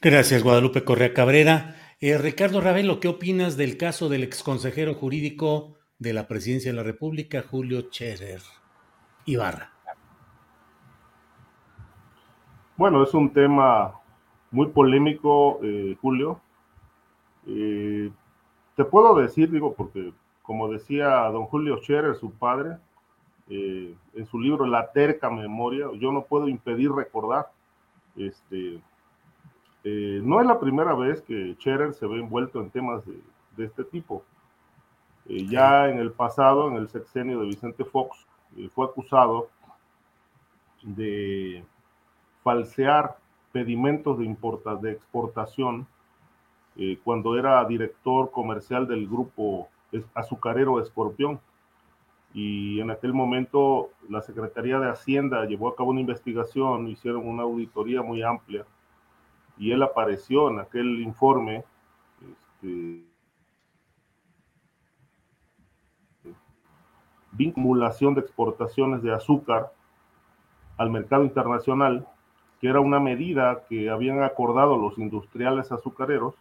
Gracias, 0.00 0.42
Guadalupe 0.42 0.84
Correa 0.84 1.14
Cabrera. 1.14 1.76
Eh, 2.00 2.18
Ricardo 2.18 2.60
Ravelo, 2.60 3.00
¿qué 3.00 3.08
opinas 3.08 3.56
del 3.56 3.78
caso 3.78 4.08
del 4.08 4.22
exconsejero 4.22 4.94
jurídico 4.94 5.78
de 5.98 6.12
la 6.12 6.28
Presidencia 6.28 6.70
de 6.70 6.76
la 6.76 6.82
República, 6.82 7.42
Julio 7.42 7.88
Cherer 7.90 8.42
Ibarra? 9.24 9.72
Bueno, 12.76 13.02
es 13.04 13.14
un 13.14 13.32
tema 13.32 13.94
muy 14.54 14.68
polémico, 14.68 15.58
eh, 15.64 15.96
Julio. 16.00 16.40
Eh, 17.46 18.10
te 18.76 18.84
puedo 18.84 19.16
decir, 19.16 19.50
digo, 19.50 19.74
porque 19.74 20.12
como 20.42 20.68
decía 20.68 21.24
don 21.30 21.46
Julio 21.46 21.78
Scherer, 21.78 22.14
su 22.14 22.30
padre, 22.30 22.78
eh, 23.48 23.94
en 24.14 24.26
su 24.26 24.38
libro 24.38 24.64
La 24.64 24.92
terca 24.92 25.28
memoria, 25.28 25.88
yo 25.98 26.12
no 26.12 26.22
puedo 26.22 26.48
impedir 26.48 26.92
recordar, 26.92 27.50
este, 28.16 28.80
no 29.84 30.40
es 30.40 30.46
la 30.46 30.60
primera 30.60 30.94
vez 30.94 31.20
que 31.22 31.56
Scherer 31.58 31.92
se 31.92 32.06
ve 32.06 32.20
envuelto 32.20 32.60
en 32.60 32.70
temas 32.70 33.02
de 33.56 33.64
este 33.64 33.84
tipo. 33.84 34.22
ya 35.26 35.88
en 35.88 35.98
el 35.98 36.12
pasado, 36.12 36.68
en 36.68 36.76
el 36.76 36.88
sexenio 36.88 37.40
de 37.40 37.46
Vicente 37.46 37.84
Fox, 37.84 38.24
fue 38.72 38.86
acusado 38.86 39.48
de 40.82 41.64
falsear 42.42 43.16
pedimentos 43.54 44.18
de, 44.18 44.24
importa, 44.24 44.74
de 44.74 44.90
exportación 44.90 45.86
eh, 46.76 46.98
cuando 47.04 47.38
era 47.38 47.64
director 47.64 48.32
comercial 48.32 48.88
del 48.88 49.06
grupo 49.06 49.68
azucarero 50.12 50.80
Escorpión. 50.80 51.38
Y 52.34 52.80
en 52.80 52.90
aquel 52.90 53.12
momento 53.12 53.90
la 54.08 54.20
Secretaría 54.22 54.80
de 54.80 54.90
Hacienda 54.90 55.44
llevó 55.44 55.68
a 55.68 55.76
cabo 55.76 55.90
una 55.90 56.00
investigación, 56.00 56.88
hicieron 56.88 57.28
una 57.28 57.44
auditoría 57.44 58.02
muy 58.02 58.22
amplia 58.22 58.66
y 59.56 59.70
él 59.70 59.84
apareció 59.84 60.50
en 60.50 60.58
aquel 60.58 61.00
informe 61.00 61.62
este, 62.20 63.04
vinculación 67.30 68.14
de 68.14 68.22
exportaciones 68.22 69.00
de 69.00 69.14
azúcar 69.14 69.72
al 70.76 70.90
mercado 70.90 71.22
internacional 71.22 72.08
que 72.64 72.70
era 72.70 72.80
una 72.80 72.98
medida 72.98 73.62
que 73.68 73.90
habían 73.90 74.22
acordado 74.22 74.78
los 74.78 74.96
industriales 74.96 75.70
azucareros 75.70 76.32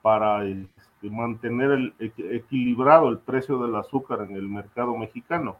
para 0.00 0.44
este, 0.44 1.10
mantener 1.10 1.92
equilibrado 1.98 3.08
el 3.08 3.18
precio 3.18 3.58
del 3.58 3.74
azúcar 3.74 4.20
en 4.30 4.36
el 4.36 4.48
mercado 4.48 4.96
mexicano. 4.96 5.56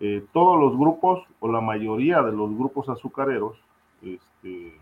Eh, 0.00 0.24
todos 0.32 0.58
los 0.58 0.78
grupos, 0.78 1.26
o 1.40 1.52
la 1.52 1.60
mayoría 1.60 2.22
de 2.22 2.32
los 2.32 2.56
grupos 2.56 2.88
azucareros, 2.88 3.58
este, 4.00 4.80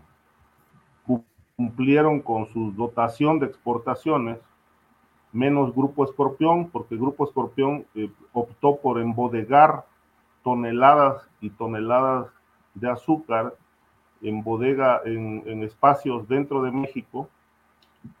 cumplieron 1.57 2.21
con 2.21 2.45
su 2.53 2.71
dotación 2.71 3.37
de 3.37 3.47
exportaciones, 3.47 4.39
menos 5.33 5.75
Grupo 5.75 6.05
Escorpión, 6.05 6.69
porque 6.69 6.95
Grupo 6.95 7.25
Escorpión 7.25 7.85
eh, 7.95 8.09
optó 8.31 8.77
por 8.77 9.01
embodegar 9.01 9.83
toneladas 10.41 11.29
y 11.41 11.49
toneladas 11.49 12.27
de 12.75 12.89
azúcar 12.89 13.55
en 14.21 14.43
bodega, 14.43 15.01
en, 15.05 15.63
espacios 15.63 16.27
dentro 16.27 16.61
de 16.61 16.71
México, 16.71 17.29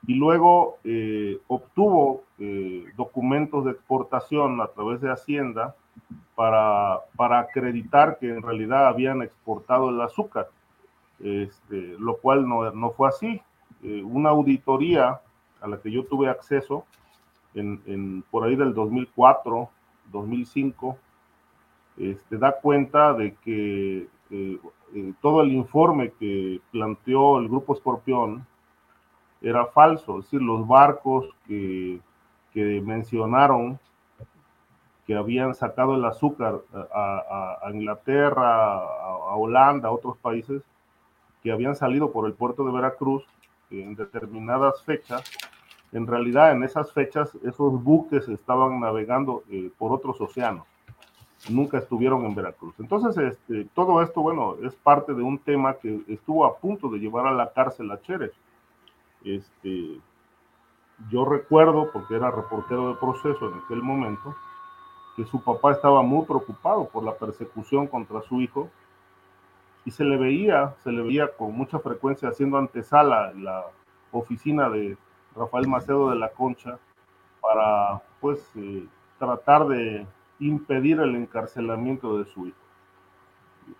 y 0.05 0.15
luego 0.15 0.77
eh, 0.83 1.39
obtuvo 1.47 2.23
eh, 2.39 2.85
documentos 2.95 3.65
de 3.65 3.71
exportación 3.71 4.61
a 4.61 4.67
través 4.67 5.01
de 5.01 5.11
Hacienda 5.11 5.75
para, 6.35 6.99
para, 7.15 7.39
acreditar 7.39 8.17
que 8.19 8.29
en 8.29 8.41
realidad 8.41 8.87
habían 8.87 9.21
exportado 9.21 9.89
el 9.89 9.99
azúcar, 10.01 10.49
este, 11.19 11.95
lo 11.99 12.17
cual 12.17 12.47
no, 12.47 12.71
no 12.71 12.91
fue 12.91 13.09
así. 13.09 13.41
Eh, 13.83 14.03
una 14.03 14.29
auditoría 14.29 15.19
a 15.59 15.67
la 15.67 15.79
que 15.79 15.91
yo 15.91 16.05
tuve 16.05 16.29
acceso 16.29 16.85
en, 17.55 17.81
en, 17.85 18.23
por 18.29 18.43
ahí 18.43 18.55
del 18.55 18.73
2004, 18.73 19.69
2005, 20.11 20.97
este, 21.97 22.37
da 22.37 22.53
cuenta 22.53 23.13
de 23.13 23.33
que 23.35 24.07
eh, 24.31 24.59
todo 25.21 25.41
el 25.41 25.51
informe 25.51 26.11
que 26.19 26.61
planteó 26.71 27.37
el 27.39 27.49
Grupo 27.49 27.73
Escorpión 27.73 28.47
era 29.41 29.65
falso, 29.65 30.19
es 30.19 30.25
decir, 30.25 30.41
los 30.41 30.65
barcos 30.65 31.27
que, 31.47 31.99
que 32.53 32.81
mencionaron 32.81 33.79
que 35.05 35.15
habían 35.15 35.53
sacado 35.53 35.95
el 35.95 36.05
azúcar 36.05 36.61
a, 36.93 37.69
Inglaterra, 37.73 38.77
a, 38.77 39.35
Holanda, 39.35 39.89
a 39.89 39.91
otros 39.91 40.17
países, 40.17 40.61
que 41.43 41.51
habían 41.51 41.75
salido 41.75 42.11
por 42.11 42.27
el 42.27 42.33
puerto 42.33 42.63
de 42.63 42.71
Veracruz 42.71 43.25
en 43.71 43.95
determinadas 43.95 44.81
fechas, 44.83 45.23
en 45.91 46.07
realidad 46.07 46.51
en 46.51 46.63
esas 46.63 46.93
fechas 46.93 47.35
esos 47.43 47.83
buques 47.83 48.29
estaban 48.29 48.79
navegando 48.79 49.43
eh, 49.49 49.71
por 49.77 49.91
otros 49.91 50.21
océanos 50.21 50.70
nunca 51.49 51.79
estuvieron 51.79 52.25
en 52.25 52.35
Veracruz. 52.35 52.75
Entonces, 52.79 53.17
este, 53.17 53.65
todo 53.73 54.01
esto, 54.01 54.21
bueno, 54.21 54.55
es 54.63 54.75
parte 54.75 55.13
de 55.13 55.23
un 55.23 55.39
tema 55.39 55.73
que 55.75 56.01
estuvo 56.07 56.45
a 56.45 56.57
punto 56.57 56.89
de 56.89 56.99
llevar 56.99 57.27
a 57.27 57.33
la 57.33 57.51
cárcel 57.51 57.89
a 57.91 58.01
Chérez. 58.01 58.33
Este, 59.23 59.99
yo 61.09 61.25
recuerdo, 61.25 61.91
porque 61.91 62.15
era 62.15 62.29
reportero 62.29 62.89
de 62.89 62.95
proceso 62.95 63.49
en 63.49 63.59
aquel 63.59 63.81
momento, 63.81 64.35
que 65.15 65.25
su 65.25 65.43
papá 65.43 65.71
estaba 65.71 66.01
muy 66.01 66.25
preocupado 66.25 66.87
por 66.87 67.03
la 67.03 67.15
persecución 67.15 67.87
contra 67.87 68.21
su 68.21 68.39
hijo 68.41 68.69
y 69.83 69.91
se 69.91 70.03
le 70.03 70.17
veía, 70.17 70.75
se 70.83 70.91
le 70.91 71.01
veía 71.01 71.27
con 71.35 71.55
mucha 71.55 71.79
frecuencia 71.79 72.29
haciendo 72.29 72.57
antesala 72.57 73.33
la 73.33 73.65
oficina 74.11 74.69
de 74.69 74.97
Rafael 75.35 75.67
Macedo 75.67 76.11
de 76.11 76.17
la 76.17 76.29
Concha 76.29 76.77
para, 77.41 78.01
pues, 78.19 78.39
eh, 78.55 78.85
tratar 79.17 79.67
de 79.67 80.05
impedir 80.41 80.99
el 80.99 81.15
encarcelamiento 81.15 82.17
de 82.17 82.25
su 82.25 82.47
hijo. 82.47 82.57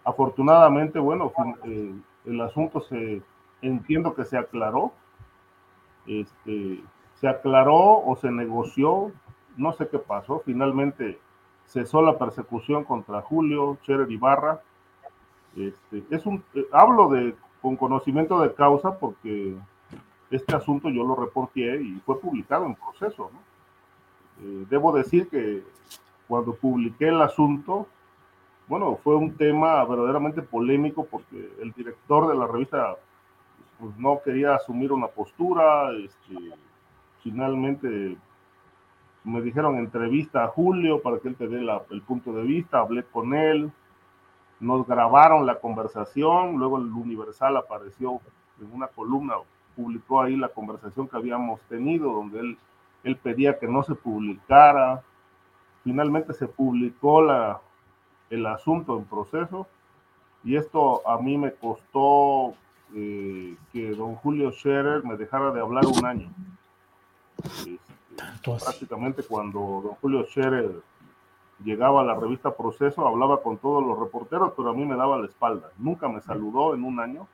Afortunadamente, 0.05 0.99
bueno, 0.99 1.33
eh, 1.65 1.93
el 2.25 2.41
asunto 2.41 2.79
se, 2.81 3.21
entiendo 3.61 4.13
que 4.13 4.25
se 4.25 4.37
aclaró, 4.37 4.93
este, 6.05 6.81
se 7.15 7.27
aclaró 7.27 8.03
o 8.05 8.15
se 8.15 8.31
negoció, 8.31 9.11
no 9.57 9.73
sé 9.73 9.87
qué 9.89 9.99
pasó, 9.99 10.41
finalmente 10.45 11.19
cesó 11.65 12.01
la 12.01 12.17
persecución 12.17 12.83
contra 12.83 13.21
Julio 13.21 13.77
Cherer 13.83 14.09
Ibarra. 14.11 14.61
Este, 15.55 16.03
es 16.09 16.25
un, 16.25 16.43
eh, 16.53 16.65
hablo 16.71 17.09
de, 17.09 17.35
con 17.61 17.75
conocimiento 17.75 18.39
de 18.41 18.53
causa 18.53 18.97
porque 18.97 19.55
este 20.29 20.55
asunto 20.55 20.89
yo 20.89 21.03
lo 21.03 21.15
reporté 21.15 21.81
y 21.81 22.01
fue 22.05 22.19
publicado 22.19 22.65
en 22.65 22.75
proceso. 22.75 23.31
Eh, 24.41 24.65
debo 24.69 24.91
decir 24.91 25.27
que 25.29 25.63
cuando 26.31 26.55
publiqué 26.55 27.09
el 27.09 27.21
asunto, 27.21 27.87
bueno, 28.69 28.97
fue 29.03 29.17
un 29.17 29.35
tema 29.35 29.83
verdaderamente 29.83 30.41
polémico 30.41 31.05
porque 31.05 31.51
el 31.61 31.73
director 31.73 32.29
de 32.29 32.35
la 32.35 32.47
revista 32.47 32.95
pues, 33.77 33.97
no 33.97 34.21
quería 34.23 34.55
asumir 34.55 34.93
una 34.93 35.07
postura. 35.07 35.91
Este, 35.91 36.53
finalmente 37.21 38.15
me 39.25 39.41
dijeron 39.41 39.77
entrevista 39.77 40.45
a 40.45 40.47
Julio 40.47 41.01
para 41.01 41.19
que 41.19 41.27
él 41.27 41.35
te 41.35 41.49
dé 41.49 41.59
el 41.89 42.01
punto 42.03 42.31
de 42.31 42.43
vista, 42.43 42.79
hablé 42.79 43.03
con 43.03 43.33
él. 43.33 43.69
nos 44.61 44.87
grabaron 44.87 45.45
la 45.45 45.59
conversación, 45.59 46.55
luego 46.55 46.77
el 46.77 46.93
Universal 46.93 47.57
apareció 47.57 48.21
en 48.61 48.71
una 48.71 48.87
columna, 48.87 49.33
publicó 49.75 50.21
ahí 50.21 50.37
la 50.37 50.47
conversación 50.47 51.09
que 51.09 51.17
habíamos 51.17 51.59
tenido, 51.63 52.13
donde 52.13 52.39
él, 52.39 52.57
él 53.03 53.17
pedía 53.17 53.59
que 53.59 53.67
no 53.67 53.83
se 53.83 53.95
publicara. 53.95 55.03
Finalmente 55.83 56.33
se 56.33 56.47
publicó 56.47 57.21
la, 57.21 57.61
el 58.29 58.45
asunto 58.45 58.97
en 58.97 59.05
proceso 59.05 59.67
y 60.43 60.55
esto 60.55 61.07
a 61.07 61.19
mí 61.19 61.37
me 61.37 61.53
costó 61.53 62.55
eh, 62.93 63.55
que 63.71 63.91
don 63.91 64.15
Julio 64.15 64.51
Scherer 64.51 65.03
me 65.03 65.17
dejara 65.17 65.51
de 65.51 65.61
hablar 65.61 65.85
un 65.85 66.05
año. 66.05 66.29
Este, 67.43 67.77
prácticamente 68.43 69.23
cuando 69.23 69.59
don 69.59 69.95
Julio 70.01 70.25
Scherer 70.25 70.81
llegaba 71.63 72.01
a 72.01 72.03
la 72.03 72.15
revista 72.15 72.55
Proceso, 72.55 73.07
hablaba 73.07 73.41
con 73.41 73.57
todos 73.57 73.85
los 73.85 73.97
reporteros, 73.99 74.53
pero 74.55 74.69
a 74.69 74.73
mí 74.73 74.85
me 74.85 74.95
daba 74.95 75.17
la 75.17 75.27
espalda. 75.27 75.69
Nunca 75.77 76.07
me 76.07 76.21
saludó 76.21 76.73
en 76.73 76.83
un 76.83 76.99
año. 76.99 77.27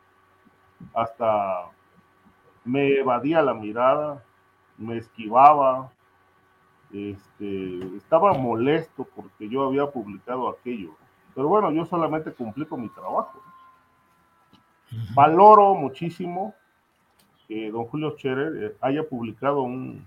Hasta 0.94 1.70
me 2.66 3.00
evadía 3.00 3.42
la 3.42 3.54
mirada, 3.54 4.24
me 4.78 4.98
esquivaba. 4.98 5.92
Este, 6.94 7.98
estaba 7.98 8.34
molesto 8.34 9.08
porque 9.16 9.50
yo 9.50 9.64
había 9.64 9.88
publicado 9.88 10.50
aquello. 10.50 10.92
Pero 11.36 11.48
bueno, 11.48 11.72
yo 11.72 11.86
solamente 11.86 12.32
cumplí 12.32 12.66
con 12.66 12.82
mi 12.82 12.90
trabajo. 12.90 13.42
Valoro 15.14 15.76
muchísimo 15.76 16.54
que 17.48 17.72
don 17.72 17.86
Julio 17.86 18.12
Scherer 18.12 18.64
eh, 18.64 18.76
haya 18.82 19.08
publicado 19.08 19.62
un, 19.62 20.06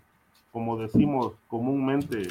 como 0.53 0.77
decimos 0.79 1.35
comúnmente 1.49 2.29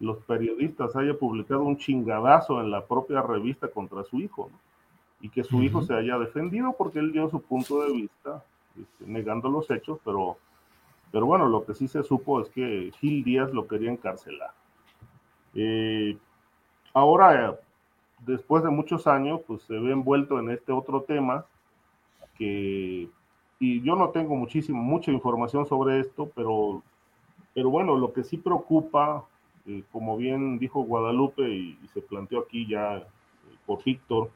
los 0.00 0.18
periodistas, 0.24 0.94
haya 0.96 1.14
publicado 1.14 1.62
un 1.62 1.76
chingadazo 1.78 2.60
en 2.60 2.70
la 2.70 2.84
propia 2.84 3.22
revista 3.22 3.68
contra 3.68 4.04
su 4.04 4.18
hijo, 4.18 4.50
y 5.20 5.30
que 5.30 5.42
su 5.42 5.62
hijo 5.62 5.82
se 5.82 5.94
haya 5.94 6.18
defendido 6.18 6.74
porque 6.76 6.98
él 6.98 7.12
dio 7.12 7.30
su 7.30 7.40
punto 7.40 7.82
de 7.82 7.92
vista, 7.92 8.44
este, 8.78 9.06
negando 9.06 9.48
los 9.48 9.70
hechos, 9.70 9.98
pero, 10.04 10.36
pero 11.10 11.26
bueno, 11.26 11.48
lo 11.48 11.64
que 11.64 11.74
sí 11.74 11.88
se 11.88 12.02
supo 12.02 12.40
es 12.40 12.48
que 12.50 12.92
Gil 12.98 13.24
Díaz 13.24 13.52
lo 13.52 13.66
quería 13.66 13.90
encarcelar. 13.90 14.50
Eh, 15.54 16.16
ahora, 16.92 17.58
después 18.20 18.64
de 18.64 18.70
muchos 18.70 19.06
años, 19.06 19.40
pues 19.46 19.62
se 19.62 19.78
ve 19.78 19.92
envuelto 19.92 20.38
en 20.38 20.50
este 20.50 20.72
otro 20.72 21.02
tema 21.02 21.46
que, 22.36 23.08
y 23.58 23.82
yo 23.82 23.96
no 23.96 24.10
tengo 24.10 24.34
muchísimo, 24.34 24.82
mucha 24.82 25.10
información 25.10 25.66
sobre 25.66 26.00
esto, 26.00 26.30
pero, 26.34 26.82
pero 27.54 27.70
bueno, 27.70 27.96
lo 27.96 28.12
que 28.12 28.24
sí 28.24 28.36
preocupa, 28.36 29.24
eh, 29.66 29.84
como 29.92 30.16
bien 30.16 30.58
dijo 30.58 30.82
Guadalupe 30.82 31.48
y, 31.48 31.78
se 31.92 32.02
planteó 32.02 32.40
aquí 32.40 32.66
ya 32.66 32.96
eh, 32.96 33.04
por 33.66 33.82
Víctor, 33.84 34.30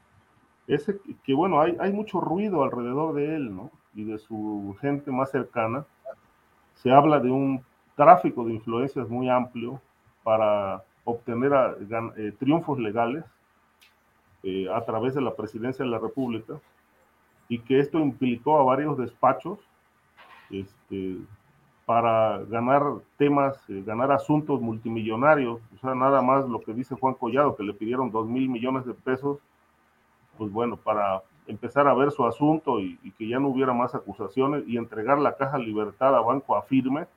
es 0.67 0.85
que, 1.23 1.33
bueno, 1.33 1.59
hay, 1.59 1.75
hay 1.79 1.91
mucho 1.91 2.21
ruido 2.21 2.63
alrededor 2.63 3.15
de 3.15 3.35
él, 3.35 3.55
¿no? 3.55 3.71
Y 3.95 4.03
de 4.03 4.19
su 4.19 4.75
gente 4.79 5.11
más 5.11 5.31
cercana. 5.31 5.85
Se 6.81 6.91
habla 6.91 7.19
de 7.19 7.29
un 7.29 7.63
tráfico 7.95 8.45
de 8.45 8.53
influencias 8.53 9.09
muy 9.09 9.29
amplio 9.29 9.81
para 10.23 10.81
obtener 11.03 11.51
eh, 12.17 12.31
triunfos 12.39 12.79
legales 12.79 13.25
eh, 14.43 14.67
a 14.73 14.83
través 14.85 15.13
de 15.13 15.21
la 15.21 15.35
presidencia 15.35 15.83
de 15.83 15.91
la 15.91 15.99
República 15.99 16.53
y 17.49 17.59
que 17.59 17.79
esto 17.79 17.99
implicó 17.99 18.59
a 18.59 18.63
varios 18.63 18.97
despachos 18.97 19.59
este, 20.49 21.17
para 21.85 22.37
ganar 22.45 22.83
temas, 23.17 23.57
eh, 23.69 23.83
ganar 23.85 24.11
asuntos 24.11 24.61
multimillonarios, 24.61 25.59
o 25.75 25.77
sea, 25.81 25.95
nada 25.95 26.21
más 26.21 26.47
lo 26.47 26.61
que 26.61 26.73
dice 26.73 26.95
Juan 26.95 27.15
Collado, 27.15 27.55
que 27.55 27.63
le 27.63 27.73
pidieron 27.73 28.11
dos 28.11 28.27
mil 28.27 28.47
millones 28.47 28.85
de 28.85 28.93
pesos, 28.93 29.39
pues 30.37 30.51
bueno, 30.51 30.77
para 30.77 31.23
empezar 31.49 31.87
a 31.87 31.93
ver 31.93 32.11
su 32.11 32.25
asunto 32.25 32.79
y, 32.79 32.97
que 33.17 33.27
ya 33.27 33.39
no 33.39 33.49
hubiera 33.49 33.73
más 33.73 33.95
acusaciones 33.95 34.63
y 34.67 34.77
entregar 34.77 35.17
la 35.19 35.35
caja 35.35 35.57
libertad 35.57 36.15
a 36.15 36.21
Banco 36.21 36.55
Afirme, 36.55 37.07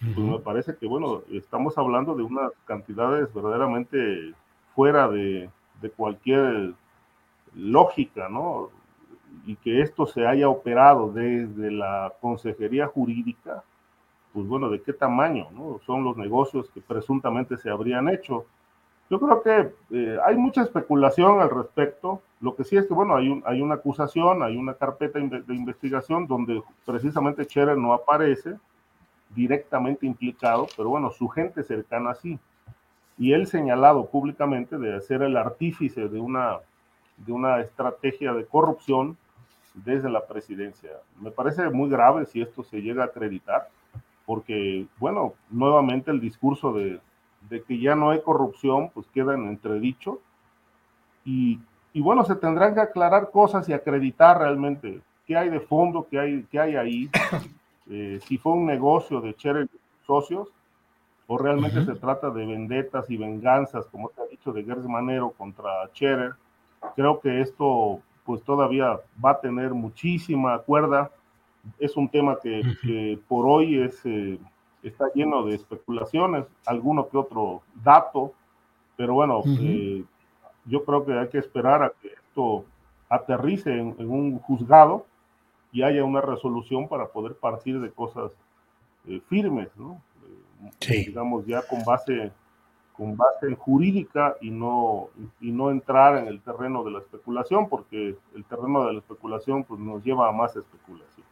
pues 0.00 0.18
me 0.18 0.38
parece 0.40 0.76
que, 0.76 0.86
bueno, 0.86 1.22
estamos 1.32 1.78
hablando 1.78 2.14
de 2.14 2.22
unas 2.22 2.52
cantidades 2.66 3.32
verdaderamente 3.32 4.34
fuera 4.74 5.08
de, 5.08 5.48
de 5.80 5.90
cualquier 5.90 6.74
lógica, 7.54 8.28
¿no? 8.28 8.70
Y 9.46 9.56
que 9.56 9.80
esto 9.80 10.06
se 10.06 10.26
haya 10.26 10.48
operado 10.48 11.12
desde 11.12 11.70
la 11.70 12.12
consejería 12.20 12.86
jurídica, 12.86 13.64
pues 14.32 14.46
bueno, 14.46 14.68
¿de 14.68 14.82
qué 14.82 14.92
tamaño, 14.92 15.48
no? 15.52 15.80
Son 15.86 16.04
los 16.04 16.16
negocios 16.16 16.70
que 16.70 16.80
presuntamente 16.80 17.56
se 17.56 17.70
habrían 17.70 18.08
hecho. 18.08 18.44
Yo 19.08 19.20
creo 19.20 19.42
que 19.42 19.72
eh, 19.90 20.18
hay 20.24 20.36
mucha 20.36 20.62
especulación 20.62 21.40
al 21.40 21.50
respecto. 21.50 22.22
Lo 22.40 22.56
que 22.56 22.64
sí 22.64 22.76
es 22.76 22.86
que, 22.86 22.94
bueno, 22.94 23.16
hay, 23.16 23.28
un, 23.28 23.42
hay 23.46 23.62
una 23.62 23.76
acusación, 23.76 24.42
hay 24.42 24.56
una 24.56 24.74
carpeta 24.74 25.18
de 25.18 25.54
investigación 25.54 26.26
donde 26.26 26.62
precisamente 26.84 27.44
Scherer 27.44 27.78
no 27.78 27.92
aparece 27.92 28.56
directamente 29.34 30.06
implicado, 30.06 30.66
pero 30.76 30.88
bueno, 30.88 31.10
su 31.10 31.28
gente 31.28 31.62
cercana 31.62 32.14
sí 32.14 32.38
y 33.18 33.32
él 33.32 33.46
señalado 33.46 34.06
públicamente 34.06 34.76
de 34.78 35.00
ser 35.00 35.22
el 35.22 35.36
artífice 35.36 36.08
de 36.08 36.18
una, 36.18 36.58
de 37.16 37.32
una 37.32 37.60
estrategia 37.60 38.32
de 38.34 38.44
corrupción 38.44 39.16
desde 39.74 40.10
la 40.10 40.26
presidencia. 40.26 40.90
Me 41.20 41.30
parece 41.30 41.68
muy 41.70 41.88
grave 41.88 42.26
si 42.26 42.42
esto 42.42 42.62
se 42.62 42.80
llega 42.80 43.04
a 43.04 43.06
acreditar, 43.06 43.68
porque, 44.24 44.86
bueno, 44.98 45.34
nuevamente 45.50 46.10
el 46.10 46.20
discurso 46.20 46.72
de, 46.72 47.00
de 47.48 47.62
que 47.62 47.78
ya 47.78 47.94
no 47.94 48.10
hay 48.10 48.20
corrupción, 48.22 48.90
pues 48.90 49.06
queda 49.08 49.34
en 49.34 49.46
entredicho. 49.48 50.20
Y, 51.24 51.60
y, 51.92 52.00
bueno, 52.00 52.24
se 52.24 52.36
tendrán 52.36 52.74
que 52.74 52.80
aclarar 52.80 53.30
cosas 53.30 53.68
y 53.68 53.72
acreditar 53.72 54.38
realmente 54.38 55.00
qué 55.26 55.36
hay 55.36 55.48
de 55.48 55.60
fondo, 55.60 56.06
qué 56.10 56.18
hay, 56.18 56.46
qué 56.50 56.60
hay 56.60 56.76
ahí, 56.76 57.10
eh, 57.90 58.20
si 58.24 58.38
fue 58.38 58.52
un 58.52 58.66
negocio 58.66 59.20
de 59.20 59.34
Cher 59.34 59.68
socios, 60.06 60.48
o 61.26 61.36
realmente 61.38 61.84
se 61.84 61.94
trata 61.96 62.30
de 62.30 62.46
vendetas 62.46 63.10
y 63.10 63.16
venganzas, 63.16 63.86
como 63.86 64.10
se 64.10 64.20
ha 64.20 64.26
dicho, 64.26 64.52
de 64.52 64.62
Gers 64.62 64.86
Manero 64.86 65.30
contra 65.30 65.88
Scherer. 65.88 66.34
Creo 66.94 67.20
que 67.20 67.40
esto 67.40 68.00
pues 68.24 68.42
todavía 68.42 69.00
va 69.24 69.30
a 69.30 69.40
tener 69.40 69.74
muchísima 69.74 70.58
cuerda. 70.58 71.10
Es 71.78 71.96
un 71.96 72.08
tema 72.08 72.38
que, 72.40 73.18
por 73.28 73.46
hoy 73.46 73.82
es, 73.82 74.00
eh, 74.04 74.38
está 74.88 75.06
lleno 75.14 75.44
de 75.44 75.54
especulaciones, 75.54 76.44
alguno 76.64 77.08
que 77.08 77.16
otro 77.16 77.62
dato, 77.82 78.32
pero 78.96 79.14
bueno, 79.14 79.42
eh, 79.46 80.04
yo 80.64 80.84
creo 80.84 81.04
que 81.04 81.12
hay 81.12 81.28
que 81.28 81.38
esperar 81.38 81.82
a 81.82 81.92
que 82.00 82.08
esto 82.08 82.64
aterrice 83.08 83.70
en, 83.72 83.94
un 83.98 84.38
juzgado 84.38 85.06
y 85.72 85.82
haya 85.82 86.04
una 86.04 86.20
resolución 86.20 86.88
para 86.88 87.08
poder 87.08 87.34
partir 87.34 87.80
de 87.80 87.90
cosas 87.90 88.32
eh, 89.06 89.20
firmes, 89.28 89.68
¿no? 89.76 90.00
digamos, 90.88 91.46
ya 91.46 91.62
con 91.62 91.84
base, 91.84 92.32
con 92.96 93.16
base 93.16 93.54
jurídica 93.56 94.36
y 94.40 94.50
no, 94.50 95.10
y 95.40 95.52
no 95.52 95.70
entrar 95.70 96.16
en 96.18 96.28
el 96.28 96.40
terreno 96.40 96.82
de 96.82 96.92
la 96.92 96.98
especulación, 97.00 97.68
porque 97.68 98.16
el 98.34 98.44
terreno 98.44 98.86
de 98.86 98.94
la 98.94 98.98
especulación 99.00 99.64
pues, 99.64 99.80
nos 99.80 100.02
lleva 100.02 100.28
a 100.28 100.32
más 100.32 100.56
especulación. 100.56 101.26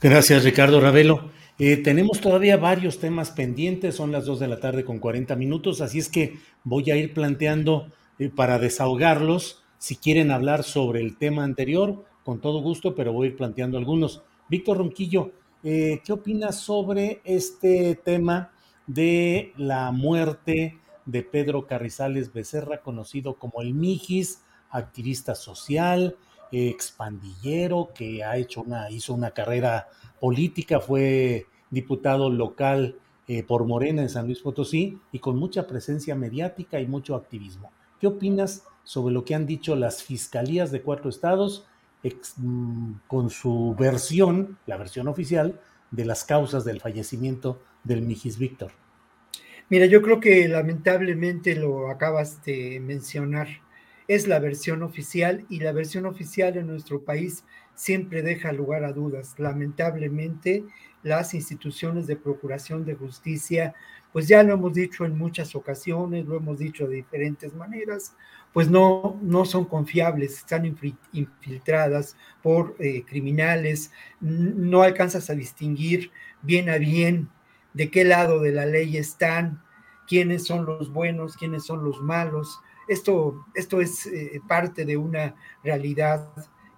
Gracias, 0.00 0.44
Ricardo 0.44 0.80
Ravelo. 0.80 1.30
Eh, 1.62 1.76
tenemos 1.76 2.22
todavía 2.22 2.56
varios 2.56 3.00
temas 3.00 3.32
pendientes, 3.32 3.94
son 3.94 4.12
las 4.12 4.24
2 4.24 4.40
de 4.40 4.48
la 4.48 4.60
tarde 4.60 4.82
con 4.82 4.98
40 4.98 5.36
minutos, 5.36 5.82
así 5.82 5.98
es 5.98 6.08
que 6.08 6.38
voy 6.64 6.90
a 6.90 6.96
ir 6.96 7.12
planteando 7.12 7.88
eh, 8.18 8.30
para 8.30 8.58
desahogarlos. 8.58 9.62
Si 9.76 9.96
quieren 9.96 10.30
hablar 10.30 10.64
sobre 10.64 11.02
el 11.02 11.18
tema 11.18 11.44
anterior, 11.44 12.02
con 12.24 12.40
todo 12.40 12.62
gusto, 12.62 12.94
pero 12.94 13.12
voy 13.12 13.26
a 13.26 13.30
ir 13.32 13.36
planteando 13.36 13.76
algunos. 13.76 14.22
Víctor 14.48 14.78
Ronquillo, 14.78 15.32
eh, 15.62 16.00
¿Qué 16.02 16.14
opinas 16.14 16.58
sobre 16.58 17.20
este 17.24 17.94
tema 17.94 18.52
de 18.86 19.52
la 19.58 19.92
muerte 19.92 20.78
de 21.04 21.22
Pedro 21.22 21.66
Carrizales 21.66 22.32
Becerra, 22.32 22.80
conocido 22.80 23.34
como 23.34 23.60
el 23.60 23.74
Mijis, 23.74 24.40
activista 24.70 25.34
social, 25.34 26.16
expandillero, 26.52 27.90
que 27.94 28.24
ha 28.24 28.38
hecho 28.38 28.62
una, 28.62 28.90
hizo 28.90 29.12
una 29.12 29.32
carrera 29.32 29.88
política, 30.20 30.80
fue 30.80 31.46
diputado 31.70 32.30
local 32.30 32.96
eh, 33.28 33.42
por 33.42 33.64
Morena 33.64 34.02
en 34.02 34.08
San 34.08 34.26
Luis 34.26 34.40
Potosí 34.40 34.98
y 35.12 35.18
con 35.18 35.36
mucha 35.36 35.66
presencia 35.66 36.14
mediática 36.14 36.80
y 36.80 36.86
mucho 36.86 37.14
activismo. 37.14 37.70
¿Qué 38.00 38.06
opinas 38.06 38.64
sobre 38.84 39.14
lo 39.14 39.24
que 39.24 39.34
han 39.34 39.46
dicho 39.46 39.76
las 39.76 40.02
fiscalías 40.02 40.72
de 40.72 40.82
cuatro 40.82 41.10
estados 41.10 41.66
Mm, 42.36 42.92
con 43.06 43.28
su 43.30 43.76
versión, 43.78 44.58
la 44.66 44.76
versión 44.78 45.08
oficial, 45.08 45.60
de 45.90 46.04
las 46.04 46.24
causas 46.24 46.64
del 46.64 46.80
fallecimiento 46.80 47.60
del 47.84 48.02
Mijis 48.02 48.38
Víctor. 48.38 48.72
Mira, 49.68 49.86
yo 49.86 50.02
creo 50.02 50.20
que 50.20 50.48
lamentablemente 50.48 51.54
lo 51.56 51.90
acabas 51.90 52.42
de 52.44 52.80
mencionar. 52.80 53.48
es 54.08 54.26
la 54.26 54.40
versión 54.40 54.82
oficial 54.82 55.46
y 55.48 55.60
la 55.60 55.70
versión 55.70 56.04
oficial 56.04 56.56
en 56.56 56.66
nuestro 56.66 57.04
país 57.04 57.44
siempre 57.76 58.22
deja 58.22 58.50
lugar 58.50 58.82
a 58.82 58.92
dudas. 58.92 59.36
Lamentablemente, 59.38 60.64
las 61.02 61.34
instituciones 61.34 62.06
de 62.06 62.16
procuración 62.16 62.84
de 62.84 62.94
justicia, 62.94 63.74
pues 64.12 64.28
ya 64.28 64.42
lo 64.42 64.54
hemos 64.54 64.74
dicho 64.74 65.04
en 65.04 65.16
muchas 65.16 65.54
ocasiones, 65.54 66.26
lo 66.26 66.36
hemos 66.36 66.58
dicho 66.58 66.86
de 66.86 66.96
diferentes 66.96 67.54
maneras, 67.54 68.14
pues 68.52 68.68
no, 68.68 69.18
no 69.22 69.44
son 69.44 69.64
confiables, 69.64 70.38
están 70.38 70.66
infiltradas 71.12 72.16
por 72.42 72.74
eh, 72.80 73.04
criminales, 73.06 73.92
no 74.20 74.82
alcanzas 74.82 75.30
a 75.30 75.34
distinguir 75.34 76.10
bien 76.42 76.68
a 76.68 76.78
bien 76.78 77.28
de 77.74 77.90
qué 77.90 78.04
lado 78.04 78.40
de 78.40 78.52
la 78.52 78.66
ley 78.66 78.96
están, 78.96 79.62
quiénes 80.08 80.44
son 80.44 80.66
los 80.66 80.92
buenos, 80.92 81.36
quiénes 81.36 81.64
son 81.64 81.84
los 81.84 82.02
malos. 82.02 82.60
Esto, 82.88 83.46
esto 83.54 83.80
es 83.80 84.06
eh, 84.06 84.40
parte 84.48 84.84
de 84.84 84.96
una 84.96 85.36
realidad 85.62 86.28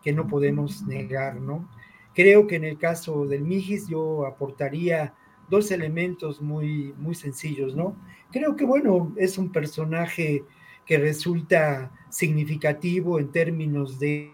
que 0.02 0.12
no 0.12 0.26
podemos 0.26 0.82
negar, 0.82 1.36
¿no? 1.36 1.70
Creo 2.14 2.46
que 2.46 2.56
en 2.56 2.64
el 2.64 2.78
caso 2.78 3.26
del 3.26 3.42
Mijis 3.42 3.88
yo 3.88 4.26
aportaría 4.26 5.14
dos 5.48 5.70
elementos 5.70 6.40
muy, 6.40 6.94
muy 6.98 7.14
sencillos, 7.14 7.74
¿no? 7.74 7.96
Creo 8.30 8.56
que, 8.56 8.64
bueno, 8.64 9.12
es 9.16 9.38
un 9.38 9.52
personaje 9.52 10.44
que 10.86 10.98
resulta 10.98 11.92
significativo 12.08 13.18
en 13.18 13.30
términos 13.30 13.98
de, 13.98 14.32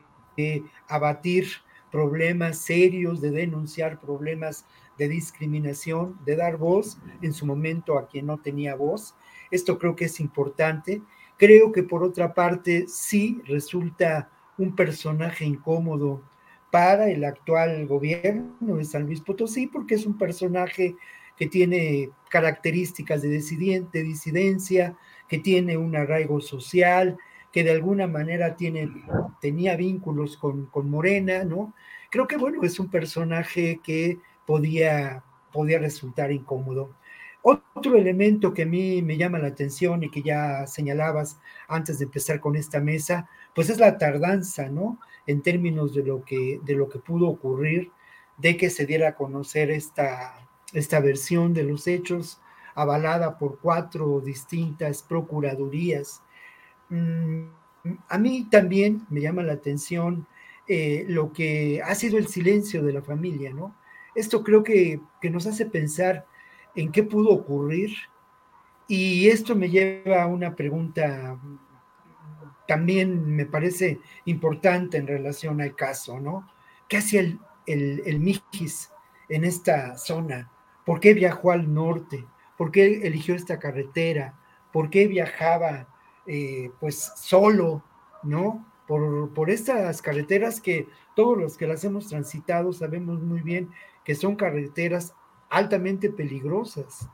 abatir 0.87 1.49
problemas 1.91 2.59
serios, 2.59 3.21
de 3.21 3.33
denunciar 3.33 3.99
problemas 3.99 4.65
de 4.97 5.09
discriminación, 5.09 6.17
de 6.25 6.37
dar 6.37 6.57
voz 6.57 6.99
en 7.23 7.33
su 7.33 7.45
momento 7.45 7.99
a 7.99 8.07
quien 8.07 8.27
no 8.27 8.39
tenía 8.39 8.77
voz. 8.77 9.17
Esto 9.51 9.79
creo 9.81 9.97
que 9.97 10.05
es 10.05 10.21
importante. 10.21 11.03
Creo 11.37 11.73
que 11.73 11.83
por 11.83 12.05
otra 12.05 12.35
parte 12.35 12.87
sí 12.87 13.43
resulta 13.47 14.31
un 14.57 14.77
personaje 14.77 15.45
incómodo 15.45 16.23
para 16.71 17.09
el 17.09 17.25
actual 17.25 17.87
gobierno 17.87 18.77
de 18.77 18.85
San 18.85 19.05
Luis 19.05 19.21
Potosí, 19.21 19.67
porque 19.67 19.95
es 19.95 20.07
un 20.07 20.19
personaje 20.19 20.97
que 21.37 21.47
tiene 21.47 22.11
características 22.31 23.23
de, 23.23 23.29
de 23.29 24.03
disidencia, 24.03 24.97
que 25.29 25.39
tiene 25.39 25.77
un 25.77 25.97
arraigo 25.97 26.41
social, 26.41 27.17
que 27.53 27.65
de 27.65 27.71
alguna 27.71 28.07
manera 28.07 28.57
tiene, 28.57 28.91
tenía 29.41 29.77
vínculos 29.77 30.37
con, 30.37 30.67
con 30.67 30.91
Morena, 30.91 31.45
¿no? 31.45 31.75
Creo 32.11 32.27
que, 32.27 32.37
bueno, 32.37 32.63
es 32.63 32.79
un 32.81 32.91
personaje 32.91 33.81
que 33.83 34.19
podía, 34.47 35.23
podía 35.53 35.79
resultar 35.79 36.33
incómodo. 36.33 36.95
Otro 37.43 37.97
elemento 37.97 38.53
que 38.53 38.63
a 38.63 38.67
mí 38.67 39.01
me 39.03 39.17
llama 39.17 39.39
la 39.39 39.49
atención 39.49 40.03
y 40.03 40.11
que 40.11 40.23
ya 40.23 40.67
señalabas 40.67 41.39
antes 41.69 41.99
de 41.99 42.07
empezar 42.07 42.41
con 42.41 42.57
esta 42.57 42.81
mesa, 42.81 43.29
pues 43.59 43.71
es 43.71 43.81
la 43.81 43.99
tardanza, 43.99 44.69
¿no? 44.69 45.01
En 45.27 45.43
términos 45.43 45.93
de 45.93 46.05
lo 46.05 46.25
que, 46.25 46.61
de 46.63 46.75
lo 46.77 46.89
que 46.89 47.01
pudo 47.01 47.27
ocurrir, 47.27 47.91
de 48.37 48.57
que 48.57 48.71
se 48.71 48.87
diera 48.87 49.09
a 49.09 49.15
conocer 49.17 49.73
esta, 49.73 50.47
esta 50.73 51.01
versión 51.01 51.55
de 51.55 51.65
los 51.65 51.89
hechos 51.89 52.41
avalada 52.77 53.37
por 53.37 53.59
cuatro 53.59 54.21
distintas 54.21 55.03
procuradurías. 55.03 56.23
Mm, 56.89 57.47
a 58.09 58.19
mí 58.19 58.47
también 58.49 59.05
me 59.11 59.23
llama 59.23 59.43
la 59.43 59.55
atención 59.55 60.29
eh, 60.69 61.05
lo 61.09 61.33
que 61.33 61.83
ha 61.85 61.97
sido 61.97 62.17
el 62.17 62.29
silencio 62.29 62.85
de 62.85 62.93
la 62.93 63.03
familia, 63.03 63.53
¿no? 63.53 63.75
Esto 64.15 64.45
creo 64.45 64.63
que, 64.63 65.01
que 65.21 65.31
nos 65.31 65.49
hace 65.49 65.67
pensar 65.67 66.27
en 66.77 66.93
qué 66.93 67.03
pudo 67.03 67.31
ocurrir 67.31 67.91
y 68.87 69.27
esto 69.27 69.57
me 69.57 69.69
lleva 69.69 70.23
a 70.23 70.29
una 70.29 70.55
pregunta 70.55 71.37
también 72.69 73.35
me 73.35 73.47
parece 73.47 73.99
importante 74.27 74.99
en 74.99 75.07
relación 75.07 75.61
al 75.63 75.75
caso, 75.75 76.21
¿no? 76.21 76.47
¿Qué 76.87 76.99
hacía 76.99 77.21
el, 77.21 77.41
el, 77.67 78.03
el 78.05 78.21
Mijis 78.21 78.93
en 79.31 79.45
esta 79.45 79.97
zona? 79.97 80.53
¿Por 80.85 81.01
qué 81.01 81.15
viajó 81.15 81.51
al 81.51 81.73
norte? 81.73 82.27
¿Por 82.59 82.71
qué 82.71 83.07
eligió 83.07 83.35
esta 83.35 83.59
carretera? 83.59 84.39
¿Por 84.71 84.91
qué 84.91 85.07
viajaba 85.07 85.89
eh, 86.27 86.71
pues 86.79 87.11
solo, 87.17 87.83
¿no? 88.23 88.67
Por, 88.87 89.33
por, 89.33 89.49
estas 89.49 90.03
carreteras 90.03 90.61
que 90.61 90.87
todos 91.17 91.39
los 91.39 91.57
que 91.57 91.67
las 91.67 91.85
hemos 91.85 92.09
transitado 92.09 92.73
sabemos 92.75 93.23
muy 93.23 93.41
bien 93.41 93.71
que 94.05 94.15
son 94.15 94.37
carreteras 94.37 95.15
altamente 95.49 96.11
peligrosas, 96.11 97.09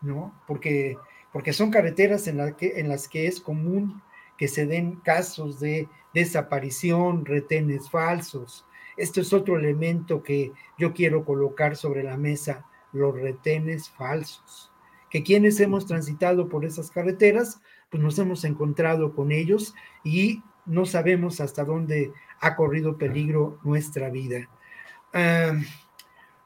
¿no? 0.00 0.34
Porque, 0.48 0.96
porque 1.32 1.52
son 1.52 1.70
carreteras 1.70 2.26
en, 2.26 2.38
la 2.38 2.56
que, 2.56 2.80
en 2.80 2.88
las 2.88 3.06
que 3.06 3.28
es 3.28 3.40
común 3.40 4.02
que 4.36 4.48
se 4.48 4.66
den 4.66 4.96
casos 4.96 5.60
de 5.60 5.88
desaparición, 6.14 7.24
retenes 7.24 7.90
falsos. 7.90 8.66
Esto 8.96 9.20
es 9.20 9.32
otro 9.32 9.58
elemento 9.58 10.22
que 10.22 10.52
yo 10.78 10.92
quiero 10.92 11.24
colocar 11.24 11.76
sobre 11.76 12.02
la 12.02 12.16
mesa 12.16 12.66
los 12.92 13.14
retenes 13.14 13.90
falsos, 13.90 14.72
que 15.10 15.22
quienes 15.22 15.60
hemos 15.60 15.86
transitado 15.86 16.48
por 16.48 16.64
esas 16.64 16.90
carreteras, 16.90 17.60
pues 17.90 18.02
nos 18.02 18.18
hemos 18.18 18.44
encontrado 18.44 19.14
con 19.14 19.32
ellos 19.32 19.74
y 20.02 20.42
no 20.64 20.86
sabemos 20.86 21.40
hasta 21.40 21.64
dónde 21.64 22.12
ha 22.40 22.56
corrido 22.56 22.96
peligro 22.96 23.58
nuestra 23.62 24.10
vida. 24.10 24.48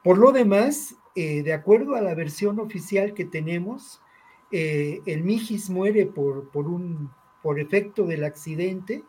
Por 0.03 0.19
lo 0.19 0.33
demás, 0.33 0.97
eh, 1.15 1.43
de 1.43 1.53
acuerdo 1.53 1.95
a 1.95 2.01
la 2.01 2.15
versión 2.15 2.61
oficial 2.61 3.15
que 3.15 3.25
tenemos, 3.25 4.01
eh, 4.51 5.01
el 5.07 5.23
Mijis 5.25 5.71
muere 5.71 6.07
por, 6.07 6.49
por, 6.51 6.67
un, 6.67 7.11
por 7.43 7.59
efecto 7.61 8.05
del 8.07 8.25
accidente 8.25 9.05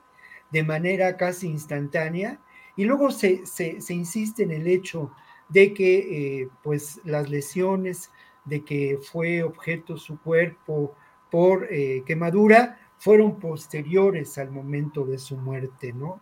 de 0.52 0.64
manera 0.64 1.18
casi 1.18 1.48
instantánea 1.48 2.40
y 2.76 2.86
luego 2.86 3.12
se, 3.12 3.45
se, 3.45 3.94
insiste 3.94 4.44
en 4.44 4.52
el 4.52 4.68
hecho 4.68 5.12
de 5.49 5.74
que 5.74 6.41
eh, 6.41 6.49
pues 6.64 7.02
las 7.03 7.30
lesiones, 7.30 8.12
de 8.45 8.64
que 8.64 8.99
fue 9.02 9.44
objeto 9.44 9.98
su 9.98 10.20
cuerpo 10.20 10.95
por 11.30 11.68
eh, 11.72 12.03
quemadura, 12.06 12.80
fueron 12.98 13.40
posteriores 13.40 14.38
al 14.38 14.52
momento 14.52 15.06
de 15.06 15.18
su 15.18 15.36
muerte, 15.38 15.91
¿no? 15.94 16.22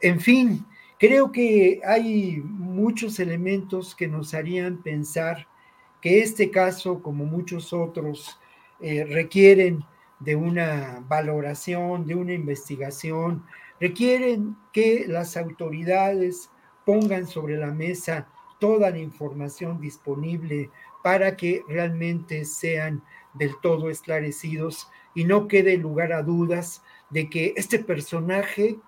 En 0.00 0.20
fin, 0.20 0.66
creo 0.98 1.32
que 1.32 1.80
hay 1.84 2.42
muchos 2.44 3.18
elementos 3.18 3.94
que 3.94 4.06
nos 4.06 4.34
harían 4.34 4.82
pensar 4.82 5.48
que 6.00 6.20
este 6.20 6.50
caso, 6.50 7.02
como 7.02 7.24
muchos 7.24 7.72
otros, 7.72 8.38
eh, 8.80 9.04
requieren 9.04 9.84
de 10.20 10.36
una 10.36 11.04
valoración, 11.08 12.06
de 12.06 12.14
una 12.14 12.32
investigación, 12.32 13.44
requieren 13.80 14.56
que 14.72 15.04
las 15.06 15.36
autoridades 15.36 16.50
pongan 16.84 17.26
sobre 17.26 17.56
la 17.56 17.72
mesa 17.72 18.28
toda 18.58 18.90
la 18.90 18.98
información 18.98 19.80
disponible 19.80 20.70
para 21.02 21.36
que 21.36 21.62
realmente 21.68 22.44
sean 22.44 23.02
del 23.34 23.52
todo 23.60 23.90
esclarecidos 23.90 24.88
y 25.14 25.24
no 25.24 25.46
quede 25.46 25.76
lugar 25.76 26.12
a 26.12 26.22
dudas 26.22 26.82
de 27.10 27.28
que 27.28 27.52
este 27.56 27.78
personaje 27.78 28.78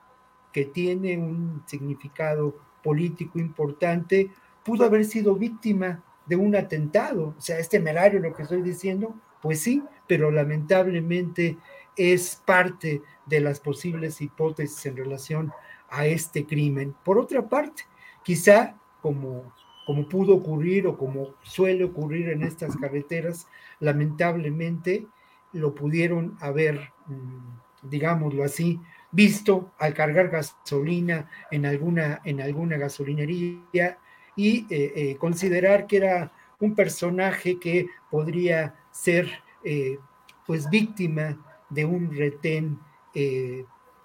que 0.53 0.65
tiene 0.65 1.19
un 1.19 1.63
significado 1.67 2.57
político 2.83 3.39
importante 3.39 4.31
pudo 4.65 4.85
haber 4.85 5.05
sido 5.05 5.35
víctima 5.35 6.03
de 6.27 6.37
un 6.37 6.57
atentado. 6.57 7.35
O 7.37 7.41
sea, 7.41 7.59
es 7.59 7.69
temerario 7.69 8.21
lo 8.21 8.35
que 8.35 8.43
estoy 8.43 8.63
diciendo, 8.63 9.15
pues 9.41 9.61
sí, 9.61 9.83
pero 10.09 10.31
lamentablemente 10.31 11.57
es 11.97 12.43
parte 12.45 13.03
de 13.27 13.41
las 13.41 13.61
posibles 13.61 14.21
hipótesis 14.21 14.87
en 14.87 14.97
relación 14.97 15.53
a 15.91 16.07
este 16.07 16.47
crimen. 16.47 16.95
Por 17.05 17.19
otra 17.19 17.49
parte, 17.49 17.83
quizá 18.25 18.77
como, 19.03 19.53
como 19.87 20.09
pudo 20.09 20.35
ocurrir 20.35 20.87
o 20.87 20.97
como 20.97 21.35
suele 21.43 21.85
ocurrir 21.85 22.31
en 22.31 22.43
estas 22.43 22.77
carreteras, 22.77 23.47
lamentablemente 23.81 25.07
lo 25.53 25.75
pudieron 25.75 26.37
haber, 26.41 26.93
mm, 27.07 27.89
digámoslo 27.89 28.45
así, 28.45 28.81
visto 29.11 29.73
al 29.79 29.95
cargar 29.95 30.29
gasolina 30.29 31.29
en 31.51 31.67
alguna, 31.67 32.21
en 32.25 32.41
alguna 32.41 32.77
gasolinería 32.77 33.99
y 34.37 34.67
eh, 34.71 34.93
eh, 34.95 35.17
considerar 35.19 35.87
que 35.87 35.97
era 35.97 36.33
un 36.61 36.75
personaje 36.75 37.59
que 37.59 37.87
podría 38.11 38.75
ser 38.91 39.43
eh, 39.65 39.99
pues 40.47 40.69
víctima 40.71 41.39
de 41.71 41.85
un 41.85 42.11
retén 42.15 42.79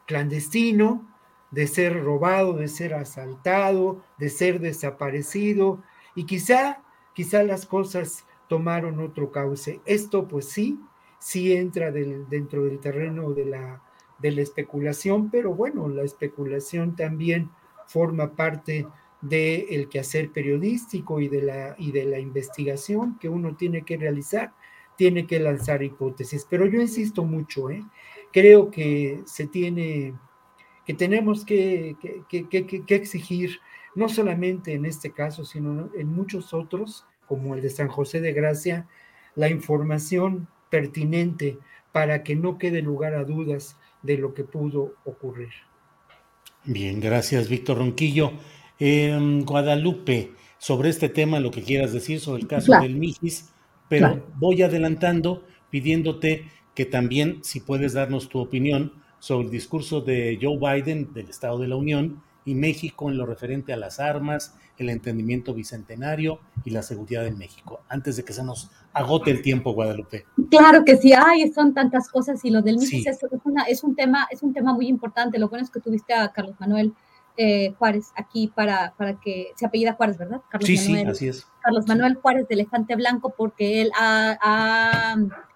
clandestino 0.05 1.07
de 1.51 1.67
ser 1.67 2.03
robado, 2.03 2.53
de 2.53 2.67
ser 2.67 2.95
asaltado, 2.95 4.01
de 4.17 4.29
ser 4.29 4.59
desaparecido, 4.59 5.83
y 6.15 6.25
quizá, 6.25 6.81
quizá 7.13 7.43
las 7.43 7.67
cosas 7.67 8.25
tomaron 8.47 8.99
otro 8.99 9.31
cauce. 9.31 9.79
Esto 9.85 10.27
pues 10.27 10.49
sí, 10.49 10.79
sí 11.19 11.53
entra 11.53 11.91
dentro 11.91 12.65
del 12.65 12.79
terreno 12.79 13.33
de 13.33 13.45
la, 13.45 13.83
de 14.17 14.31
la 14.31 14.41
especulación, 14.41 15.29
pero 15.29 15.53
bueno, 15.53 15.87
la 15.89 16.03
especulación 16.03 16.95
también 16.95 17.51
forma 17.85 18.31
parte 18.35 18.87
del 19.21 19.87
quehacer 19.89 20.31
periodístico 20.31 21.19
y 21.19 21.29
de, 21.29 21.41
la, 21.43 21.75
y 21.77 21.91
de 21.91 22.05
la 22.05 22.19
investigación 22.19 23.17
que 23.19 23.29
uno 23.29 23.55
tiene 23.55 23.83
que 23.83 23.97
realizar, 23.97 24.53
tiene 24.97 25.25
que 25.25 25.39
lanzar 25.39 25.83
hipótesis. 25.83 26.45
Pero 26.49 26.65
yo 26.65 26.81
insisto 26.81 27.23
mucho, 27.23 27.69
¿eh? 27.69 27.83
creo 28.31 28.71
que 28.71 29.21
se 29.25 29.47
tiene, 29.47 30.13
que 30.85 30.93
tenemos 30.93 31.45
que, 31.45 31.95
que, 32.29 32.95
exigir, 32.95 33.59
no 33.95 34.09
solamente 34.09 34.73
en 34.73 34.85
este 34.85 35.11
caso, 35.11 35.45
sino 35.45 35.89
en 35.95 36.07
muchos 36.07 36.53
otros, 36.53 37.05
como 37.27 37.55
el 37.55 37.61
de 37.61 37.69
San 37.69 37.87
José 37.87 38.19
de 38.19 38.33
Gracia, 38.33 38.87
la 39.35 39.49
información 39.49 40.47
pertinente 40.69 41.59
para 41.91 42.23
que 42.23 42.35
no 42.35 42.57
quede 42.57 42.81
lugar 42.81 43.13
a 43.13 43.23
dudas 43.23 43.77
de 44.01 44.17
lo 44.17 44.33
que 44.33 44.43
pudo 44.43 44.95
ocurrir. 45.05 45.51
Bien, 46.65 46.99
gracias, 46.99 47.49
Víctor 47.49 47.77
Ronquillo. 47.77 48.31
Eh, 48.79 49.41
Guadalupe, 49.45 50.31
sobre 50.57 50.89
este 50.89 51.09
tema, 51.09 51.39
lo 51.39 51.51
que 51.51 51.61
quieras 51.61 51.93
decir 51.93 52.19
sobre 52.19 52.41
el 52.41 52.47
caso 52.47 52.71
del 52.81 52.95
Mijis, 52.95 53.52
pero 53.99 54.25
voy 54.37 54.61
adelantando 54.63 55.43
pidiéndote 55.69 56.45
que 56.73 56.85
también, 56.85 57.39
si 57.43 57.59
puedes 57.59 57.93
darnos 57.93 58.29
tu 58.29 58.39
opinión 58.39 58.93
sobre 59.19 59.45
el 59.45 59.51
discurso 59.51 60.01
de 60.01 60.39
Joe 60.41 60.57
Biden 60.57 61.13
del 61.13 61.29
Estado 61.29 61.59
de 61.59 61.67
la 61.67 61.75
Unión 61.75 62.21
y 62.45 62.55
México 62.55 63.09
en 63.09 63.17
lo 63.17 63.25
referente 63.25 63.71
a 63.71 63.77
las 63.77 63.99
armas, 63.99 64.55
el 64.77 64.89
entendimiento 64.89 65.53
bicentenario 65.53 66.39
y 66.65 66.71
la 66.71 66.81
seguridad 66.81 67.25
en 67.27 67.37
México, 67.37 67.81
antes 67.87 68.17
de 68.17 68.23
que 68.23 68.33
se 68.33 68.43
nos 68.43 68.71
agote 68.91 69.29
el 69.29 69.41
tiempo, 69.41 69.73
Guadalupe. 69.73 70.25
Claro 70.49 70.83
que 70.83 70.97
sí, 70.97 71.13
hay, 71.13 71.51
son 71.51 71.73
tantas 71.73 72.09
cosas 72.09 72.43
y 72.43 72.49
lo 72.49 72.61
del 72.61 72.77
Mijis 72.77 73.05
es, 73.05 73.19
es, 73.67 73.83
un 73.83 73.95
tema, 73.95 74.27
es 74.31 74.41
un 74.41 74.53
tema 74.53 74.73
muy 74.73 74.87
importante. 74.87 75.37
Lo 75.37 75.47
bueno 75.47 75.63
es 75.63 75.71
que 75.71 75.79
tuviste 75.79 76.13
a 76.13 76.29
Carlos 76.29 76.55
Manuel 76.59 76.93
eh, 77.37 77.73
Juárez 77.77 78.11
aquí 78.15 78.51
para, 78.53 78.93
para 78.97 79.19
que 79.19 79.51
se 79.55 79.65
apellida 79.65 79.93
Juárez, 79.93 80.17
¿verdad? 80.17 80.41
Carlos 80.49 80.67
sí, 80.67 80.77
sí, 80.77 81.01
así 81.01 81.27
es. 81.27 81.47
Carlos 81.61 81.87
Manuel 81.87 82.15
Juárez 82.15 82.47
de 82.47 82.55
Elefante 82.55 82.95
Blanco, 82.95 83.33
porque 83.35 83.81
él 83.81 83.91
ha, 83.97 85.15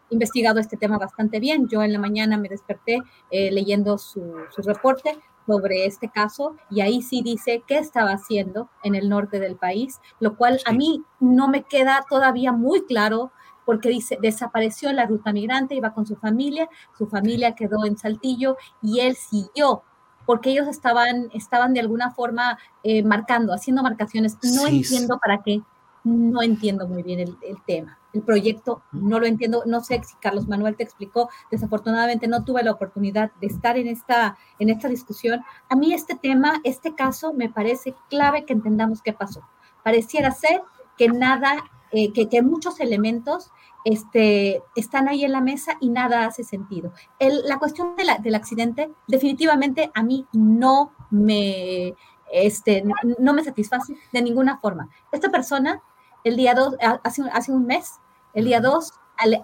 investigado 0.09 0.59
este 0.59 0.77
tema 0.77 0.97
bastante 0.97 1.39
bien. 1.39 1.67
Yo 1.67 1.83
en 1.83 1.91
la 1.91 1.99
mañana 1.99 2.37
me 2.37 2.47
desperté 2.47 2.99
eh, 3.29 3.51
leyendo 3.51 3.97
su, 3.97 4.23
su, 4.55 4.61
reporte 4.61 5.17
sobre 5.45 5.85
este 5.85 6.09
caso 6.09 6.55
y 6.69 6.79
ahí 6.79 7.01
sí 7.01 7.21
dice 7.21 7.61
qué 7.67 7.77
estaba 7.77 8.11
haciendo 8.11 8.69
en 8.83 8.95
el 8.95 9.09
norte 9.09 9.41
del 9.41 9.57
país, 9.57 9.99
lo 10.21 10.37
cual 10.37 10.61
a 10.65 10.71
mí 10.71 11.03
no 11.19 11.49
me 11.49 11.63
queda 11.63 12.05
todavía 12.09 12.53
muy 12.53 12.85
claro 12.85 13.33
porque 13.67 13.89
dice, 13.89 14.17
desapareció 14.21 14.93
la 14.93 15.05
ruta 15.05 15.33
migrante, 15.33 15.75
iba 15.75 15.93
con 15.93 16.07
su 16.07 16.15
familia, 16.15 16.69
su 16.97 17.05
familia 17.07 17.53
quedó 17.53 17.85
en 17.85 17.97
Saltillo 17.97 18.55
y 18.81 19.01
él 19.01 19.17
siguió 19.17 19.83
porque 20.27 20.51
ellos 20.51 20.67
estaban, 20.67 21.29
estaban 21.33 21.73
de 21.73 21.79
alguna 21.79 22.11
forma 22.11 22.59
eh, 22.83 23.01
marcando, 23.01 23.53
haciendo 23.53 23.81
marcaciones. 23.81 24.37
No 24.43 24.67
entiendo 24.67 25.17
para 25.19 25.41
qué, 25.41 25.61
no 26.03 26.41
entiendo 26.41 26.85
muy 26.85 27.01
bien 27.01 27.21
el, 27.21 27.37
tema. 27.65 27.97
El 28.11 28.23
proyecto 28.23 28.83
no 28.91 29.21
lo 29.21 29.25
entiendo, 29.25 29.63
no 29.65 29.81
sé 29.81 30.01
si 30.03 30.17
Carlos 30.17 30.49
Manuel 30.49 30.75
te 30.75 30.83
explicó, 30.83 31.29
desafortunadamente 31.49 32.27
no 32.27 32.43
tuve 32.43 32.61
la 32.61 32.73
oportunidad 32.73 33.31
de 33.39 33.47
estar 33.47 33.77
en 33.77 33.87
esta, 33.87 34.37
en 34.59 34.69
esta 34.69 34.89
discusión. 34.89 35.41
A 35.69 35.77
mí 35.77 35.93
este 35.93 36.15
tema, 36.15 36.59
este 36.65 36.93
caso, 36.93 37.31
me 37.33 37.49
parece 37.49 37.95
clave 38.09 38.43
que 38.43 38.51
entendamos 38.51 39.01
qué 39.01 39.13
pasó. 39.13 39.47
Pareciera 39.81 40.31
ser 40.31 40.61
que 40.97 41.07
nada, 41.07 41.63
eh, 41.91 42.11
que, 42.11 42.27
que 42.27 42.41
muchos 42.41 42.81
elementos 42.81 43.51
este, 43.87 44.61
están 44.75 45.07
ahí 45.07 45.23
en 45.23 45.31
la 45.31 45.39
mesa 45.39 45.77
y 45.79 45.87
nada 45.87 46.25
hace 46.25 46.43
sentido. 46.43 46.91
la 47.19 47.57
cuestión 47.57 47.95
del 47.95 48.35
accidente 48.35 48.91
definitivamente 49.07 49.91
a 49.93 50.03
mí 50.03 50.27
no 50.33 50.91
me, 51.09 51.95
este, 52.29 52.83
no 53.17 53.33
me 53.33 53.45
satisface 53.45 53.95
de 54.11 54.21
ninguna 54.21 54.57
forma. 54.59 54.89
Esta 55.13 55.31
persona, 55.31 55.81
el 56.25 56.35
día 56.35 56.53
2, 56.53 56.75
hace, 57.01 57.21
hace 57.31 57.53
un 57.53 57.65
mes, 57.65 57.93
el 58.33 58.43
día 58.43 58.59
2, 58.59 58.91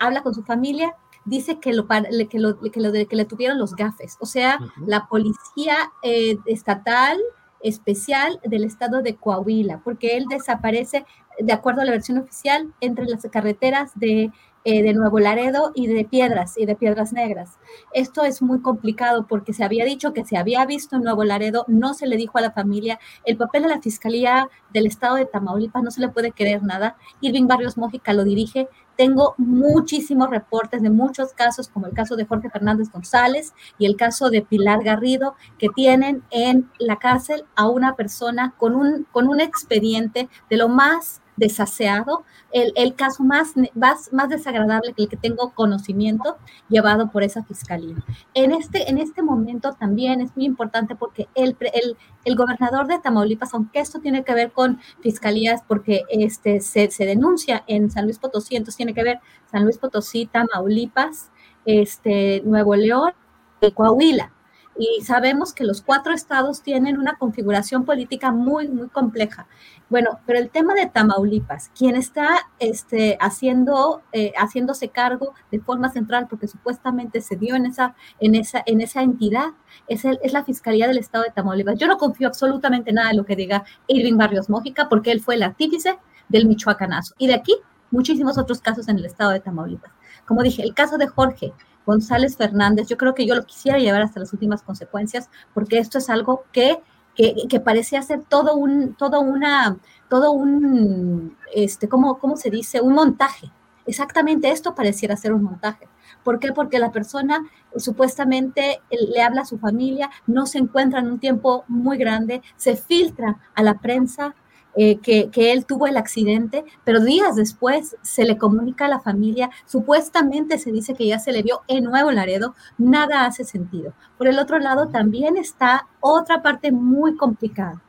habla 0.02 0.24
con 0.24 0.34
su 0.34 0.44
familia, 0.44 0.94
dice 1.24 1.62
que, 1.62 1.72
lo, 1.72 1.88
que, 1.88 2.38
lo, 2.38 2.60
que, 2.60 2.82
lo, 2.82 2.92
que 2.92 3.16
le 3.16 3.24
tuvieron 3.24 3.58
los 3.58 3.78
gafes, 3.78 4.18
o 4.20 4.26
sea, 4.26 4.60
la 4.86 5.08
policía 5.08 5.78
eh, 6.02 6.38
estatal 6.48 7.18
especial 7.64 8.40
del 8.44 8.64
estado 8.64 9.02
de 9.02 9.16
Coahuila, 9.16 9.82
porque 9.84 10.18
él 10.18 10.26
desaparece, 10.30 11.06
de 11.40 11.54
acuerdo 11.54 11.82
a 11.82 11.86
la 11.86 11.92
versión 11.92 12.20
oficial, 12.20 12.74
entre 12.82 13.06
las 13.06 13.26
carreteras 13.32 13.92
de, 13.96 14.32
eh, 14.66 14.84
de 14.84 14.94
Nuevo 14.94 15.20
Laredo 15.20 15.72
y 15.76 15.88
de 15.88 16.06
Piedras 16.06 16.58
y 16.58 16.66
de 16.66 16.76
Piedras 16.76 17.14
Negras. 17.14 17.60
Esto 17.94 18.24
es 18.24 18.42
muy 18.42 18.62
complicado 18.62 19.28
porque 19.28 19.54
se 19.54 19.64
había 19.64 19.86
dicho 19.86 20.14
que 20.14 20.26
se 20.26 20.38
había 20.38 20.66
visto 20.66 20.96
en 20.96 21.04
Nuevo 21.04 21.24
Laredo, 21.24 21.66
no 21.68 21.94
se 21.94 22.08
le 22.08 22.18
dijo 22.18 22.38
a 22.38 22.42
la 22.42 22.52
familia, 22.52 23.00
el 23.26 23.38
papel 23.38 23.64
de 23.64 23.70
la 23.70 23.82
Fiscalía 23.82 24.50
del 24.72 24.88
estado 24.88 25.16
de 25.16 25.26
Tamaulipas 25.26 25.84
no 25.84 25.92
se 25.92 26.02
le 26.02 26.10
puede 26.10 26.32
creer 26.32 26.64
nada. 26.64 26.96
Irving 27.22 27.48
Barrios 27.48 27.78
Mójica 27.78 28.14
lo 28.14 28.24
dirige, 28.24 28.70
tengo 28.96 29.34
muchísimos 29.38 30.30
reportes 30.30 30.82
de 30.82 30.90
muchos 30.90 31.34
casos, 31.34 31.68
como 31.68 31.88
el 31.88 31.94
caso 31.94 32.16
de 32.16 32.26
Jorge 32.26 32.50
Fernández 32.50 32.92
González 32.92 33.54
y 33.80 33.86
el 33.86 33.96
caso 33.96 34.30
de 34.30 34.44
Pilar 34.44 34.84
Garrido, 34.84 35.36
que 35.58 35.70
tienen 35.70 36.24
en 36.30 36.70
la 36.78 36.98
cárcel 36.98 37.46
a 37.56 37.68
una 37.68 37.96
persona 37.96 38.54
con 38.58 38.76
un, 38.76 39.08
con 39.12 39.28
un 39.28 39.42
expediente 39.42 40.30
de 40.50 40.58
lo 40.58 40.70
más 40.70 41.23
desaseado, 41.36 42.24
el, 42.52 42.96
caso 42.96 43.24
más, 43.24 43.54
más, 43.74 44.12
más, 44.12 44.30
desagradable 44.30 44.94
que 44.94 45.04
el 45.04 45.10
que 45.10 45.18
tengo 45.18 45.52
conocimiento 45.54 46.38
llevado 46.70 47.12
por 47.12 47.24
esa 47.24 47.44
fiscalía. 47.44 47.96
En 48.34 48.52
este, 48.52 48.90
en 48.90 48.98
este 48.98 49.24
momento 49.24 49.74
también 49.74 50.22
es 50.22 50.36
muy 50.36 50.46
importante 50.46 50.96
porque 50.96 51.28
el, 51.36 51.58
el, 51.74 51.98
el 52.26 52.36
gobernador 52.36 52.88
de 52.88 53.00
Tamaulipas, 53.00 53.54
aunque 53.54 53.80
esto 53.80 54.00
tiene 54.00 54.24
que 54.24 54.34
ver 54.34 54.52
con 54.52 54.80
fiscalías, 55.02 55.62
porque 55.68 56.04
este, 56.10 56.60
se, 56.62 56.92
se, 56.92 57.06
denuncia 57.06 57.64
en 57.68 57.90
San 57.90 58.06
Luis 58.06 58.20
Potosí, 58.20 58.56
entonces 58.56 58.78
tiene 58.78 58.94
que 58.94 59.04
ver 59.04 59.20
San 59.52 59.64
Luis 59.64 59.78
Potosí, 59.78 60.28
Tamaulipas, 60.28 61.32
este, 61.66 62.42
Nuevo 62.46 62.76
León 62.76 63.14
y 63.62 63.72
Coahuila 63.72 64.33
y 64.78 65.02
sabemos 65.04 65.54
que 65.54 65.64
los 65.64 65.82
cuatro 65.82 66.14
estados 66.14 66.62
tienen 66.62 66.98
una 66.98 67.18
configuración 67.18 67.86
política 67.86 68.32
muy, 68.32 68.68
muy 68.68 68.88
compleja. 68.88 69.48
Bueno, 69.90 70.20
pero 70.26 70.40
el 70.40 70.50
tema 70.50 70.74
de 70.74 70.88
Tamaulipas, 70.88 71.70
quien 71.78 71.96
está 71.96 72.28
este, 72.60 73.18
haciendo, 73.22 74.02
eh, 74.12 74.34
haciéndose 74.38 74.90
cargo 74.90 75.34
de 75.52 75.60
forma 75.60 75.90
central, 75.90 76.28
porque 76.28 76.48
supuestamente 76.48 77.22
se 77.22 77.36
dio 77.36 77.56
en 77.56 77.68
esa, 77.68 77.96
en 78.20 78.36
esa, 78.36 78.64
en 78.66 78.82
esa 78.82 79.04
entidad, 79.04 79.50
es, 79.88 80.06
el, 80.06 80.20
es 80.24 80.34
la 80.34 80.44
Fiscalía 80.44 80.88
del 80.88 80.98
Estado 80.98 81.24
de 81.26 81.32
Tamaulipas. 81.32 81.78
Yo 81.78 81.88
no 81.88 81.98
confío 81.98 82.28
absolutamente 82.28 82.92
nada 82.92 83.12
en 83.12 83.18
lo 83.18 83.26
que 83.26 83.36
diga 83.36 83.64
Irving 83.88 84.18
Barrios 84.18 84.50
Mójica, 84.50 84.90
porque 84.90 85.12
él 85.12 85.22
fue 85.22 85.36
el 85.36 85.44
artífice 85.44 86.00
del 86.30 86.48
Michoacanazo. 86.48 87.14
Y 87.20 87.28
de 87.28 87.36
aquí, 87.36 87.56
muchísimos 87.92 88.38
otros 88.40 88.62
casos 88.62 88.88
en 88.88 88.98
el 88.98 89.06
Estado 89.06 89.32
de 89.32 89.40
Tamaulipas. 89.42 89.92
Como 90.26 90.42
dije, 90.42 90.64
el 90.64 90.74
caso 90.74 90.98
de 90.98 91.08
Jorge, 91.08 91.54
González 91.86 92.38
Fernández, 92.38 92.88
yo 92.88 92.98
creo 92.98 93.14
que 93.14 93.26
yo 93.26 93.36
lo 93.36 93.46
quisiera 93.46 93.78
llevar 93.78 94.02
hasta 94.02 94.20
las 94.20 94.34
últimas 94.34 94.62
consecuencias, 94.64 95.30
porque 95.54 95.78
esto 95.78 95.98
es 95.98 96.10
algo 96.10 96.44
que, 96.52 96.80
que, 97.16 97.60
parecía 97.60 98.02
ser 98.02 98.24
todo 98.24 98.56
un, 98.56 98.96
todo 98.96 99.22
una, 99.22 99.78
todo 100.10 100.32
un, 100.32 101.38
este, 101.54 101.88
¿cómo, 101.88 102.20
¿cómo 102.20 102.38
se 102.38 102.50
dice? 102.50 102.82
Un 102.82 102.94
montaje. 102.94 103.52
Exactamente 103.86 104.50
esto 104.50 104.76
pareciera 104.76 105.18
ser 105.18 105.34
un 105.34 105.44
montaje. 105.44 105.88
¿Por 106.24 106.40
qué? 106.40 106.54
Porque 106.54 106.80
la 106.80 106.92
persona 106.92 107.46
supuestamente 107.76 108.82
le 108.90 109.22
habla 109.22 109.42
a 109.42 109.46
su 109.46 109.58
familia, 109.60 110.10
no 110.26 110.46
se 110.46 110.58
encuentra 110.58 111.00
en 111.00 111.08
un 111.08 111.20
tiempo 111.20 111.66
muy 111.68 111.98
grande, 111.98 112.42
se 112.56 112.78
filtra 112.78 113.40
a 113.56 113.64
la 113.64 113.80
prensa, 113.80 114.36
eh, 114.76 114.98
que, 114.98 115.30
él 115.52 115.66
tuvo 115.66 115.88
el 115.88 115.98
accidente, 115.98 116.66
pero 116.84 117.00
días 117.00 117.36
después 117.36 117.96
se 118.02 118.24
le 118.24 118.38
comunica 118.38 118.86
a 118.86 118.90
la 118.90 119.00
familia, 119.00 119.52
supuestamente 119.66 120.58
se 120.58 120.72
dice 120.72 120.96
que 120.96 121.06
ya 121.06 121.20
se 121.20 121.32
le 121.32 121.44
vio 121.44 121.62
en 121.68 121.84
Nuevo 121.84 122.12
Laredo, 122.12 122.56
nada 122.78 123.26
hace 123.26 123.44
sentido. 123.44 123.94
Por 124.18 124.28
el 124.28 124.40
otro 124.40 124.58
lado, 124.60 124.88
también 124.88 125.38
está 125.38 125.88
otra 126.00 126.42
parte 126.42 126.72
muy 126.72 127.16
complicada. 127.16 127.82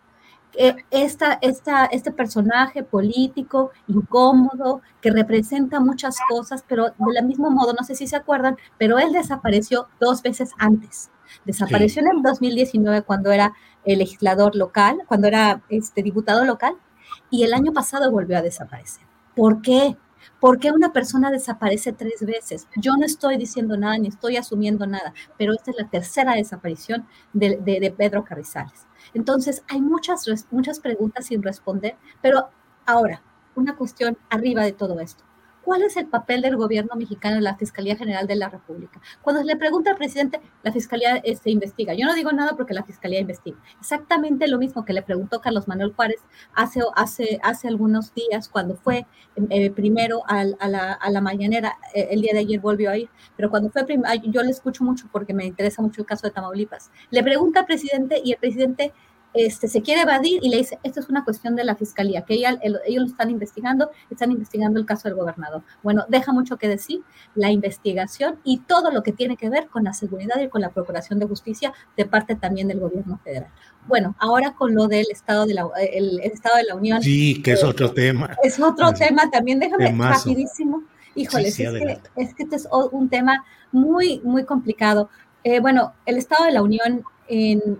Eh, 0.56 0.76
esta, 0.90 1.38
esta, 1.40 1.86
este 1.86 2.12
personaje 2.12 2.84
político 2.84 3.72
incómodo 3.88 4.82
que 5.00 5.10
representa 5.10 5.80
muchas 5.80 6.16
cosas, 6.28 6.64
pero 6.68 6.92
del 6.96 7.24
mismo 7.26 7.50
modo, 7.50 7.72
no 7.72 7.84
sé 7.84 7.96
si 7.96 8.06
se 8.06 8.16
acuerdan, 8.16 8.56
pero 8.78 8.98
él 8.98 9.12
desapareció 9.12 9.88
dos 10.00 10.22
veces 10.22 10.50
antes. 10.58 11.10
Desapareció 11.44 12.02
en 12.02 12.16
el 12.16 12.22
2019 12.22 13.02
cuando 13.02 13.32
era 13.32 13.52
el 13.84 13.98
legislador 13.98 14.54
local, 14.56 15.02
cuando 15.06 15.28
era 15.28 15.62
este 15.68 16.02
diputado 16.02 16.44
local, 16.44 16.76
y 17.30 17.44
el 17.44 17.54
año 17.54 17.72
pasado 17.72 18.10
volvió 18.10 18.38
a 18.38 18.42
desaparecer. 18.42 19.04
¿Por 19.34 19.62
qué? 19.62 19.96
¿Por 20.40 20.58
qué 20.58 20.70
una 20.70 20.92
persona 20.92 21.30
desaparece 21.30 21.92
tres 21.92 22.24
veces? 22.24 22.66
Yo 22.76 22.96
no 22.96 23.04
estoy 23.04 23.36
diciendo 23.36 23.76
nada 23.76 23.98
ni 23.98 24.08
estoy 24.08 24.36
asumiendo 24.36 24.86
nada, 24.86 25.14
pero 25.38 25.52
esta 25.52 25.70
es 25.70 25.76
la 25.78 25.88
tercera 25.88 26.34
desaparición 26.34 27.06
de, 27.32 27.94
Pedro 27.96 28.24
Carrizales. 28.24 28.86
Entonces, 29.12 29.62
hay 29.68 29.80
muchas, 29.80 30.26
muchas 30.50 30.80
preguntas 30.80 31.26
sin 31.26 31.42
responder, 31.42 31.96
pero 32.22 32.48
ahora, 32.86 33.22
una 33.54 33.76
cuestión 33.76 34.16
arriba 34.30 34.62
de 34.62 34.72
todo 34.72 35.00
esto. 35.00 35.24
¿Cuál 35.64 35.82
es 35.82 35.96
el 35.96 36.06
papel 36.06 36.42
del 36.42 36.56
gobierno 36.56 36.94
mexicano 36.96 37.36
en 37.36 37.44
la 37.44 37.56
Fiscalía 37.56 37.96
General 37.96 38.26
de 38.26 38.36
la 38.36 38.48
República? 38.48 39.00
Cuando 39.22 39.42
le 39.42 39.56
pregunta 39.56 39.90
al 39.90 39.96
presidente, 39.96 40.40
la 40.62 40.72
Fiscalía 40.72 41.16
este, 41.24 41.50
investiga. 41.50 41.94
Yo 41.94 42.06
no 42.06 42.14
digo 42.14 42.32
nada 42.32 42.54
porque 42.56 42.74
la 42.74 42.84
Fiscalía 42.84 43.20
investiga. 43.20 43.56
Exactamente 43.80 44.46
lo 44.46 44.58
mismo 44.58 44.84
que 44.84 44.92
le 44.92 45.02
preguntó 45.02 45.40
Carlos 45.40 45.66
Manuel 45.68 45.92
Juárez 45.94 46.20
hace, 46.54 46.80
hace, 46.94 47.40
hace 47.42 47.68
algunos 47.68 48.14
días 48.14 48.48
cuando 48.48 48.76
fue 48.76 49.06
eh, 49.50 49.70
primero 49.70 50.22
a, 50.26 50.44
la, 50.44 50.92
a, 50.92 51.10
la, 51.10 51.20
mañanera, 51.20 51.76
eh, 51.94 52.08
el 52.10 52.20
día 52.20 52.32
de 52.34 52.40
ayer 52.40 52.60
volvió 52.60 52.90
a 52.90 52.98
ir, 52.98 53.08
pero 53.36 53.50
cuando 53.50 53.70
fue, 53.70 53.84
yo 54.24 54.42
le 54.42 54.50
escucho 54.50 54.84
mucho 54.84 55.08
porque 55.10 55.34
me 55.34 55.44
interesa 55.46 55.82
mucho 55.82 56.02
el 56.02 56.06
caso 56.06 56.26
de 56.26 56.32
Tamaulipas. 56.32 56.90
Le 57.10 57.22
pregunta 57.22 57.60
al 57.60 57.66
presidente 57.66 58.20
y 58.24 58.32
el 58.32 58.38
presidente 58.38 58.92
este, 59.34 59.66
se 59.66 59.82
quiere 59.82 60.02
evadir 60.02 60.38
y 60.42 60.48
le 60.48 60.58
dice, 60.58 60.78
esto 60.84 61.00
es 61.00 61.08
una 61.08 61.24
cuestión 61.24 61.56
de 61.56 61.64
la 61.64 61.74
fiscalía, 61.74 62.22
que 62.22 62.34
ella, 62.34 62.58
ellos 62.62 63.02
lo 63.02 63.08
están 63.08 63.30
investigando, 63.30 63.90
están 64.08 64.30
investigando 64.30 64.78
el 64.78 64.86
caso 64.86 65.08
del 65.08 65.16
gobernador. 65.16 65.62
Bueno, 65.82 66.04
deja 66.08 66.32
mucho 66.32 66.56
que 66.56 66.68
decir 66.68 67.02
la 67.34 67.50
investigación 67.50 68.38
y 68.44 68.58
todo 68.60 68.92
lo 68.92 69.02
que 69.02 69.12
tiene 69.12 69.36
que 69.36 69.50
ver 69.50 69.66
con 69.66 69.84
la 69.84 69.92
seguridad 69.92 70.40
y 70.40 70.48
con 70.48 70.60
la 70.60 70.70
procuración 70.70 71.18
de 71.18 71.26
justicia 71.26 71.72
de 71.96 72.04
parte 72.04 72.36
también 72.36 72.68
del 72.68 72.78
gobierno 72.78 73.18
federal. 73.24 73.50
Bueno, 73.86 74.14
ahora 74.18 74.54
con 74.54 74.74
lo 74.74 74.86
del 74.86 75.06
Estado 75.10 75.46
de 75.46 75.54
la, 75.54 75.68
el, 75.92 76.20
Estado 76.20 76.56
de 76.56 76.64
la 76.64 76.74
Unión. 76.76 77.02
Sí, 77.02 77.42
que 77.42 77.52
es 77.52 77.62
eh, 77.62 77.66
otro 77.66 77.92
tema. 77.92 78.36
Es 78.42 78.60
otro 78.60 78.92
tema 78.92 79.30
también, 79.30 79.58
déjame 79.58 79.92
rapidísimo. 79.92 80.84
Híjoles, 81.16 81.58
es, 81.60 81.70
que, 81.70 82.00
es, 82.16 82.34
que, 82.34 82.42
este 82.42 82.56
es 82.56 82.68
un 82.92 83.08
tema 83.08 83.44
muy, 83.72 84.20
muy 84.24 84.44
complicado. 84.44 85.10
Eh, 85.44 85.60
bueno, 85.60 85.92
el 86.06 86.16
Estado 86.16 86.44
de 86.44 86.52
la 86.52 86.62
Unión 86.62 87.04
en, 87.28 87.78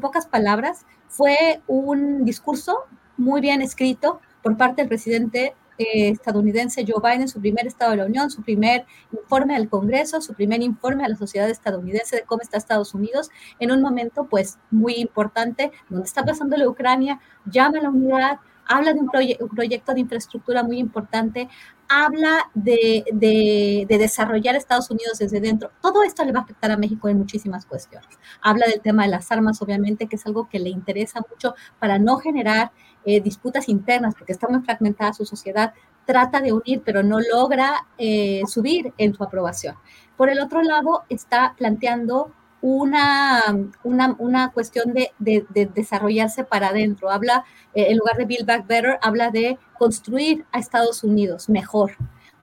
pocas 0.00 0.26
palabras, 0.26 0.84
fue 1.08 1.60
un 1.66 2.24
discurso 2.24 2.84
muy 3.16 3.40
bien 3.40 3.62
escrito 3.62 4.20
por 4.42 4.56
parte 4.56 4.82
del 4.82 4.88
presidente 4.88 5.54
eh, 5.78 6.08
estadounidense 6.08 6.86
Joe 6.86 7.02
Biden, 7.02 7.28
su 7.28 7.40
primer 7.40 7.66
Estado 7.66 7.90
de 7.90 7.96
la 7.98 8.06
Unión, 8.06 8.30
su 8.30 8.42
primer 8.42 8.86
informe 9.12 9.56
al 9.56 9.68
Congreso, 9.68 10.20
su 10.22 10.32
primer 10.32 10.62
informe 10.62 11.04
a 11.04 11.08
la 11.08 11.16
sociedad 11.16 11.50
estadounidense 11.50 12.16
de 12.16 12.22
cómo 12.22 12.42
está 12.42 12.56
Estados 12.56 12.94
Unidos, 12.94 13.30
en 13.58 13.70
un 13.72 13.82
momento 13.82 14.26
pues 14.26 14.58
muy 14.70 14.94
importante, 14.94 15.72
donde 15.90 16.06
está 16.06 16.24
pasando 16.24 16.56
la 16.56 16.68
Ucrania, 16.68 17.20
llama 17.44 17.78
a 17.78 17.82
la 17.82 17.90
unidad, 17.90 18.38
habla 18.68 18.92
de 18.92 19.00
un, 19.00 19.08
proyecto 19.08 19.94
de 19.94 20.00
infraestructura 20.00 20.62
muy 20.62 20.78
importante, 20.78 21.48
habla 21.88 22.50
de, 22.54 23.04
de, 23.12 23.98
desarrollar 23.98 24.56
Estados 24.56 24.90
Unidos 24.90 25.18
desde 25.18 25.40
dentro. 25.40 25.70
Todo 25.80 26.02
esto 26.02 26.24
le 26.24 26.32
va 26.32 26.40
a 26.40 26.42
afectar 26.42 26.70
a 26.70 26.76
México 26.76 27.08
en 27.08 27.18
muchísimas 27.18 27.66
cuestiones. 27.66 28.08
Habla 28.40 28.66
del 28.66 28.80
tema 28.80 29.04
de 29.04 29.10
las 29.10 29.30
armas, 29.30 29.62
obviamente, 29.62 30.06
que 30.06 30.16
es 30.16 30.26
algo 30.26 30.48
que 30.48 30.58
le 30.58 30.70
interesa 30.70 31.20
mucho 31.30 31.54
para 31.78 31.98
no 31.98 32.16
generar 32.18 32.72
eh, 33.04 33.20
disputas 33.20 33.68
internas, 33.68 34.14
porque 34.14 34.32
está 34.32 34.48
muy 34.48 34.62
fragmentada 34.62 35.12
su 35.12 35.24
sociedad. 35.24 35.72
Trata 36.04 36.40
de 36.40 36.52
unir, 36.52 36.82
pero 36.84 37.02
no 37.02 37.18
logra 37.20 37.86
eh, 37.98 38.42
subir 38.46 38.92
en 38.98 39.14
su 39.14 39.22
aprobación. 39.22 39.76
Por 40.16 40.30
el 40.30 40.40
otro 40.40 40.62
lado, 40.62 41.04
está 41.08 41.54
planteando 41.56 42.32
una, 42.60 43.42
una, 43.84 44.16
una 44.18 44.50
cuestión 44.52 44.92
de, 44.92 45.12
de, 45.18 45.66
desarrollarse 45.74 46.44
para 46.44 46.68
adentro. 46.68 47.10
Habla, 47.10 47.44
eh, 47.74 47.86
en 47.90 47.98
lugar 47.98 48.16
de 48.16 48.24
Build 48.24 48.46
Back 48.46 48.66
Better, 48.66 48.98
habla 49.02 49.30
de 49.30 49.58
construir 49.78 50.44
a 50.52 50.58
Estados 50.58 51.04
Unidos 51.04 51.48
mejor. 51.48 51.92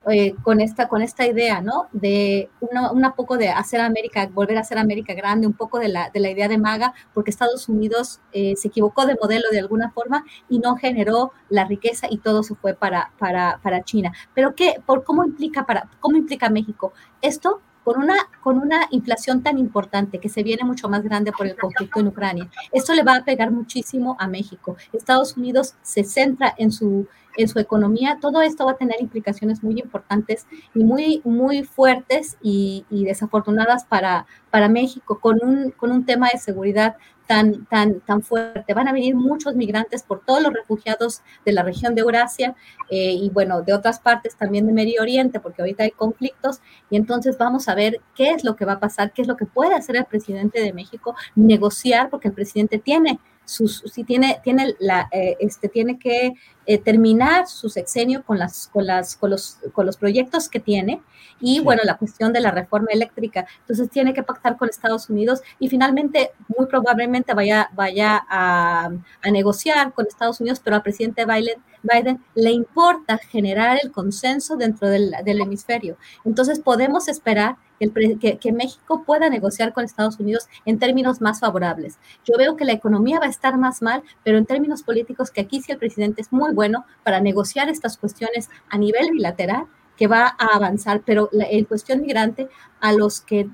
Eh, 0.06 0.34
con, 0.42 0.60
esta, 0.60 0.86
con 0.86 1.00
esta 1.00 1.26
idea, 1.26 1.62
¿no? 1.62 1.88
De 1.92 2.50
una, 2.60 3.14
poco 3.14 3.38
de 3.38 3.48
hacer 3.48 3.80
América, 3.80 4.28
volver 4.30 4.58
a 4.58 4.60
hacer 4.60 4.76
América 4.76 5.14
grande, 5.14 5.46
un 5.46 5.54
poco 5.54 5.78
de 5.78 5.88
la, 5.88 6.10
de 6.10 6.20
la 6.20 6.30
idea 6.30 6.46
de 6.46 6.58
MAGA, 6.58 6.92
porque 7.14 7.30
Estados 7.30 7.70
Unidos 7.70 8.20
eh, 8.32 8.52
se 8.56 8.68
equivocó 8.68 9.06
de 9.06 9.16
modelo 9.20 9.48
de 9.50 9.60
alguna 9.60 9.90
forma 9.92 10.26
y 10.50 10.58
no 10.58 10.76
generó 10.76 11.32
la 11.48 11.64
riqueza 11.64 12.06
y 12.10 12.18
todo 12.18 12.42
se 12.42 12.54
fue 12.54 12.74
para, 12.74 13.12
para, 13.18 13.60
para 13.62 13.82
China. 13.82 14.12
Pero 14.34 14.54
¿qué, 14.54 14.74
por, 14.84 15.04
cómo, 15.04 15.24
implica 15.24 15.64
para, 15.64 15.88
¿cómo 16.00 16.18
implica 16.18 16.50
México? 16.50 16.92
Esto 17.22 17.62
con 17.84 17.98
una, 17.98 18.16
con 18.40 18.58
una 18.58 18.88
inflación 18.90 19.42
tan 19.42 19.58
importante 19.58 20.18
que 20.18 20.28
se 20.28 20.42
viene 20.42 20.64
mucho 20.64 20.88
más 20.88 21.02
grande 21.02 21.32
por 21.32 21.46
el 21.46 21.56
conflicto 21.56 22.00
en 22.00 22.08
Ucrania. 22.08 22.50
Esto 22.72 22.94
le 22.94 23.04
va 23.04 23.16
a 23.16 23.24
pegar 23.24 23.50
muchísimo 23.50 24.16
a 24.18 24.26
México. 24.26 24.76
Estados 24.92 25.36
Unidos 25.36 25.74
se 25.82 26.02
centra 26.02 26.54
en 26.56 26.72
su, 26.72 27.06
en 27.36 27.48
su 27.48 27.58
economía. 27.58 28.18
Todo 28.20 28.42
esto 28.42 28.66
va 28.66 28.72
a 28.72 28.76
tener 28.76 29.00
implicaciones 29.00 29.62
muy 29.62 29.80
importantes 29.80 30.46
y 30.74 30.84
muy, 30.84 31.20
muy 31.24 31.64
fuertes 31.64 32.36
y, 32.42 32.84
desafortunadas 32.90 33.84
para, 33.84 34.26
para 34.50 34.68
México, 34.68 35.18
con 35.20 35.38
un, 35.42 35.70
con 35.70 35.90
un 35.90 36.06
tema 36.06 36.28
de 36.32 36.38
seguridad 36.38 36.96
tan, 37.26 37.64
tan, 37.66 38.00
tan 38.00 38.22
fuerte. 38.22 38.74
Van 38.74 38.88
a 38.88 38.92
venir 38.92 39.14
muchos 39.14 39.54
migrantes 39.54 40.02
por 40.02 40.20
todos 40.24 40.42
los 40.42 40.52
refugiados 40.52 41.22
de 41.44 41.52
la 41.52 41.62
región 41.62 41.94
de 41.94 42.02
Eurasia 42.02 42.54
eh, 42.90 43.12
y 43.12 43.30
bueno, 43.30 43.62
de 43.62 43.72
otras 43.72 44.00
partes 44.00 44.36
también 44.36 44.66
de 44.66 44.72
Medio 44.72 45.02
Oriente, 45.02 45.40
porque 45.40 45.62
ahorita 45.62 45.84
hay 45.84 45.90
conflictos 45.90 46.60
y 46.90 46.96
entonces 46.96 47.38
vamos 47.38 47.68
a 47.68 47.74
ver 47.74 48.00
qué 48.14 48.30
es 48.30 48.44
lo 48.44 48.56
que 48.56 48.64
va 48.64 48.74
a 48.74 48.80
pasar, 48.80 49.12
qué 49.12 49.22
es 49.22 49.28
lo 49.28 49.36
que 49.36 49.46
puede 49.46 49.74
hacer 49.74 49.96
el 49.96 50.04
presidente 50.04 50.60
de 50.60 50.72
México, 50.72 51.14
negociar, 51.34 52.10
porque 52.10 52.28
el 52.28 52.34
presidente 52.34 52.78
tiene 52.78 53.18
sus, 53.46 53.82
si 53.92 54.04
tiene, 54.04 54.40
tiene, 54.42 54.74
la, 54.78 55.08
eh, 55.12 55.36
este, 55.40 55.68
tiene 55.68 55.98
que 55.98 56.32
eh, 56.66 56.78
terminar 56.78 57.46
su 57.46 57.68
sexenio 57.68 58.22
con, 58.24 58.38
las, 58.38 58.68
con, 58.72 58.86
las, 58.86 59.16
con, 59.16 59.30
los, 59.30 59.58
con 59.72 59.86
los 59.86 59.96
proyectos 59.96 60.48
que 60.48 60.60
tiene 60.60 61.02
y 61.40 61.60
bueno, 61.60 61.82
la 61.84 61.96
cuestión 61.96 62.32
de 62.32 62.40
la 62.40 62.50
reforma 62.50 62.88
eléctrica. 62.90 63.46
Entonces 63.60 63.90
tiene 63.90 64.14
que 64.14 64.22
pactar 64.22 64.56
con 64.56 64.68
Estados 64.68 65.10
Unidos 65.10 65.40
y 65.58 65.68
finalmente 65.68 66.30
muy 66.56 66.66
probablemente 66.66 67.34
vaya, 67.34 67.70
vaya 67.74 68.24
a, 68.28 68.90
a 69.22 69.30
negociar 69.30 69.92
con 69.92 70.06
Estados 70.06 70.40
Unidos, 70.40 70.60
pero 70.62 70.76
al 70.76 70.82
presidente 70.82 71.26
Biden, 71.26 71.62
Biden 71.82 72.24
le 72.34 72.50
importa 72.50 73.18
generar 73.18 73.78
el 73.82 73.92
consenso 73.92 74.56
dentro 74.56 74.88
del, 74.88 75.14
del 75.24 75.40
hemisferio. 75.40 75.96
Entonces 76.24 76.60
podemos 76.60 77.08
esperar 77.08 77.56
que, 77.78 78.38
que, 78.38 78.52
México 78.52 79.02
pueda 79.04 79.28
negociar 79.28 79.72
con 79.72 79.84
Estados 79.84 80.18
Unidos 80.18 80.46
en 80.64 80.78
términos 80.78 81.20
más 81.20 81.40
favorables. 81.40 81.98
Yo 82.24 82.36
veo 82.38 82.56
que 82.56 82.64
la 82.64 82.72
economía 82.72 83.18
va 83.18 83.26
a 83.26 83.30
estar 83.30 83.58
más 83.58 83.82
mal, 83.82 84.02
pero 84.22 84.38
en 84.38 84.46
términos 84.46 84.82
políticos, 84.82 85.30
que 85.30 85.40
aquí 85.40 85.60
sí 85.60 85.72
el 85.72 85.78
presidente 85.78 86.22
es 86.22 86.32
muy 86.32 86.52
bueno 86.54 86.86
para 87.02 87.20
negociar 87.20 87.68
estas 87.68 87.96
cuestiones 87.96 88.48
a 88.70 88.78
nivel 88.78 89.10
bilateral, 89.10 89.66
que 89.96 90.06
va 90.06 90.34
a 90.38 90.56
avanzar, 90.56 91.02
pero 91.04 91.28
en 91.32 91.64
cuestión 91.66 92.00
migrante, 92.00 92.48
a 92.80 92.92
los, 92.92 93.20
que, 93.20 93.46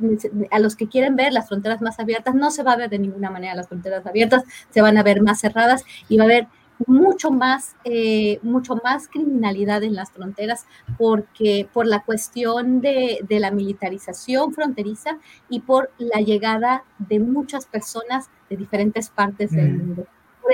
a 0.51 0.59
los 0.59 0.75
que 0.75 0.89
quieren 0.89 1.15
ver 1.17 1.33
las 1.33 1.49
fronteras 1.49 1.83
más 1.83 2.01
abiertas, 2.01 2.35
no 2.35 2.51
se 2.51 2.63
va 2.63 2.73
a 2.73 2.77
ver 2.77 2.91
de 2.91 2.99
ninguna 2.99 3.31
manera 3.31 3.55
las 3.55 3.69
fronteras 3.69 4.07
abiertas, 4.07 4.45
se 4.71 4.83
van 4.83 4.97
a 4.99 5.03
ver 5.03 5.23
más 5.23 5.41
cerradas 5.41 5.85
y 6.09 6.17
va 6.17 6.25
a 6.25 6.27
haber 6.27 6.49
mucho 6.87 7.31
más, 7.31 7.77
eh, 7.85 8.39
mucho 8.43 8.77
más 8.83 9.09
criminalidad 9.09 9.83
en 9.83 9.95
las 9.95 10.11
fronteras 10.11 10.67
porque 10.97 11.69
por 11.73 11.87
la 11.87 12.03
cuestión 12.03 12.81
de, 12.81 13.21
de, 13.29 13.39
la 13.39 13.51
militarización 13.51 14.55
fronteriza 14.55 15.19
y 15.49 15.61
por 15.61 15.91
la 15.99 16.21
llegada 16.21 16.85
de 16.99 17.21
muchas 17.21 17.67
personas 17.67 18.31
de 18.49 18.57
diferentes 18.57 19.11
partes 19.11 19.51
del 19.51 19.73
mm. 19.73 19.79
mundo. 19.79 20.07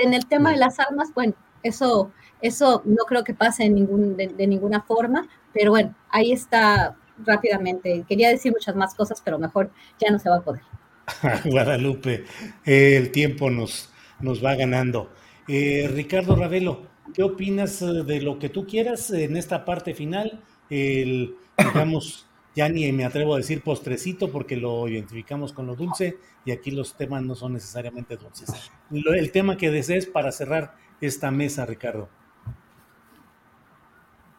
En 0.03 0.13
el 0.13 0.27
tema 0.27 0.51
de 0.51 0.57
las 0.57 0.79
armas, 0.79 1.13
bueno, 1.13 1.33
eso, 1.63 2.11
eso 2.41 2.81
no 2.85 3.05
creo 3.07 3.23
que 3.23 3.33
pase 3.33 3.65
en 3.65 3.75
ningún, 3.75 4.15
de, 4.17 4.47
ninguna 4.47 4.81
forma, 4.81 5.27
pero 5.53 5.71
bueno, 5.71 5.95
ahí 6.09 6.31
está 6.31 6.95
rápidamente. 7.25 8.05
Quería 8.07 8.29
decir 8.29 8.51
muchas 8.51 8.75
más 8.75 8.93
cosas, 8.93 9.21
pero 9.23 9.39
mejor 9.39 9.71
ya 9.99 10.11
no 10.11 10.19
se 10.19 10.29
va 10.29 10.37
a 10.37 10.41
poder. 10.41 10.61
Guadalupe, 11.45 12.25
el 12.65 13.11
tiempo 13.11 13.49
nos, 13.49 13.91
nos 14.19 14.43
va 14.43 14.55
ganando. 14.55 15.11
Eh, 15.47 15.89
Ricardo 15.93 16.35
Ravelo, 16.35 16.87
¿qué 17.13 17.23
opinas 17.23 17.81
eh, 17.81 18.03
de 18.03 18.21
lo 18.21 18.37
que 18.37 18.49
tú 18.49 18.67
quieras 18.67 19.09
en 19.11 19.37
esta 19.37 19.65
parte 19.65 19.93
final? 19.93 20.43
El, 20.69 21.35
digamos, 21.57 22.27
ya 22.57 22.67
ni 22.69 22.91
me 22.91 23.05
atrevo 23.05 23.35
a 23.35 23.37
decir 23.37 23.61
postrecito 23.61 24.31
porque 24.31 24.57
lo 24.57 24.87
identificamos 24.87 25.53
con 25.53 25.67
lo 25.67 25.75
dulce 25.75 26.17
y 26.43 26.51
aquí 26.51 26.71
los 26.71 26.97
temas 26.97 27.21
no 27.21 27.35
son 27.35 27.53
necesariamente 27.53 28.17
dulces. 28.17 28.71
el 28.91 29.31
tema 29.31 29.57
que 29.57 29.69
desees 29.69 30.07
para 30.07 30.31
cerrar 30.31 30.73
esta 31.01 31.31
mesa, 31.31 31.65
Ricardo. 31.65 32.09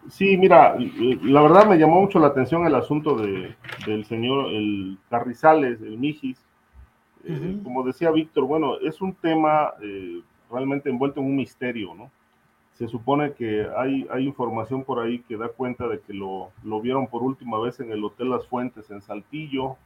Sí, 0.09 0.39
mira, 0.39 0.77
la 1.23 1.43
verdad 1.43 1.67
me 1.69 1.77
llamó 1.77 2.01
mucho 2.01 2.19
la 2.19 2.29
atención 2.29 2.67
el 2.67 2.75
asunto 2.75 3.17
de, 3.17 3.55
del 3.87 4.05
señor 4.07 4.47
el 4.47 4.99
Carrizales, 5.11 5.83
el 5.83 5.99
Mijis. 5.99 6.43
Eh, 7.25 7.61
como 7.63 7.83
decía 7.83 8.11
Víctor, 8.11 8.45
bueno, 8.45 8.79
es 8.79 9.03
un 9.03 9.13
tema 9.15 9.75
realmente 10.51 10.89
envuelto 10.89 11.21
en 11.21 11.27
un 11.27 11.37
misterio, 11.37 11.95
¿no? 11.95 12.11
Se 12.73 12.87
supone 12.87 13.33
que 13.33 13.67
hay, 13.77 14.07
hay 14.11 14.25
información 14.25 14.85
por 14.85 15.01
ahí 15.01 15.19
que 15.21 15.37
da 15.37 15.49
cuenta 15.49 15.89
de 15.89 16.01
que 16.01 16.15
lo, 16.15 16.53
lo 16.63 16.81
vieron 16.81 17.09
por 17.09 17.23
última 17.23 17.59
vez 17.59 17.81
en 17.81 17.91
el 17.91 18.03
Hotel 18.03 18.31
Las 18.31 18.47
Fuentes 18.47 18.91
en 18.91 19.03
Saltillo, 19.03 19.77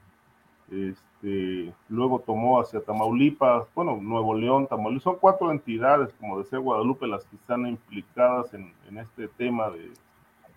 este, 0.73 1.73
luego 1.89 2.20
tomó 2.20 2.61
hacia 2.61 2.81
Tamaulipas, 2.81 3.66
bueno, 3.74 3.99
Nuevo 4.01 4.35
León, 4.35 4.66
Tamaulipas, 4.66 5.05
son 5.05 5.16
cuatro 5.20 5.51
entidades, 5.51 6.12
como 6.15 6.39
decía 6.39 6.59
Guadalupe, 6.59 7.07
las 7.07 7.24
que 7.27 7.36
están 7.36 7.66
implicadas 7.66 8.53
en, 8.55 8.73
en 8.89 8.99
este 8.99 9.28
tema 9.28 9.70
de, 9.70 9.93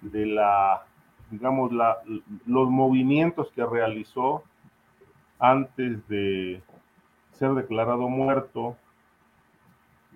de 0.02 0.26
la, 0.26 0.86
digamos, 1.30 1.72
la, 1.72 1.98
los 2.46 2.70
movimientos 2.70 3.52
que 3.52 3.66
realizó 3.66 4.44
antes 5.40 6.08
de 6.08 6.62
ser 7.32 7.54
declarado 7.54 8.08
muerto 8.08 8.78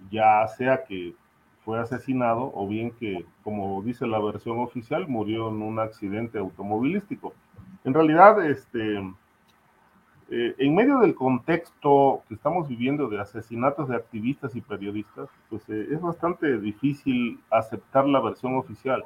ya 0.10 0.48
sea 0.48 0.84
que 0.86 1.14
fue 1.66 1.80
asesinado 1.80 2.52
o 2.54 2.68
bien 2.68 2.92
que, 2.92 3.26
como 3.44 3.82
dice 3.84 4.08
la 4.08 4.20
versión 4.20 4.60
oficial, 4.60 5.08
murió 5.08 5.50
en 5.50 5.62
un 5.62 5.80
accidente 5.80 6.40
automovilístico. 6.40 7.34
En 7.84 7.94
realidad, 7.94 8.44
este, 8.46 9.02
eh, 10.32 10.56
en 10.60 10.76
medio 10.76 11.00
del 11.00 11.16
contexto 11.16 12.22
que 12.28 12.36
estamos 12.36 12.68
viviendo 12.68 13.08
de 13.08 13.20
asesinatos 13.20 13.90
de 13.90 13.96
activistas 13.96 14.56
y 14.56 14.62
periodistas, 14.62 15.28
pues 15.50 15.68
eh, 15.70 15.88
es 15.92 16.00
bastante 16.00 16.60
difícil 16.60 17.40
aceptar 17.50 18.06
la 18.06 18.20
versión 18.20 18.56
oficial. 18.56 19.04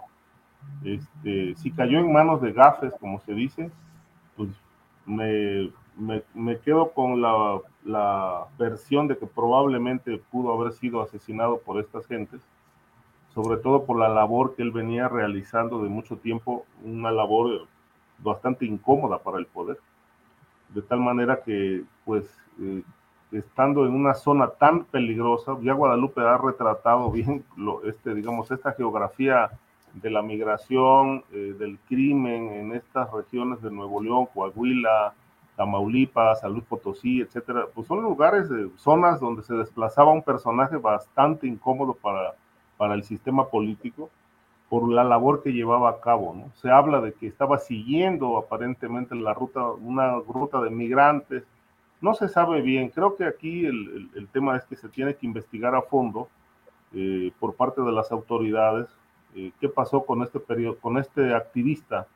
Este, 0.83 1.55
si 1.55 1.71
cayó 1.71 1.99
en 1.99 2.11
manos 2.11 2.41
de 2.41 2.51
gafes, 2.51 2.93
como 2.99 3.21
se 3.21 3.33
dice, 3.33 3.71
pues 4.35 4.49
me, 5.05 5.71
me, 6.33 6.59
quedo 6.59 6.91
con 6.91 7.21
la, 7.21 7.59
la, 7.85 8.45
versión 8.57 9.07
de 9.07 9.17
que 9.17 9.25
probablemente 9.25 10.17
pudo 10.29 10.53
haber 10.53 10.73
sido 10.73 11.01
asesinado 11.01 11.59
por 11.59 11.79
estas 11.79 12.05
gentes, 12.05 12.41
sobre 13.33 13.57
todo 13.57 13.85
por 13.85 13.97
la 13.97 14.09
labor 14.09 14.55
que 14.55 14.61
él 14.61 14.71
venía 14.71 15.07
realizando 15.07 15.81
de 15.81 15.89
mucho 15.89 16.17
tiempo, 16.17 16.65
una 16.83 17.11
labor 17.11 17.67
bastante 18.19 18.65
incómoda 18.65 19.19
para 19.19 19.37
el 19.37 19.45
poder. 19.45 19.77
De 20.73 20.81
tal 20.81 20.99
manera 20.99 21.41
que, 21.43 21.83
pues, 22.05 22.25
eh, 22.59 22.83
estando 23.31 23.85
en 23.85 23.93
una 23.93 24.13
zona 24.13 24.47
tan 24.49 24.85
peligrosa, 24.85 25.57
ya 25.61 25.73
Guadalupe 25.73 26.21
ha 26.21 26.37
retratado 26.37 27.11
bien, 27.11 27.43
lo, 27.55 27.83
este, 27.83 28.13
digamos, 28.13 28.49
esta 28.51 28.73
geografía 28.73 29.51
de 29.93 30.09
la 30.09 30.21
migración, 30.21 31.23
eh, 31.31 31.55
del 31.57 31.77
crimen 31.87 32.49
en 32.49 32.73
estas 32.73 33.11
regiones 33.11 33.61
de 33.61 33.71
Nuevo 33.71 34.01
León, 34.01 34.27
Coahuila, 34.33 35.13
Tamaulipas, 35.55 36.41
Salud 36.41 36.63
Potosí, 36.63 37.21
etcétera, 37.21 37.67
pues 37.73 37.87
son 37.87 38.01
lugares, 38.01 38.49
zonas 38.77 39.19
donde 39.19 39.43
se 39.43 39.53
desplazaba 39.53 40.11
un 40.11 40.23
personaje 40.23 40.77
bastante 40.77 41.45
incómodo 41.45 41.93
para, 41.93 42.33
para 42.77 42.95
el 42.95 43.03
sistema 43.03 43.47
político 43.47 44.09
por 44.73 44.89
la 44.89 45.03
labor 45.03 45.43
que 45.43 45.53
llevaba 45.53 45.87
a 45.87 45.99
cabo. 45.99 46.49
Se 46.55 46.71
habla 46.71 46.99
de 46.99 47.13
que 47.13 47.27
estaba 47.27 47.59
siguiendo 47.59 48.39
aparentemente 48.39 49.13
la 49.13 49.35
ruta, 49.35 49.67
una 49.67 50.15
ruta 50.27 50.59
de 50.61 50.71
migrantes, 50.71 51.43
no 52.01 52.15
se 52.15 52.27
sabe 52.27 52.63
bien, 52.63 52.89
creo 52.89 53.15
que 53.15 53.25
aquí 53.25 53.67
el, 53.67 54.09
el, 54.15 54.27
tema 54.29 54.57
es 54.57 54.63
que 54.63 54.75
se 54.75 54.89
tiene 54.89 55.13
que 55.15 55.27
investigar 55.27 55.75
a 55.75 55.83
fondo 55.83 56.27
eh, 56.91 57.31
por 57.39 57.53
parte 57.53 57.83
de 57.83 57.91
las 57.91 58.11
autoridades 58.11 58.87
eh, 59.35 59.51
qué 59.59 59.69
pasó 59.69 60.07
con 60.07 60.23
este 60.23 60.39
periodo, 60.39 60.79
con 60.79 60.97
este 60.97 61.35
activista, 61.35 62.07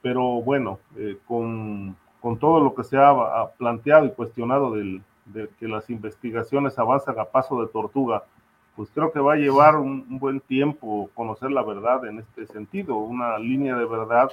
pero 0.00 0.40
bueno, 0.40 0.78
eh, 0.96 1.18
con 1.28 1.94
con 2.20 2.38
todo 2.38 2.60
lo 2.60 2.74
que 2.74 2.84
se 2.84 2.96
ha, 2.96 3.12
planteado 3.58 4.06
y 4.06 4.12
cuestionado 4.12 4.72
del, 4.72 5.02
de 5.26 5.50
que 5.60 5.68
las 5.68 5.90
investigaciones 5.90 6.78
avanzan 6.78 7.18
a 7.18 7.26
paso 7.26 7.60
de 7.60 7.68
tortuga, 7.68 8.24
pues 8.78 8.90
creo 8.94 9.10
que 9.10 9.18
va 9.18 9.32
a 9.32 9.38
llevar 9.38 9.74
un, 9.74 10.20
buen 10.20 10.38
tiempo 10.38 11.10
conocer 11.14 11.50
la 11.50 11.64
verdad 11.64 12.06
en 12.06 12.20
este 12.20 12.46
sentido, 12.46 12.96
una 12.98 13.36
línea 13.36 13.74
de 13.74 13.84
verdad 13.84 14.30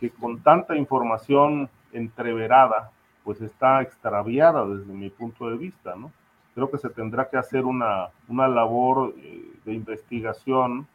que 0.00 0.08
con 0.08 0.40
tanta 0.40 0.74
información 0.74 1.68
entreverada, 1.92 2.90
pues 3.24 3.42
está 3.42 3.82
extraviada 3.82 4.64
desde 4.64 4.90
mi 4.90 5.10
punto 5.10 5.50
de 5.50 5.58
vista, 5.58 5.94
¿no? 5.96 6.10
Creo 6.54 6.70
que 6.70 6.78
se 6.78 6.88
tendrá 6.88 7.28
que 7.28 7.36
hacer 7.36 7.66
una, 7.66 8.08
una 8.26 8.48
labor 8.48 9.12
eh, 9.18 9.52
de 9.66 9.74
investigación 9.74 10.86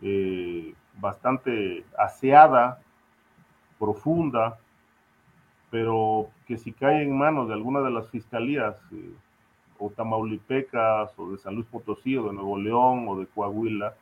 eh, 0.00 0.72
bastante 0.98 1.84
aseada, 1.98 2.80
profunda, 3.78 4.56
pero 5.70 6.30
que 6.46 6.56
si 6.56 6.72
cae 6.72 7.02
en 7.02 7.18
manos 7.18 7.48
de 7.48 7.52
alguna 7.52 7.80
de 7.80 7.90
las 7.90 8.08
fiscalías, 8.08 8.80
eh, 8.90 9.12
o 9.80 9.90
tamaulipecas, 9.90 11.10
o 11.16 11.32
de 11.32 11.38
San 11.38 11.54
Luis 11.54 11.66
Potosí, 11.66 12.16
o 12.16 12.28
de 12.28 12.34
Nuevo 12.34 12.58
León, 12.58 13.06
o 13.08 13.18
de 13.18 13.26
Coahuila, 13.26 13.94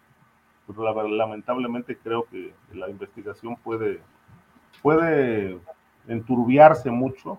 pues 0.67 0.79
lamentablemente 1.11 1.97
creo 1.97 2.25
que 2.25 2.53
la 2.75 2.91
investigación 2.91 3.57
puede, 3.57 4.01
puede 4.83 5.59
enturbiarse 6.07 6.91
mucho 6.91 7.39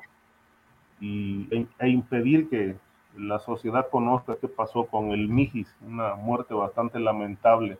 y, 0.99 1.47
e, 1.51 1.67
e 1.79 1.89
impedir 1.89 2.49
que 2.49 2.75
la 3.17 3.39
sociedad 3.39 3.87
conozca 3.91 4.37
qué 4.39 4.47
pasó 4.47 4.85
con 4.85 5.11
el 5.11 5.27
Mijis, 5.27 5.67
una 5.81 6.15
muerte 6.15 6.53
bastante 6.53 6.99
lamentable, 6.99 7.77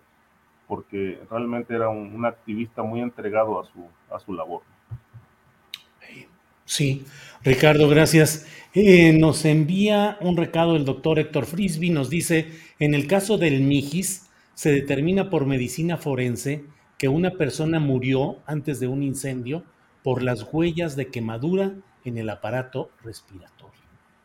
porque 0.68 1.20
realmente 1.32 1.74
era 1.74 1.90
un, 1.90 2.14
un 2.14 2.26
activista 2.26 2.84
muy 2.84 3.02
entregado 3.02 3.60
a 3.60 3.64
su, 3.66 3.88
a 4.14 4.20
su 4.20 4.34
labor. 4.34 4.62
Sí, 6.70 7.04
Ricardo, 7.44 7.90
gracias. 7.90 8.46
Eh, 8.74 9.14
nos 9.14 9.46
envía 9.46 10.18
un 10.22 10.38
recado 10.38 10.76
el 10.76 10.86
doctor 10.86 11.18
Héctor 11.18 11.46
Frisby, 11.46 11.90
nos 11.90 12.10
dice, 12.10 12.52
en 12.78 12.94
el 12.94 13.08
caso 13.08 13.38
del 13.38 13.62
Mijis, 13.62 14.28
se 14.54 14.72
determina 14.72 15.30
por 15.30 15.48
medicina 15.48 15.98
forense 15.98 16.66
que 16.98 17.08
una 17.08 17.32
persona 17.32 17.80
murió 17.80 18.38
antes 18.46 18.80
de 18.80 18.88
un 18.88 19.02
incendio 19.02 19.64
por 20.04 20.22
las 20.22 20.48
huellas 20.52 20.96
de 20.96 21.08
quemadura 21.08 21.74
en 22.06 22.18
el 22.18 22.30
aparato 22.30 22.92
respiratorio. 23.04 23.80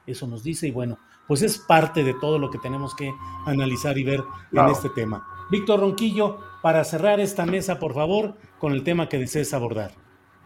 Eso 0.07 0.27
nos 0.27 0.43
dice 0.43 0.69
y 0.69 0.73
bueno, 0.73 0.99
pues 1.27 1.41
es 1.43 1.57
parte 1.57 2.05
de 2.05 2.15
todo 2.21 2.39
lo 2.39 2.51
que 2.51 2.59
tenemos 2.59 2.95
que 2.95 3.13
analizar 3.47 3.97
y 3.97 4.05
ver 4.05 4.23
en 4.53 4.69
este 4.69 4.91
tema. 4.91 5.27
Víctor 5.51 5.81
Ronquillo, 5.81 6.39
para 6.63 6.85
cerrar 6.85 7.21
esta 7.21 7.47
mesa, 7.47 7.79
por 7.79 7.95
favor, 7.95 8.37
con 8.59 8.73
el 8.73 8.83
tema 8.83 9.09
que 9.09 9.19
desees 9.19 9.55
abordar. 9.55 9.93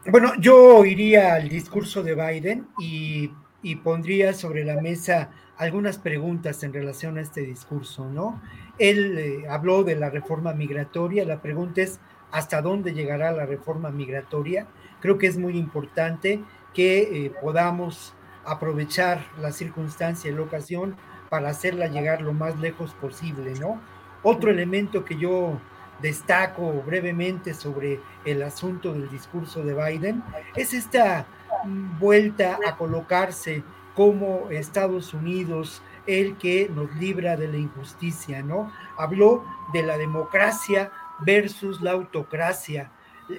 Bueno, 0.06 0.32
yo 0.38 0.84
iría 0.84 1.34
al 1.34 1.48
discurso 1.48 2.02
de 2.02 2.14
Biden 2.14 2.68
y, 2.78 3.30
pondría 3.76 4.32
sobre 4.32 4.64
la 4.64 4.80
mesa 4.80 5.30
algunas 5.56 5.98
preguntas 5.98 6.62
en 6.62 6.72
relación 6.72 7.18
a 7.18 7.20
este 7.20 7.40
discurso, 7.40 8.08
¿no? 8.08 8.40
Él 8.78 9.18
eh, 9.18 9.48
habló 9.48 9.82
de 9.82 9.96
la 9.96 10.08
reforma 10.08 10.52
migratoria, 10.52 11.24
la 11.24 11.42
pregunta 11.42 11.82
es, 11.82 11.98
¿hasta 12.30 12.62
dónde 12.62 12.94
llegará 12.94 13.32
la 13.32 13.46
reforma 13.46 13.90
migratoria? 13.90 14.68
Creo 15.00 15.18
que 15.18 15.26
es 15.26 15.36
muy 15.36 15.58
importante 15.58 16.40
que 16.72 17.00
eh, 17.00 17.32
podamos 17.42 18.14
aprovechar 18.44 19.24
la 19.40 19.50
circunstancia 19.50 20.30
y 20.30 20.34
la 20.34 20.42
ocasión 20.42 20.96
para 21.28 21.50
hacerla 21.50 21.88
llegar 21.88 22.22
lo 22.22 22.32
más 22.32 22.58
lejos 22.60 22.94
posible, 22.94 23.54
¿no? 23.58 23.80
Otro 24.22 24.50
elemento 24.50 25.04
que 25.04 25.16
yo 25.16 25.60
destaco 26.00 26.72
brevemente 26.86 27.54
sobre 27.54 28.00
el 28.24 28.42
asunto 28.42 28.92
del 28.92 29.10
discurso 29.10 29.64
de 29.64 29.74
Biden 29.74 30.22
es 30.54 30.72
esta 30.72 31.26
vuelta 31.98 32.58
a 32.66 32.76
colocarse 32.76 33.62
como 33.94 34.48
Estados 34.50 35.12
Unidos 35.12 35.82
el 36.06 36.36
que 36.38 36.70
nos 36.74 36.94
libra 36.96 37.36
de 37.36 37.48
la 37.48 37.58
injusticia, 37.58 38.42
¿no? 38.42 38.72
Habló 38.96 39.44
de 39.72 39.82
la 39.82 39.98
democracia 39.98 40.90
versus 41.20 41.80
la 41.82 41.92
autocracia 41.92 42.90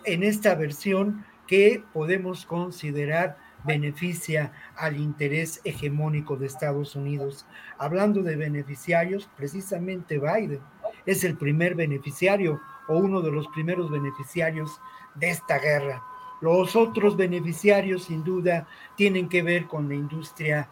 en 0.05 0.23
esta 0.23 0.55
versión 0.55 1.25
que 1.47 1.83
podemos 1.93 2.45
considerar 2.45 3.37
beneficia 3.63 4.53
al 4.75 4.97
interés 4.97 5.61
hegemónico 5.63 6.37
de 6.37 6.45
Estados 6.45 6.95
Unidos. 6.95 7.45
Hablando 7.77 8.21
de 8.21 8.35
beneficiarios, 8.35 9.29
precisamente 9.35 10.19
Biden 10.19 10.61
es 11.05 11.23
el 11.23 11.35
primer 11.37 11.75
beneficiario 11.75 12.61
o 12.87 12.97
uno 12.97 13.21
de 13.21 13.31
los 13.31 13.47
primeros 13.49 13.89
beneficiarios 13.89 14.79
de 15.15 15.29
esta 15.29 15.57
guerra. 15.59 16.03
Los 16.41 16.75
otros 16.75 17.17
beneficiarios, 17.17 18.03
sin 18.05 18.23
duda, 18.23 18.67
tienen 18.95 19.27
que 19.27 19.43
ver 19.43 19.67
con 19.67 19.89
la 19.89 19.95
industria 19.95 20.69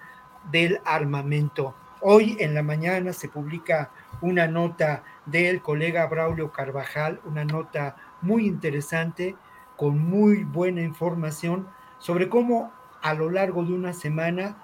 del 0.52 0.80
armamento. 0.85 1.76
Hoy 2.02 2.38
en 2.39 2.53
la 2.53 2.64
mañana 2.64 3.11
se 3.11 3.27
publica 3.27 3.91
una 4.22 4.48
nota 4.48 5.03
del 5.26 5.61
colega 5.61 6.07
Braulio 6.07 6.52
Carvajal, 6.52 7.19
una 7.26 7.44
nota 7.44 7.95
muy 8.22 8.45
interesante, 8.45 9.35
con 9.76 9.99
muy 9.99 10.44
buena 10.44 10.81
información 10.81 11.68
sobre 11.99 12.30
cómo 12.30 12.72
a 13.02 13.14
lo 13.14 13.30
largo 13.30 13.64
de 13.64 13.73
una 13.73 13.94
semana 13.94 14.57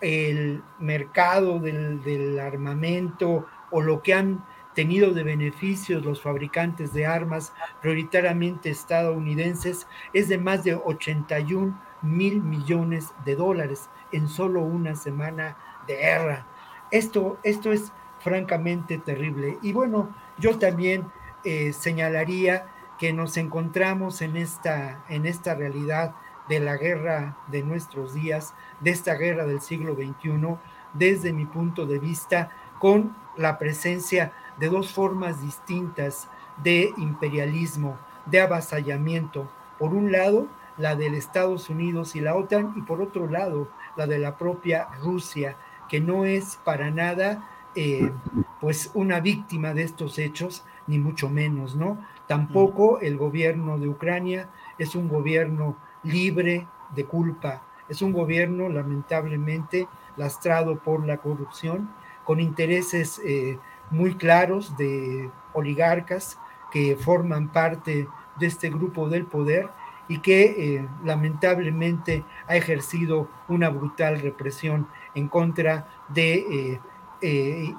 el 0.00 0.62
mercado 0.78 1.58
del, 1.60 2.02
del 2.02 2.38
armamento 2.38 3.46
o 3.70 3.80
lo 3.80 4.02
que 4.02 4.14
han 4.14 4.44
tenido 4.74 5.12
de 5.12 5.22
beneficios 5.22 6.04
los 6.04 6.20
fabricantes 6.20 6.92
de 6.92 7.06
armas, 7.06 7.52
prioritariamente 7.80 8.70
estadounidenses, 8.70 9.86
es 10.12 10.28
de 10.28 10.38
más 10.38 10.64
de 10.64 10.74
81 10.74 11.78
mil 12.02 12.42
millones 12.42 13.12
de 13.24 13.36
dólares 13.36 13.88
en 14.12 14.28
solo 14.28 14.60
una 14.60 14.94
semana 14.94 15.56
de 15.86 15.96
guerra. 15.96 16.46
Esto, 16.90 17.38
esto 17.42 17.72
es 17.72 17.92
francamente 18.20 18.98
terrible. 18.98 19.58
Y 19.62 19.72
bueno, 19.72 20.14
yo 20.38 20.58
también 20.58 21.10
eh, 21.44 21.72
señalaría 21.72 22.66
que 22.98 23.12
nos 23.12 23.36
encontramos 23.36 24.22
en 24.22 24.36
esta, 24.36 25.04
en 25.08 25.26
esta 25.26 25.54
realidad 25.54 26.14
de 26.48 26.60
la 26.60 26.76
guerra 26.76 27.36
de 27.48 27.62
nuestros 27.62 28.14
días, 28.14 28.54
de 28.80 28.90
esta 28.90 29.14
guerra 29.14 29.46
del 29.46 29.60
siglo 29.60 29.94
XXI, 29.94 30.56
desde 30.92 31.32
mi 31.32 31.46
punto 31.46 31.86
de 31.86 31.98
vista, 31.98 32.50
con 32.78 33.16
la 33.36 33.58
presencia 33.58 34.32
de 34.58 34.68
dos 34.68 34.92
formas 34.92 35.42
distintas 35.42 36.28
de 36.62 36.92
imperialismo, 36.96 37.98
de 38.26 38.40
avasallamiento. 38.40 39.50
Por 39.78 39.94
un 39.94 40.12
lado, 40.12 40.48
la 40.76 40.94
del 40.96 41.14
Estados 41.14 41.70
Unidos 41.70 42.16
y 42.16 42.20
la 42.20 42.34
OTAN, 42.34 42.74
y 42.76 42.82
por 42.82 43.00
otro 43.00 43.26
lado, 43.26 43.68
la 43.96 44.06
de 44.06 44.18
la 44.18 44.36
propia 44.36 44.88
Rusia, 45.02 45.56
que 45.88 46.00
no 46.00 46.24
es 46.24 46.56
para 46.64 46.90
nada 46.90 47.48
eh, 47.74 48.12
pues 48.60 48.90
una 48.94 49.20
víctima 49.20 49.72
de 49.74 49.82
estos 49.82 50.18
hechos, 50.18 50.64
ni 50.86 50.98
mucho 50.98 51.28
menos, 51.28 51.74
¿no? 51.74 51.98
Tampoco 52.26 53.00
el 53.00 53.16
gobierno 53.16 53.78
de 53.78 53.88
Ucrania 53.88 54.48
es 54.78 54.94
un 54.94 55.08
gobierno 55.08 55.76
libre 56.02 56.66
de 56.94 57.04
culpa, 57.04 57.62
es 57.88 58.02
un 58.02 58.12
gobierno 58.12 58.68
lamentablemente 58.68 59.88
lastrado 60.16 60.78
por 60.78 61.06
la 61.06 61.18
corrupción, 61.18 61.90
con 62.24 62.40
intereses 62.40 63.20
eh, 63.24 63.58
muy 63.92 64.16
claros 64.16 64.76
de 64.76 65.30
oligarcas 65.52 66.38
que 66.72 66.96
forman 66.96 67.52
parte 67.52 68.08
de 68.40 68.46
este 68.46 68.70
grupo 68.70 69.08
del 69.08 69.26
poder 69.26 69.68
y 70.08 70.18
que 70.18 70.42
eh, 70.42 70.88
lamentablemente 71.04 72.24
ha 72.48 72.56
ejercido 72.56 73.28
una 73.48 73.68
brutal 73.68 74.20
represión 74.20 74.88
en 75.14 75.28
contra 75.28 75.86
de 76.08 76.34
eh, 76.34 76.80
eh, 77.24 77.72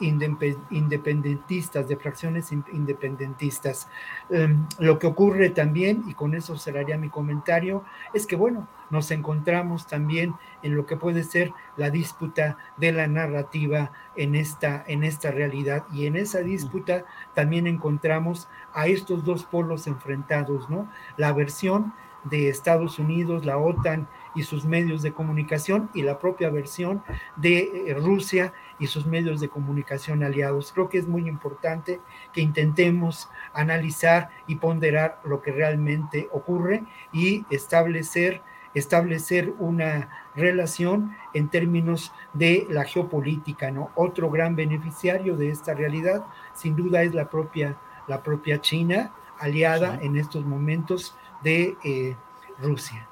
independentistas, 0.70 1.88
de 1.88 1.98
fracciones 1.98 2.52
independentistas. 2.52 3.90
Em, 4.30 4.66
lo 4.80 4.98
que 4.98 5.08
ocurre 5.08 5.50
también, 5.50 6.04
y 6.08 6.14
con 6.14 6.34
eso 6.34 6.58
cerraría 6.58 6.98
mi 6.98 7.10
comentario, 7.10 7.84
es 8.14 8.26
que, 8.26 8.38
bueno, 8.38 8.70
nos 8.94 9.10
encontramos 9.10 9.88
también 9.88 10.36
en 10.62 10.76
lo 10.76 10.86
que 10.86 10.96
puede 10.96 11.24
ser 11.24 11.52
la 11.76 11.90
disputa 11.90 12.58
de 12.78 12.92
la 12.92 13.08
narrativa 13.08 13.92
en 14.16 14.36
esta, 14.36 14.84
en 14.88 15.04
esta 15.04 15.32
realidad. 15.32 15.84
Y 15.92 16.06
en 16.06 16.16
esa 16.16 16.40
disputa 16.40 17.04
también 17.34 17.66
encontramos 17.66 18.48
a 18.72 18.86
estos 18.86 19.26
dos 19.26 19.46
polos 19.46 19.88
enfrentados, 19.88 20.70
¿no? 20.70 20.88
La 21.18 21.34
versión 21.34 21.94
de 22.24 22.50
Estados 22.50 23.00
Unidos, 23.00 23.46
la 23.46 23.58
OTAN 23.58 24.08
y 24.36 24.44
sus 24.44 24.66
medios 24.66 25.02
de 25.02 25.12
comunicación 25.12 25.90
y 25.94 26.04
la 26.04 26.20
propia 26.20 26.50
versión 26.50 27.04
de 27.36 27.88
eh, 27.88 27.94
Rusia 27.96 28.54
y 28.80 28.88
sus 28.88 29.06
medios 29.06 29.40
de 29.42 29.50
comunicación 29.50 30.24
aliados. 30.24 30.72
Creo 30.72 30.88
que 30.88 31.00
es 31.00 31.08
muy 31.08 31.28
importante 31.28 32.00
que 32.32 32.42
intentemos 32.42 33.30
analizar 33.54 34.30
y 34.48 34.56
ponderar 34.56 35.20
lo 35.26 35.42
que 35.42 35.52
realmente 35.52 36.30
ocurre 36.32 36.84
y 37.12 37.46
establecer 37.50 38.42
establecer 38.74 39.54
una 39.60 40.10
relación 40.36 41.16
en 41.34 41.50
términos 41.50 42.12
de 42.34 42.66
la 42.70 42.84
geopolítica, 42.84 43.72
¿no? 43.72 43.92
Otro 43.96 44.30
gran 44.30 44.56
beneficiario 44.56 45.36
de 45.36 45.50
esta 45.50 45.74
realidad, 45.74 46.26
sin 46.54 46.76
duda, 46.76 47.04
es 47.04 47.14
la 47.14 47.30
propia, 47.30 47.78
la 48.08 48.24
propia 48.24 48.62
China, 48.62 49.14
aliada 49.40 50.00
en 50.02 50.18
estos 50.18 50.46
momentos 50.46 51.16
de 51.44 51.76
eh, 51.84 52.16
Rusia. 52.60 53.08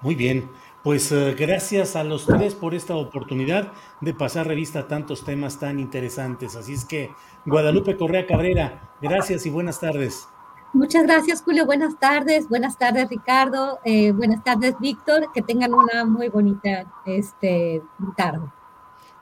Muy 0.00 0.14
bien, 0.14 0.50
pues 0.82 1.10
eh, 1.12 1.34
gracias 1.38 1.96
a 1.96 2.04
los 2.04 2.26
tres 2.26 2.54
por 2.54 2.74
esta 2.74 2.94
oportunidad 2.94 3.72
de 4.02 4.12
pasar 4.12 4.46
revista 4.46 4.80
a 4.80 4.86
tantos 4.86 5.24
temas 5.24 5.58
tan 5.58 5.80
interesantes. 5.80 6.56
Así 6.56 6.74
es 6.74 6.84
que, 6.84 7.10
Guadalupe 7.46 7.96
Correa 7.96 8.26
Cabrera, 8.26 8.92
gracias 9.00 9.46
y 9.46 9.50
buenas 9.50 9.80
tardes. 9.80 10.28
Muchas 10.74 11.04
gracias, 11.04 11.40
Julio. 11.42 11.66
Buenas 11.66 11.98
tardes. 12.00 12.48
Buenas 12.48 12.76
tardes, 12.76 13.08
Ricardo. 13.08 13.78
Eh, 13.84 14.10
buenas 14.10 14.42
tardes, 14.42 14.74
Víctor. 14.80 15.30
Que 15.32 15.40
tengan 15.40 15.72
una 15.72 16.04
muy 16.04 16.28
bonita 16.28 16.84
este, 17.06 17.80
tarde. 18.16 18.50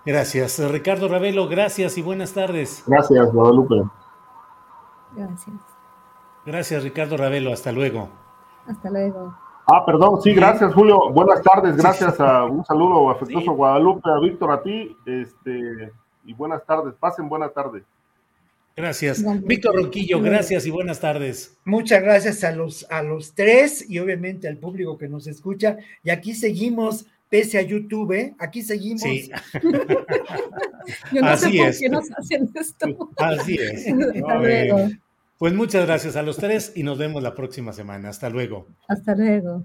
Gracias. 0.07 0.59
Ricardo 0.71 1.09
Ravelo, 1.09 1.49
gracias 1.49 1.99
y 1.99 2.03
buenas 2.03 2.33
tardes. 2.33 2.83
Gracias, 2.87 3.31
Guadalupe. 3.33 3.85
Gracias. 5.15 5.57
Gracias, 6.47 6.83
Ricardo 6.83 7.19
Ravelo. 7.19 7.53
Hasta 7.53 7.71
luego. 7.71 8.09
Hasta 8.67 8.89
luego. 8.89 9.37
Ah, 9.67 9.85
perdón, 9.85 10.23
sí, 10.23 10.33
gracias, 10.33 10.73
Julio. 10.75 11.11
Buenas 11.11 11.43
tardes, 11.43 11.77
gracias 11.77 12.19
a 12.19 12.47
un 12.47 12.65
saludo 12.65 13.11
afectuoso 13.11 13.51
a 13.51 13.55
Guadalupe, 13.55 14.11
a 14.11 14.19
Víctor, 14.19 14.51
a 14.53 14.63
ti, 14.63 14.97
este, 15.07 15.93
y 16.25 16.35
buenas 16.35 16.65
tardes, 16.67 16.95
pasen 16.99 17.29
buena 17.29 17.49
tarde. 17.49 17.85
Gracias. 18.77 19.23
Víctor 19.45 19.75
Ronquillo, 19.77 20.21
gracias 20.21 20.67
y 20.67 20.71
buenas 20.71 21.01
tardes. 21.01 21.57
Muchas 21.65 22.03
gracias 22.03 22.43
a 22.43 22.53
los, 22.53 22.87
a 22.91 23.03
los 23.03 23.35
tres 23.35 23.89
y 23.89 23.99
obviamente 23.99 24.49
al 24.49 24.57
público 24.57 24.97
que 24.97 25.09
nos 25.09 25.27
escucha. 25.27 25.77
Y 26.03 26.11
aquí 26.11 26.35
seguimos, 26.35 27.07
pese 27.29 27.59
a 27.59 27.63
YouTube, 27.63 28.13
¿eh? 28.13 28.35
aquí 28.39 28.63
seguimos. 28.63 29.03
Sí. 29.03 29.31
Yo 31.13 31.21
no 31.21 31.29
Así 31.29 31.53
sé 31.53 31.59
por 31.59 31.79
qué 31.79 31.89
nos 31.91 32.11
hacen 32.13 32.51
esto. 32.55 33.11
Así 33.19 33.57
es. 33.57 33.87
Pues 35.39 35.55
muchas 35.55 35.85
gracias 35.87 36.15
a 36.15 36.23
los 36.23 36.37
tres 36.37 36.71
y 36.77 36.85
nos 36.85 36.99
vemos 36.99 37.21
la 37.21 37.35
próxima 37.35 37.73
semana. 37.73 38.11
Hasta 38.11 38.31
luego. 38.31 38.69
Hasta 38.87 39.17
luego. 39.17 39.65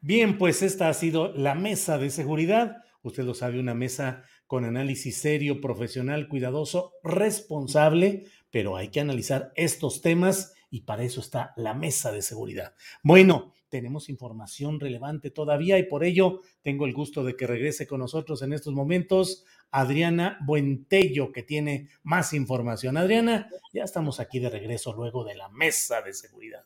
Bien, 0.00 0.38
pues 0.38 0.62
esta 0.62 0.88
ha 0.88 0.94
sido 0.94 1.34
la 1.34 1.54
mesa 1.54 1.98
de 1.98 2.08
seguridad. 2.08 2.78
Usted 3.02 3.24
lo 3.24 3.34
sabe, 3.34 3.60
una 3.60 3.74
mesa 3.74 4.24
con 4.50 4.64
análisis 4.64 5.16
serio, 5.16 5.60
profesional, 5.60 6.26
cuidadoso, 6.26 6.94
responsable, 7.04 8.24
pero 8.50 8.76
hay 8.76 8.88
que 8.88 8.98
analizar 8.98 9.52
estos 9.54 10.02
temas 10.02 10.56
y 10.72 10.80
para 10.80 11.04
eso 11.04 11.20
está 11.20 11.52
la 11.56 11.72
mesa 11.72 12.10
de 12.10 12.20
seguridad. 12.20 12.74
Bueno, 13.04 13.54
tenemos 13.68 14.08
información 14.08 14.80
relevante 14.80 15.30
todavía 15.30 15.78
y 15.78 15.84
por 15.84 16.02
ello 16.02 16.40
tengo 16.62 16.84
el 16.84 16.94
gusto 16.94 17.22
de 17.22 17.36
que 17.36 17.46
regrese 17.46 17.86
con 17.86 18.00
nosotros 18.00 18.42
en 18.42 18.52
estos 18.52 18.74
momentos 18.74 19.44
Adriana 19.70 20.36
Buentello, 20.40 21.30
que 21.30 21.44
tiene 21.44 21.88
más 22.02 22.32
información. 22.32 22.96
Adriana, 22.96 23.48
ya 23.72 23.84
estamos 23.84 24.18
aquí 24.18 24.40
de 24.40 24.50
regreso 24.50 24.92
luego 24.92 25.22
de 25.22 25.36
la 25.36 25.48
mesa 25.50 26.02
de 26.02 26.12
seguridad. 26.12 26.64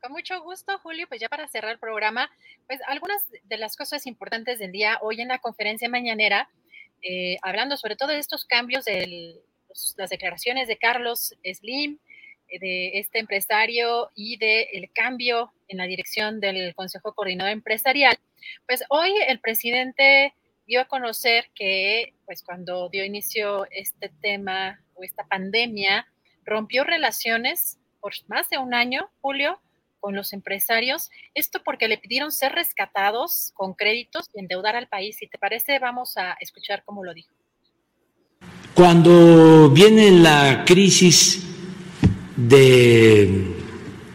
Con 0.00 0.12
mucho 0.12 0.40
gusto, 0.40 0.78
Julio. 0.78 1.08
Pues 1.08 1.20
ya 1.20 1.28
para 1.28 1.48
cerrar 1.48 1.72
el 1.72 1.80
programa, 1.80 2.30
pues 2.68 2.78
algunas 2.86 3.24
de 3.42 3.58
las 3.58 3.76
cosas 3.76 4.06
importantes 4.06 4.60
del 4.60 4.70
día 4.70 5.00
hoy 5.02 5.20
en 5.20 5.26
la 5.26 5.40
conferencia 5.40 5.88
mañanera, 5.88 6.48
eh, 7.02 7.36
hablando 7.42 7.76
sobre 7.76 7.96
todo 7.96 8.10
de 8.10 8.18
estos 8.18 8.44
cambios 8.44 8.84
de 8.84 9.40
las 9.96 10.10
declaraciones 10.10 10.68
de 10.68 10.76
Carlos 10.76 11.34
Slim, 11.44 11.98
eh, 12.48 12.58
de 12.58 12.98
este 12.98 13.18
empresario 13.18 14.10
y 14.14 14.36
del 14.36 14.90
cambio 14.92 15.52
en 15.68 15.78
la 15.78 15.86
dirección 15.86 16.40
del 16.40 16.74
Consejo 16.74 17.14
Coordinador 17.14 17.52
Empresarial. 17.52 18.16
Pues 18.66 18.84
hoy 18.88 19.12
el 19.28 19.40
presidente 19.40 20.34
dio 20.66 20.80
a 20.80 20.86
conocer 20.86 21.50
que, 21.54 22.14
pues 22.24 22.42
cuando 22.42 22.88
dio 22.88 23.04
inicio 23.04 23.66
este 23.70 24.10
tema 24.20 24.80
o 24.94 25.02
esta 25.02 25.24
pandemia, 25.26 26.06
rompió 26.44 26.84
relaciones 26.84 27.78
por 28.00 28.12
más 28.28 28.48
de 28.50 28.58
un 28.58 28.74
año, 28.74 29.10
Julio, 29.20 29.60
con 30.00 30.14
los 30.14 30.32
empresarios. 30.32 31.10
Esto 31.34 31.62
porque 31.64 31.88
le 31.88 31.98
pidieron 31.98 32.32
ser 32.32 32.52
rescatados 32.52 33.52
con 33.54 33.74
créditos 33.74 34.26
y 34.34 34.40
endeudar 34.40 34.76
al 34.76 34.88
país. 34.88 35.16
Si 35.18 35.26
te 35.26 35.38
parece, 35.38 35.78
vamos 35.78 36.16
a 36.16 36.36
escuchar 36.40 36.82
cómo 36.84 37.04
lo 37.04 37.14
dijo. 37.14 37.32
Cuando 38.74 39.70
viene 39.70 40.10
la 40.10 40.64
crisis 40.66 41.42
de 42.36 43.56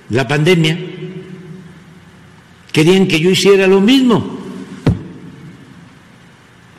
la 0.09 0.27
pandemia, 0.27 0.77
querían 2.71 3.07
que 3.07 3.19
yo 3.19 3.31
hiciera 3.31 3.65
lo 3.67 3.81
mismo 3.81 4.41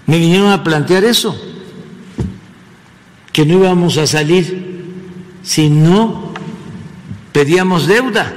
me 0.06 0.18
vinieron 0.18 0.50
a 0.50 0.62
plantear 0.62 1.04
eso, 1.04 1.34
que 3.32 3.46
no 3.46 3.54
íbamos 3.54 3.96
a 3.96 4.06
salir 4.06 4.84
si 5.42 5.70
no 5.70 6.34
pedíamos 7.32 7.86
deuda. 7.86 8.30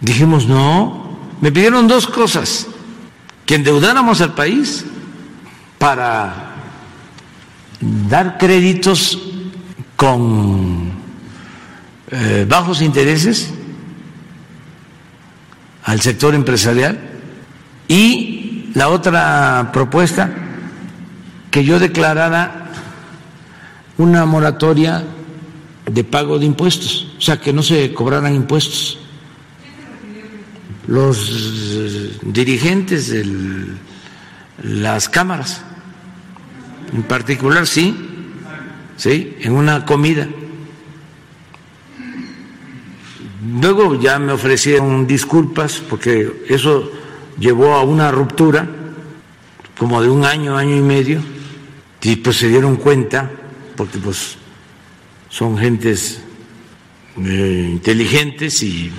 Dijimos, 0.00 0.46
no, 0.46 1.18
me 1.40 1.50
pidieron 1.52 1.88
dos 1.88 2.06
cosas, 2.06 2.66
que 3.44 3.56
endeudáramos 3.56 4.20
al 4.20 4.34
país 4.34 4.84
para 5.78 6.54
dar 7.80 8.38
créditos 8.38 9.18
con 9.96 10.92
eh, 12.10 12.46
bajos 12.48 12.82
intereses 12.82 13.52
al 15.84 16.00
sector 16.00 16.34
empresarial 16.34 16.98
y 17.88 18.70
la 18.74 18.88
otra 18.88 19.70
propuesta 19.72 20.30
que 21.50 21.64
yo 21.64 21.78
declarara 21.78 22.70
una 23.96 24.26
moratoria 24.26 25.04
de 25.90 26.04
pago 26.04 26.38
de 26.38 26.44
impuestos, 26.46 27.08
o 27.16 27.20
sea, 27.20 27.40
que 27.40 27.52
no 27.52 27.62
se 27.62 27.92
cobraran 27.94 28.34
impuestos. 28.34 28.98
Los 30.88 32.18
dirigentes 32.22 33.10
de 33.10 33.26
las 34.62 35.08
cámaras, 35.08 35.62
en 36.94 37.02
particular, 37.02 37.66
sí, 37.66 37.94
sí, 38.96 39.36
en 39.40 39.52
una 39.52 39.84
comida. 39.84 40.26
Luego 43.60 44.00
ya 44.00 44.18
me 44.18 44.32
ofrecieron 44.32 45.06
disculpas 45.06 45.82
porque 45.88 46.44
eso 46.48 46.90
llevó 47.38 47.74
a 47.74 47.82
una 47.82 48.10
ruptura 48.10 48.66
como 49.78 50.02
de 50.02 50.08
un 50.08 50.24
año, 50.24 50.56
año 50.56 50.74
y 50.74 50.80
medio 50.80 51.20
y 52.02 52.16
pues 52.16 52.36
se 52.38 52.48
dieron 52.48 52.76
cuenta, 52.76 53.30
porque 53.76 53.98
pues 53.98 54.38
son 55.28 55.58
gentes 55.58 56.22
eh, 57.18 57.68
inteligentes 57.72 58.62
y 58.62 58.90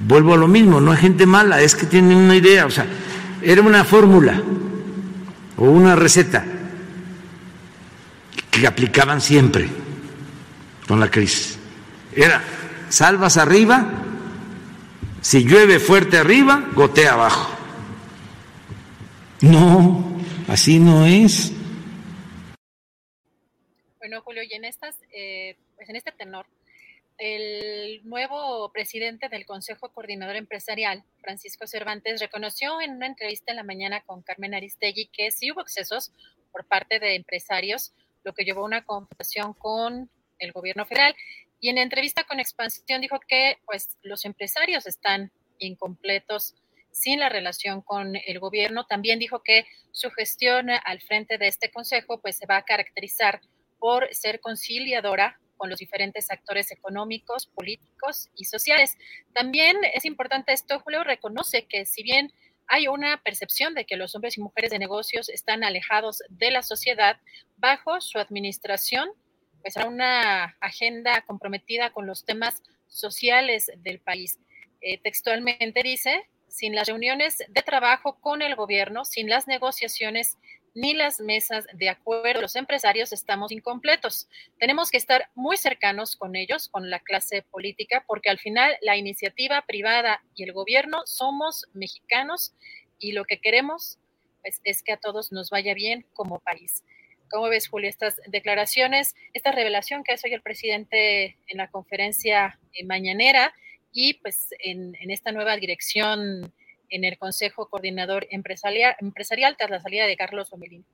vuelvo 0.00 0.34
a 0.34 0.36
lo 0.36 0.48
mismo, 0.48 0.80
no 0.80 0.92
es 0.92 1.00
gente 1.00 1.26
mala, 1.26 1.60
es 1.60 1.74
que 1.74 1.86
tienen 1.86 2.16
una 2.16 2.36
idea, 2.36 2.66
o 2.66 2.70
sea, 2.70 2.86
era 3.42 3.62
una 3.62 3.84
fórmula 3.84 4.42
o 5.56 5.64
una 5.64 5.94
receta 5.94 6.44
que 8.50 8.66
aplicaban 8.66 9.20
siempre 9.20 9.68
con 10.86 11.00
la 11.00 11.10
crisis. 11.10 11.58
Era, 12.14 12.42
salvas 12.88 13.36
arriba, 13.36 13.86
si 15.20 15.44
llueve 15.44 15.78
fuerte 15.78 16.18
arriba, 16.18 16.64
gotea 16.74 17.12
abajo. 17.12 17.50
No, 19.42 20.20
así 20.48 20.78
no 20.78 21.06
es. 21.06 21.52
Bueno, 23.98 24.20
Julio, 24.22 24.42
y 24.42 24.54
en, 24.54 24.64
estas, 24.64 24.96
eh, 25.12 25.56
pues 25.76 25.88
en 25.88 25.96
este 25.96 26.12
tenor, 26.12 26.46
el 27.20 28.00
nuevo 28.04 28.72
presidente 28.72 29.28
del 29.28 29.44
Consejo 29.44 29.92
Coordinador 29.92 30.36
Empresarial, 30.36 31.04
Francisco 31.20 31.66
Cervantes, 31.66 32.18
reconoció 32.18 32.80
en 32.80 32.92
una 32.92 33.06
entrevista 33.06 33.52
en 33.52 33.56
la 33.56 33.62
mañana 33.62 34.00
con 34.00 34.22
Carmen 34.22 34.54
Aristegui 34.54 35.10
que 35.12 35.30
sí 35.30 35.52
hubo 35.52 35.60
excesos 35.60 36.12
por 36.50 36.64
parte 36.64 36.98
de 36.98 37.16
empresarios, 37.16 37.92
lo 38.24 38.32
que 38.32 38.44
llevó 38.44 38.62
a 38.62 38.64
una 38.64 38.84
confrontación 38.84 39.52
con 39.52 40.10
el 40.38 40.52
gobierno 40.52 40.86
federal. 40.86 41.14
Y 41.60 41.68
en 41.68 41.76
entrevista 41.76 42.24
con 42.24 42.40
Expansión 42.40 43.02
dijo 43.02 43.20
que 43.28 43.58
pues, 43.66 43.98
los 44.00 44.24
empresarios 44.24 44.86
están 44.86 45.30
incompletos 45.58 46.54
sin 46.90 47.20
la 47.20 47.28
relación 47.28 47.82
con 47.82 48.16
el 48.16 48.38
gobierno. 48.38 48.86
También 48.86 49.18
dijo 49.18 49.42
que 49.42 49.66
su 49.92 50.10
gestión 50.10 50.70
al 50.70 51.02
frente 51.02 51.36
de 51.36 51.48
este 51.48 51.70
consejo 51.70 52.18
pues, 52.22 52.38
se 52.38 52.46
va 52.46 52.56
a 52.56 52.64
caracterizar 52.64 53.42
por 53.78 54.08
ser 54.14 54.40
conciliadora 54.40 55.38
con 55.60 55.68
los 55.68 55.78
diferentes 55.78 56.30
actores 56.30 56.72
económicos, 56.72 57.46
políticos 57.46 58.30
y 58.34 58.46
sociales. 58.46 58.96
También 59.34 59.76
es 59.92 60.06
importante 60.06 60.54
esto, 60.54 60.80
Julio 60.80 61.04
reconoce 61.04 61.66
que 61.66 61.84
si 61.84 62.02
bien 62.02 62.32
hay 62.66 62.88
una 62.88 63.22
percepción 63.22 63.74
de 63.74 63.84
que 63.84 63.98
los 63.98 64.14
hombres 64.14 64.38
y 64.38 64.40
mujeres 64.40 64.70
de 64.70 64.78
negocios 64.78 65.28
están 65.28 65.62
alejados 65.62 66.22
de 66.30 66.50
la 66.50 66.62
sociedad, 66.62 67.20
bajo 67.58 68.00
su 68.00 68.18
administración, 68.18 69.10
pues 69.60 69.76
era 69.76 69.86
una 69.86 70.56
agenda 70.60 71.20
comprometida 71.26 71.90
con 71.90 72.06
los 72.06 72.24
temas 72.24 72.62
sociales 72.86 73.70
del 73.76 74.00
país. 74.00 74.38
Eh, 74.80 74.96
textualmente 75.02 75.82
dice, 75.82 76.26
sin 76.48 76.74
las 76.74 76.88
reuniones 76.88 77.44
de 77.46 77.60
trabajo 77.60 78.18
con 78.18 78.40
el 78.40 78.56
gobierno, 78.56 79.04
sin 79.04 79.28
las 79.28 79.46
negociaciones 79.46 80.38
ni 80.74 80.94
las 80.94 81.20
mesas 81.20 81.66
de 81.72 81.88
acuerdo. 81.88 82.40
Los 82.40 82.56
empresarios 82.56 83.12
estamos 83.12 83.52
incompletos. 83.52 84.28
Tenemos 84.58 84.90
que 84.90 84.96
estar 84.96 85.28
muy 85.34 85.56
cercanos 85.56 86.16
con 86.16 86.36
ellos, 86.36 86.68
con 86.68 86.90
la 86.90 87.00
clase 87.00 87.42
política, 87.42 88.04
porque 88.06 88.30
al 88.30 88.38
final 88.38 88.76
la 88.82 88.96
iniciativa 88.96 89.62
privada 89.62 90.22
y 90.34 90.44
el 90.44 90.52
gobierno 90.52 91.02
somos 91.06 91.66
mexicanos 91.72 92.54
y 92.98 93.12
lo 93.12 93.24
que 93.24 93.40
queremos 93.40 93.98
pues, 94.42 94.60
es 94.64 94.82
que 94.82 94.92
a 94.92 94.96
todos 94.96 95.32
nos 95.32 95.50
vaya 95.50 95.74
bien 95.74 96.06
como 96.14 96.38
país. 96.40 96.84
¿Cómo 97.30 97.48
ves, 97.48 97.68
Julio, 97.68 97.88
estas 97.88 98.20
declaraciones, 98.26 99.14
esta 99.34 99.52
revelación 99.52 100.02
que 100.02 100.12
hace 100.12 100.28
hoy 100.28 100.34
el 100.34 100.42
presidente 100.42 101.36
en 101.46 101.58
la 101.58 101.70
conferencia 101.70 102.58
eh, 102.72 102.84
mañanera 102.84 103.54
y 103.92 104.14
pues 104.14 104.48
en 104.60 104.94
esta 105.10 105.32
nueva 105.32 105.56
dirección 105.56 106.52
en 106.90 107.04
el 107.04 107.16
Consejo 107.18 107.68
Coordinador 107.68 108.26
Empresarial, 108.30 108.96
tras 109.56 109.70
la 109.70 109.80
salida 109.80 110.06
de 110.06 110.16
Carlos 110.16 110.52
Omelín. 110.52 110.84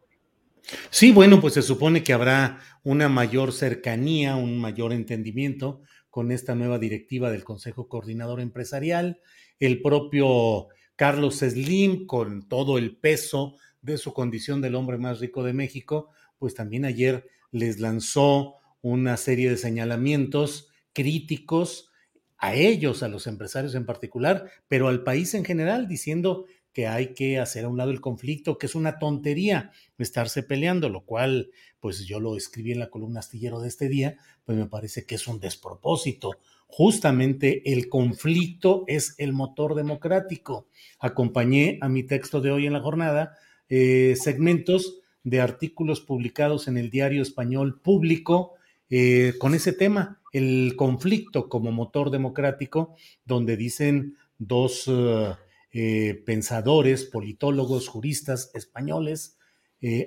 Sí, 0.90 1.12
bueno, 1.12 1.40
pues 1.40 1.54
se 1.54 1.62
supone 1.62 2.02
que 2.02 2.12
habrá 2.12 2.60
una 2.82 3.08
mayor 3.08 3.52
cercanía, 3.52 4.36
un 4.36 4.58
mayor 4.58 4.92
entendimiento 4.92 5.82
con 6.10 6.32
esta 6.32 6.54
nueva 6.54 6.78
directiva 6.78 7.30
del 7.30 7.44
Consejo 7.44 7.88
Coordinador 7.88 8.40
Empresarial. 8.40 9.20
El 9.60 9.80
propio 9.80 10.68
Carlos 10.96 11.38
Slim, 11.38 12.06
con 12.06 12.48
todo 12.48 12.78
el 12.78 12.96
peso 12.96 13.56
de 13.80 13.98
su 13.98 14.12
condición 14.12 14.60
del 14.60 14.74
hombre 14.74 14.98
más 14.98 15.20
rico 15.20 15.44
de 15.44 15.52
México, 15.52 16.10
pues 16.38 16.54
también 16.54 16.84
ayer 16.84 17.28
les 17.52 17.78
lanzó 17.80 18.56
una 18.82 19.16
serie 19.16 19.50
de 19.50 19.56
señalamientos 19.56 20.68
críticos 20.92 21.90
a 22.38 22.54
ellos, 22.54 23.02
a 23.02 23.08
los 23.08 23.26
empresarios 23.26 23.74
en 23.74 23.86
particular, 23.86 24.50
pero 24.68 24.88
al 24.88 25.02
país 25.02 25.34
en 25.34 25.44
general, 25.44 25.88
diciendo 25.88 26.46
que 26.76 26.86
hay 26.86 27.14
que 27.14 27.38
hacer 27.38 27.64
a 27.64 27.68
un 27.68 27.78
lado 27.78 27.90
el 27.90 28.02
conflicto, 28.02 28.58
que 28.58 28.66
es 28.66 28.74
una 28.74 28.98
tontería 28.98 29.70
estarse 29.96 30.42
peleando, 30.42 30.90
lo 30.90 31.06
cual, 31.06 31.50
pues 31.80 32.04
yo 32.04 32.20
lo 32.20 32.36
escribí 32.36 32.72
en 32.72 32.80
la 32.80 32.90
columna 32.90 33.20
astillero 33.20 33.60
de 33.60 33.68
este 33.68 33.88
día, 33.88 34.18
pues 34.44 34.58
me 34.58 34.66
parece 34.66 35.06
que 35.06 35.14
es 35.14 35.26
un 35.26 35.40
despropósito. 35.40 36.32
Justamente 36.66 37.72
el 37.72 37.88
conflicto 37.88 38.84
es 38.88 39.14
el 39.16 39.32
motor 39.32 39.74
democrático. 39.74 40.68
Acompañé 40.98 41.78
a 41.80 41.88
mi 41.88 42.02
texto 42.02 42.42
de 42.42 42.50
hoy 42.50 42.66
en 42.66 42.74
la 42.74 42.82
jornada 42.82 43.38
eh, 43.70 44.14
segmentos 44.20 45.00
de 45.24 45.40
artículos 45.40 46.02
publicados 46.02 46.68
en 46.68 46.76
el 46.76 46.90
diario 46.90 47.22
español 47.22 47.80
público 47.80 48.52
eh, 48.90 49.34
con 49.38 49.54
ese 49.54 49.72
tema, 49.72 50.20
el 50.32 50.74
conflicto 50.76 51.48
como 51.48 51.72
motor 51.72 52.10
democrático, 52.10 52.94
donde 53.24 53.56
dicen 53.56 54.16
dos 54.38 54.84
eh, 54.86 55.34
eh, 55.72 56.22
pensadores, 56.24 57.04
politólogos, 57.04 57.88
juristas 57.88 58.50
españoles, 58.54 59.38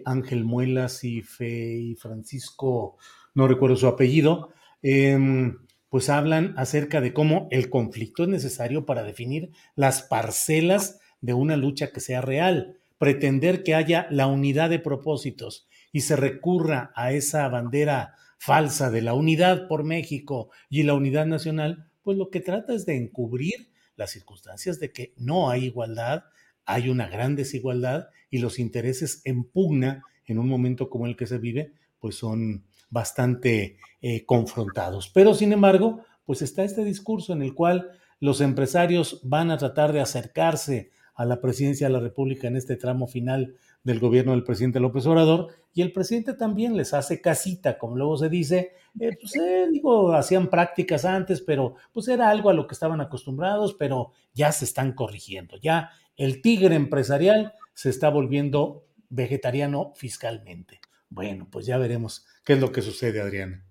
Ángel 0.04 0.44
Muelas 0.44 1.06
y, 1.06 1.22
Fe, 1.22 1.96
Francisco, 1.98 2.98
no 3.34 3.48
recuerdo 3.48 3.78
su 3.78 3.88
apellido, 3.88 4.50
em, 4.82 5.60
pues 5.88 6.10
hablan 6.10 6.54
acerca 6.58 7.00
de 7.00 7.14
cómo 7.14 7.48
el 7.50 7.70
conflicto 7.70 8.24
es 8.24 8.30
necesario 8.30 8.86
para 8.86 9.04
definir 9.04 9.52
las 9.76 10.02
parcelas 10.02 11.00
de 11.22 11.34
una 11.34 11.56
lucha 11.56 11.92
que 11.92 12.02
sea 12.02 12.20
real, 12.20 12.78
pretender 12.98 13.64
que 13.64 13.74
haya 13.74 14.08
la 14.12 14.28
unidad 14.28 14.70
de 14.70 14.80
propósitos 14.80 15.70
y 15.94 16.02
se 16.02 16.16
recurra 16.18 16.92
a 16.96 17.14
esa 17.14 17.48
bandera 17.48 18.16
falsa 18.40 18.90
de 18.90 19.02
la 19.02 19.14
unidad 19.14 19.68
por 19.68 19.84
México 19.84 20.50
y 20.70 20.84
la 20.84 20.96
unidad 20.96 21.28
nacional, 21.28 21.92
pues 22.02 22.18
lo 22.18 22.30
que 22.30 22.40
trata 22.40 22.74
es 22.74 22.86
de 22.86 22.96
encubrir 22.96 23.70
las 23.98 24.12
circunstancias 24.12 24.80
de 24.80 24.92
que 24.92 25.14
no 25.18 25.50
hay 25.50 25.66
igualdad, 25.66 26.24
hay 26.66 26.90
una 26.90 27.10
gran 27.10 27.36
desigualdad 27.36 28.08
y 28.32 28.40
los 28.40 28.58
intereses 28.58 29.22
en 29.26 29.44
pugna 29.44 30.04
en 30.26 30.40
un 30.40 30.48
momento 30.48 30.90
como 30.90 31.06
el 31.06 31.18
que 31.18 31.28
se 31.28 31.38
vive, 31.38 31.74
pues 32.00 32.16
son 32.16 32.64
bastante 32.90 33.78
eh, 34.02 34.26
confrontados. 34.26 35.10
Pero 35.10 35.34
sin 35.34 35.52
embargo, 35.52 36.06
pues 36.26 36.42
está 36.42 36.64
este 36.64 36.86
discurso 36.86 37.34
en 37.34 37.42
el 37.42 37.54
cual 37.54 37.92
los 38.22 38.40
empresarios 38.40 39.20
van 39.24 39.52
a 39.52 39.58
tratar 39.58 39.92
de 39.92 40.00
acercarse 40.00 40.92
a 41.14 41.26
la 41.26 41.42
presidencia 41.42 41.88
de 41.88 41.94
la 41.94 42.00
República 42.00 42.48
en 42.48 42.56
este 42.56 42.78
tramo 42.78 43.06
final 43.06 43.56
del 43.84 44.00
gobierno 44.00 44.34
del 44.34 44.44
presidente 44.44 44.80
López 44.80 45.06
Obrador, 45.06 45.56
y 45.74 45.82
el 45.82 45.92
presidente 45.92 46.34
también 46.34 46.76
les 46.76 46.94
hace 46.94 47.22
casita, 47.22 47.78
como 47.78 47.96
luego 47.96 48.18
se 48.18 48.30
dice, 48.30 48.74
eh, 49.00 49.18
pues 49.20 49.36
eh, 49.36 49.68
digo, 49.72 50.14
hacían 50.14 50.50
prácticas 50.50 51.06
antes, 51.06 51.42
pero 51.42 51.76
pues 51.94 52.08
era 52.08 52.30
algo 52.30 52.50
a 52.50 52.54
lo 52.54 52.68
que 52.68 52.74
estaban 52.74 53.02
acostumbrados, 53.02 53.76
pero 53.76 54.12
ya 54.34 54.52
se 54.52 54.66
están 54.66 54.94
corrigiendo, 54.94 55.58
ya 55.58 55.92
el 56.18 56.42
tigre 56.42 56.76
empresarial 56.76 57.54
se 57.74 57.90
está 57.90 58.10
volviendo 58.10 58.86
vegetariano 59.10 59.94
fiscalmente. 59.96 60.82
Bueno, 61.10 61.48
pues 61.50 61.66
ya 61.66 61.78
veremos 61.78 62.26
qué 62.46 62.54
es 62.54 62.60
lo 62.60 62.72
que 62.72 62.82
sucede, 62.82 63.22
Adriana. 63.22 63.66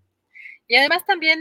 Y 0.67 0.77
además 0.77 1.05
también, 1.07 1.39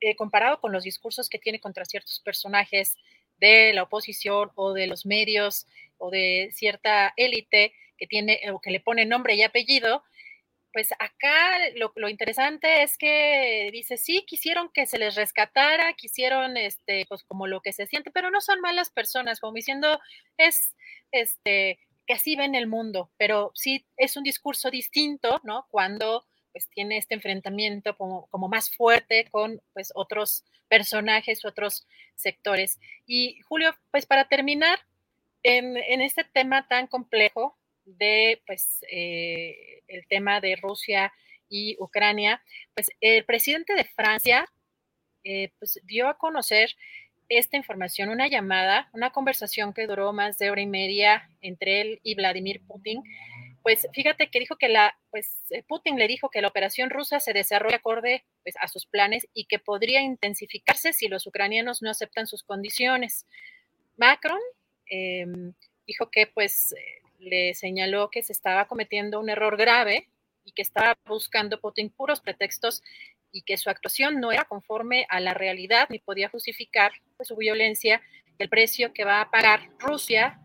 eh, 0.00 0.16
comparado 0.16 0.60
con 0.60 0.72
los 0.72 0.84
discursos 0.84 1.28
que 1.28 1.38
tiene 1.38 1.60
contra 1.60 1.84
ciertos 1.84 2.20
personajes 2.20 2.96
de 3.38 3.72
la 3.72 3.84
oposición 3.84 4.50
o 4.54 4.72
de 4.72 4.86
los 4.86 5.06
medios 5.06 5.66
o 6.02 6.10
de 6.10 6.50
cierta 6.52 7.12
élite, 7.16 7.74
que 7.96 8.06
tiene 8.06 8.40
o 8.52 8.60
que 8.60 8.70
le 8.70 8.80
pone 8.80 9.06
nombre 9.06 9.34
y 9.34 9.42
apellido, 9.42 10.02
pues 10.72 10.90
acá 10.98 11.58
lo, 11.74 12.08
interesante 12.08 12.82
es 12.82 12.96
que 12.96 13.70
dice, 13.72 13.96
sí, 13.98 14.24
quisieron 14.26 14.70
que 14.72 14.86
se 14.86 14.98
les 14.98 15.14
rescatara, 15.14 15.92
quisieron, 15.92 16.56
este, 16.56 17.04
pues 17.08 17.22
como 17.24 17.46
lo 17.46 17.60
que 17.60 17.72
se 17.72 17.86
siente, 17.86 18.10
pero 18.10 18.30
no 18.30 18.40
son 18.40 18.60
malas 18.60 18.90
personas, 18.90 19.38
como 19.38 19.52
diciendo, 19.52 20.00
es, 20.38 20.74
este, 21.10 21.78
que 22.06 22.14
así 22.14 22.36
ven 22.36 22.54
el 22.54 22.66
mundo, 22.66 23.10
pero 23.18 23.52
sí 23.54 23.86
es 23.96 24.16
un 24.16 24.24
discurso 24.24 24.70
distinto, 24.70 25.40
¿no? 25.44 25.66
Cuando 25.70 26.26
pues 26.52 26.68
tiene 26.68 26.98
este 26.98 27.14
enfrentamiento 27.14 27.96
como, 27.96 28.28
más 28.48 28.70
fuerte 28.70 29.26
con 29.30 29.62
pues 29.72 29.90
otros 29.94 30.44
personajes, 30.68 31.44
otros 31.44 31.86
sectores. 32.14 32.78
Y 33.06 33.40
Julio, 33.42 33.74
pues 33.90 34.06
para 34.06 34.28
terminar, 34.28 34.78
en, 35.42 35.76
en 35.76 36.00
este 36.00 36.24
tema 36.24 36.66
tan 36.68 36.86
complejo, 36.86 37.56
de 37.84 38.42
pues, 38.46 38.84
eh, 38.90 39.82
el 39.88 40.06
tema 40.06 40.40
de 40.40 40.56
Rusia 40.56 41.12
y 41.48 41.76
Ucrania, 41.78 42.42
pues 42.74 42.90
el 43.00 43.24
presidente 43.24 43.74
de 43.74 43.84
Francia 43.84 44.46
eh, 45.24 45.50
pues, 45.58 45.80
dio 45.84 46.08
a 46.08 46.16
conocer 46.16 46.74
esta 47.28 47.56
información, 47.56 48.10
una 48.10 48.28
llamada, 48.28 48.90
una 48.92 49.10
conversación 49.10 49.72
que 49.72 49.86
duró 49.86 50.12
más 50.12 50.38
de 50.38 50.50
hora 50.50 50.60
y 50.60 50.66
media 50.66 51.30
entre 51.40 51.80
él 51.80 52.00
y 52.02 52.14
Vladimir 52.14 52.62
Putin. 52.66 53.02
Pues 53.62 53.86
fíjate 53.94 54.28
que 54.28 54.40
dijo 54.40 54.56
que 54.56 54.68
la, 54.68 54.98
pues 55.10 55.44
eh, 55.50 55.62
Putin 55.62 55.96
le 55.96 56.08
dijo 56.08 56.30
que 56.30 56.42
la 56.42 56.48
operación 56.48 56.90
rusa 56.90 57.20
se 57.20 57.32
desarrolla 57.32 57.76
acorde 57.76 58.24
pues, 58.42 58.56
a 58.60 58.66
sus 58.68 58.86
planes 58.86 59.28
y 59.34 59.44
que 59.44 59.58
podría 59.58 60.02
intensificarse 60.02 60.92
si 60.92 61.08
los 61.08 61.26
ucranianos 61.26 61.80
no 61.80 61.90
aceptan 61.90 62.26
sus 62.26 62.42
condiciones. 62.42 63.26
Macron 63.96 64.40
em, 64.86 65.52
dijo 65.86 66.10
que 66.10 66.26
pues 66.26 66.74
le 67.18 67.54
señaló 67.54 68.10
que 68.10 68.22
se 68.22 68.32
estaba 68.32 68.66
cometiendo 68.66 69.20
un 69.20 69.30
error 69.30 69.56
grave 69.56 70.08
y 70.44 70.52
que 70.52 70.62
estaba 70.62 70.96
buscando 71.06 71.60
Putin 71.60 71.90
puros 71.90 72.20
pretextos 72.20 72.82
y 73.30 73.42
que 73.42 73.56
su 73.56 73.70
actuación 73.70 74.20
no 74.20 74.32
era 74.32 74.44
conforme 74.44 75.06
a 75.08 75.20
la 75.20 75.34
realidad 75.34 75.88
ni 75.88 75.98
podía 75.98 76.28
justificar 76.28 76.92
su 77.20 77.36
violencia, 77.36 78.02
el 78.38 78.48
precio 78.48 78.92
que 78.92 79.04
va 79.04 79.20
a 79.20 79.30
pagar 79.30 79.70
Rusia 79.78 80.40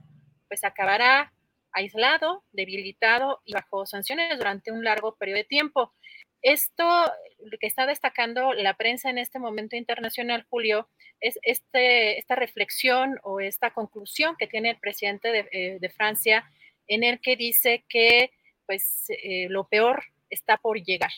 pues 0.47 0.63
acabará 0.63 1.33
aislado, 1.71 2.43
debilitado 2.51 3.41
y 3.45 3.53
bajo 3.53 3.85
sanciones 3.85 4.37
durante 4.37 4.71
un 4.71 4.83
largo 4.83 5.15
periodo 5.15 5.37
de 5.37 5.43
tiempo. 5.43 5.93
Esto 6.41 7.11
que 7.59 7.67
está 7.67 7.85
destacando 7.85 8.53
la 8.53 8.75
prensa 8.75 9.09
en 9.09 9.17
este 9.17 9.39
momento 9.39 9.75
internacional, 9.75 10.45
Julio, 10.49 10.89
es 11.19 11.39
este, 11.41 12.19
esta 12.19 12.35
reflexión 12.35 13.19
o 13.23 13.39
esta 13.39 13.71
conclusión 13.71 14.35
que 14.37 14.47
tiene 14.47 14.71
el 14.71 14.79
presidente 14.79 15.31
de, 15.31 15.47
eh, 15.51 15.89
Francia 15.89 16.49
en 16.87 17.03
el 17.03 17.19
que 17.19 17.35
dice 17.35 17.85
que 17.89 18.31
pues 18.65 19.05
eh, 19.09 19.47
lo 19.49 19.67
peor 19.67 20.03
está 20.29 20.57
por 20.57 20.81
llegar. 20.81 21.11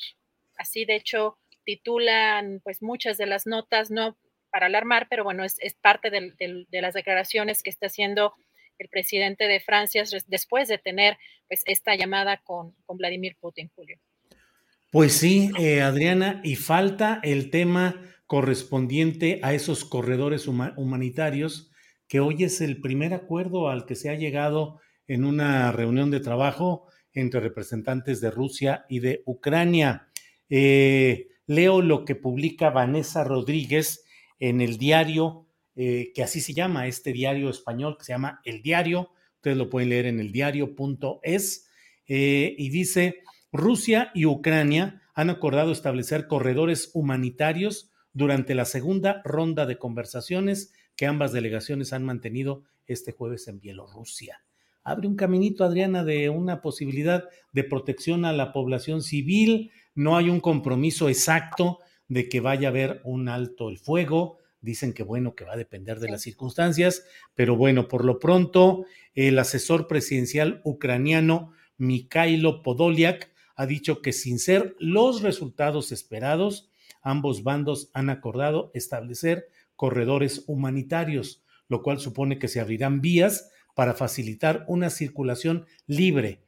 Así 0.57 0.85
de 0.85 0.95
hecho 0.95 1.37
titulan 1.63 2.61
pues 2.63 2.81
muchas 2.81 3.17
de 3.17 3.25
las 3.25 3.45
notas, 3.45 3.91
no 3.91 4.17
para 4.51 4.65
alarmar, 4.67 5.07
pero 5.09 5.23
bueno, 5.23 5.43
es, 5.43 5.59
parte 5.81 6.09
de 6.09 6.81
las 6.81 6.93
declaraciones 6.93 7.61
que 7.61 7.69
está 7.69 7.85
haciendo 7.85 8.33
el 8.79 8.89
presidente 8.89 9.47
de 9.47 9.59
Francia 9.59 10.03
después 10.27 10.67
de 10.67 10.77
tener 10.77 11.17
pues 11.47 11.61
esta 11.65 11.95
llamada 11.95 12.37
con, 12.37 12.73
con 12.85 12.97
Vladimir 12.97 13.35
Putin, 13.39 13.69
Julio. 13.75 13.99
Pues 14.91 15.13
sí, 15.13 15.51
eh, 15.59 15.81
Adriana, 15.81 16.41
y 16.43 16.55
falta 16.55 17.19
el 17.21 17.51
tema 17.51 18.01
correspondiente 18.25 19.39
a 19.43 19.53
esos 19.53 19.85
corredores 19.85 20.47
humanitarios, 20.47 21.69
que 22.07 22.19
hoy 22.19 22.43
es 22.43 22.59
el 22.59 22.81
primer 22.81 23.13
acuerdo 23.13 23.69
al 23.69 23.85
que 23.85 23.93
se 23.93 24.09
ha 24.09 24.15
llegado 24.15 24.79
en 25.05 25.25
una 25.25 25.71
reunión 25.71 26.09
de 26.09 26.21
trabajo 26.21 26.87
entre 27.13 27.39
representantes 27.39 28.19
de 28.19 28.31
Rusia 28.31 28.85
y 28.89 28.99
de 28.99 29.21
Ucrania. 29.27 30.07
Eh, 30.49 31.27
leo 31.45 31.83
lo 31.83 32.03
que 32.03 32.15
publica 32.15 32.71
Vanessa 32.71 33.23
Rodríguez 33.23 34.05
en 34.39 34.59
el 34.59 34.79
diario, 34.79 35.45
eh, 35.75 36.11
que 36.15 36.23
así 36.23 36.41
se 36.41 36.55
llama, 36.55 36.87
este 36.87 37.13
diario 37.13 37.51
español 37.51 37.95
que 37.95 38.05
se 38.05 38.13
llama 38.13 38.41
El 38.43 38.63
Diario. 38.63 39.11
Ustedes 39.35 39.57
lo 39.57 39.69
pueden 39.69 39.89
leer 39.89 40.07
en 40.07 40.19
el 40.19 40.31
diario.es. 40.31 41.69
y 42.07 42.69
dice, 42.69 43.21
Rusia 43.51 44.11
y 44.13 44.25
Ucrania 44.25 45.01
han 45.15 45.29
acordado 45.31 45.71
establecer 45.71 46.27
corredores 46.27 46.91
humanitarios 46.93 47.91
durante 48.13 48.53
la 48.53 48.65
segunda 48.65 49.21
ronda 49.25 49.65
de 49.65 49.77
conversaciones 49.77 50.71
que 50.95 51.07
ambas 51.07 51.31
delegaciones 51.31 51.91
han 51.91 52.03
mantenido 52.03 52.63
este 52.85 53.11
jueves 53.11 53.47
en 53.47 53.59
Bielorrusia. 53.59 54.43
Abre 54.83 55.07
un 55.07 55.15
caminito, 55.15 55.63
Adriana, 55.63 56.03
de 56.03 56.29
una 56.29 56.61
posibilidad 56.61 57.25
de 57.51 57.63
protección 57.63 58.23
a 58.23 58.33
la 58.33 58.53
población 58.53 59.01
civil. 59.01 59.71
No 59.95 60.15
hay 60.15 60.29
un 60.29 60.39
compromiso 60.39 61.09
exacto 61.09 61.79
de 62.07 62.29
que 62.29 62.41
vaya 62.41 62.67
a 62.67 62.71
haber 62.71 63.01
un 63.03 63.29
alto 63.29 63.69
el 63.69 63.79
fuego. 63.79 64.37
Dicen 64.61 64.93
que 64.93 65.03
bueno, 65.03 65.35
que 65.35 65.45
va 65.45 65.53
a 65.53 65.57
depender 65.57 65.99
de 65.99 66.09
las 66.09 66.21
circunstancias, 66.21 67.05
pero 67.33 67.55
bueno, 67.55 67.87
por 67.87 68.05
lo 68.05 68.19
pronto, 68.19 68.85
el 69.15 69.39
asesor 69.39 69.87
presidencial 69.87 70.61
ucraniano 70.63 71.53
Mikhailo 71.77 72.61
Podolyak 72.61 73.31
ha 73.59 73.65
dicho 73.65 74.01
que 74.01 74.13
sin 74.13 74.39
ser 74.39 74.73
los 74.79 75.21
resultados 75.21 75.91
esperados, 75.91 76.71
ambos 77.01 77.43
bandos 77.43 77.91
han 77.93 78.09
acordado 78.09 78.71
establecer 78.73 79.49
corredores 79.75 80.45
humanitarios, 80.47 81.43
lo 81.67 81.81
cual 81.81 81.99
supone 81.99 82.39
que 82.39 82.47
se 82.47 82.61
abrirán 82.61 83.01
vías 83.01 83.51
para 83.75 83.95
facilitar 83.95 84.63
una 84.69 84.89
circulación 84.89 85.65
libre, 85.87 86.45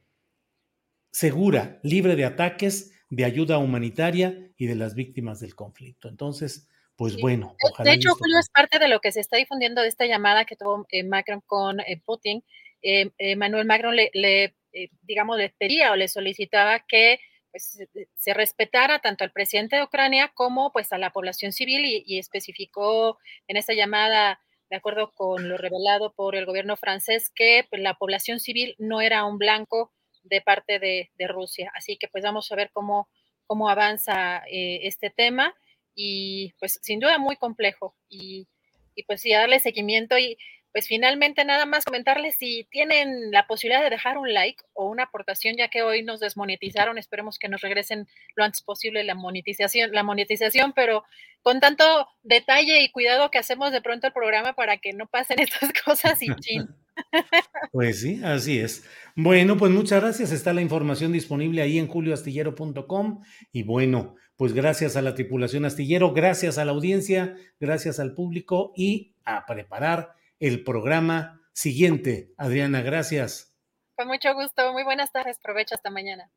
segura, 1.10 1.80
libre 1.82 2.16
de 2.16 2.24
ataques, 2.24 2.94
de 3.10 3.26
ayuda 3.26 3.58
humanitaria 3.58 4.50
y 4.56 4.64
de 4.64 4.74
las 4.74 4.94
víctimas 4.94 5.38
del 5.38 5.54
conflicto. 5.54 6.08
Entonces, 6.08 6.66
pues 6.96 7.18
bueno. 7.20 7.56
Ojalá 7.62 7.90
de 7.90 7.96
hecho, 7.96 8.14
Julio, 8.14 8.38
es 8.38 8.48
parte 8.48 8.78
de 8.78 8.88
lo 8.88 9.00
que 9.00 9.12
se 9.12 9.20
está 9.20 9.36
difundiendo 9.36 9.82
de 9.82 9.88
esta 9.88 10.06
llamada 10.06 10.46
que 10.46 10.56
tuvo 10.56 10.86
eh, 10.88 11.04
Macron 11.04 11.42
con 11.44 11.80
eh, 11.80 12.00
Putin. 12.06 12.42
Eh, 12.80 13.36
Manuel 13.36 13.66
Macron 13.66 13.94
le 13.94 14.54
eh, 14.72 14.88
digamos, 15.02 15.38
le 15.38 15.50
pedía 15.50 15.92
o 15.92 15.96
le 15.96 16.08
solicitaba 16.08 16.80
que 16.80 17.20
pues, 17.50 17.78
se 18.14 18.34
respetara 18.34 19.00
tanto 19.00 19.24
al 19.24 19.32
presidente 19.32 19.76
de 19.76 19.82
Ucrania 19.82 20.32
como 20.34 20.72
pues 20.72 20.92
a 20.92 20.98
la 20.98 21.10
población 21.10 21.52
civil 21.52 21.84
y, 21.84 22.18
especificó 22.18 23.18
en 23.46 23.56
esta 23.56 23.74
llamada, 23.74 24.40
de 24.70 24.76
acuerdo 24.76 25.12
con 25.12 25.48
lo 25.48 25.58
revelado 25.58 26.14
por 26.14 26.34
el 26.34 26.46
gobierno 26.46 26.76
francés, 26.76 27.30
que 27.34 27.66
pues, 27.68 27.82
la 27.82 27.94
población 27.94 28.40
civil 28.40 28.74
no 28.78 29.00
era 29.00 29.24
un 29.24 29.38
blanco 29.38 29.92
de 30.22 30.40
parte 30.40 30.78
de, 30.78 31.10
Rusia. 31.28 31.70
Así 31.74 31.96
que 31.98 32.08
pues 32.08 32.24
vamos 32.24 32.50
a 32.50 32.56
ver 32.56 32.70
cómo, 32.72 33.08
cómo 33.46 33.68
avanza 33.68 34.42
eh, 34.50 34.80
este 34.84 35.10
tema 35.10 35.54
y 35.94 36.52
pues 36.58 36.78
sin 36.82 37.00
duda 37.00 37.18
muy 37.18 37.36
complejo 37.36 37.94
y, 38.08 38.48
y 38.94 39.02
pues 39.04 39.20
sí, 39.20 39.32
darle 39.32 39.60
seguimiento 39.60 40.18
y 40.18 40.38
pues 40.72 40.88
finalmente 40.88 41.44
nada 41.44 41.66
más 41.66 41.84
comentarles 41.84 42.36
si 42.36 42.66
tienen 42.70 43.30
la 43.30 43.46
posibilidad 43.46 43.82
de 43.82 43.90
dejar 43.90 44.16
un 44.18 44.32
like 44.32 44.62
o 44.72 44.88
una 44.88 45.04
aportación, 45.04 45.56
ya 45.56 45.68
que 45.68 45.82
hoy 45.82 46.02
nos 46.02 46.20
desmonetizaron, 46.20 46.98
esperemos 46.98 47.38
que 47.38 47.48
nos 47.48 47.60
regresen 47.60 48.08
lo 48.34 48.44
antes 48.44 48.62
posible 48.62 49.04
la 49.04 49.14
monetización, 49.14 49.92
la 49.92 50.02
monetización, 50.02 50.72
pero 50.72 51.04
con 51.42 51.60
tanto 51.60 51.84
detalle 52.22 52.82
y 52.82 52.90
cuidado 52.90 53.30
que 53.30 53.38
hacemos 53.38 53.72
de 53.72 53.82
pronto 53.82 54.06
el 54.06 54.12
programa 54.12 54.54
para 54.54 54.78
que 54.78 54.92
no 54.92 55.06
pasen 55.06 55.38
estas 55.40 55.70
cosas 55.84 56.22
y 56.22 56.34
chin. 56.36 56.68
Pues 57.72 58.02
sí, 58.02 58.20
así 58.22 58.58
es. 58.58 58.84
Bueno, 59.16 59.56
pues 59.56 59.72
muchas 59.72 60.02
gracias. 60.02 60.30
Está 60.30 60.52
la 60.52 60.60
información 60.60 61.10
disponible 61.10 61.62
ahí 61.62 61.78
en 61.78 61.88
julioastillero.com. 61.88 63.22
Y 63.50 63.62
bueno, 63.62 64.16
pues 64.36 64.52
gracias 64.52 64.96
a 64.96 65.02
la 65.02 65.14
tripulación 65.14 65.64
astillero, 65.64 66.12
gracias 66.12 66.58
a 66.58 66.66
la 66.66 66.72
audiencia, 66.72 67.34
gracias 67.58 67.98
al 67.98 68.12
público 68.12 68.74
y 68.76 69.14
a 69.24 69.46
preparar 69.46 70.12
el 70.42 70.64
programa 70.64 71.40
siguiente. 71.52 72.34
Adriana, 72.36 72.82
gracias. 72.82 73.56
Con 73.96 74.08
mucho 74.08 74.34
gusto. 74.34 74.72
Muy 74.72 74.82
buenas 74.82 75.12
tardes. 75.12 75.38
Provecho 75.38 75.76
hasta 75.76 75.88
mañana. 75.88 76.32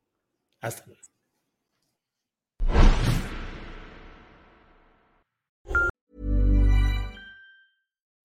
Hasta 0.61 0.85
luego. 0.85 1.01